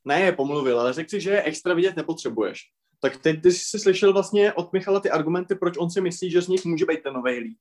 ne 0.05 0.21
je 0.21 0.33
pomluvil, 0.33 0.81
ale 0.81 0.93
řekl 0.93 1.11
si, 1.11 1.21
že 1.21 1.43
extra 1.43 1.75
vidět 1.75 1.97
nepotřebuješ. 1.97 2.61
Tak 3.01 3.17
teď 3.17 3.43
ty 3.43 3.53
jsi 3.53 3.79
slyšel 3.79 4.13
vlastně 4.13 4.53
od 4.53 4.73
Michala 4.73 5.01
ty 5.01 5.11
argumenty, 5.11 5.55
proč 5.55 5.75
on 5.79 5.91
si 5.91 6.01
myslí, 6.01 6.31
že 6.31 6.43
z 6.43 6.49
nich 6.49 6.65
může 6.65 6.87
být 6.87 7.03
ten 7.03 7.15
nový 7.15 7.39
líc 7.39 7.61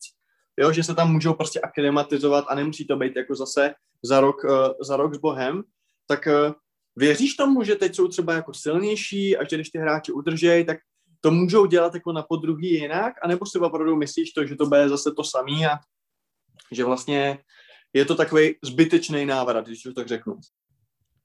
jo, 0.59 0.71
že 0.71 0.83
se 0.83 0.95
tam 0.95 1.11
můžou 1.11 1.33
prostě 1.33 1.59
aklimatizovat 1.59 2.45
a 2.47 2.55
nemusí 2.55 2.87
to 2.87 2.95
být 2.95 3.15
jako 3.15 3.35
zase 3.35 3.73
za 4.03 4.19
rok, 4.19 4.43
uh, 4.43 4.51
za 4.81 4.97
rok 4.97 5.15
s 5.15 5.17
Bohem, 5.17 5.63
tak 6.07 6.27
uh, 6.27 6.53
věříš 6.95 7.35
tomu, 7.35 7.63
že 7.63 7.75
teď 7.75 7.95
jsou 7.95 8.07
třeba 8.07 8.33
jako 8.33 8.53
silnější 8.53 9.37
a 9.37 9.43
že 9.43 9.55
když 9.55 9.69
ty 9.69 9.79
hráči 9.79 10.11
udržejí, 10.11 10.65
tak 10.65 10.77
to 11.21 11.31
můžou 11.31 11.65
dělat 11.65 11.93
jako 11.93 12.11
na 12.11 12.23
podruhý 12.23 12.73
jinak, 12.73 13.13
anebo 13.23 13.45
si 13.45 13.59
opravdu 13.59 13.95
myslíš 13.95 14.31
to, 14.31 14.45
že 14.45 14.55
to 14.55 14.65
bude 14.65 14.89
zase 14.89 15.11
to 15.11 15.23
samý 15.23 15.65
a 15.65 15.77
že 16.71 16.83
vlastně 16.83 17.37
je 17.93 18.05
to 18.05 18.15
takový 18.15 18.55
zbytečný 18.61 19.25
návrat, 19.25 19.67
když 19.67 19.83
to 19.83 19.93
tak 19.93 20.07
řeknu. 20.07 20.37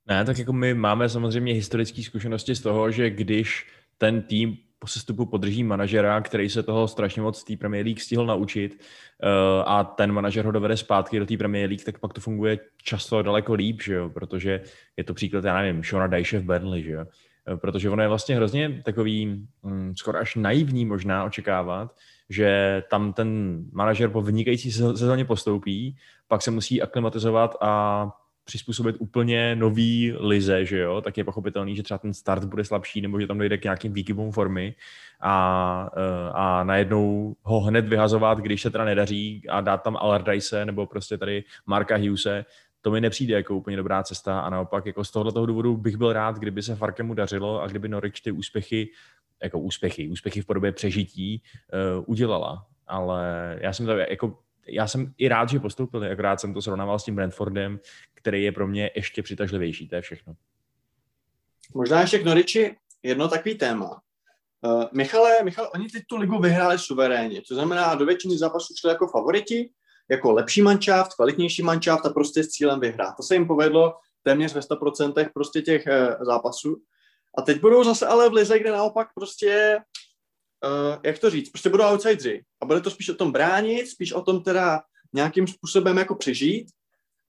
Ne, 0.06 0.24
tak 0.24 0.38
jako 0.38 0.52
my 0.52 0.74
máme 0.74 1.08
samozřejmě 1.08 1.52
historické 1.52 2.02
zkušenosti 2.02 2.54
z 2.54 2.60
toho, 2.60 2.90
že 2.90 3.10
když 3.10 3.66
ten 3.98 4.22
tým 4.22 4.56
po 4.78 4.86
sestupu 4.86 5.26
podrží 5.26 5.64
manažera, 5.64 6.20
který 6.20 6.50
se 6.50 6.62
toho 6.62 6.88
strašně 6.88 7.22
moc 7.22 7.38
z 7.38 7.44
té 7.44 7.56
Premier 7.56 7.84
League 7.84 8.00
stihl 8.00 8.26
naučit 8.26 8.72
uh, 8.74 9.28
a 9.66 9.84
ten 9.84 10.12
manažer 10.12 10.44
ho 10.44 10.52
dovede 10.52 10.76
zpátky 10.76 11.18
do 11.18 11.26
té 11.26 11.36
Premier 11.36 11.68
League, 11.68 11.84
tak 11.84 11.98
pak 11.98 12.12
to 12.12 12.20
funguje 12.20 12.58
často 12.82 13.22
daleko 13.22 13.54
líp, 13.54 13.82
že 13.82 13.94
jo? 13.94 14.10
protože 14.10 14.60
je 14.96 15.04
to 15.04 15.14
příklad, 15.14 15.44
já 15.44 15.62
nevím, 15.62 15.82
Shona 15.82 16.06
Dyche 16.06 16.38
v 16.38 16.44
Burnley, 16.44 16.82
že 16.82 16.90
jo? 16.90 17.06
Eh, 17.52 17.56
protože 17.56 17.90
ono 17.90 18.02
je 18.02 18.08
vlastně 18.08 18.36
hrozně 18.36 18.82
takový, 18.84 19.46
hm, 19.64 19.92
skoro 19.96 20.18
až 20.18 20.36
naivní 20.36 20.84
možná 20.84 21.24
očekávat, 21.24 21.94
že 22.28 22.82
tam 22.90 23.12
ten 23.12 23.60
manažer 23.72 24.10
po 24.10 24.22
vynikající 24.22 24.72
sezóně 24.72 25.24
postoupí, 25.24 25.96
pak 26.28 26.42
se 26.42 26.50
musí 26.50 26.82
aklimatizovat 26.82 27.56
a 27.60 28.10
přizpůsobit 28.44 28.96
úplně 28.98 29.56
nový 29.56 30.14
lize, 30.18 30.64
že 30.64 30.78
jo, 30.78 31.00
tak 31.00 31.18
je 31.18 31.24
pochopitelný, 31.24 31.76
že 31.76 31.82
třeba 31.82 31.98
ten 31.98 32.14
start 32.14 32.44
bude 32.44 32.64
slabší, 32.64 33.00
nebo 33.00 33.20
že 33.20 33.26
tam 33.26 33.38
dojde 33.38 33.58
k 33.58 33.64
nějakým 33.64 33.92
výkyvům 33.92 34.32
formy 34.32 34.74
a, 35.20 35.90
eh, 35.96 36.30
a 36.32 36.64
najednou 36.64 37.36
ho 37.42 37.60
hned 37.60 37.88
vyhazovat, 37.88 38.38
když 38.38 38.62
se 38.62 38.70
teda 38.70 38.84
nedaří 38.84 39.42
a 39.48 39.60
dát 39.60 39.82
tam 39.82 39.96
Allardyce 39.96 40.64
nebo 40.64 40.86
prostě 40.86 41.18
tady 41.18 41.44
Marka 41.66 41.96
Hughese, 41.96 42.44
to 42.80 42.90
mi 42.90 43.00
nepřijde 43.00 43.34
jako 43.34 43.56
úplně 43.56 43.76
dobrá 43.76 44.02
cesta 44.02 44.40
a 44.40 44.50
naopak 44.50 44.86
jako 44.86 45.04
z 45.04 45.10
tohoto 45.10 45.46
důvodu 45.46 45.76
bych 45.76 45.96
byl 45.96 46.12
rád, 46.12 46.38
kdyby 46.38 46.62
se 46.62 46.76
Farkemu 46.76 47.14
dařilo 47.14 47.62
a 47.62 47.66
kdyby 47.66 47.88
Norwich 47.88 48.20
ty 48.22 48.30
úspěchy, 48.30 48.88
jako 49.42 49.58
úspěchy, 49.58 50.08
úspěchy 50.08 50.40
v 50.40 50.46
podobě 50.46 50.72
přežití 50.72 51.42
uh, 51.98 52.04
udělala. 52.06 52.66
Ale 52.86 53.58
já 53.60 53.72
jsem 53.72 53.86
to 53.86 53.92
jako 53.92 54.38
já 54.68 54.86
jsem 54.86 55.14
i 55.18 55.28
rád, 55.28 55.48
že 55.48 55.60
postoupili, 55.60 56.10
akorát 56.10 56.40
jsem 56.40 56.54
to 56.54 56.62
srovnával 56.62 56.98
s 56.98 57.04
tím 57.04 57.16
Brentfordem, 57.16 57.80
který 58.14 58.44
je 58.44 58.52
pro 58.52 58.66
mě 58.66 58.90
ještě 58.96 59.22
přitažlivější, 59.22 59.88
to 59.88 59.94
je 59.94 60.00
všechno. 60.00 60.34
Možná 61.74 62.00
ještě 62.00 62.18
k 62.18 62.24
Noriči 62.24 62.76
jedno 63.02 63.28
takový 63.28 63.54
téma. 63.54 64.00
Uh, 64.60 64.84
Michale, 64.92 65.42
Michale, 65.44 65.68
oni 65.68 65.88
teď 65.88 66.02
tu 66.06 66.16
ligu 66.16 66.38
vyhráli 66.38 66.78
suverénně, 66.78 67.42
to 67.48 67.54
znamená, 67.54 67.94
do 67.94 68.06
většiny 68.06 68.38
zápasů 68.38 68.74
šli 68.80 68.90
jako 68.90 69.06
favoriti, 69.06 69.70
jako 70.10 70.32
lepší 70.32 70.62
manšaft, 70.62 71.14
kvalitnější 71.14 71.62
manšaft 71.62 72.06
a 72.06 72.10
prostě 72.10 72.44
s 72.44 72.48
cílem 72.48 72.80
vyhrát. 72.80 73.16
To 73.16 73.22
se 73.22 73.34
jim 73.34 73.46
povedlo 73.46 73.94
téměř 74.22 74.54
ve 74.54 74.60
100% 74.60 75.30
prostě 75.34 75.62
těch 75.62 75.84
uh, 75.86 76.24
zápasů. 76.24 76.76
A 77.38 77.42
teď 77.42 77.60
budou 77.60 77.84
zase 77.84 78.06
ale 78.06 78.30
v 78.30 78.32
lize, 78.32 78.58
kde 78.58 78.70
naopak 78.70 79.08
prostě 79.14 79.78
uh, 80.64 81.00
jak 81.04 81.18
to 81.18 81.30
říct, 81.30 81.50
prostě 81.50 81.68
budou 81.68 81.84
outsideri 81.84 82.42
a 82.62 82.66
bude 82.66 82.80
to 82.80 82.90
spíš 82.90 83.08
o 83.08 83.14
tom 83.14 83.32
bránit, 83.32 83.86
spíš 83.86 84.12
o 84.12 84.22
tom 84.22 84.42
teda 84.42 84.82
nějakým 85.12 85.46
způsobem 85.46 85.98
jako 85.98 86.14
přežít. 86.14 86.68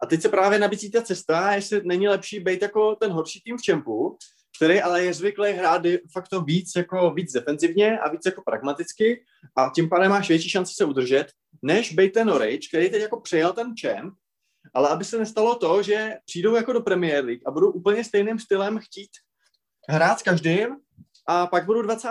A 0.03 0.05
teď 0.05 0.21
se 0.21 0.29
právě 0.29 0.59
nabízí 0.59 0.91
ta 0.91 1.01
cesta, 1.01 1.55
jestli 1.55 1.81
není 1.83 2.07
lepší 2.07 2.39
být 2.39 2.61
jako 2.61 2.95
ten 2.95 3.11
horší 3.11 3.41
tým 3.41 3.57
v 3.57 3.61
čempu, 3.61 4.17
který 4.57 4.81
ale 4.81 5.03
je 5.03 5.13
zvyklý 5.13 5.51
hrát 5.51 5.81
de 5.81 5.97
facto 6.13 6.41
víc 6.41 6.71
jako 6.75 7.11
víc 7.11 7.33
defenzivně 7.33 7.99
a 7.99 8.09
víc 8.09 8.21
jako 8.25 8.41
pragmaticky 8.45 9.25
a 9.57 9.71
tím 9.75 9.89
pádem 9.89 10.09
máš 10.09 10.29
větší 10.29 10.49
šanci 10.49 10.73
se 10.75 10.85
udržet, 10.85 11.27
než 11.61 11.93
být 11.93 12.13
ten 12.13 12.27
Norwich, 12.27 12.67
který 12.69 12.89
teď 12.89 13.01
jako 13.01 13.21
přejel 13.21 13.53
ten 13.53 13.75
čemp, 13.75 14.13
ale 14.73 14.89
aby 14.89 15.05
se 15.05 15.17
nestalo 15.17 15.55
to, 15.55 15.83
že 15.83 16.15
přijdou 16.25 16.55
jako 16.55 16.73
do 16.73 16.81
Premier 16.81 17.25
League 17.25 17.41
a 17.47 17.51
budou 17.51 17.71
úplně 17.71 18.03
stejným 18.03 18.39
stylem 18.39 18.79
chtít 18.79 19.09
hrát 19.87 20.19
s 20.19 20.23
každým 20.23 20.67
a 21.27 21.47
pak 21.47 21.65
budou 21.65 21.81
20. 21.81 22.09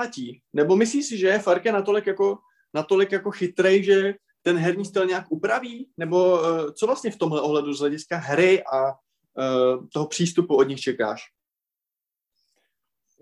Nebo 0.53 0.77
myslíš 0.77 1.07
si, 1.07 1.19
že 1.19 1.27
je 1.27 1.39
Farke 1.39 1.73
natolik 1.73 2.07
jako, 2.07 2.39
natolik 2.75 3.13
jako 3.13 3.31
chytrej, 3.31 3.85
že 3.85 4.15
ten 4.43 4.59
herní 4.59 4.85
styl 4.85 5.07
nějak 5.07 5.25
upraví? 5.29 5.89
Nebo 5.97 6.41
uh, 6.41 6.73
co 6.73 6.87
vlastně 6.87 7.11
v 7.11 7.17
tomhle 7.17 7.41
ohledu 7.41 7.75
z 7.75 7.81
hlediska 7.81 8.17
hry 8.17 8.63
a 8.63 8.87
uh, 8.87 9.87
toho 9.93 10.07
přístupu 10.07 10.57
od 10.57 10.69
nich 10.69 10.81
čekáš? 10.81 11.23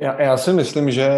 Já, 0.00 0.22
já 0.22 0.36
si 0.36 0.52
myslím, 0.52 0.90
že 0.90 1.09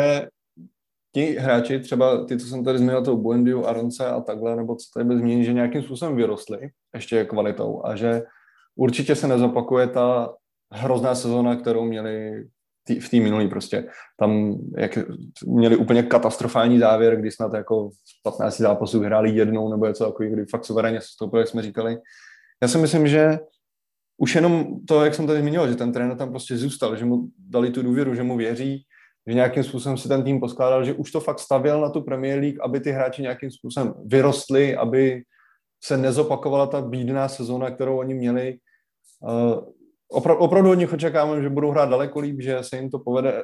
ti 1.15 1.37
hráči, 1.39 1.81
třeba 1.81 2.25
ty, 2.25 2.39
co 2.39 2.47
jsem 2.47 2.65
tady 2.65 2.79
zmínil, 2.79 3.05
to 3.05 3.17
Buendiu, 3.17 3.67
Aronce 3.67 4.07
a 4.07 4.21
takhle, 4.21 4.57
nebo 4.57 4.77
co 4.77 4.87
tady 4.95 5.07
byl 5.07 5.19
zmínit, 5.19 5.45
že 5.45 5.53
nějakým 5.53 5.83
způsobem 5.83 6.17
vyrostli 6.17 6.71
ještě 6.95 7.25
kvalitou 7.25 7.83
a 7.85 7.97
že 7.97 8.23
určitě 8.75 9.17
se 9.17 9.29
nezopakuje 9.29 9.87
ta 9.87 10.35
hrozná 10.73 11.15
sezóna, 11.15 11.57
kterou 11.57 11.85
měli 11.85 12.45
tý, 12.87 13.01
v 13.01 13.11
té 13.11 13.17
minulý 13.17 13.49
prostě. 13.49 13.89
Tam 14.19 14.59
jak, 14.79 14.99
měli 15.47 15.77
úplně 15.77 16.03
katastrofální 16.03 16.79
závěr, 16.79 17.17
kdy 17.17 17.31
snad 17.31 17.55
jako 17.55 17.91
z 17.91 18.23
15 18.23 18.57
zápasů 18.57 19.01
vyhráli 19.01 19.31
jednou 19.31 19.71
nebo 19.71 19.87
něco 19.87 20.05
takový, 20.05 20.31
kdy 20.31 20.45
fakt 20.51 20.65
suverénně 20.65 21.01
stoupili, 21.01 21.41
jak 21.41 21.49
jsme 21.49 21.63
říkali. 21.63 21.99
Já 22.63 22.69
si 22.69 22.79
myslím, 22.79 23.09
že 23.09 23.39
už 24.19 24.35
jenom 24.35 24.67
to, 24.89 25.05
jak 25.05 25.15
jsem 25.15 25.27
tady 25.27 25.41
zmínil, 25.41 25.69
že 25.69 25.75
ten 25.75 25.93
trenér 25.93 26.17
tam 26.17 26.31
prostě 26.31 26.57
zůstal, 26.57 26.97
že 26.97 27.05
mu 27.05 27.29
dali 27.39 27.71
tu 27.71 27.83
důvěru, 27.83 28.15
že 28.15 28.23
mu 28.23 28.37
věří, 28.37 28.85
že 29.27 29.35
nějakým 29.35 29.65
způsobem 29.65 29.99
si 29.99 30.09
ten 30.09 30.25
tým 30.25 30.41
poskládal, 30.41 30.85
že 30.85 30.93
už 30.93 31.13
to 31.13 31.21
fakt 31.21 31.39
stavěl 31.39 31.81
na 31.81 31.91
tu 31.91 32.03
Premier 32.03 32.39
League, 32.39 32.61
aby 32.63 32.81
ty 32.81 32.91
hráči 32.91 33.23
nějakým 33.23 33.51
způsobem 33.51 33.95
vyrostli, 34.05 34.77
aby 34.77 35.23
se 35.85 35.97
nezopakovala 35.97 36.67
ta 36.67 36.81
bídná 36.81 37.29
sezóna, 37.29 37.71
kterou 37.71 37.99
oni 37.99 38.15
měli. 38.15 38.59
Uh, 39.21 39.76
opra- 40.13 40.37
opravdu 40.39 40.71
od 40.71 40.75
nich 40.75 40.93
očekávám, 40.93 41.43
že 41.43 41.51
budou 41.51 41.71
hrát 41.71 41.91
daleko 41.91 42.21
líp, 42.21 42.41
že 42.41 42.59
se 42.63 42.77
jim 42.77 42.91
to 42.91 42.99
povede. 42.99 43.43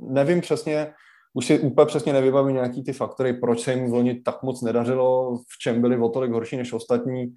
Nevím 0.00 0.40
přesně, 0.40 0.92
už 1.34 1.46
si 1.46 1.58
úplně 1.58 1.86
přesně 1.86 2.12
nevybavím 2.12 2.54
nějaký 2.54 2.84
ty 2.84 2.92
faktory, 2.92 3.32
proč 3.32 3.60
se 3.60 3.74
jim 3.74 3.90
v 3.90 3.94
loni 3.94 4.20
tak 4.20 4.42
moc 4.42 4.62
nedařilo, 4.62 5.36
v 5.36 5.58
čem 5.60 5.80
byli 5.80 5.98
o 5.98 6.08
tolik 6.08 6.32
horší 6.32 6.56
než 6.56 6.72
ostatní, 6.72 7.34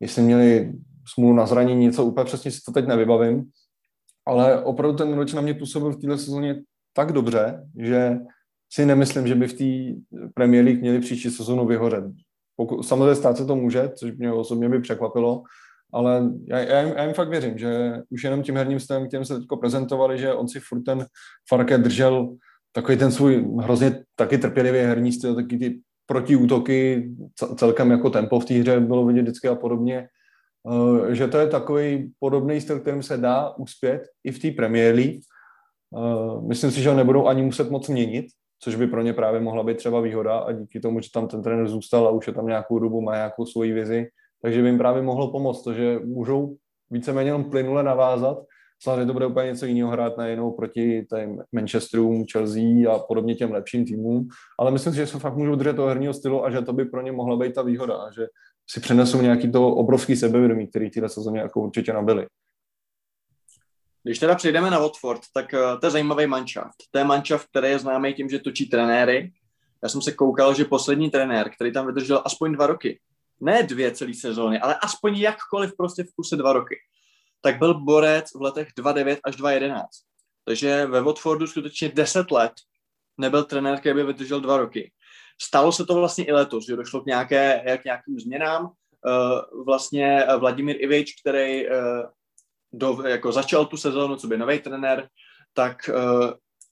jestli 0.00 0.22
měli 0.22 0.72
smůlu 1.14 1.36
na 1.36 1.46
zranění, 1.46 1.80
něco 1.80 2.04
úplně 2.04 2.24
přesně 2.24 2.50
si 2.50 2.60
to 2.66 2.72
teď 2.72 2.86
nevybavím, 2.86 3.44
ale 4.26 4.64
opravdu 4.64 4.96
ten 4.96 5.14
roč 5.14 5.32
na 5.32 5.40
mě 5.40 5.54
působil 5.54 5.90
v 5.90 6.00
této 6.00 6.18
sezóně 6.18 6.62
tak 6.92 7.12
dobře, 7.12 7.62
že 7.78 8.16
si 8.72 8.86
nemyslím, 8.86 9.26
že 9.26 9.34
by 9.34 9.48
v 9.48 9.54
té 9.54 10.00
Premier 10.34 10.64
League 10.64 10.80
měli 10.80 11.00
příští 11.00 11.30
sezónu 11.30 11.66
vyhořet. 11.66 12.04
Pokud, 12.56 12.82
samozřejmě 12.82 13.14
stát 13.14 13.36
se 13.36 13.46
to 13.46 13.56
může, 13.56 13.88
což 13.88 14.12
mě 14.12 14.32
osobně 14.32 14.68
by 14.68 14.80
překvapilo, 14.80 15.42
ale 15.92 16.30
já, 16.48 16.58
já, 16.58 16.80
jim, 16.80 16.94
já 16.96 17.04
jim 17.04 17.14
fakt 17.14 17.28
věřím, 17.28 17.58
že 17.58 17.92
už 18.10 18.24
jenom 18.24 18.42
tím 18.42 18.56
herním 18.56 18.80
stylem, 18.80 19.08
kterým 19.08 19.24
se 19.24 19.34
teď 19.34 19.46
prezentovali, 19.60 20.18
že 20.18 20.34
on 20.34 20.48
si 20.48 20.60
furt 20.60 20.82
ten 20.82 21.06
Farke 21.48 21.78
držel 21.78 22.36
takový 22.72 22.98
ten 22.98 23.12
svůj 23.12 23.46
hrozně 23.60 24.04
taky 24.16 24.38
trpělivý 24.38 24.78
herní 24.78 25.12
styl, 25.12 25.34
taky 25.34 25.58
ty 25.58 25.80
protiútoky, 26.06 27.10
celkem 27.56 27.90
jako 27.90 28.10
tempo 28.10 28.40
v 28.40 28.44
té 28.44 28.54
hře 28.54 28.80
bylo 28.80 29.06
vidět 29.06 29.22
vždycky 29.22 29.48
a 29.48 29.54
podobně, 29.54 30.08
eh, 31.08 31.14
že 31.14 31.28
to 31.28 31.38
je 31.38 31.46
takový 31.46 32.12
podobný 32.18 32.60
styl, 32.60 32.80
kterým 32.80 33.02
se 33.02 33.16
dá 33.16 33.50
uspět 33.56 34.02
i 34.24 34.32
v 34.32 34.38
té 34.38 34.50
Premier 34.50 34.94
League. 34.94 35.20
Eh, 35.96 36.40
myslím 36.48 36.70
si, 36.70 36.82
že 36.82 36.88
ho 36.88 36.96
nebudou 36.96 37.26
ani 37.26 37.42
muset 37.42 37.70
moc 37.70 37.88
měnit, 37.88 38.26
což 38.62 38.74
by 38.74 38.86
pro 38.86 39.02
ně 39.02 39.12
právě 39.12 39.40
mohla 39.40 39.64
být 39.64 39.76
třeba 39.76 40.00
výhoda 40.00 40.38
a 40.38 40.52
díky 40.52 40.80
tomu, 40.80 41.00
že 41.00 41.08
tam 41.14 41.28
ten 41.28 41.42
trenér 41.42 41.68
zůstal 41.68 42.06
a 42.06 42.10
už 42.10 42.26
je 42.26 42.32
tam 42.32 42.46
nějakou 42.46 42.78
dobu, 42.78 43.00
má 43.00 43.14
nějakou 43.14 43.46
svoji 43.46 43.72
vizi, 43.72 44.06
takže 44.42 44.62
by 44.62 44.68
jim 44.68 44.78
právě 44.78 45.02
mohlo 45.02 45.30
pomoct 45.30 45.62
to, 45.62 45.72
že 45.72 45.98
můžou 46.04 46.56
víceméně 46.90 47.28
jenom 47.28 47.50
plynule 47.50 47.82
navázat. 47.82 48.38
Samozřejmě 48.82 49.06
to 49.06 49.12
bude 49.12 49.26
úplně 49.26 49.50
něco 49.50 49.66
jiného 49.66 49.90
hrát 49.90 50.18
najednou 50.18 50.50
proti 50.50 51.06
tým 51.14 51.42
Manchesterům, 51.52 52.24
Chelsea 52.32 52.92
a 52.94 52.98
podobně 52.98 53.34
těm 53.34 53.52
lepším 53.52 53.84
týmům, 53.84 54.28
ale 54.58 54.70
myslím 54.70 54.92
si, 54.92 54.96
že 54.96 55.06
se 55.06 55.18
fakt 55.18 55.36
můžou 55.36 55.54
držet 55.54 55.76
toho 55.76 55.88
herního 55.88 56.14
stylu 56.14 56.44
a 56.44 56.50
že 56.50 56.62
to 56.62 56.72
by 56.72 56.84
pro 56.84 57.02
ně 57.02 57.12
mohla 57.12 57.36
být 57.36 57.54
ta 57.54 57.62
výhoda 57.62 58.10
že 58.16 58.26
si 58.70 58.80
přenesou 58.80 59.22
nějaký 59.22 59.52
to 59.52 59.68
obrovský 59.68 60.16
sebevědomí, 60.16 60.66
který 60.66 60.90
téhle 60.90 61.08
sezóně 61.08 61.40
jako 61.40 61.60
určitě 61.60 61.92
nabili. 61.92 62.26
Když 64.02 64.18
teda 64.18 64.34
přejdeme 64.34 64.70
na 64.70 64.78
Watford, 64.78 65.20
tak 65.34 65.52
uh, 65.52 65.80
to 65.80 65.86
je 65.86 65.90
zajímavý 65.90 66.26
manšaft. 66.26 66.74
To 66.90 66.98
je 66.98 67.04
manšaft, 67.04 67.48
který 67.48 67.68
je 67.68 67.78
známý 67.78 68.14
tím, 68.14 68.28
že 68.28 68.38
točí 68.38 68.68
trenéry. 68.68 69.32
Já 69.82 69.88
jsem 69.88 70.02
se 70.02 70.12
koukal, 70.12 70.54
že 70.54 70.64
poslední 70.64 71.10
trenér, 71.10 71.50
který 71.50 71.72
tam 71.72 71.86
vydržel 71.86 72.22
aspoň 72.24 72.52
dva 72.52 72.66
roky, 72.66 73.00
ne 73.40 73.62
dvě 73.62 73.92
celé 73.92 74.14
sezóny, 74.14 74.60
ale 74.60 74.74
aspoň 74.82 75.18
jakkoliv 75.18 75.76
prostě 75.76 76.04
v 76.04 76.12
kuse 76.16 76.36
dva 76.36 76.52
roky, 76.52 76.76
tak 77.40 77.58
byl 77.58 77.74
borec 77.74 78.34
v 78.34 78.42
letech 78.42 78.68
2.9 78.78 79.18
až 79.24 79.36
2.11. 79.36 79.82
Takže 80.44 80.86
ve 80.86 81.00
Watfordu 81.00 81.46
skutečně 81.46 81.88
10 81.88 82.30
let 82.30 82.52
nebyl 83.18 83.44
trenér, 83.44 83.80
který 83.80 83.94
by 83.94 84.04
vydržel 84.04 84.40
dva 84.40 84.56
roky. 84.56 84.92
Stalo 85.42 85.72
se 85.72 85.86
to 85.86 85.94
vlastně 85.94 86.24
i 86.24 86.32
letos, 86.32 86.66
že 86.66 86.76
došlo 86.76 87.00
k, 87.00 87.06
nějaké, 87.06 87.78
k 87.82 87.84
nějakým 87.84 88.20
změnám. 88.20 88.64
Uh, 89.06 89.64
vlastně 89.64 90.26
Vladimír 90.38 90.76
Ivič, 90.78 91.14
který 91.20 91.68
uh, 91.68 91.74
do, 92.72 93.02
jako 93.06 93.32
začal 93.32 93.66
tu 93.66 93.76
sezónu, 93.76 94.16
co 94.16 94.26
by 94.26 94.36
nový 94.38 94.58
trenér, 94.58 95.08
tak 95.52 95.90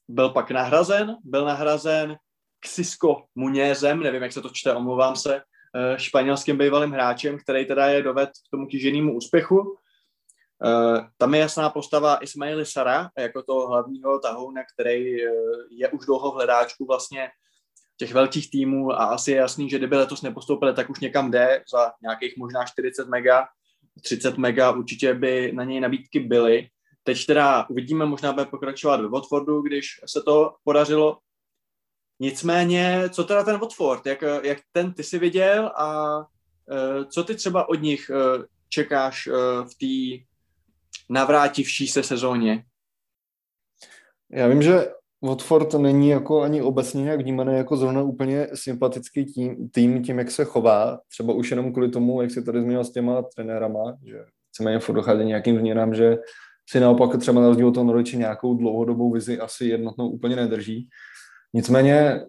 byl 0.08 0.30
pak 0.30 0.50
nahrazen, 0.50 1.16
byl 1.24 1.44
nahrazen 1.44 2.16
Xisko 2.60 3.24
Munězem, 3.34 4.00
nevím, 4.00 4.22
jak 4.22 4.32
se 4.32 4.42
to 4.42 4.48
čte, 4.48 4.74
omlouvám 4.74 5.16
se, 5.16 5.40
Eh, 5.40 5.53
španělským 5.96 6.58
bývalým 6.58 6.90
hráčem, 6.90 7.38
který 7.38 7.66
teda 7.66 7.86
je 7.86 8.02
doved 8.02 8.30
k 8.30 8.50
tomu 8.50 8.66
kýženému 8.66 9.16
úspěchu. 9.16 9.76
Eh, 10.64 11.08
tam 11.16 11.34
je 11.34 11.40
jasná 11.40 11.70
postava 11.70 12.22
Ismaili 12.22 12.66
Sara, 12.66 13.10
jako 13.18 13.42
toho 13.42 13.68
hlavního 13.68 14.18
tahouna, 14.18 14.62
který 14.74 15.24
eh, 15.24 15.30
je 15.70 15.88
už 15.88 16.06
dlouho 16.06 16.30
v 16.30 16.34
hledáčku 16.34 16.86
vlastně 16.86 17.28
těch 17.96 18.12
velkých 18.14 18.50
týmů 18.50 18.92
a 18.92 19.04
asi 19.04 19.30
je 19.30 19.36
jasný, 19.36 19.70
že 19.70 19.78
kdyby 19.78 19.96
letos 19.96 20.22
nepostoupili, 20.22 20.74
tak 20.74 20.90
už 20.90 21.00
někam 21.00 21.30
jde 21.30 21.62
za 21.72 21.92
nějakých 22.02 22.36
možná 22.36 22.64
40 22.64 23.08
mega, 23.08 23.46
30 24.02 24.38
mega, 24.38 24.70
určitě 24.70 25.14
by 25.14 25.52
na 25.52 25.64
něj 25.64 25.80
nabídky 25.80 26.20
byly. 26.20 26.68
Teď 27.02 27.26
teda 27.26 27.66
uvidíme, 27.70 28.06
možná 28.06 28.32
bude 28.32 28.46
pokračovat 28.46 29.00
ve 29.00 29.08
Watfordu, 29.08 29.62
když 29.62 29.86
se 30.06 30.22
to 30.22 30.54
podařilo. 30.64 31.18
Nicméně, 32.20 33.02
co 33.10 33.24
teda 33.24 33.44
ten 33.44 33.58
Watford, 33.58 34.06
jak, 34.06 34.24
jak 34.42 34.58
ten 34.72 34.92
ty 34.92 35.02
si 35.02 35.18
viděl 35.18 35.66
a 35.66 36.18
uh, 36.18 37.04
co 37.04 37.24
ty 37.24 37.34
třeba 37.34 37.68
od 37.68 37.82
nich 37.82 38.10
uh, 38.10 38.44
čekáš 38.68 39.26
uh, 39.26 39.34
v 39.64 39.74
té 39.74 40.24
navrátivší 41.10 41.88
se 41.88 42.02
sezóně? 42.02 42.64
Já 44.32 44.48
vím, 44.48 44.62
že 44.62 44.86
Watford 45.22 45.74
není 45.74 46.08
jako 46.08 46.42
ani 46.42 46.62
obecně 46.62 47.02
nějak 47.02 47.20
vnímaný 47.20 47.56
jako 47.56 47.76
zrovna 47.76 48.02
úplně 48.02 48.48
sympatický 48.54 49.24
tým, 49.24 49.68
tým, 49.68 50.02
tím, 50.02 50.18
jak 50.18 50.30
se 50.30 50.44
chová. 50.44 51.00
Třeba 51.08 51.34
už 51.34 51.50
jenom 51.50 51.72
kvůli 51.72 51.90
tomu, 51.90 52.22
jak 52.22 52.30
si 52.30 52.44
tady 52.44 52.60
zmínil 52.60 52.84
s 52.84 52.92
těma 52.92 53.22
trenérama, 53.36 53.96
že 54.06 54.24
chceme 54.48 54.78
furt 54.78 54.94
docházet 54.94 55.24
nějakým 55.24 55.58
změnám, 55.58 55.94
že 55.94 56.16
si 56.70 56.80
naopak 56.80 57.20
třeba 57.20 57.40
na 57.40 57.48
rozdíl 57.48 57.68
od 57.68 57.74
toho 57.74 58.00
nějakou 58.00 58.54
dlouhodobou 58.54 59.12
vizi 59.12 59.40
asi 59.40 59.66
jednotnou 59.66 60.08
úplně 60.08 60.36
nedrží. 60.36 60.88
Nicméně 61.54 62.20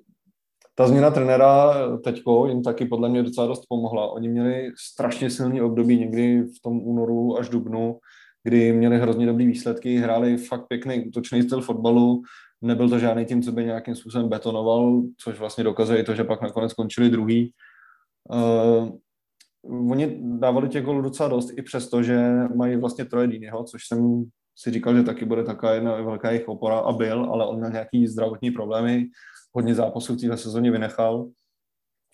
ta 0.76 0.88
změna 0.88 1.12
trenéra 1.12 1.74
teďko 1.98 2.48
jim 2.48 2.64
taky 2.64 2.86
podle 2.86 3.10
mě 3.10 3.24
docela 3.24 3.48
dost 3.48 3.66
pomohla. 3.70 4.12
Oni 4.12 4.30
měli 4.30 4.72
strašně 4.78 5.30
silný 5.30 5.62
období 5.62 6.00
někdy 6.00 6.42
v 6.42 6.62
tom 6.64 6.88
únoru 6.88 7.40
až 7.40 7.50
dubnu, 7.50 8.00
kdy 8.44 8.74
měli 8.74 9.00
hrozně 9.00 9.26
dobrý 9.26 9.46
výsledky, 9.46 9.98
hráli 9.98 10.38
fakt 10.38 10.68
pěkný 10.68 11.08
útočný 11.08 11.44
styl 11.44 11.62
fotbalu, 11.62 12.22
nebyl 12.62 12.90
to 12.90 13.00
žádný 13.00 13.26
tým, 13.26 13.42
co 13.42 13.52
by 13.52 13.66
nějakým 13.66 13.96
způsobem 13.96 14.30
betonoval, 14.30 15.02
což 15.18 15.40
vlastně 15.40 15.64
dokazuje 15.64 16.04
to, 16.04 16.16
že 16.16 16.24
pak 16.24 16.42
nakonec 16.42 16.72
skončili 16.72 17.10
druhý. 17.10 17.54
Uh, 18.30 18.90
oni 19.92 20.18
dávali 20.22 20.70
těch 20.70 20.84
gólů 20.84 21.02
docela 21.02 21.30
dost, 21.30 21.58
i 21.58 21.62
přesto, 21.62 22.04
že 22.04 22.32
mají 22.56 22.76
vlastně 22.76 23.06
troje 23.06 23.28
Dýnyho, 23.28 23.64
což 23.64 23.88
jsem 23.88 24.26
si 24.56 24.72
říkal, 24.72 24.96
že 24.96 25.04
taky 25.04 25.26
bude 25.26 25.44
taková 25.44 25.72
jedna 25.72 25.96
velká 26.02 26.32
jejich 26.32 26.48
opora 26.48 26.80
a 26.80 26.92
byl, 26.92 27.30
ale 27.32 27.48
on 27.48 27.58
měl 27.58 27.70
nějaký 27.70 28.08
zdravotní 28.08 28.52
problémy, 28.52 29.06
hodně 29.54 29.76
zápasů 29.76 30.14
v 30.14 30.20
téhle 30.20 30.38
sezóně 30.38 30.72
vynechal. 30.72 31.28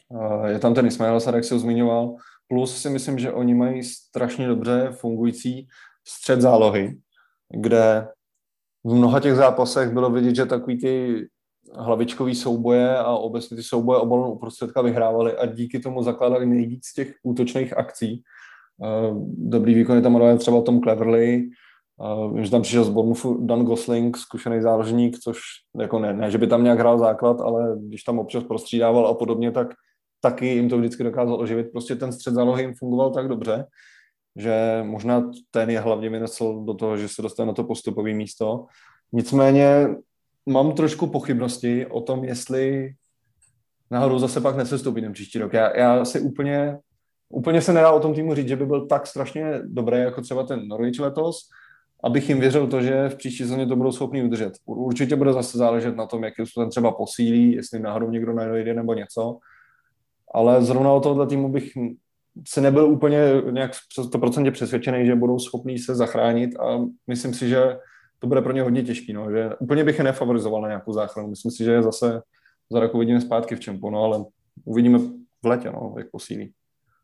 Uh, 0.10 0.46
je 0.46 0.60
tam 0.60 0.74
ten 0.74 0.86
Ismail 0.86 1.16
Asad, 1.16 1.36
jak 1.36 1.44
se 1.44 1.54
ho 1.54 1.60
zmiňoval, 1.60 2.16
plus 2.48 2.82
si 2.82 2.90
myslím, 2.90 3.20
že 3.20 3.32
oni 3.32 3.54
mají 3.54 3.84
strašně 3.84 4.48
dobře 4.48 4.90
fungující 4.92 5.68
střed 6.08 6.42
zálohy, 6.42 6.98
kde 7.50 8.08
v 8.84 8.94
mnoha 8.94 9.20
těch 9.20 9.36
zápasech 9.36 9.90
bylo 9.90 10.10
vidět, 10.10 10.36
že 10.36 10.46
takový 10.46 10.78
ty 10.78 11.26
hlavičkový 11.76 12.36
souboje 12.36 12.98
a 12.98 13.12
obecně 13.12 13.58
ty 13.58 13.64
souboje 13.64 14.00
o 14.00 14.06
balon 14.06 14.32
uprostředka 14.32 14.82
vyhrávali 14.82 15.38
a 15.38 15.46
díky 15.46 15.80
tomu 15.80 16.04
zakládali 16.04 16.46
nejvíc 16.46 16.94
těch 16.94 17.16
útočných 17.24 17.78
akcí. 17.78 18.24
Eh, 18.84 19.14
dobrý 19.38 19.74
výkon 19.74 19.96
je 19.96 20.02
tam 20.02 20.38
třeba 20.38 20.62
Tom 20.62 20.82
Cleverly, 20.82 21.50
eh, 22.02 22.34
Vím, 22.34 22.46
že 22.46 22.52
tam 22.52 22.62
přišel 22.62 22.84
z 22.84 22.90
Bournemouthu 22.90 23.46
Dan 23.46 23.66
Gosling, 23.66 24.18
zkušený 24.18 24.62
záložník, 24.62 25.20
což 25.20 25.40
jako 25.80 26.00
ne, 26.00 26.14
ne, 26.14 26.32
že 26.32 26.38
by 26.38 26.48
tam 26.48 26.64
nějak 26.64 26.80
hrál 26.80 26.98
základ, 26.98 27.42
ale 27.42 27.76
když 27.80 28.04
tam 28.04 28.20
občas 28.20 28.44
prostřídával 28.44 29.08
a 29.08 29.14
podobně, 29.14 29.52
tak 29.52 29.68
taky 30.22 30.48
jim 30.48 30.70
to 30.70 30.78
vždycky 30.78 31.04
dokázal 31.04 31.42
oživit. 31.42 31.72
Prostě 31.72 31.96
ten 31.96 32.12
střed 32.12 32.34
zálohy 32.34 32.64
jim 32.64 32.74
fungoval 32.74 33.12
tak 33.12 33.28
dobře, 33.28 33.66
že 34.36 34.84
možná 34.84 35.32
ten 35.52 35.70
je 35.70 35.80
hlavně 35.80 36.10
vynesl 36.10 36.64
do 36.66 36.74
toho, 36.74 36.98
že 36.98 37.08
se 37.08 37.22
dostane 37.22 37.48
na 37.48 37.54
to 37.54 37.64
postupové 37.64 38.14
místo. 38.14 38.66
Nicméně 39.14 39.88
mám 40.46 40.72
trošku 40.72 41.08
pochybnosti 41.08 41.86
o 41.86 42.02
tom, 42.02 42.24
jestli 42.24 42.94
náhodou 43.92 44.20
zase 44.20 44.42
pak 44.42 44.56
nesestoupí 44.56 45.02
ten 45.02 45.14
příští 45.14 45.40
rok. 45.40 45.54
Já, 45.54 45.78
já 45.78 46.06
si 46.06 46.20
úplně, 46.20 46.78
úplně 47.30 47.62
se 47.62 47.74
nedá 47.74 47.92
o 47.92 48.00
tom 48.00 48.14
týmu 48.14 48.36
říct, 48.36 48.48
že 48.48 48.56
by 48.56 48.66
byl 48.66 48.88
tak 48.88 49.08
strašně 49.08 49.62
dobrý, 49.64 49.98
jako 49.98 50.22
třeba 50.22 50.44
ten 50.44 50.68
Norwich 50.68 51.00
letos, 51.00 51.40
abych 52.04 52.30
jim 52.30 52.40
věřil 52.40 52.68
to, 52.68 52.82
že 52.82 53.10
v 53.10 53.16
příští 53.16 53.44
sezóně 53.44 53.68
to 53.68 53.76
budou 53.76 53.92
schopni 53.92 54.24
udržet. 54.24 54.54
Určitě 54.66 55.16
bude 55.16 55.34
zase 55.34 55.58
záležet 55.58 55.96
na 55.96 56.06
tom, 56.06 56.24
jakým 56.24 56.46
způsobem 56.46 56.70
třeba 56.70 56.92
posílí, 56.92 57.54
jestli 57.54 57.80
náhodou 57.80 58.10
někdo 58.10 58.34
najde 58.34 58.74
nebo 58.74 58.94
něco. 58.94 59.38
Ale 60.34 60.62
zrovna 60.62 60.92
o 60.92 61.00
tohle 61.00 61.28
týmu 61.28 61.52
bych 61.52 61.72
se 62.48 62.62
nebyl 62.62 62.86
úplně 62.86 63.20
nějak 63.52 63.72
100% 64.00 64.52
přesvědčený, 64.52 65.06
že 65.06 65.16
budou 65.16 65.40
schopní 65.40 65.80
se 65.80 65.96
zachránit 65.96 66.60
a 66.60 66.80
myslím 67.08 67.34
si, 67.34 67.50
že 67.50 67.78
to 68.20 68.28
bude 68.28 68.42
pro 68.42 68.54
ně 68.54 68.62
hodně 68.62 68.84
těžký, 68.84 69.14
no, 69.14 69.32
že 69.32 69.50
úplně 69.60 69.84
bych 69.84 69.98
je 69.98 70.04
nefavorizoval 70.04 70.62
na 70.62 70.68
nějakou 70.68 70.94
záchranu. 70.94 71.30
Myslím 71.30 71.52
si, 71.52 71.64
že 71.64 71.72
je 71.72 71.84
zase 71.84 72.22
za 72.70 72.80
rok 72.80 72.96
uvidíme 72.96 73.22
zpátky 73.22 73.56
v 73.56 73.60
čempu, 73.60 73.90
no, 73.90 74.04
ale 74.04 74.26
uvidíme 74.66 75.00
v 75.44 75.48
letě, 75.48 75.72
no, 75.72 75.96
jak 75.98 76.12
posílí. 76.12 76.54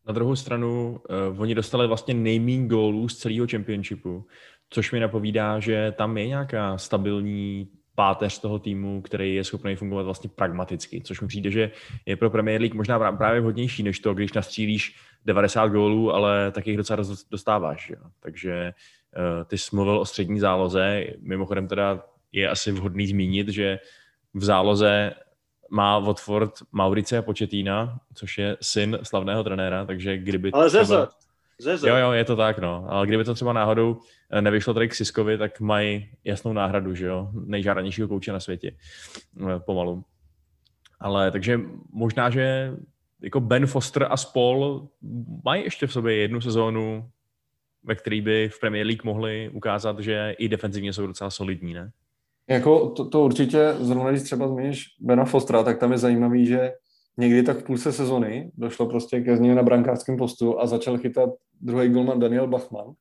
Na 0.07 0.14
druhou 0.14 0.36
stranu, 0.36 0.99
uh, 1.32 1.41
oni 1.41 1.56
dostali 1.56 1.88
vlastně 1.88 2.14
nejmín 2.14 2.68
gólů 2.68 3.10
z 3.10 3.18
celého 3.18 3.48
championshipu, 3.52 4.26
což 4.69 4.91
mi 4.91 4.99
napovídá, 4.99 5.60
že 5.60 5.94
tam 5.98 6.18
je 6.18 6.27
nějaká 6.27 6.77
stabilní 6.77 7.69
páteř 7.95 8.39
toho 8.39 8.60
týmu, 8.60 9.02
který 9.02 9.35
je 9.35 9.44
schopný 9.44 9.76
fungovat 9.76 10.03
vlastně 10.03 10.30
pragmaticky, 10.35 11.02
což 11.02 11.22
mi 11.22 11.27
přijde, 11.27 11.52
že 11.52 11.72
je 12.06 12.15
pro 12.15 12.30
Premier 12.30 12.61
League 12.61 12.76
možná 12.76 13.11
právě 13.11 13.41
vhodnější, 13.41 13.84
než 13.84 13.99
to, 13.99 14.14
když 14.14 14.34
nastřílíš 14.34 14.95
90 15.26 15.68
gólů, 15.68 16.14
ale 16.14 16.52
tak 16.52 16.68
jich 16.68 16.77
docela 16.77 17.03
dostáváš. 17.31 17.89
Jo. 17.89 17.98
Takže 18.19 18.73
uh, 19.18 19.44
ty 19.44 19.57
jsi 19.57 19.76
mluvil 19.76 19.99
o 19.99 20.06
střední 20.06 20.39
záloze, 20.39 21.06
mimochodem 21.19 21.68
teda 21.68 22.03
je 22.31 22.49
asi 22.49 22.72
vhodný 22.72 23.07
zmínit, 23.07 23.49
že 23.49 23.80
v 24.34 24.44
záloze 24.44 25.14
má 25.69 25.99
Watford 25.99 26.53
Maurice 26.72 27.22
Početína, 27.22 27.99
což 28.14 28.38
je 28.38 28.57
syn 28.61 28.99
slavného 29.03 29.44
trenéra, 29.44 29.85
takže 29.85 30.18
kdyby... 30.18 30.52
Ale 30.52 30.69
třeba... 30.69 31.10
Zeze. 31.61 31.89
Jo, 31.89 31.95
jo, 31.95 32.11
je 32.11 32.25
to 32.25 32.35
tak, 32.35 32.59
no. 32.59 32.85
Ale 32.88 33.07
kdyby 33.07 33.23
to 33.23 33.34
třeba 33.34 33.53
náhodou 33.53 33.97
eh, 34.31 34.41
nevyšlo 34.41 34.73
tady 34.73 34.88
k 34.88 34.95
Siskovi, 34.95 35.38
tak 35.38 35.59
mají 35.59 36.09
jasnou 36.23 36.53
náhradu, 36.53 36.95
že 36.95 37.05
jo? 37.05 37.29
Nejžádanějšího 37.45 38.07
kouče 38.07 38.31
na 38.31 38.39
světě. 38.39 38.71
Eh, 39.41 39.59
pomalu. 39.59 40.03
Ale 40.99 41.31
takže 41.31 41.59
možná, 41.91 42.29
že 42.29 42.73
jako 43.21 43.39
Ben 43.39 43.65
Foster 43.65 44.07
a 44.09 44.17
spol 44.17 44.88
mají 45.45 45.63
ještě 45.63 45.88
v 45.88 45.93
sobě 45.93 46.15
jednu 46.15 46.41
sezónu, 46.41 47.09
ve 47.84 47.95
které 47.95 48.21
by 48.21 48.49
v 48.49 48.59
Premier 48.59 48.85
League 48.85 49.03
mohli 49.03 49.49
ukázat, 49.53 49.99
že 49.99 50.35
i 50.38 50.49
defenzivně 50.49 50.93
jsou 50.93 51.07
docela 51.07 51.29
solidní, 51.29 51.73
ne? 51.73 51.91
Jako 52.49 52.89
to, 52.89 53.09
to 53.09 53.25
určitě, 53.25 53.73
zrovna 53.79 54.11
když 54.11 54.23
třeba 54.23 54.47
zmíníš 54.47 54.85
Bena 54.99 55.25
Fostera, 55.25 55.63
tak 55.63 55.79
tam 55.79 55.91
je 55.91 55.97
zajímavý, 55.97 56.45
že 56.45 56.71
někdy 57.17 57.43
tak 57.43 57.57
v 57.57 57.63
půlce 57.63 57.91
sezony 57.91 58.51
došlo 58.57 58.85
prostě 58.85 59.21
ke 59.21 59.38
změně 59.38 59.55
na 59.55 59.63
brankářském 59.63 60.17
postu 60.17 60.61
a 60.61 60.67
začal 60.67 60.97
chytat 60.97 61.29
druhý 61.61 61.89
golman 61.89 62.19
Daniel 62.19 62.47
Bachmann. 62.47 62.93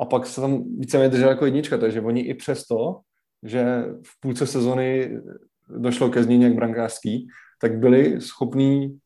A 0.00 0.04
pak 0.04 0.26
se 0.26 0.40
tam 0.40 0.64
více 0.78 1.08
držel 1.08 1.28
jako 1.28 1.44
jednička, 1.44 1.78
takže 1.78 2.00
oni 2.00 2.20
i 2.20 2.34
přesto, 2.34 3.00
že 3.42 3.84
v 4.06 4.20
půlce 4.20 4.46
sezony 4.46 5.18
došlo 5.68 6.10
ke 6.10 6.22
změně 6.22 6.46
jak 6.46 6.54
brankářský, 6.54 7.28
tak 7.60 7.78
byli 7.78 8.20
schopní 8.20 8.98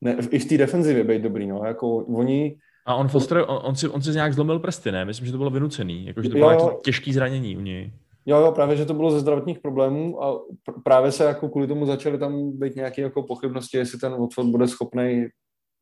ne, 0.00 0.16
i 0.30 0.38
v 0.38 0.44
té 0.48 0.58
defenzivě 0.58 1.04
být 1.04 1.22
dobrý, 1.22 1.46
no, 1.46 1.62
jako 1.64 1.96
oni... 1.96 2.56
A 2.86 2.94
on 2.94 3.08
Foster, 3.08 3.38
on, 3.38 3.60
on, 3.62 3.76
si, 3.76 3.88
on 3.88 4.02
si 4.02 4.10
nějak 4.10 4.34
zlomil 4.34 4.58
prsty, 4.58 4.92
ne? 4.92 5.04
Myslím, 5.04 5.26
že 5.26 5.32
to 5.32 5.38
bylo 5.38 5.50
vynucený, 5.50 6.06
jako, 6.06 6.22
že 6.22 6.28
to 6.28 6.38
bylo 6.38 6.52
jo, 6.52 6.80
těžký 6.84 7.12
zranění 7.12 7.56
u 7.56 7.60
něj. 7.60 7.92
Jo, 8.26 8.40
jo, 8.40 8.52
právě, 8.52 8.76
že 8.76 8.84
to 8.84 8.94
bylo 8.94 9.10
ze 9.10 9.20
zdravotních 9.20 9.58
problémů 9.58 10.22
a 10.22 10.34
pr- 10.38 10.82
právě 10.84 11.12
se 11.12 11.24
jako 11.24 11.48
kvůli 11.48 11.66
tomu 11.66 11.86
začaly 11.86 12.18
tam 12.18 12.58
být 12.58 12.76
nějaké 12.76 13.02
jako 13.02 13.22
pochybnosti, 13.22 13.76
jestli 13.76 13.98
ten 13.98 14.12
Watford 14.12 14.48
bude 14.48 14.68
schopný, 14.68 15.26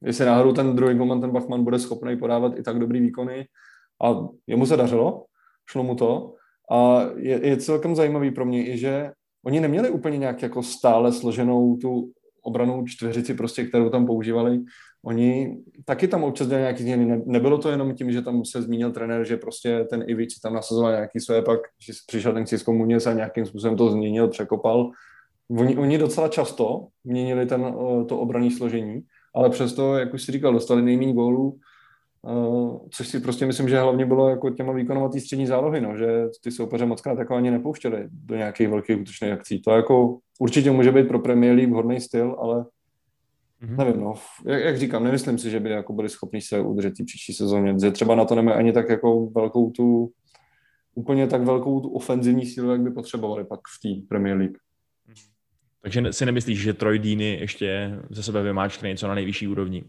jestli 0.05 0.27
náhodou 0.27 0.53
ten 0.53 0.77
druhý 0.77 0.95
golman, 0.95 1.21
ten 1.21 1.31
Bachman, 1.31 1.65
bude 1.65 1.79
schopný 1.79 2.17
podávat 2.17 2.59
i 2.59 2.63
tak 2.63 2.79
dobrý 2.79 3.01
výkony. 3.01 3.47
A 4.03 4.29
jemu 4.47 4.67
se 4.67 4.77
dařilo, 4.77 5.25
šlo 5.71 5.83
mu 5.83 5.95
to. 5.95 6.35
A 6.71 7.01
je, 7.17 7.47
je 7.47 7.57
celkem 7.57 7.97
zajímavý 7.97 8.31
pro 8.31 8.45
mě 8.45 8.67
i, 8.67 8.79
že 8.79 9.11
oni 9.45 9.61
neměli 9.61 9.91
úplně 9.91 10.19
nějak 10.19 10.43
jako 10.43 10.63
stále 10.63 11.13
složenou 11.13 11.77
tu 11.77 12.13
obranou 12.43 12.85
čtveřici, 12.87 13.35
prostě, 13.35 13.65
kterou 13.65 13.91
tam 13.91 14.07
používali. 14.07 14.61
Oni 15.05 15.59
taky 15.85 16.09
tam 16.09 16.25
občas 16.25 16.47
dělali 16.47 16.63
nějaký 16.63 16.83
změny. 16.83 17.23
nebylo 17.27 17.59
to 17.59 17.71
jenom 17.71 17.95
tím, 17.95 18.13
že 18.13 18.23
tam 18.23 18.45
se 18.45 18.63
zmínil 18.63 18.93
trenér, 18.93 19.27
že 19.27 19.37
prostě 19.37 19.87
ten 19.91 20.05
Ivič 20.07 20.35
tam 20.43 20.55
nasazoval 20.55 20.93
nějaký 20.93 21.21
své, 21.21 21.43
pak 21.43 21.61
že 21.87 21.93
přišel 22.07 22.33
ten 22.33 22.47
Cisco 22.47 22.73
Muniz 22.73 23.07
a 23.07 23.13
nějakým 23.13 23.47
způsobem 23.47 23.77
to 23.77 23.91
změnil, 23.91 24.29
překopal. 24.29 24.91
Oni, 25.51 25.77
oni 25.77 25.99
docela 25.99 26.29
často 26.29 26.87
měnili 27.05 27.47
ten, 27.47 27.65
eh, 27.65 28.05
to 28.05 28.19
obrané 28.19 28.51
složení, 28.51 29.01
ale 29.39 29.51
přesto, 29.51 29.99
jak 29.99 30.15
už 30.15 30.23
si 30.23 30.33
říkal, 30.33 30.53
dostali 30.53 30.83
nejméně 30.83 31.13
gólů, 31.13 31.59
Uh, 32.23 32.79
což 32.91 33.09
si 33.09 33.21
prostě 33.21 33.47
myslím, 33.47 33.69
že 33.69 33.81
hlavně 33.81 34.07
bylo 34.07 34.29
jako 34.29 34.51
těma 34.51 34.73
výkonovatý 34.73 35.21
střední 35.21 35.47
zálohy, 35.47 35.81
no, 35.81 35.97
že 35.97 36.07
ty 36.43 36.51
soupeře 36.51 36.87
moc 36.87 37.01
krát 37.01 37.19
jako 37.19 37.35
ani 37.35 37.51
nepouštěli 37.51 38.09
do 38.11 38.37
nějakých 38.37 38.69
velkých 38.69 39.01
útočných 39.01 39.33
akcí. 39.33 39.63
To 39.63 39.71
jako 39.71 40.19
určitě 40.39 40.71
může 40.71 40.93
být 40.93 41.09
pro 41.09 41.19
Premier 41.19 41.57
League 41.57 41.73
vhodný 41.73 42.01
styl, 42.01 42.37
ale 42.39 42.65
mm-hmm. 43.63 43.77
nevím, 43.77 44.01
no, 44.01 44.15
jak, 44.47 44.65
jak, 44.65 44.79
říkám, 44.79 45.05
nemyslím 45.05 45.39
si, 45.39 45.51
že 45.51 45.61
by 45.61 45.71
jako 45.71 45.93
byli 45.93 46.09
schopni 46.09 46.41
se 46.41 46.61
udržet 46.61 46.95
ty 46.97 47.05
příští 47.05 47.33
sezóně, 47.33 47.75
že 47.83 47.91
třeba 47.91 48.15
na 48.15 48.25
to 48.25 48.35
nemají 48.35 48.59
ani 48.59 48.73
tak 48.73 48.89
jako 48.89 49.27
velkou 49.27 49.71
tu, 49.71 50.11
úplně 50.95 51.27
tak 51.27 51.43
velkou 51.43 51.81
tu 51.81 51.89
ofenzivní 51.89 52.47
sílu, 52.47 52.71
jak 52.71 52.81
by 52.81 52.91
potřebovali 52.91 53.45
pak 53.45 53.61
v 53.61 53.83
té 53.83 54.07
Premier 54.09 54.37
League. 54.37 54.59
Takže 55.83 56.13
si 56.13 56.27
nemyslíš, 56.27 56.61
že 56.61 56.75
Troy 56.75 56.99
Deeney 56.99 57.41
ještě 57.41 57.99
ze 58.11 58.23
sebe 58.23 58.43
vymáčkne 58.43 58.89
něco 58.89 59.09
na 59.09 59.15
nejvyšší 59.15 59.49
úrovni? 59.49 59.85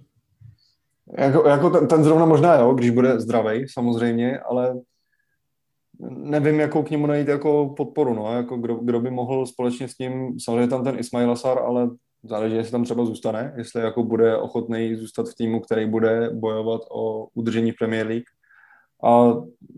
Jako, 1.17 1.47
jako 1.47 1.69
ten, 1.69 1.87
ten 1.87 2.03
zrovna 2.03 2.25
možná 2.25 2.55
jo, 2.55 2.73
když 2.73 2.89
bude 2.89 3.19
zdravý, 3.19 3.65
samozřejmě, 3.69 4.39
ale 4.39 4.75
nevím, 6.09 6.59
jakou 6.59 6.83
k 6.83 6.89
němu 6.89 7.07
najít 7.07 7.27
jako 7.27 7.73
podporu, 7.77 8.13
no, 8.13 8.35
jako 8.35 8.57
kdo, 8.57 8.75
kdo 8.75 8.99
by 8.99 9.11
mohl 9.11 9.45
společně 9.45 9.87
s 9.87 9.97
ním, 9.97 10.39
samozřejmě 10.39 10.67
tam 10.67 10.83
ten 10.83 10.99
Ismail 10.99 11.31
Asar, 11.31 11.59
ale 11.59 11.89
záleží, 12.23 12.55
jestli 12.55 12.71
tam 12.71 12.83
třeba 12.83 13.05
zůstane, 13.05 13.53
jestli 13.57 13.81
jako 13.81 14.03
bude 14.03 14.37
ochotný 14.37 14.95
zůstat 14.95 15.29
v 15.29 15.35
týmu, 15.35 15.59
který 15.59 15.85
bude 15.85 16.29
bojovat 16.33 16.81
o 16.91 17.27
udržení 17.33 17.71
Premier 17.71 18.07
League. 18.07 18.25
A 19.03 19.33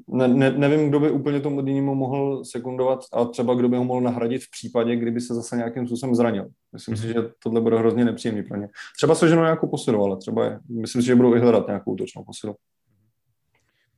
ne, 0.07 0.27
ne, 0.27 0.51
nevím, 0.51 0.89
kdo 0.89 0.99
by 0.99 1.11
úplně 1.11 1.39
tomu 1.39 1.61
Dinimu 1.61 1.95
mohl 1.95 2.43
sekundovat 2.45 2.99
a 3.13 3.25
třeba 3.25 3.53
kdo 3.53 3.69
by 3.69 3.77
ho 3.77 3.83
mohl 3.83 4.01
nahradit 4.01 4.43
v 4.43 4.51
případě, 4.51 4.95
kdyby 4.95 5.21
se 5.21 5.33
zase 5.33 5.55
nějakým 5.55 5.87
způsobem 5.87 6.15
zranil. 6.15 6.47
Myslím 6.73 6.97
si, 6.97 7.07
že 7.07 7.15
tohle 7.43 7.61
bude 7.61 7.77
hrozně 7.77 8.05
nepříjemný 8.05 8.43
pro 8.43 8.57
ně. 8.57 8.69
Třeba 8.97 9.15
se 9.15 9.29
ženou 9.29 9.41
nějakou 9.41 9.67
posilu, 9.67 10.03
ale 10.03 10.17
třeba 10.17 10.45
je, 10.45 10.59
myslím 10.69 11.01
si, 11.01 11.05
že 11.05 11.15
budou 11.15 11.35
i 11.35 11.39
hledat 11.39 11.67
nějakou 11.67 11.91
útočnou 11.91 12.23
posilu. 12.23 12.55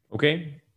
OK, 0.10 0.22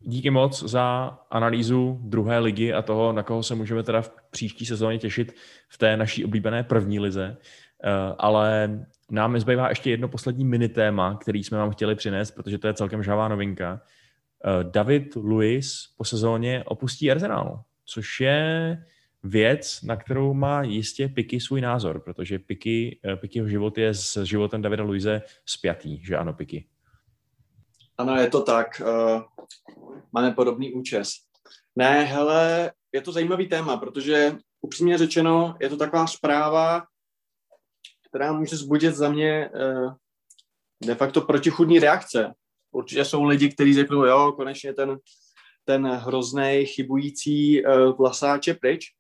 díky 0.01 0.31
moc 0.31 0.63
za 0.63 1.19
analýzu 1.31 1.99
druhé 2.03 2.39
ligy 2.39 2.73
a 2.73 2.83
toho, 2.83 3.13
na 3.13 3.23
koho 3.23 3.43
se 3.43 3.55
můžeme 3.55 3.83
teda 3.83 4.03
v 4.03 4.11
příští 4.31 4.67
sezóně 4.67 4.99
těšit 4.99 5.33
v 5.69 5.79
té 5.79 5.97
naší 5.97 6.25
oblíbené 6.25 6.63
první 6.63 7.01
lize. 7.01 7.37
Eh, 7.85 8.15
ale 8.19 8.71
nám 9.11 9.39
zbývá 9.41 9.69
ještě 9.69 9.91
jedno 9.91 10.09
poslední 10.09 10.45
mini 10.45 10.69
téma, 10.69 11.19
který 11.21 11.45
jsme 11.45 11.59
vám 11.59 11.71
chtěli 11.71 11.95
přinést, 11.95 12.31
protože 12.31 12.59
to 12.59 12.67
je 12.67 12.75
celkem 12.75 13.03
žavá 13.03 13.29
novinka. 13.29 13.81
Eh, 14.45 14.65
David 14.65 15.17
Luiz 15.17 15.95
po 15.97 16.05
sezóně 16.05 16.65
opustí 16.67 17.11
Arsenal, 17.11 17.63
což 17.85 18.21
je 18.21 18.85
věc, 19.23 19.83
na 19.83 19.97
kterou 19.97 20.35
má 20.35 20.63
jistě 20.63 21.09
Piky 21.09 21.41
svůj 21.41 21.61
názor, 21.61 22.01
protože 22.01 22.39
Piky, 22.39 23.01
eh, 23.05 23.17
Pikyho 23.17 23.49
život 23.49 23.79
je 23.79 23.95
s 23.95 24.25
životem 24.25 24.63
Davida 24.63 24.85
Luize 24.85 25.23
spjatý, 25.47 26.05
že 26.05 26.17
ano, 26.17 26.33
Piky? 26.33 26.67
Ano, 27.99 28.17
je 28.17 28.29
to 28.31 28.43
tak. 28.43 28.83
Uh, 28.85 29.23
máme 30.13 30.33
podobný 30.33 30.73
účes. 30.73 31.13
Ne, 31.77 32.05
hele, 32.05 32.73
je 32.93 33.01
to 33.01 33.13
zajímavý 33.13 33.49
téma, 33.49 33.77
protože 33.77 34.33
upřímně 34.61 34.99
řečeno, 34.99 35.57
je 35.61 35.69
to 35.69 35.77
taková 35.77 36.07
zpráva, 36.07 36.83
která 38.09 38.33
může 38.33 38.57
zbudit 38.57 38.95
za 38.95 39.09
mě 39.09 39.51
de 40.85 40.95
facto 40.95 41.21
protichudní 41.21 41.79
reakce. 41.79 42.35
Určitě 42.77 43.05
jsou 43.05 43.25
lidi, 43.25 43.49
kteří 43.49 43.75
řeknou, 43.75 44.05
jo, 44.05 44.33
konečně 44.37 44.73
ten, 44.73 44.99
ten 45.65 45.87
hrozný 45.87 46.67
chybující 46.67 47.65
uh, 47.65 47.97
vlasáč 47.97 48.47
je 48.47 48.55
pryč. 48.55 48.93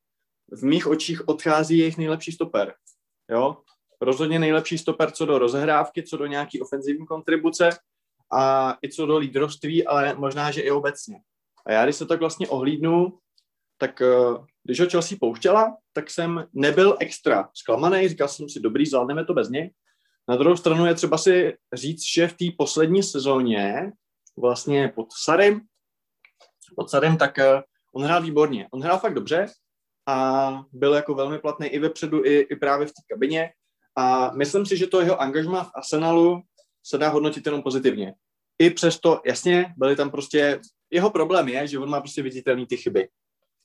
V 0.53 0.65
mých 0.65 0.87
očích 0.87 1.29
odchází 1.29 1.79
jejich 1.79 1.99
nejlepší 1.99 2.33
stoper. 2.33 2.75
Jo? 3.31 3.57
Rozhodně 4.01 4.39
nejlepší 4.39 4.79
stoper 4.79 5.11
co 5.11 5.27
do 5.27 5.39
rozehrávky, 5.39 6.03
co 6.03 6.17
do 6.17 6.27
nějaký 6.27 6.61
ofenzivní 6.61 7.07
kontribuce 7.07 7.69
a 8.33 8.77
i 8.83 8.89
co 8.89 9.07
do 9.07 9.19
lídrovství, 9.19 9.87
ale 9.87 10.15
možná, 10.15 10.51
že 10.51 10.61
i 10.61 10.71
obecně. 10.71 11.21
A 11.67 11.73
já, 11.73 11.85
když 11.85 11.97
se 11.97 12.07
tak 12.07 12.21
vlastně 12.21 12.49
ohlídnu, 12.49 13.19
tak 13.79 14.01
uh, 14.01 14.45
když 14.65 14.81
ho 14.81 14.87
Chelsea 14.89 15.19
pouštěla, 15.21 15.77
tak 15.93 16.11
jsem 16.11 16.47
nebyl 16.53 16.97
extra 17.01 17.49
zklamaný, 17.55 18.09
říkal 18.09 18.29
jsem 18.29 18.49
si, 18.49 18.61
dobrý, 18.61 18.87
zvládneme 18.87 19.25
to 19.25 19.35
bez 19.35 19.49
něj. 19.49 19.71
Na 20.29 20.37
druhou 20.37 20.57
stranu 20.57 20.87
je 20.87 20.95
třeba 20.95 21.19
si 21.19 21.57
říct, 21.73 22.03
že 22.15 22.29
v 22.29 22.33
té 22.33 22.45
poslední 22.59 23.03
sezóně, 23.03 23.93
vlastně 24.37 24.89
pod 24.89 25.09
Sarem, 25.25 25.61
pod 26.77 26.91
Sarem, 26.91 27.17
tak 27.17 27.39
uh, 27.39 27.61
on 27.93 28.05
hrál 28.05 28.23
výborně. 28.23 28.69
On 28.73 28.83
hrál 28.83 28.99
fakt 28.99 29.15
dobře 29.15 29.47
a 30.07 30.51
byl 30.73 30.95
jako 30.95 31.15
velmi 31.15 31.39
platný 31.39 31.67
i 31.67 31.79
vepředu, 31.79 32.25
i, 32.25 32.39
i 32.39 32.57
právě 32.57 32.87
v 32.87 32.91
té 32.91 33.03
kabině. 33.11 33.53
A 33.97 34.31
myslím 34.31 34.67
si, 34.67 34.77
že 34.77 34.87
to 34.87 35.01
jeho 35.01 35.21
angažma 35.21 35.65
v 35.65 35.71
Arsenalu 35.75 36.43
se 36.87 36.99
dá 36.99 37.09
hodnotit 37.09 37.47
jenom 37.47 37.63
pozitivně. 37.63 38.15
I 38.59 38.71
přesto, 38.71 39.21
jasně, 39.27 39.75
byly 39.77 39.97
tam 39.97 40.11
prostě, 40.11 40.61
jeho 40.91 41.11
problém 41.11 41.49
je, 41.49 41.67
že 41.67 41.79
on 41.79 41.91
má 41.91 42.01
prostě 42.01 42.23
viditelný 42.23 42.67
ty 42.67 42.77
chyby. 42.77 43.09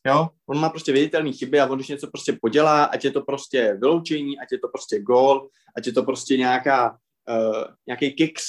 Jo, 0.07 0.30
on 0.45 0.60
má 0.60 0.69
prostě 0.69 0.91
viditelné 0.91 1.32
chyby 1.32 1.60
a 1.60 1.65
on 1.65 1.78
když 1.78 1.88
něco 1.88 2.07
prostě 2.07 2.38
podělá, 2.41 2.84
ať 2.84 3.06
je 3.06 3.11
to 3.11 3.22
prostě 3.22 3.78
vyloučení, 3.80 4.40
ať 4.40 4.48
je 4.52 4.60
to 4.60 4.68
prostě 4.68 4.99
gol, 4.99 5.49
ať 5.78 5.88
je 5.88 5.94
to 5.94 6.03
prostě 6.03 6.38
nějaká, 6.38 6.98
uh, 7.30 7.64
nějaký 7.88 8.14
kicks, 8.14 8.44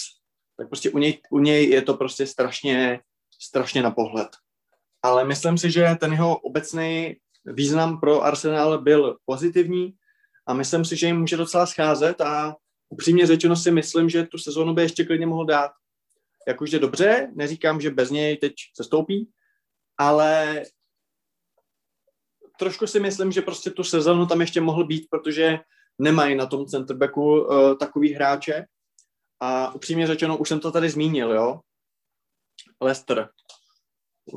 tak 0.57 0.69
prostě 0.69 0.91
u 0.91 0.99
něj, 0.99 1.21
u 1.31 1.39
něj 1.39 1.69
je 1.69 1.83
to 1.83 1.95
prostě 1.95 2.27
strašně, 2.27 3.01
strašně 3.41 3.83
na 3.83 3.91
pohled. 3.91 4.29
Ale 5.03 5.25
myslím 5.25 5.59
si, 5.59 5.71
že 5.71 5.97
ten 6.01 6.13
jeho 6.13 6.39
obecný 6.39 7.17
význam 7.45 8.01
pro 8.01 8.23
Arsenal 8.23 8.79
byl 8.79 9.17
pozitivní 9.25 9.95
a 10.47 10.55
myslím 10.55 10.85
si, 10.85 10.97
že 10.97 11.07
jim 11.07 11.21
může 11.21 11.37
docela 11.37 11.67
scházet 11.67 12.21
a 12.21 12.57
upřímně 12.89 13.27
řečeno 13.27 13.57
si 13.57 13.71
myslím, 13.71 14.09
že 14.09 14.23
tu 14.23 14.39
sezónu 14.39 14.75
by 14.75 14.83
ještě 14.83 15.05
klidně 15.05 15.27
mohl 15.27 15.45
dát. 15.45 15.71
Jakože 16.49 16.79
dobře, 16.79 17.31
neříkám, 17.35 17.81
že 17.81 17.91
bez 17.91 18.11
něj 18.11 18.37
teď 18.37 18.53
se 18.77 18.85
stoupí, 18.85 19.31
ale 19.99 20.63
trošku 22.63 22.87
si 22.87 23.01
myslím, 23.01 23.33
že 23.33 23.43
prostě 23.43 23.71
tu 23.71 23.85
sezónu 23.85 24.27
tam 24.27 24.41
ještě 24.41 24.61
mohl 24.61 24.87
být, 24.87 25.07
protože 25.11 25.59
nemají 25.99 26.35
na 26.37 26.47
tom 26.47 26.67
centerbacku 26.67 27.41
uh, 27.41 27.77
takový 27.77 28.15
hráče. 28.15 28.65
A 29.41 29.75
upřímně 29.75 30.07
řečeno, 30.07 30.37
už 30.37 30.49
jsem 30.49 30.61
to 30.61 30.73
tady 30.73 30.91
zmínil, 30.91 31.33
jo. 31.33 31.61
Leicester. 32.81 33.29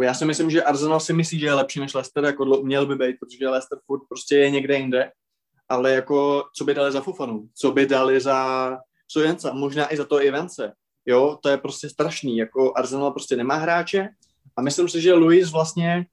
Já 0.02 0.14
si 0.14 0.26
myslím, 0.26 0.50
že 0.50 0.64
Arsenal 0.64 1.00
si 1.00 1.14
myslí, 1.14 1.40
že 1.40 1.46
je 1.46 1.54
lepší 1.54 1.80
než 1.80 1.94
Leicester, 1.94 2.24
jako 2.24 2.46
měl 2.46 2.86
by 2.86 2.96
být, 2.96 3.16
protože 3.20 3.50
Leicester 3.50 3.80
furt 3.86 4.02
prostě 4.10 4.36
je 4.38 4.50
někde 4.50 4.78
jinde 4.78 5.12
ale 5.70 5.92
jako, 5.92 6.44
co 6.56 6.66
by 6.66 6.74
dali 6.74 6.92
za 6.92 7.02
Fufanu, 7.02 7.50
co 7.54 7.72
by 7.72 7.86
dali 7.86 8.22
za 8.22 8.78
Sojenca, 9.08 9.54
možná 9.54 9.94
i 9.94 9.98
za 9.98 10.06
to 10.06 10.22
Ivence, 10.22 10.74
jo, 11.06 11.38
to 11.44 11.50
je 11.50 11.58
prostě 11.58 11.90
strašný, 11.90 12.38
jako 12.38 12.74
Arsenal 12.76 13.12
prostě 13.12 13.36
nemá 13.36 13.56
hráče 13.56 14.10
a 14.58 14.62
myslím 14.62 14.90
si, 14.90 15.02
že 15.02 15.14
Luis 15.14 15.52
vlastně 15.52 16.06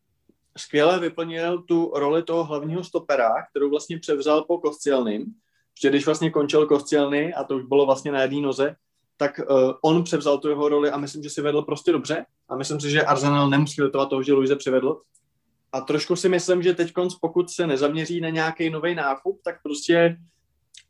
skvěle 0.59 0.99
vyplnil 0.99 1.62
tu 1.62 1.93
roli 1.95 2.23
toho 2.23 2.45
hlavního 2.45 2.85
stopera, 2.85 3.31
kterou 3.51 3.70
vlastně 3.70 3.99
převzal 3.99 4.45
po 4.45 4.59
Koscielným, 4.59 5.24
protože 5.74 5.89
když 5.89 6.07
vlastně 6.07 6.31
končil 6.31 6.66
Koscielny 6.66 7.35
a 7.35 7.45
to 7.45 7.57
už 7.57 7.65
bylo 7.65 7.87
vlastně 7.87 8.12
na 8.12 8.23
jedné 8.23 8.41
noze, 8.41 8.77
tak 9.16 9.41
uh, 9.51 9.73
on 9.83 10.05
převzal 10.05 10.39
tu 10.39 10.49
jeho 10.49 10.69
roli 10.69 10.91
a 10.91 10.97
myslím, 10.97 11.23
že 11.23 11.31
si 11.31 11.43
vedl 11.43 11.62
prostě 11.62 11.93
dobře. 11.93 12.24
A 12.49 12.57
myslím 12.57 12.81
si, 12.81 12.91
že 12.91 13.03
Arsenal 13.03 13.51
nemusí 13.51 13.83
litovat 13.83 14.09
toho, 14.09 14.23
že 14.23 14.33
Luise 14.33 14.57
přivedl, 14.57 15.01
a 15.73 15.81
trošku 15.81 16.16
si 16.16 16.29
myslím, 16.29 16.62
že 16.62 16.74
teď, 16.74 16.93
pokud 17.20 17.51
se 17.51 17.66
nezaměří 17.66 18.20
na 18.20 18.29
nějaký 18.29 18.70
nový 18.70 18.95
nákup, 18.95 19.41
tak 19.45 19.62
prostě 19.62 20.16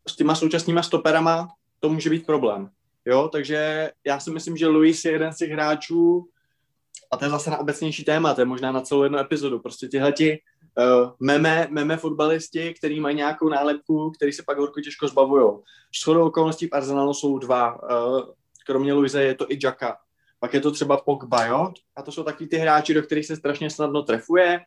s 0.09 0.16
těma 0.16 0.34
současnýma 0.34 0.82
stoperama 0.82 1.48
to 1.80 1.89
může 1.89 2.10
být 2.10 2.26
problém. 2.26 2.70
Jo, 3.05 3.28
takže 3.32 3.90
já 4.06 4.20
si 4.20 4.30
myslím, 4.30 4.56
že 4.56 4.66
Luis 4.66 5.05
je 5.05 5.12
jeden 5.12 5.32
z 5.32 5.36
těch 5.36 5.51
hráčů, 5.51 6.28
a 7.12 7.16
to 7.16 7.24
je 7.24 7.30
zase 7.30 7.51
na 7.51 7.59
obecnější 7.59 8.05
téma, 8.05 8.34
to 8.34 8.40
je 8.40 8.44
možná 8.44 8.72
na 8.72 8.80
celou 8.80 9.02
jednu 9.02 9.18
epizodu. 9.18 9.59
Prostě 9.59 9.89
tihleti 9.89 10.39
uh, 10.78 11.10
meme, 11.20 11.66
meme 11.70 11.97
fotbalisti, 11.97 12.74
který 12.74 13.01
mají 13.01 13.16
nějakou 13.16 13.48
nálepku, 13.48 14.10
který 14.10 14.32
se 14.32 14.43
pak 14.47 14.59
horko 14.59 14.80
těžko 14.80 15.09
zbavují. 15.09 15.59
Shodou 16.02 16.26
okolností 16.26 16.66
v 16.66 16.72
Arsenalu 16.72 17.14
jsou 17.14 17.39
dva. 17.39 17.82
Uh, 17.82 18.20
kromě 18.66 18.93
Luise 18.93 19.22
je 19.22 19.34
to 19.34 19.52
i 19.52 19.59
Jacka. 19.62 19.97
Pak 20.40 20.55
je 20.55 20.60
to 20.60 20.70
třeba 20.70 20.97
Pogba, 20.97 21.44
jo? 21.47 21.72
A 21.97 22.02
to 22.02 22.12
jsou 22.12 22.22
takový 22.22 22.48
ty 22.48 22.56
hráči, 22.56 22.94
do 22.94 23.02
kterých 23.02 23.26
se 23.26 23.36
strašně 23.36 23.70
snadno 23.70 24.02
trefuje 24.02 24.60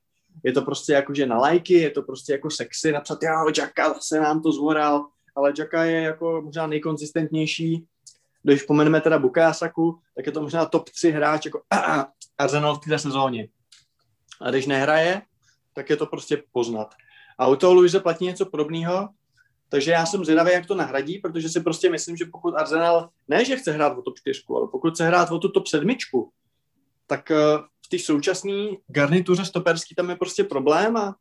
je 0.44 0.52
to 0.54 0.62
prostě 0.62 0.94
jako, 0.94 1.14
že 1.14 1.26
na 1.26 1.38
lajky, 1.38 1.74
je 1.74 1.90
to 1.90 2.02
prostě 2.02 2.34
jako 2.34 2.50
sexy, 2.50 2.92
napsat, 2.92 3.20
jo, 3.24 3.52
Jacka, 3.58 3.94
zase 3.94 4.20
nám 4.20 4.42
to 4.42 4.52
zvoral, 4.52 5.06
ale 5.36 5.54
Jacka 5.58 5.84
je 5.84 6.02
jako 6.02 6.42
možná 6.46 6.68
nejkonzistentnější, 6.68 7.86
když 8.44 8.64
pomeneme 8.64 9.02
teda 9.02 9.20
Bukásaku, 9.20 10.00
tak 10.16 10.26
je 10.26 10.32
to 10.32 10.42
možná 10.42 10.66
top 10.66 10.90
3 10.90 11.12
hráč 11.12 11.46
jako 11.46 11.62
Arsenal 12.38 12.76
v 12.76 12.80
této 12.80 13.00
sezóně. 13.00 13.48
A 14.42 14.50
když 14.50 14.66
nehraje, 14.66 15.22
tak 15.74 15.90
je 15.90 15.98
to 15.98 16.06
prostě 16.06 16.44
poznat. 16.52 16.96
A 17.38 17.48
u 17.48 17.56
toho 17.56 17.74
Luise 17.74 18.00
platí 18.00 18.26
něco 18.26 18.46
podobného, 18.46 19.10
takže 19.70 19.92
já 19.92 20.06
jsem 20.06 20.26
zvědavý, 20.26 20.52
jak 20.52 20.66
to 20.66 20.76
nahradí, 20.76 21.20
protože 21.20 21.50
si 21.50 21.62
prostě 21.62 21.90
myslím, 21.90 22.18
že 22.18 22.26
pokud 22.26 22.56
Arsenal 22.56 23.10
ne, 23.28 23.46
že 23.46 23.56
chce 23.56 23.72
hrát 23.72 23.98
o 23.98 24.02
top 24.02 24.20
4, 24.20 24.42
ale 24.50 24.68
pokud 24.72 24.94
chce 24.94 25.08
hrát 25.08 25.32
o 25.32 25.40
tu 25.40 25.50
top 25.50 25.68
7, 25.68 25.96
tak 27.08 27.32
eh, 27.32 27.36
v 27.86 27.90
té 27.90 28.00
současné 28.00 28.68
garnituře 28.88 29.46
stoperský 29.46 29.96
tam 29.96 30.10
je 30.10 30.16
prostě 30.16 30.44
problém 30.44 30.98
a, 30.98 31.16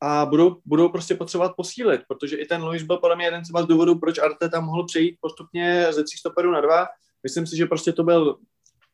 a 0.00 0.26
budou, 0.26 0.56
budou 0.64 0.88
prostě 0.88 1.14
potřebovat 1.14 1.52
posílit, 1.56 2.00
protože 2.08 2.36
i 2.36 2.46
ten 2.46 2.62
Luis 2.62 2.82
byl 2.82 2.98
podle 2.98 3.16
mě 3.16 3.24
jeden 3.24 3.44
z 3.44 3.66
důvodů, 3.66 3.98
proč 3.98 4.18
Arte 4.18 4.48
tam 4.48 4.64
mohl 4.64 4.84
přejít 4.84 5.18
postupně 5.20 5.86
ze 5.90 6.04
tří 6.04 6.18
stoperů 6.18 6.50
na 6.50 6.60
dva. 6.60 6.86
Myslím 7.22 7.46
si, 7.46 7.56
že 7.56 7.66
prostě 7.66 7.92
to 7.92 8.04
byl 8.04 8.38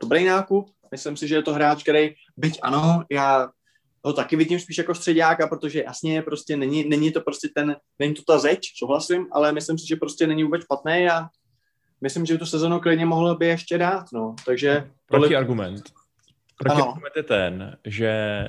dobrý 0.03 0.25
nákup. 0.25 0.71
Myslím 0.91 1.17
si, 1.17 1.29
že 1.29 1.35
je 1.35 1.43
to 1.43 1.55
hráč, 1.55 1.83
který, 1.83 2.15
byť 2.37 2.59
ano, 2.63 3.05
já 3.11 3.49
ho 4.05 4.13
taky 4.13 4.37
vidím 4.37 4.61
spíš 4.61 4.79
jako 4.79 4.95
středáka, 4.95 5.47
protože 5.47 5.83
jasně 5.83 6.23
prostě 6.23 6.57
není, 6.57 6.89
není 6.89 7.13
to 7.13 7.21
prostě 7.21 7.49
ten, 7.55 7.77
není 7.99 8.15
to 8.15 8.23
ta 8.27 8.39
zeď, 8.39 8.61
souhlasím, 8.79 9.27
ale 9.33 9.53
myslím 9.53 9.79
si, 9.79 9.87
že 9.87 9.97
prostě 9.97 10.27
není 10.27 10.45
vůbec 10.45 10.63
špatný 10.63 11.09
a 11.09 11.29
myslím, 12.01 12.27
že 12.27 12.39
tu 12.39 12.47
sezonu 12.47 12.81
klidně 12.81 13.07
mohlo 13.07 13.35
by 13.35 13.47
ještě 13.47 13.79
dát, 13.79 14.05
no. 14.13 14.35
Takže... 14.47 14.91
Proti 15.07 15.37
argument. 15.37 15.83
Protiargument 16.59 17.17
je 17.17 17.23
ten, 17.23 17.77
že 17.85 18.45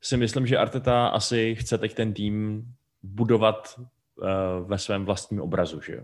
si 0.00 0.16
myslím, 0.16 0.46
že 0.46 0.58
Arteta 0.58 1.06
asi 1.06 1.56
chce 1.58 1.78
teď 1.78 1.94
ten 1.94 2.12
tým 2.12 2.64
budovat 3.02 3.74
uh, 3.78 4.68
ve 4.68 4.78
svém 4.78 5.04
vlastním 5.04 5.40
obrazu, 5.40 5.80
že 5.80 5.92
jo. 5.92 6.02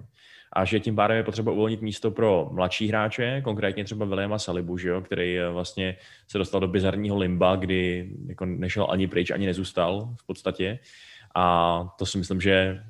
A 0.52 0.64
že 0.64 0.80
tím 0.80 0.96
pádem 0.96 1.16
je 1.16 1.22
potřeba 1.22 1.52
uvolnit 1.52 1.82
místo 1.82 2.10
pro 2.10 2.48
mladší 2.52 2.88
hráče, 2.88 3.40
konkrétně 3.44 3.84
třeba 3.84 4.06
Williama 4.06 4.38
Salibu, 4.38 4.78
že 4.78 4.88
jo, 4.88 5.00
který 5.00 5.38
eh, 5.38 5.48
vlastně 5.48 5.96
se 6.28 6.38
dostal 6.38 6.60
do 6.60 6.68
bizarního 6.68 7.16
limba, 7.16 7.56
kdy 7.56 8.10
jako 8.26 8.44
nešel 8.46 8.86
ani 8.90 9.08
pryč, 9.08 9.30
ani 9.30 9.46
nezůstal 9.46 10.14
v 10.16 10.26
podstatě. 10.26 10.78
A 11.34 11.84
to 11.98 12.06
si 12.06 12.18
myslím, 12.18 12.40
že 12.40 12.82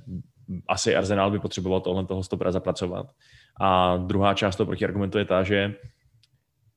asi 0.68 0.96
Arsenal 0.96 1.30
by 1.30 1.38
potřeboval 1.38 1.80
tohle 1.80 2.06
toho 2.06 2.22
stopera 2.22 2.52
zapracovat. 2.52 3.06
A 3.60 3.96
druhá 3.96 4.34
část 4.34 4.56
toho 4.56 4.66
protiargumentu 4.66 5.18
je 5.18 5.24
ta, 5.24 5.42
že 5.42 5.74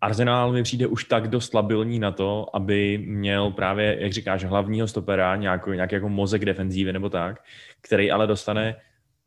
Arsenal 0.01 0.51
mi 0.51 0.63
přijde 0.63 0.87
už 0.87 1.03
tak 1.03 1.27
dost 1.27 1.45
stabilní 1.45 1.99
na 1.99 2.11
to, 2.11 2.55
aby 2.55 2.97
měl 2.97 3.51
právě, 3.51 3.97
jak 3.99 4.13
říkáš, 4.13 4.43
hlavního 4.43 4.87
stopera, 4.87 5.35
nějaký, 5.35 5.71
nějaký 5.71 5.95
jako 5.95 6.09
mozek 6.09 6.45
defenzívy 6.45 6.93
nebo 6.93 7.09
tak, 7.09 7.43
který 7.81 8.11
ale 8.11 8.27
dostane 8.27 8.75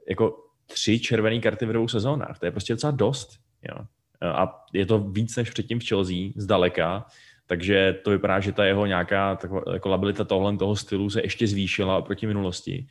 jako 0.09 0.45
tři 0.67 1.01
červené 1.01 1.41
karty 1.41 1.67
v 1.67 1.73
dvou 1.73 1.89
sezónách. 1.89 2.39
To 2.39 2.47
je 2.47 2.51
prostě 2.51 2.73
docela 2.73 2.91
dost. 2.91 3.39
Jo. 3.69 3.85
A 4.23 4.65
je 4.73 4.87
to 4.87 4.99
víc 4.99 5.37
než 5.37 5.51
předtím 5.51 5.81
v 5.81 5.89
Chelsea, 5.89 6.17
zdaleka. 6.37 7.07
Takže 7.47 7.99
to 8.05 8.11
vypadá, 8.11 8.41
že 8.41 8.53
ta 8.53 8.65
jeho 8.65 8.87
nějaká 8.87 9.37
taková, 9.37 9.63
jako 9.73 9.89
labilita 9.89 10.25
tohle 10.25 10.57
toho 10.57 10.77
stylu 10.77 11.11
se 11.11 11.23
ještě 11.23 11.47
zvýšila 11.47 12.03
proti 12.03 12.27
minulosti. 12.27 12.87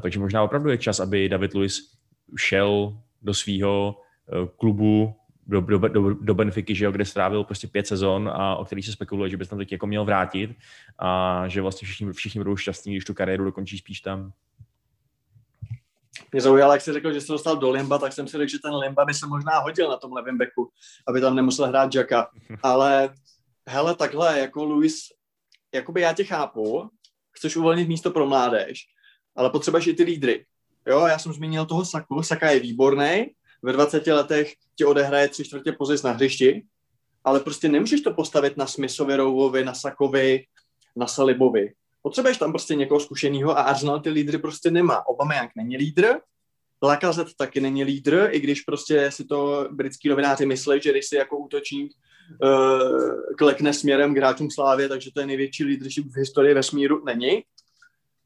Takže 0.00 0.18
možná 0.20 0.42
opravdu 0.42 0.70
je 0.70 0.78
čas, 0.78 1.00
aby 1.00 1.28
David 1.28 1.54
Luiz 1.54 1.96
šel 2.38 2.98
do 3.22 3.34
svého 3.34 4.00
eh, 4.28 4.48
klubu, 4.56 5.14
do, 5.46 5.60
do, 5.60 5.78
do, 5.78 6.14
do 6.14 6.34
Benfiky, 6.34 6.74
že 6.74 6.84
jo, 6.84 6.92
kde 6.92 7.04
strávil 7.04 7.44
prostě 7.44 7.66
pět 7.66 7.86
sezon 7.86 8.30
a 8.32 8.56
o 8.56 8.64
který 8.64 8.82
se 8.82 8.92
spekuluje, 8.92 9.30
že 9.30 9.36
by 9.36 9.44
se 9.44 9.50
tam 9.50 9.58
teď 9.58 9.72
jako 9.72 9.86
měl 9.86 10.04
vrátit 10.04 10.50
a 10.98 11.42
že 11.48 11.62
vlastně 11.62 11.86
všichni, 11.86 12.12
všichni 12.12 12.40
budou 12.40 12.56
šťastní, 12.56 12.92
když 12.92 13.04
tu 13.04 13.14
kariéru 13.14 13.44
dokončí 13.44 13.78
spíš 13.78 14.00
tam. 14.00 14.32
Mě 16.32 16.40
zaujalo, 16.40 16.72
jak 16.72 16.82
jsi 16.82 16.92
řekl, 16.92 17.12
že 17.12 17.20
se 17.20 17.32
dostal 17.32 17.56
do 17.56 17.70
Limba, 17.70 17.98
tak 17.98 18.12
jsem 18.12 18.28
si 18.28 18.36
řekl, 18.36 18.50
že 18.50 18.58
ten 18.58 18.74
Limba 18.74 19.04
by 19.04 19.14
se 19.14 19.26
možná 19.26 19.58
hodil 19.58 19.88
na 19.88 19.96
tom 19.96 20.12
levém 20.12 20.38
beku, 20.38 20.70
aby 21.08 21.20
tam 21.20 21.36
nemusel 21.36 21.66
hrát 21.66 21.94
Jacka. 21.94 22.30
Ale 22.62 23.14
hele, 23.68 23.94
takhle, 23.94 24.38
jako 24.38 24.64
Luis, 24.64 24.98
jakoby 25.74 26.00
já 26.00 26.12
tě 26.12 26.24
chápu, 26.24 26.90
chceš 27.32 27.56
uvolnit 27.56 27.88
místo 27.88 28.10
pro 28.10 28.26
mládež, 28.26 28.86
ale 29.36 29.50
potřebuješ 29.50 29.86
i 29.86 29.94
ty 29.94 30.02
lídry. 30.02 30.46
Jo, 30.86 31.06
já 31.06 31.18
jsem 31.18 31.32
zmínil 31.32 31.66
toho 31.66 31.84
Saku, 31.84 32.22
Saka 32.22 32.50
je 32.50 32.60
výborný, 32.60 33.26
ve 33.62 33.72
20 33.72 34.06
letech 34.06 34.54
ti 34.76 34.84
odehraje 34.84 35.28
tři 35.28 35.44
čtvrtě 35.44 35.72
pozic 35.72 36.02
na 36.02 36.12
hřišti, 36.12 36.64
ale 37.24 37.40
prostě 37.40 37.68
nemůžeš 37.68 38.00
to 38.00 38.14
postavit 38.14 38.56
na 38.56 38.66
Smithovi, 38.66 39.16
Rowovi, 39.16 39.64
na 39.64 39.74
Sakovi, 39.74 40.44
na 40.96 41.06
Salibovi. 41.06 41.72
Potřebuješ 42.06 42.38
tam 42.38 42.52
prostě 42.52 42.74
někoho 42.74 43.00
zkušeného 43.00 43.58
a 43.58 43.62
Arsenal 43.62 44.00
ty 44.00 44.10
lídry 44.10 44.38
prostě 44.38 44.70
nemá. 44.70 45.02
jak 45.34 45.50
není 45.56 45.76
lídr, 45.76 46.14
Lacazette 46.82 47.32
taky 47.38 47.60
není 47.60 47.84
lídr, 47.84 48.28
i 48.30 48.40
když 48.40 48.60
prostě 48.60 49.10
si 49.10 49.24
to 49.24 49.68
britský 49.70 50.08
novináři 50.08 50.46
myslí, 50.46 50.80
že 50.80 50.90
když 50.90 51.06
si 51.06 51.16
jako 51.16 51.38
útočník 51.38 51.92
uh, 52.42 53.34
klekne 53.38 53.72
směrem 53.72 54.14
k 54.14 54.16
hráčům 54.16 54.50
Slávě, 54.50 54.88
takže 54.88 55.10
to 55.14 55.20
je 55.20 55.26
největší 55.26 55.64
leadership 55.64 56.06
v 56.06 56.16
historii 56.16 56.54
vesmíru, 56.54 57.04
není. 57.04 57.42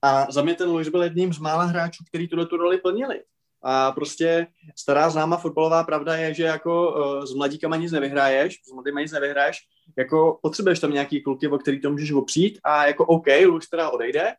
A 0.02 0.32
za 0.32 0.42
mě 0.42 0.54
ten 0.54 0.70
Luis 0.70 0.88
byl 0.88 1.02
jedním 1.02 1.32
z 1.32 1.38
mála 1.38 1.64
hráčů, 1.64 2.04
který 2.08 2.28
tuhle 2.28 2.46
tu 2.46 2.56
roli 2.56 2.78
plnili. 2.78 3.22
A 3.62 3.92
prostě 3.92 4.46
stará 4.76 5.10
známá 5.10 5.36
fotbalová 5.36 5.84
pravda 5.84 6.16
je, 6.16 6.34
že 6.34 6.42
jako 6.42 6.92
uh, 6.92 7.24
s 7.24 7.34
mladíkama 7.34 7.76
nic 7.76 7.92
nevyhraješ, 7.92 8.60
s 8.64 8.72
mladýma 8.72 9.00
nic 9.00 9.12
nevyhraješ, 9.12 9.58
jako 9.98 10.38
potřebuješ 10.42 10.80
tam 10.80 10.92
nějaký 10.92 11.22
kluky, 11.22 11.48
o 11.48 11.58
který 11.58 11.80
to 11.80 11.90
můžeš 11.90 12.12
opřít 12.12 12.58
a 12.64 12.86
jako 12.86 13.06
OK, 13.06 13.26
Luis 13.46 13.68
teda 13.68 13.90
odejde, 13.90 14.34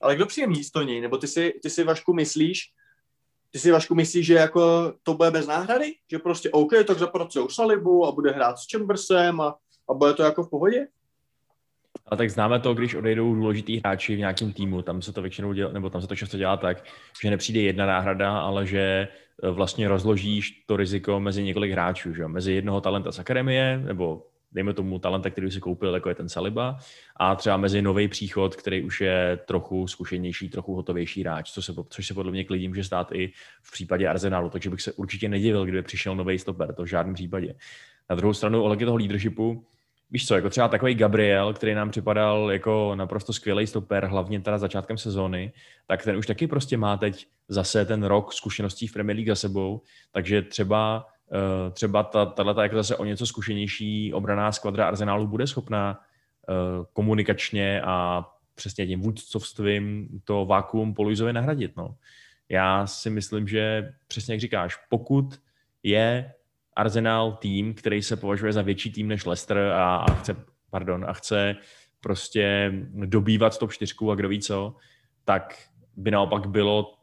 ale 0.00 0.16
kdo 0.16 0.26
přijde 0.26 0.46
místo 0.46 0.82
něj? 0.82 1.00
Nebo 1.00 1.18
ty 1.18 1.26
si, 1.26 1.54
ty 1.62 1.70
si 1.70 1.84
Vašku 1.84 2.12
myslíš, 2.12 2.60
ty 3.50 3.58
si 3.58 3.70
Vašku 3.70 3.94
myslíš, 3.94 4.26
že 4.26 4.34
jako 4.34 4.92
to 5.02 5.14
bude 5.14 5.30
bez 5.30 5.46
náhrady? 5.46 5.94
Že 6.10 6.18
prostě 6.18 6.50
OK, 6.50 6.72
tak 6.86 6.98
zapracují 6.98 7.46
Salibu 7.50 8.06
a 8.06 8.12
bude 8.12 8.30
hrát 8.30 8.58
s 8.58 8.66
Chambersem 8.72 9.40
a, 9.40 9.56
a 9.88 9.94
bude 9.94 10.14
to 10.14 10.22
jako 10.22 10.42
v 10.42 10.50
pohodě? 10.50 10.86
A 12.08 12.16
tak 12.16 12.30
známe 12.30 12.60
to, 12.60 12.74
když 12.74 12.94
odejdou 12.94 13.34
důležitý 13.34 13.78
hráči 13.78 14.16
v 14.16 14.18
nějakém 14.18 14.52
týmu, 14.52 14.82
tam 14.82 15.02
se 15.02 15.12
to 15.12 15.22
většinou 15.22 15.52
dělá, 15.52 15.72
nebo 15.72 15.90
tam 15.90 16.00
se 16.00 16.06
to 16.06 16.16
často 16.16 16.36
dělá 16.36 16.56
tak, 16.56 16.84
že 17.22 17.30
nepřijde 17.30 17.60
jedna 17.60 17.86
náhrada, 17.86 18.38
ale 18.38 18.66
že 18.66 19.08
e, 19.42 19.50
vlastně 19.50 19.88
rozložíš 19.88 20.50
to 20.66 20.76
riziko 20.76 21.20
mezi 21.20 21.42
několik 21.42 21.72
hráčů, 21.72 22.14
že? 22.14 22.28
mezi 22.28 22.52
jednoho 22.52 22.80
talenta 22.80 23.12
z 23.12 23.18
akademie, 23.18 23.82
nebo 23.84 24.26
dejme 24.52 24.74
tomu 24.74 24.98
talenta, 24.98 25.30
který 25.30 25.50
si 25.50 25.60
koupil, 25.60 25.94
jako 25.94 26.08
je 26.08 26.14
ten 26.14 26.28
Saliba, 26.28 26.78
a 27.16 27.34
třeba 27.34 27.56
mezi 27.56 27.82
nový 27.82 28.08
příchod, 28.08 28.56
který 28.56 28.82
už 28.82 29.00
je 29.00 29.38
trochu 29.46 29.86
zkušenější, 29.86 30.48
trochu 30.48 30.74
hotovější 30.74 31.20
hráč, 31.20 31.50
co 31.50 31.62
se, 31.62 31.74
což 31.88 32.06
se 32.06 32.14
podle 32.14 32.32
mě 32.32 32.44
klidí 32.44 32.68
může 32.68 32.84
stát 32.84 33.12
i 33.12 33.32
v 33.62 33.72
případě 33.72 34.08
Arsenalu, 34.08 34.50
takže 34.50 34.70
bych 34.70 34.82
se 34.82 34.92
určitě 34.92 35.28
nedivil, 35.28 35.64
kdyby 35.64 35.82
přišel 35.82 36.16
nový 36.16 36.38
stoper, 36.38 36.74
to 36.74 36.82
v 36.82 36.86
žádném 36.86 37.14
případě. 37.14 37.54
Na 38.10 38.16
druhou 38.16 38.34
stranu, 38.34 38.62
ohledně 38.62 38.86
toho 38.86 38.96
leadershipu, 38.96 39.64
víš 40.10 40.26
co, 40.26 40.34
jako 40.34 40.50
třeba 40.50 40.68
takový 40.68 40.94
Gabriel, 40.94 41.54
který 41.54 41.74
nám 41.74 41.90
připadal 41.90 42.52
jako 42.52 42.94
naprosto 42.94 43.32
skvělý 43.32 43.66
stoper, 43.66 44.06
hlavně 44.06 44.40
teda 44.40 44.58
začátkem 44.58 44.98
sezóny, 44.98 45.52
tak 45.86 46.04
ten 46.04 46.16
už 46.16 46.26
taky 46.26 46.46
prostě 46.46 46.76
má 46.76 46.96
teď 46.96 47.26
zase 47.48 47.84
ten 47.84 48.02
rok 48.02 48.32
zkušeností 48.32 48.86
v 48.86 48.92
Premier 48.92 49.16
League 49.16 49.28
za 49.28 49.34
sebou, 49.34 49.82
takže 50.12 50.42
třeba 50.42 51.06
uh, 51.30 51.72
třeba 51.72 52.02
ta, 52.02 52.26
tato 52.26 52.60
jako 52.60 52.76
zase 52.76 52.96
o 52.96 53.04
něco 53.04 53.26
zkušenější 53.26 54.12
obraná 54.14 54.52
skvadra 54.52 54.88
Arsenálu 54.88 55.26
bude 55.26 55.46
schopná 55.46 56.00
uh, 56.48 56.84
komunikačně 56.92 57.82
a 57.84 58.24
přesně 58.54 58.86
tím 58.86 59.00
vůdcovstvím 59.00 60.08
to 60.24 60.46
vákuum 60.46 60.94
po 60.94 61.02
Luizovi 61.02 61.32
nahradit. 61.32 61.76
No. 61.76 61.94
Já 62.48 62.86
si 62.86 63.10
myslím, 63.10 63.48
že 63.48 63.92
přesně 64.08 64.34
jak 64.34 64.40
říkáš, 64.40 64.76
pokud 64.88 65.40
je 65.82 66.32
Arsenal 66.78 67.32
tým, 67.32 67.74
který 67.74 68.02
se 68.02 68.16
považuje 68.16 68.52
za 68.52 68.62
větší 68.62 68.92
tým 68.92 69.08
než 69.08 69.26
Leicester 69.26 69.58
a, 69.58 69.96
a 69.96 70.14
chce, 70.14 70.36
pardon, 70.70 71.04
a 71.08 71.12
chce 71.12 71.56
prostě 72.00 72.72
dobývat 72.94 73.58
top 73.58 73.72
4 73.72 73.94
a 74.12 74.14
kdo 74.14 74.28
ví 74.28 74.40
co, 74.40 74.74
tak 75.24 75.54
by 75.96 76.10
naopak 76.10 76.46
bylo 76.46 76.94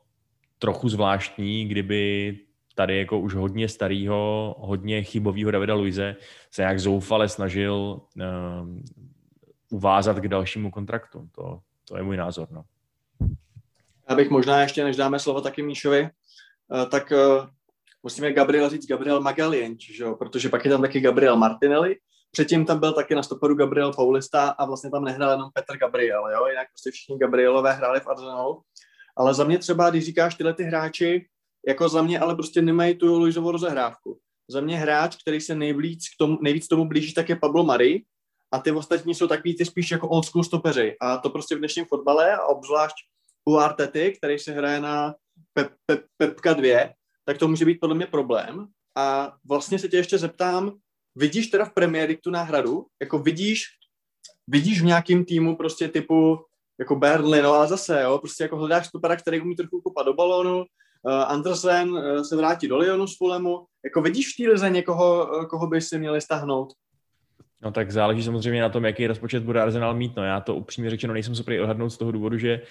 trochu 0.59 0.89
zvláštní, 0.89 1.67
kdyby 1.67 2.37
tady 2.75 2.97
jako 2.97 3.19
už 3.19 3.33
hodně 3.33 3.69
starého, 3.69 4.55
hodně 4.59 5.03
chybového 5.03 5.51
Davida 5.51 5.73
Luize 5.73 6.15
se 6.51 6.63
jak 6.63 6.79
zoufale 6.79 7.29
snažil 7.29 8.01
uh, 8.15 8.23
uvázat 9.69 10.17
k 10.17 10.27
dalšímu 10.27 10.71
kontraktu. 10.71 11.29
To, 11.31 11.59
to 11.87 11.97
je 11.97 12.03
můj 12.03 12.17
názor. 12.17 12.47
No. 12.51 12.63
Já 14.09 14.15
bych 14.15 14.29
možná 14.29 14.61
ještě, 14.61 14.83
než 14.83 14.95
dáme 14.95 15.19
slovo 15.19 15.41
taky 15.41 15.63
Míšovi, 15.63 16.01
uh, 16.01 16.89
tak 16.89 17.11
uh, 17.11 17.47
musíme 18.05 18.33
Gabriel 18.33 18.69
říct 18.69 18.87
Gabriel 18.87 19.21
Magalienč, 19.21 19.91
že 19.91 20.05
protože 20.19 20.49
pak 20.49 20.65
je 20.65 20.71
tam 20.71 20.81
taky 20.81 20.99
Gabriel 20.99 21.37
Martinelli, 21.37 21.95
předtím 22.31 22.65
tam 22.65 22.79
byl 22.79 22.93
taky 22.93 23.15
na 23.15 23.23
stoperu 23.23 23.55
Gabriel 23.55 23.93
Paulista 23.93 24.49
a 24.49 24.65
vlastně 24.65 24.91
tam 24.91 25.03
nehrál 25.03 25.31
jenom 25.31 25.49
Petr 25.53 25.77
Gabriel, 25.77 26.29
jo? 26.29 26.47
jinak 26.47 26.67
prostě 26.67 26.91
všichni 26.91 27.17
Gabrielové 27.17 27.73
hráli 27.73 27.99
v 27.99 28.07
Arsenalu. 28.07 28.61
Ale 29.17 29.33
za 29.33 29.43
mě 29.43 29.57
třeba, 29.57 29.89
když 29.89 30.05
říkáš 30.05 30.35
tyhle 30.35 30.53
ty 30.53 30.63
hráči, 30.63 31.25
jako 31.67 31.89
za 31.89 32.01
mě 32.01 32.19
ale 32.19 32.35
prostě 32.35 32.61
nemají 32.61 32.95
tu 32.95 33.19
Luisovou 33.19 33.51
rozehrávku. 33.51 34.19
Za 34.49 34.61
mě 34.61 34.77
hráč, 34.77 35.15
který 35.15 35.41
se 35.41 35.55
nejvíc 35.55 36.03
k 36.09 36.17
tomu, 36.19 36.37
nejvíc 36.41 36.67
tomu 36.67 36.85
blíží, 36.85 37.13
tak 37.13 37.29
je 37.29 37.35
Pablo 37.35 37.63
Mari 37.63 38.03
a 38.51 38.59
ty 38.59 38.71
ostatní 38.71 39.15
jsou 39.15 39.27
takový 39.27 39.57
ty 39.57 39.65
spíš 39.65 39.91
jako 39.91 40.09
old 40.09 40.25
school 40.25 40.43
stopeři. 40.43 40.95
A 41.01 41.17
to 41.17 41.29
prostě 41.29 41.55
v 41.55 41.59
dnešním 41.59 41.85
fotbale 41.85 42.35
a 42.35 42.45
obzvlášť 42.45 42.95
u 43.49 43.57
Artety, 43.57 44.13
který 44.17 44.39
se 44.39 44.51
hraje 44.51 44.79
na 44.79 45.15
Pep, 45.53 45.71
Pep, 45.85 46.05
Pepka 46.17 46.53
2, 46.53 46.89
tak 47.25 47.37
to 47.37 47.47
může 47.47 47.65
být 47.65 47.79
podle 47.79 47.95
mě 47.95 48.07
problém. 48.07 48.67
A 48.97 49.33
vlastně 49.45 49.79
se 49.79 49.87
tě 49.87 49.97
ještě 49.97 50.17
zeptám, 50.17 50.71
vidíš 51.15 51.47
teda 51.47 51.65
v 51.65 51.73
premiéry 51.73 52.17
tu 52.17 52.31
náhradu? 52.31 52.85
Jako 53.01 53.19
vidíš, 53.19 53.65
vidíš 54.47 54.81
v 54.81 54.85
nějakým 54.85 55.25
týmu 55.25 55.55
prostě 55.55 55.87
typu 55.87 56.39
jako 56.79 56.95
Burnley, 56.95 57.41
no 57.41 57.53
ale 57.53 57.67
zase, 57.67 58.01
jo, 58.01 58.17
prostě 58.17 58.43
jako 58.43 58.57
hledáš 58.57 58.87
stopera, 58.87 59.15
který 59.15 59.41
umí 59.41 59.55
trochu 59.55 59.81
kopat 59.81 60.05
do 60.05 60.13
balónu, 60.13 60.57
uh, 60.57 60.65
Andersen 61.11 61.89
uh, 61.89 62.21
se 62.21 62.35
vrátí 62.35 62.67
do 62.67 62.77
Lyonu 62.77 63.07
z 63.07 63.17
Fulemu, 63.17 63.65
jako 63.83 64.01
vidíš 64.01 64.33
v 64.33 64.43
té 64.43 64.49
lize 64.49 64.69
někoho, 64.69 65.27
uh, 65.27 65.45
koho 65.45 65.67
by 65.67 65.81
si 65.81 65.99
měli 65.99 66.21
stáhnout? 66.21 66.73
No 67.65 67.71
tak 67.71 67.91
záleží 67.91 68.23
samozřejmě 68.23 68.61
na 68.61 68.69
tom, 68.69 68.85
jaký 68.85 69.07
rozpočet 69.07 69.43
bude 69.43 69.61
Arsenal 69.61 69.93
mít. 69.93 70.15
No 70.15 70.23
já 70.23 70.39
to 70.39 70.55
upřímně 70.55 70.89
řečeno 70.89 71.13
nejsem 71.13 71.35
schopný 71.35 71.59
odhadnout 71.59 71.89
z 71.89 71.97
toho 71.97 72.11
důvodu, 72.11 72.37
že 72.37 72.61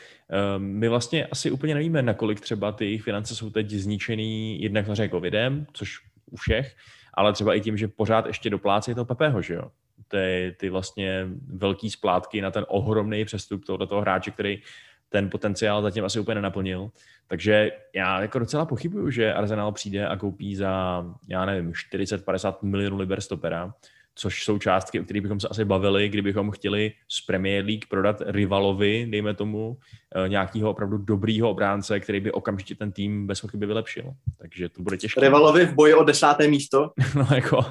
um, 0.56 0.64
my 0.64 0.88
vlastně 0.88 1.26
asi 1.26 1.50
úplně 1.50 1.74
nevíme, 1.74 2.02
nakolik 2.02 2.40
třeba 2.40 2.72
ty 2.72 2.84
jejich 2.84 3.02
finance 3.02 3.34
jsou 3.34 3.50
teď 3.50 3.70
zničený 3.70 4.62
jednak 4.62 4.88
na 4.88 4.94
covidem, 5.08 5.66
což 5.72 5.98
u 6.30 6.36
všech, 6.36 6.76
ale 7.14 7.32
třeba 7.32 7.54
i 7.54 7.60
tím, 7.60 7.76
že 7.76 7.88
pořád 7.88 8.26
ještě 8.26 8.50
doplácí 8.50 8.94
to 8.94 9.04
Pepeho, 9.04 9.42
že 9.42 9.54
jo? 9.54 9.70
Ty, 10.08 10.56
ty 10.58 10.70
vlastně 10.70 11.26
velký 11.46 11.90
splátky 11.90 12.40
na 12.40 12.50
ten 12.50 12.64
ohromný 12.68 13.24
přestup 13.24 13.64
tohoto 13.64 14.00
hráče, 14.00 14.30
který 14.30 14.62
ten 15.08 15.30
potenciál 15.30 15.82
zatím 15.82 16.04
asi 16.04 16.20
úplně 16.20 16.34
nenaplnil. 16.34 16.90
Takže 17.26 17.70
já 17.94 18.20
jako 18.20 18.38
docela 18.38 18.66
pochybuju, 18.66 19.10
že 19.10 19.34
Arsenal 19.34 19.72
přijde 19.72 20.08
a 20.08 20.16
koupí 20.16 20.56
za, 20.56 21.04
já 21.28 21.44
nevím, 21.44 21.72
40-50 21.72 22.54
milionů 22.62 22.96
liber 22.96 23.20
stopera, 23.20 23.74
což 24.14 24.44
jsou 24.44 24.58
částky, 24.58 25.00
o 25.00 25.04
kterých 25.04 25.22
bychom 25.22 25.40
se 25.40 25.48
asi 25.48 25.64
bavili, 25.64 26.08
kdybychom 26.08 26.50
chtěli 26.50 26.92
z 27.08 27.20
Premier 27.20 27.64
League 27.64 27.86
prodat 27.88 28.22
rivalovi, 28.26 29.06
dejme 29.10 29.34
tomu, 29.34 29.78
eh, 30.16 30.28
nějakého 30.28 30.70
opravdu 30.70 30.98
dobrýho 30.98 31.50
obránce, 31.50 32.00
který 32.00 32.20
by 32.20 32.32
okamžitě 32.32 32.74
ten 32.74 32.92
tým 32.92 33.26
bez 33.26 33.40
pochyby 33.40 33.66
vylepšil. 33.66 34.04
Takže 34.38 34.68
to 34.68 34.82
bude 34.82 34.96
těžké. 34.96 35.20
Rivalovi 35.20 35.66
v 35.66 35.74
boji 35.74 35.94
o 35.94 36.04
desáté 36.04 36.48
místo? 36.48 36.90
no 37.14 37.26
jako, 37.34 37.64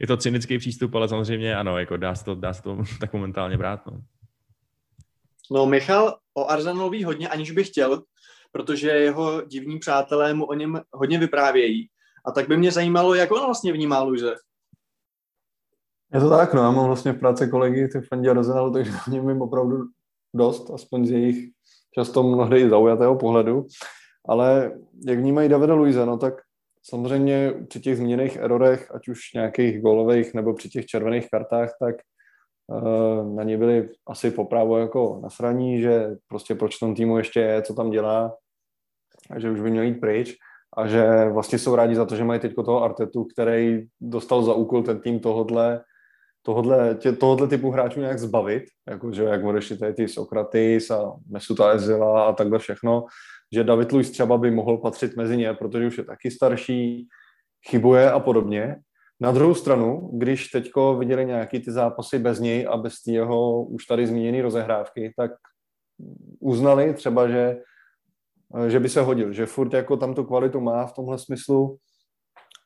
je 0.00 0.06
to 0.06 0.16
cynický 0.16 0.58
přístup, 0.58 0.94
ale 0.94 1.08
samozřejmě 1.08 1.56
ano, 1.56 1.78
jako 1.78 1.96
dá 1.96 2.14
se 2.14 2.24
to, 2.24 2.34
dá 2.34 2.52
se 2.52 2.62
to 2.62 2.78
tak 3.00 3.12
momentálně 3.12 3.58
brát. 3.58 3.86
No. 3.86 4.00
no 5.50 5.66
Michal 5.66 6.16
o 6.34 6.46
Arsenalu 6.46 6.90
ví 6.90 7.04
hodně, 7.04 7.28
aniž 7.28 7.50
bych 7.50 7.68
chtěl, 7.68 8.02
protože 8.52 8.88
jeho 8.88 9.42
divní 9.46 9.78
přátelé 9.78 10.34
mu 10.34 10.44
o 10.44 10.54
něm 10.54 10.80
hodně 10.92 11.18
vyprávějí. 11.18 11.88
A 12.26 12.32
tak 12.32 12.48
by 12.48 12.56
mě 12.56 12.72
zajímalo, 12.72 13.14
jak 13.14 13.32
on 13.32 13.44
vlastně 13.44 13.72
vnímá 13.72 14.02
Luise. 14.02 14.34
Je 16.14 16.20
to 16.20 16.30
tak, 16.30 16.54
no, 16.54 16.62
já 16.62 16.70
mám 16.70 16.86
vlastně 16.86 17.12
v 17.12 17.18
práci 17.18 17.48
kolegy, 17.48 17.88
ty 17.88 18.00
fandí 18.00 18.28
Arsenalu, 18.28 18.72
takže 18.72 18.92
o 19.08 19.10
něm 19.10 19.42
opravdu 19.42 19.84
dost, 20.34 20.70
aspoň 20.70 21.06
z 21.06 21.10
jejich 21.10 21.50
často 21.94 22.22
mnohdy 22.22 22.60
i 22.60 22.68
zaujatého 22.68 23.16
pohledu. 23.16 23.66
Ale 24.28 24.72
jak 25.06 25.18
vnímají 25.18 25.48
Davida 25.48 25.74
Luise, 25.74 26.06
no 26.06 26.18
tak 26.18 26.34
samozřejmě 26.82 27.54
při 27.68 27.80
těch 27.80 27.96
zmíněných 27.96 28.36
erorech, 28.36 28.94
ať 28.94 29.08
už 29.08 29.32
nějakých 29.34 29.82
golových 29.82 30.34
nebo 30.34 30.54
při 30.54 30.68
těch 30.68 30.86
červených 30.86 31.30
kartách, 31.30 31.70
tak 31.80 31.94
uh, 32.66 33.34
na 33.34 33.42
ně 33.42 33.58
byli 33.58 33.88
asi 34.08 34.30
poprávo 34.30 34.78
jako 34.78 35.20
nasraní, 35.22 35.82
že 35.82 36.16
prostě 36.28 36.54
proč 36.54 36.78
tom 36.78 36.94
týmu 36.94 37.18
ještě 37.18 37.40
je, 37.40 37.62
co 37.62 37.74
tam 37.74 37.90
dělá, 37.90 38.36
a 39.30 39.38
že 39.38 39.50
už 39.50 39.60
by 39.60 39.70
měl 39.70 39.84
jít 39.84 40.00
pryč 40.00 40.36
a 40.76 40.86
že 40.86 41.28
vlastně 41.32 41.58
jsou 41.58 41.74
rádi 41.74 41.94
za 41.94 42.04
to, 42.04 42.16
že 42.16 42.24
mají 42.24 42.40
teď 42.40 42.54
toho 42.54 42.82
Artetu, 42.82 43.24
který 43.24 43.86
dostal 44.00 44.42
za 44.42 44.54
úkol 44.54 44.82
ten 44.82 45.00
tým 45.00 45.20
tohodle, 45.20 45.84
tohodle, 46.46 46.94
tě, 46.94 47.12
tohodle 47.12 47.48
typu 47.48 47.70
hráčů 47.70 48.00
nějak 48.00 48.18
zbavit, 48.18 48.64
jako, 48.88 49.12
že 49.12 49.24
jak 49.24 49.44
odešli 49.44 49.78
tady 49.78 49.94
ty 49.94 50.08
Sokratis 50.08 50.90
a 50.90 51.12
Mesuta 51.30 51.70
Ezila 51.70 52.24
a 52.24 52.32
takhle 52.32 52.58
všechno, 52.58 53.04
že 53.54 53.64
David 53.64 53.92
Luiz 53.92 54.10
třeba 54.10 54.38
by 54.38 54.50
mohl 54.50 54.78
patřit 54.78 55.16
mezi 55.16 55.36
ně, 55.36 55.54
protože 55.54 55.86
už 55.86 55.98
je 55.98 56.04
taky 56.04 56.30
starší, 56.30 57.08
chybuje 57.68 58.10
a 58.10 58.20
podobně. 58.20 58.76
Na 59.20 59.32
druhou 59.32 59.54
stranu, 59.54 60.10
když 60.12 60.48
teďko 60.48 60.96
viděli 60.96 61.26
nějaký 61.26 61.60
ty 61.60 61.72
zápasy 61.72 62.18
bez 62.18 62.40
něj 62.40 62.66
a 62.70 62.76
bez 62.76 62.94
jeho 63.06 63.64
už 63.64 63.86
tady 63.86 64.06
zmíněné 64.06 64.42
rozehrávky, 64.42 65.12
tak 65.16 65.30
uznali 66.40 66.94
třeba, 66.94 67.28
že 67.28 67.56
že 68.68 68.80
by 68.80 68.88
se 68.88 69.00
hodil, 69.02 69.32
že 69.32 69.46
furt 69.46 69.72
jako 69.72 69.96
tam 69.96 70.14
tu 70.14 70.24
kvalitu 70.24 70.60
má 70.60 70.86
v 70.86 70.92
tomhle 70.92 71.18
smyslu, 71.18 71.76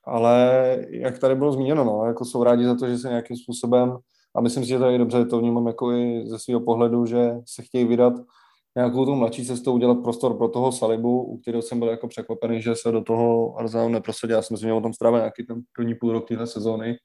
ale 0.09 0.77
jak 0.91 1.19
tady 1.19 1.35
bylo 1.35 1.53
zmíněno, 1.53 1.85
no, 1.85 2.05
jako 2.05 2.25
jsou 2.25 2.43
rádi 2.43 2.65
za 2.65 2.75
to, 2.75 2.89
že 2.89 2.99
se 2.99 3.09
nějakým 3.09 3.37
způsobem, 3.37 3.97
a 4.37 4.41
myslím 4.41 4.63
si, 4.63 4.69
že 4.69 4.79
to 4.79 4.85
je 4.85 4.99
dobře, 4.99 5.25
to 5.25 5.39
vnímám 5.39 5.67
jako 5.67 5.93
i 5.93 6.23
ze 6.27 6.39
svého 6.39 6.61
pohledu, 6.61 7.07
že 7.07 7.33
se 7.47 7.63
chtějí 7.63 7.85
vydat 7.85 8.13
nějakou 8.77 9.05
tu 9.05 9.15
mladší 9.15 9.47
cestou, 9.47 9.73
udělat 9.73 9.99
prostor 10.03 10.37
pro 10.37 10.49
toho 10.49 10.73
Salibu, 10.73 11.23
u 11.23 11.39
kterého 11.39 11.63
jsem 11.63 11.79
byl 11.79 11.89
jako 11.89 12.09
překvapený, 12.09 12.63
že 12.63 12.75
se 12.75 12.93
do 12.93 13.01
toho 13.01 13.57
Arsenalu 13.57 13.89
neprosadil. 13.89 14.37
Já 14.37 14.43
si 14.43 14.55
myslím, 14.55 14.69
že 14.69 14.73
on 14.73 14.83
tam 14.83 14.93
strávil 14.93 15.19
nějaký 15.19 15.47
ten 15.47 15.61
první 15.77 15.95
půl 15.95 16.13
rok 16.13 16.29
téhle 16.29 16.47
sezóny, 16.47 16.97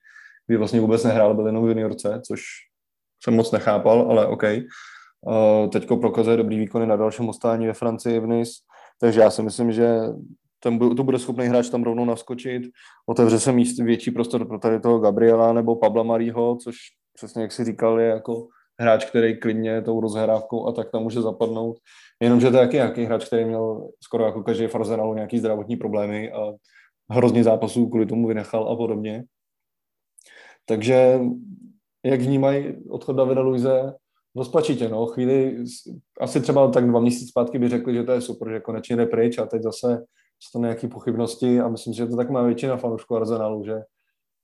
kdy 0.47 0.57
vlastně 0.57 0.81
vůbec 0.81 1.03
nehrál, 1.03 1.33
byl 1.33 1.45
jenom 1.45 1.65
v 1.65 1.67
juniorce, 1.67 2.21
což 2.27 2.41
jsem 3.23 3.35
moc 3.35 3.51
nechápal, 3.51 4.05
ale 4.09 4.27
OK. 4.27 4.43
Uh, 4.43 5.69
teďko 5.69 5.97
prokazuje 5.97 6.37
dobrý 6.37 6.59
výkony 6.59 6.85
na 6.85 6.95
dalším 6.95 7.29
ostání 7.29 7.67
ve 7.67 7.73
Francii 7.73 8.19
v 8.19 8.27
Nice. 8.27 8.51
Takže 8.99 9.21
já 9.21 9.29
si 9.29 9.41
myslím, 9.41 9.71
že 9.71 9.99
ten, 10.63 10.79
to 10.79 11.03
bude 11.03 11.19
schopný 11.19 11.45
hráč 11.45 11.69
tam 11.69 11.83
rovnou 11.83 12.05
naskočit, 12.05 12.63
otevře 13.05 13.39
se 13.39 13.51
míst, 13.51 13.79
větší 13.79 14.11
prostor 14.11 14.47
pro 14.47 14.59
tady 14.59 14.79
toho 14.79 14.99
Gabriela 14.99 15.53
nebo 15.53 15.75
Pabla 15.75 16.03
Marího, 16.03 16.57
což 16.63 16.75
přesně 17.13 17.41
jak 17.41 17.51
si 17.51 17.63
říkal, 17.63 17.99
je 17.99 18.07
jako 18.07 18.47
hráč, 18.79 19.05
který 19.05 19.39
klidně 19.39 19.81
tou 19.81 19.99
rozhrávkou 19.99 20.67
a 20.67 20.71
tak 20.71 20.91
tam 20.91 21.03
může 21.03 21.21
zapadnout. 21.21 21.77
Jenomže 22.19 22.51
to 22.51 22.57
je 22.57 22.61
jaký, 22.61 22.77
jaký 22.77 23.03
hráč, 23.03 23.25
který 23.25 23.45
měl 23.45 23.89
skoro 24.03 24.25
jako 24.25 24.43
každý 24.43 24.67
v 24.67 24.75
Arsenalu 24.75 25.13
nějaký 25.13 25.39
zdravotní 25.39 25.75
problémy 25.75 26.31
a 26.31 26.53
hrozně 27.09 27.43
zápasů 27.43 27.89
kvůli 27.89 28.05
tomu 28.05 28.27
vynechal 28.27 28.69
a 28.69 28.75
podobně. 28.75 29.23
Takže 30.65 31.19
jak 32.05 32.21
vnímají 32.21 32.75
odchod 32.89 33.13
Davida 33.13 33.41
Luize, 33.41 33.93
Rozpačitě, 34.35 34.89
no, 34.89 35.05
chvíli, 35.05 35.63
asi 36.19 36.41
třeba 36.41 36.71
tak 36.71 36.87
dva 36.87 36.99
měsíce 36.99 37.27
zpátky 37.27 37.59
by 37.59 37.69
řekli, 37.69 37.93
že 37.93 38.03
to 38.03 38.11
je 38.11 38.21
super, 38.21 38.49
že 38.49 38.59
konečně 38.59 38.95
jde 38.95 39.05
pryč 39.05 39.37
a 39.37 39.45
teď 39.45 39.61
zase 39.61 40.03
jsou 40.49 40.61
nějaké 40.61 40.87
pochybnosti 40.87 41.59
a 41.59 41.67
myslím, 41.67 41.93
že 41.93 42.07
to 42.07 42.15
tak 42.15 42.29
má 42.29 42.41
většina 42.41 42.77
fanoušků 42.77 43.15
Arsenalu, 43.15 43.63
že 43.65 43.81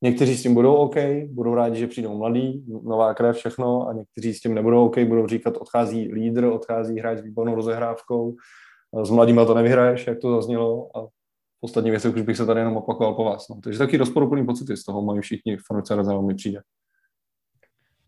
někteří 0.01 0.37
s 0.37 0.43
tím 0.43 0.53
budou 0.53 0.75
OK, 0.75 0.95
budou 1.29 1.55
rádi, 1.55 1.79
že 1.79 1.87
přijdou 1.87 2.17
mladí, 2.17 2.65
nová 2.83 3.13
krev, 3.13 3.35
všechno 3.35 3.87
a 3.87 3.93
někteří 3.93 4.33
s 4.33 4.39
tím 4.39 4.53
nebudou 4.53 4.85
OK, 4.85 4.99
budou 4.99 5.27
říkat, 5.27 5.57
odchází 5.57 6.13
lídr, 6.13 6.45
odchází 6.45 6.99
hráč 6.99 7.17
s 7.17 7.21
výbornou 7.21 7.55
rozehrávkou, 7.55 8.35
s 9.03 9.09
mladýma 9.09 9.45
to 9.45 9.53
nevyhraješ, 9.53 10.07
jak 10.07 10.19
to 10.19 10.35
zaznělo 10.35 10.97
a 10.97 11.05
v 11.05 11.63
ostatních 11.63 11.91
věcech 11.91 12.15
už 12.15 12.21
bych 12.21 12.37
se 12.37 12.45
tady 12.45 12.59
jenom 12.59 12.77
opakoval 12.77 13.13
po 13.13 13.23
vás. 13.23 13.49
No. 13.49 13.59
Takže 13.63 13.79
taky 13.79 13.97
rozporuplný 13.97 14.45
pocity 14.45 14.77
z 14.77 14.83
toho 14.83 15.01
mají 15.01 15.21
všichni 15.21 15.57
fanoušci 15.67 15.93
Arsenalu 15.93 16.27
mi 16.27 16.35
přijde. 16.35 16.61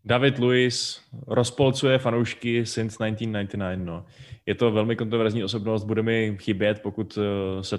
David 0.04 0.38
Luiz 0.38 1.00
rozpolcuje 1.26 1.98
fanoušky 1.98 2.66
since 2.66 2.96
1999. 2.96 3.76
No. 3.76 4.06
Je 4.46 4.54
to 4.54 4.70
velmi 4.70 4.96
kontroverzní 4.96 5.44
osobnost, 5.44 5.84
bude 5.84 6.02
mi 6.02 6.36
chybět, 6.40 6.82
pokud 6.82 7.18
eh, 7.18 7.64
se 7.64 7.78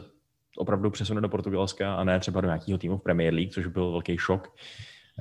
opravdu 0.58 0.90
přesune 0.90 1.22
do 1.22 1.30
Portugalska 1.30 1.96
a 1.96 2.04
ne 2.04 2.20
třeba 2.20 2.42
do 2.42 2.48
nějakého 2.48 2.78
týmu 2.78 2.98
v 2.98 3.02
Premier 3.04 3.34
League, 3.34 3.52
což 3.52 3.68
byl 3.68 3.92
velký 3.92 4.18
šok. 4.18 4.48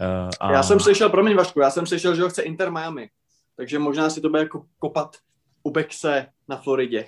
Uh, 0.00 0.30
a... 0.40 0.52
Já 0.52 0.62
jsem 0.62 0.80
slyšel, 0.80 1.10
promiň 1.10 1.36
Vašku, 1.36 1.60
já 1.60 1.70
jsem 1.70 1.86
slyšel, 1.86 2.14
že 2.14 2.22
ho 2.22 2.28
chce 2.28 2.42
Inter 2.42 2.70
Miami, 2.70 3.08
takže 3.56 3.78
možná 3.78 4.10
si 4.10 4.20
to 4.20 4.28
bude 4.28 4.42
jako 4.42 4.64
kopat 4.78 5.16
u 5.62 5.70
Bexe 5.70 6.26
na 6.48 6.56
Floridě. 6.56 7.04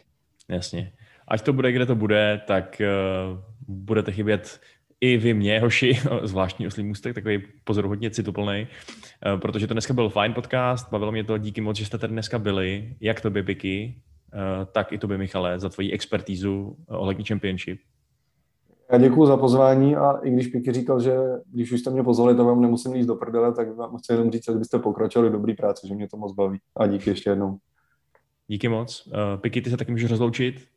Jasně. 0.49 0.93
Ať 1.29 1.43
to 1.43 1.53
bude, 1.53 1.73
kde 1.73 1.87
to 1.87 1.95
bude, 1.95 2.41
tak 2.47 2.83
uh, 3.31 3.39
budete 3.69 4.13
chybět 4.13 4.61
i 5.05 5.17
vy 5.17 5.35
mě, 5.35 5.61
hoši, 5.61 5.99
zvláštní 6.23 6.67
oslý 6.67 6.85
můstek, 6.85 7.15
takový 7.15 7.43
pozoruhodně 7.65 8.11
cituplný, 8.11 8.67
eh, 9.27 9.39
protože 9.39 9.67
to 9.67 9.75
dneska 9.75 9.95
byl 9.95 10.09
fajn 10.09 10.35
podcast, 10.35 10.91
bavilo 10.91 11.13
mě 11.13 11.25
to, 11.25 11.39
díky 11.39 11.61
moc, 11.61 11.77
že 11.77 11.87
jste 11.87 11.99
tady 11.99 12.13
dneska 12.13 12.39
byli, 12.39 12.97
jak 13.01 13.21
to 13.21 13.31
by 13.31 13.43
Piky, 13.43 13.95
eh, 14.35 14.67
tak 14.73 14.93
i 14.93 14.99
to 14.99 15.07
by 15.07 15.19
Michale, 15.19 15.59
za 15.59 15.69
tvoji 15.69 15.93
expertízu 15.93 16.77
ohledně 16.89 17.25
Championship. 17.25 17.81
Já 18.93 18.99
děkuji 18.99 19.27
za 19.27 19.37
pozvání 19.37 19.97
a 19.97 20.13
i 20.13 20.31
když 20.31 20.47
Piky 20.47 20.73
říkal, 20.73 21.01
že 21.01 21.17
když 21.53 21.73
už 21.73 21.81
jste 21.81 21.91
mě 21.91 22.03
pozvali, 22.03 22.35
to 22.35 22.45
vám 22.45 22.63
nemusím 22.63 22.95
jít 22.95 23.07
do 23.07 23.15
prdele, 23.15 23.55
tak 23.55 23.77
vám 23.77 23.97
chci 23.97 24.13
jenom 24.13 24.31
říct, 24.31 24.51
byste 24.51 24.79
pokračovali 24.79 25.33
dobrý 25.33 25.55
práce, 25.55 25.89
že 25.89 25.95
mě 25.95 26.09
to 26.09 26.17
moc 26.17 26.35
baví. 26.35 26.59
A 26.77 26.87
díky 26.87 27.11
ještě 27.11 27.31
jednou. 27.31 27.57
Díky 28.49 28.69
moc. 28.69 29.09
Piky, 29.41 29.63
ty 29.63 29.71
se 29.71 29.77
taky 29.77 29.91
můžeš 29.91 30.11
rozloučit. 30.11 30.74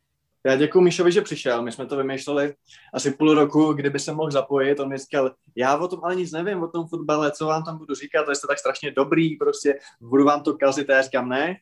Já 0.48 0.56
děkuji 0.56 0.82
Míšovi, 0.82 1.12
že 1.12 1.22
přišel. 1.22 1.62
My 1.62 1.72
jsme 1.72 1.86
to 1.86 1.98
vymýšleli 1.98 2.54
asi 2.94 3.12
půl 3.12 3.34
roku, 3.34 3.74
kdyby 3.74 4.00
se 4.00 4.14
mohl 4.14 4.32
zapojit. 4.32 4.80
On 4.80 4.90
mi 4.90 4.98
říkal, 4.98 5.32
já 5.56 5.78
o 5.78 5.88
tom 5.88 6.00
ale 6.04 6.16
nic 6.16 6.32
nevím, 6.32 6.64
o 6.64 6.68
tom 6.68 6.88
fotbale, 6.88 7.32
co 7.32 7.46
vám 7.46 7.64
tam 7.64 7.78
budu 7.78 7.96
říkat, 7.96 8.24
to 8.24 8.36
jste 8.36 8.48
tak 8.48 8.60
strašně 8.60 8.92
dobrý, 8.92 9.36
prostě 9.36 9.80
budu 10.02 10.26
vám 10.26 10.44
to 10.44 10.58
kazit, 10.58 10.90
já 10.90 11.02
říkám 11.02 11.30
ne. 11.30 11.56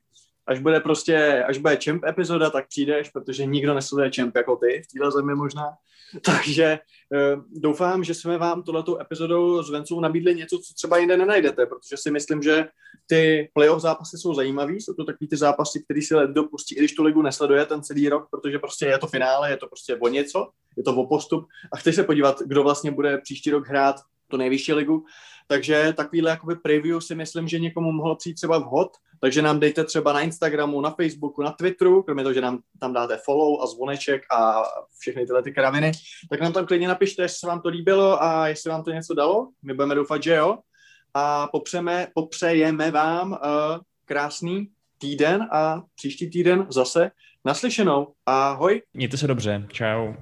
Až 0.47 0.59
bude 0.59 0.79
prostě, 0.79 1.43
až 1.47 1.57
bude 1.57 1.77
champ 1.85 2.03
epizoda, 2.03 2.49
tak 2.49 2.67
přijdeš, 2.67 3.09
protože 3.09 3.45
nikdo 3.45 3.73
nesleduje 3.73 4.11
champ 4.15 4.35
jako 4.35 4.55
ty 4.55 4.81
v 4.83 4.93
téhle 4.93 5.11
zemi 5.11 5.35
možná. 5.35 5.65
Takže 6.25 6.79
uh, 7.35 7.43
doufám, 7.51 8.03
že 8.03 8.13
jsme 8.13 8.37
vám 8.37 8.63
tohletou 8.63 8.99
epizodou 9.01 9.63
s 9.63 9.69
Vencou 9.69 9.99
nabídli 9.99 10.35
něco, 10.35 10.57
co 10.57 10.73
třeba 10.73 10.97
jinde 10.97 11.17
nenajdete, 11.17 11.65
protože 11.65 11.97
si 11.97 12.11
myslím, 12.11 12.41
že 12.41 12.67
ty 13.07 13.49
playoff 13.53 13.81
zápasy 13.81 14.17
jsou 14.17 14.33
zajímavý, 14.33 14.81
jsou 14.81 14.93
to 14.93 15.03
takový 15.03 15.27
ty 15.27 15.37
zápasy, 15.37 15.83
který 15.83 16.01
si 16.01 16.15
dopustí, 16.27 16.75
i 16.75 16.79
když 16.79 16.93
tu 16.93 17.03
ligu 17.03 17.21
nesleduje 17.21 17.65
ten 17.65 17.83
celý 17.83 18.09
rok, 18.09 18.27
protože 18.31 18.59
prostě 18.59 18.85
je 18.85 18.97
to 18.97 19.07
finále, 19.07 19.49
je 19.49 19.57
to 19.57 19.67
prostě 19.67 19.95
o 19.95 20.07
něco, 20.07 20.49
je 20.77 20.83
to 20.83 20.95
o 20.95 21.07
postup 21.07 21.47
a 21.73 21.77
chceš 21.77 21.95
se 21.95 22.03
podívat, 22.03 22.41
kdo 22.41 22.63
vlastně 22.63 22.91
bude 22.91 23.17
příští 23.17 23.51
rok 23.51 23.67
hrát 23.67 23.95
tu 24.27 24.37
nejvyšší 24.37 24.73
ligu. 24.73 25.05
Takže 25.47 25.93
takovýhle 25.97 26.29
jakoby 26.29 26.55
preview 26.55 26.99
si 26.99 27.15
myslím, 27.15 27.47
že 27.47 27.59
někomu 27.59 27.91
mohlo 27.91 28.15
přijít 28.15 28.33
třeba 28.33 28.57
vhod, 28.57 28.87
takže 29.21 29.41
nám 29.41 29.59
dejte 29.59 29.83
třeba 29.83 30.13
na 30.13 30.21
Instagramu, 30.21 30.81
na 30.81 30.89
Facebooku, 30.89 31.41
na 31.41 31.51
Twitteru, 31.51 32.03
kromě 32.03 32.23
toho, 32.23 32.33
že 32.33 32.41
nám 32.41 32.59
tam 32.79 32.93
dáte 32.93 33.17
follow 33.25 33.61
a 33.61 33.67
zvoneček 33.67 34.21
a 34.31 34.63
všechny 34.99 35.25
tyhle 35.25 35.43
ty 35.43 35.51
kraviny, 35.51 35.91
tak 36.29 36.41
nám 36.41 36.53
tam 36.53 36.65
klidně 36.65 36.87
napište, 36.87 37.21
jestli 37.21 37.37
se 37.37 37.47
vám 37.47 37.61
to 37.61 37.69
líbilo 37.69 38.23
a 38.23 38.47
jestli 38.47 38.69
vám 38.69 38.83
to 38.83 38.91
něco 38.91 39.13
dalo. 39.13 39.49
My 39.63 39.73
budeme 39.73 39.95
doufat, 39.95 40.23
že 40.23 40.35
jo. 40.35 40.57
A 41.13 41.47
popřeme, 41.47 42.07
popřejeme 42.13 42.91
vám 42.91 43.31
uh, 43.31 43.37
krásný 44.05 44.67
týden 44.97 45.47
a 45.51 45.81
příští 45.95 46.29
týden 46.29 46.67
zase 46.69 47.11
naslyšenou. 47.45 48.13
Ahoj. 48.25 48.81
Mějte 48.93 49.17
se 49.17 49.27
dobře. 49.27 49.67
Čau. 49.71 50.13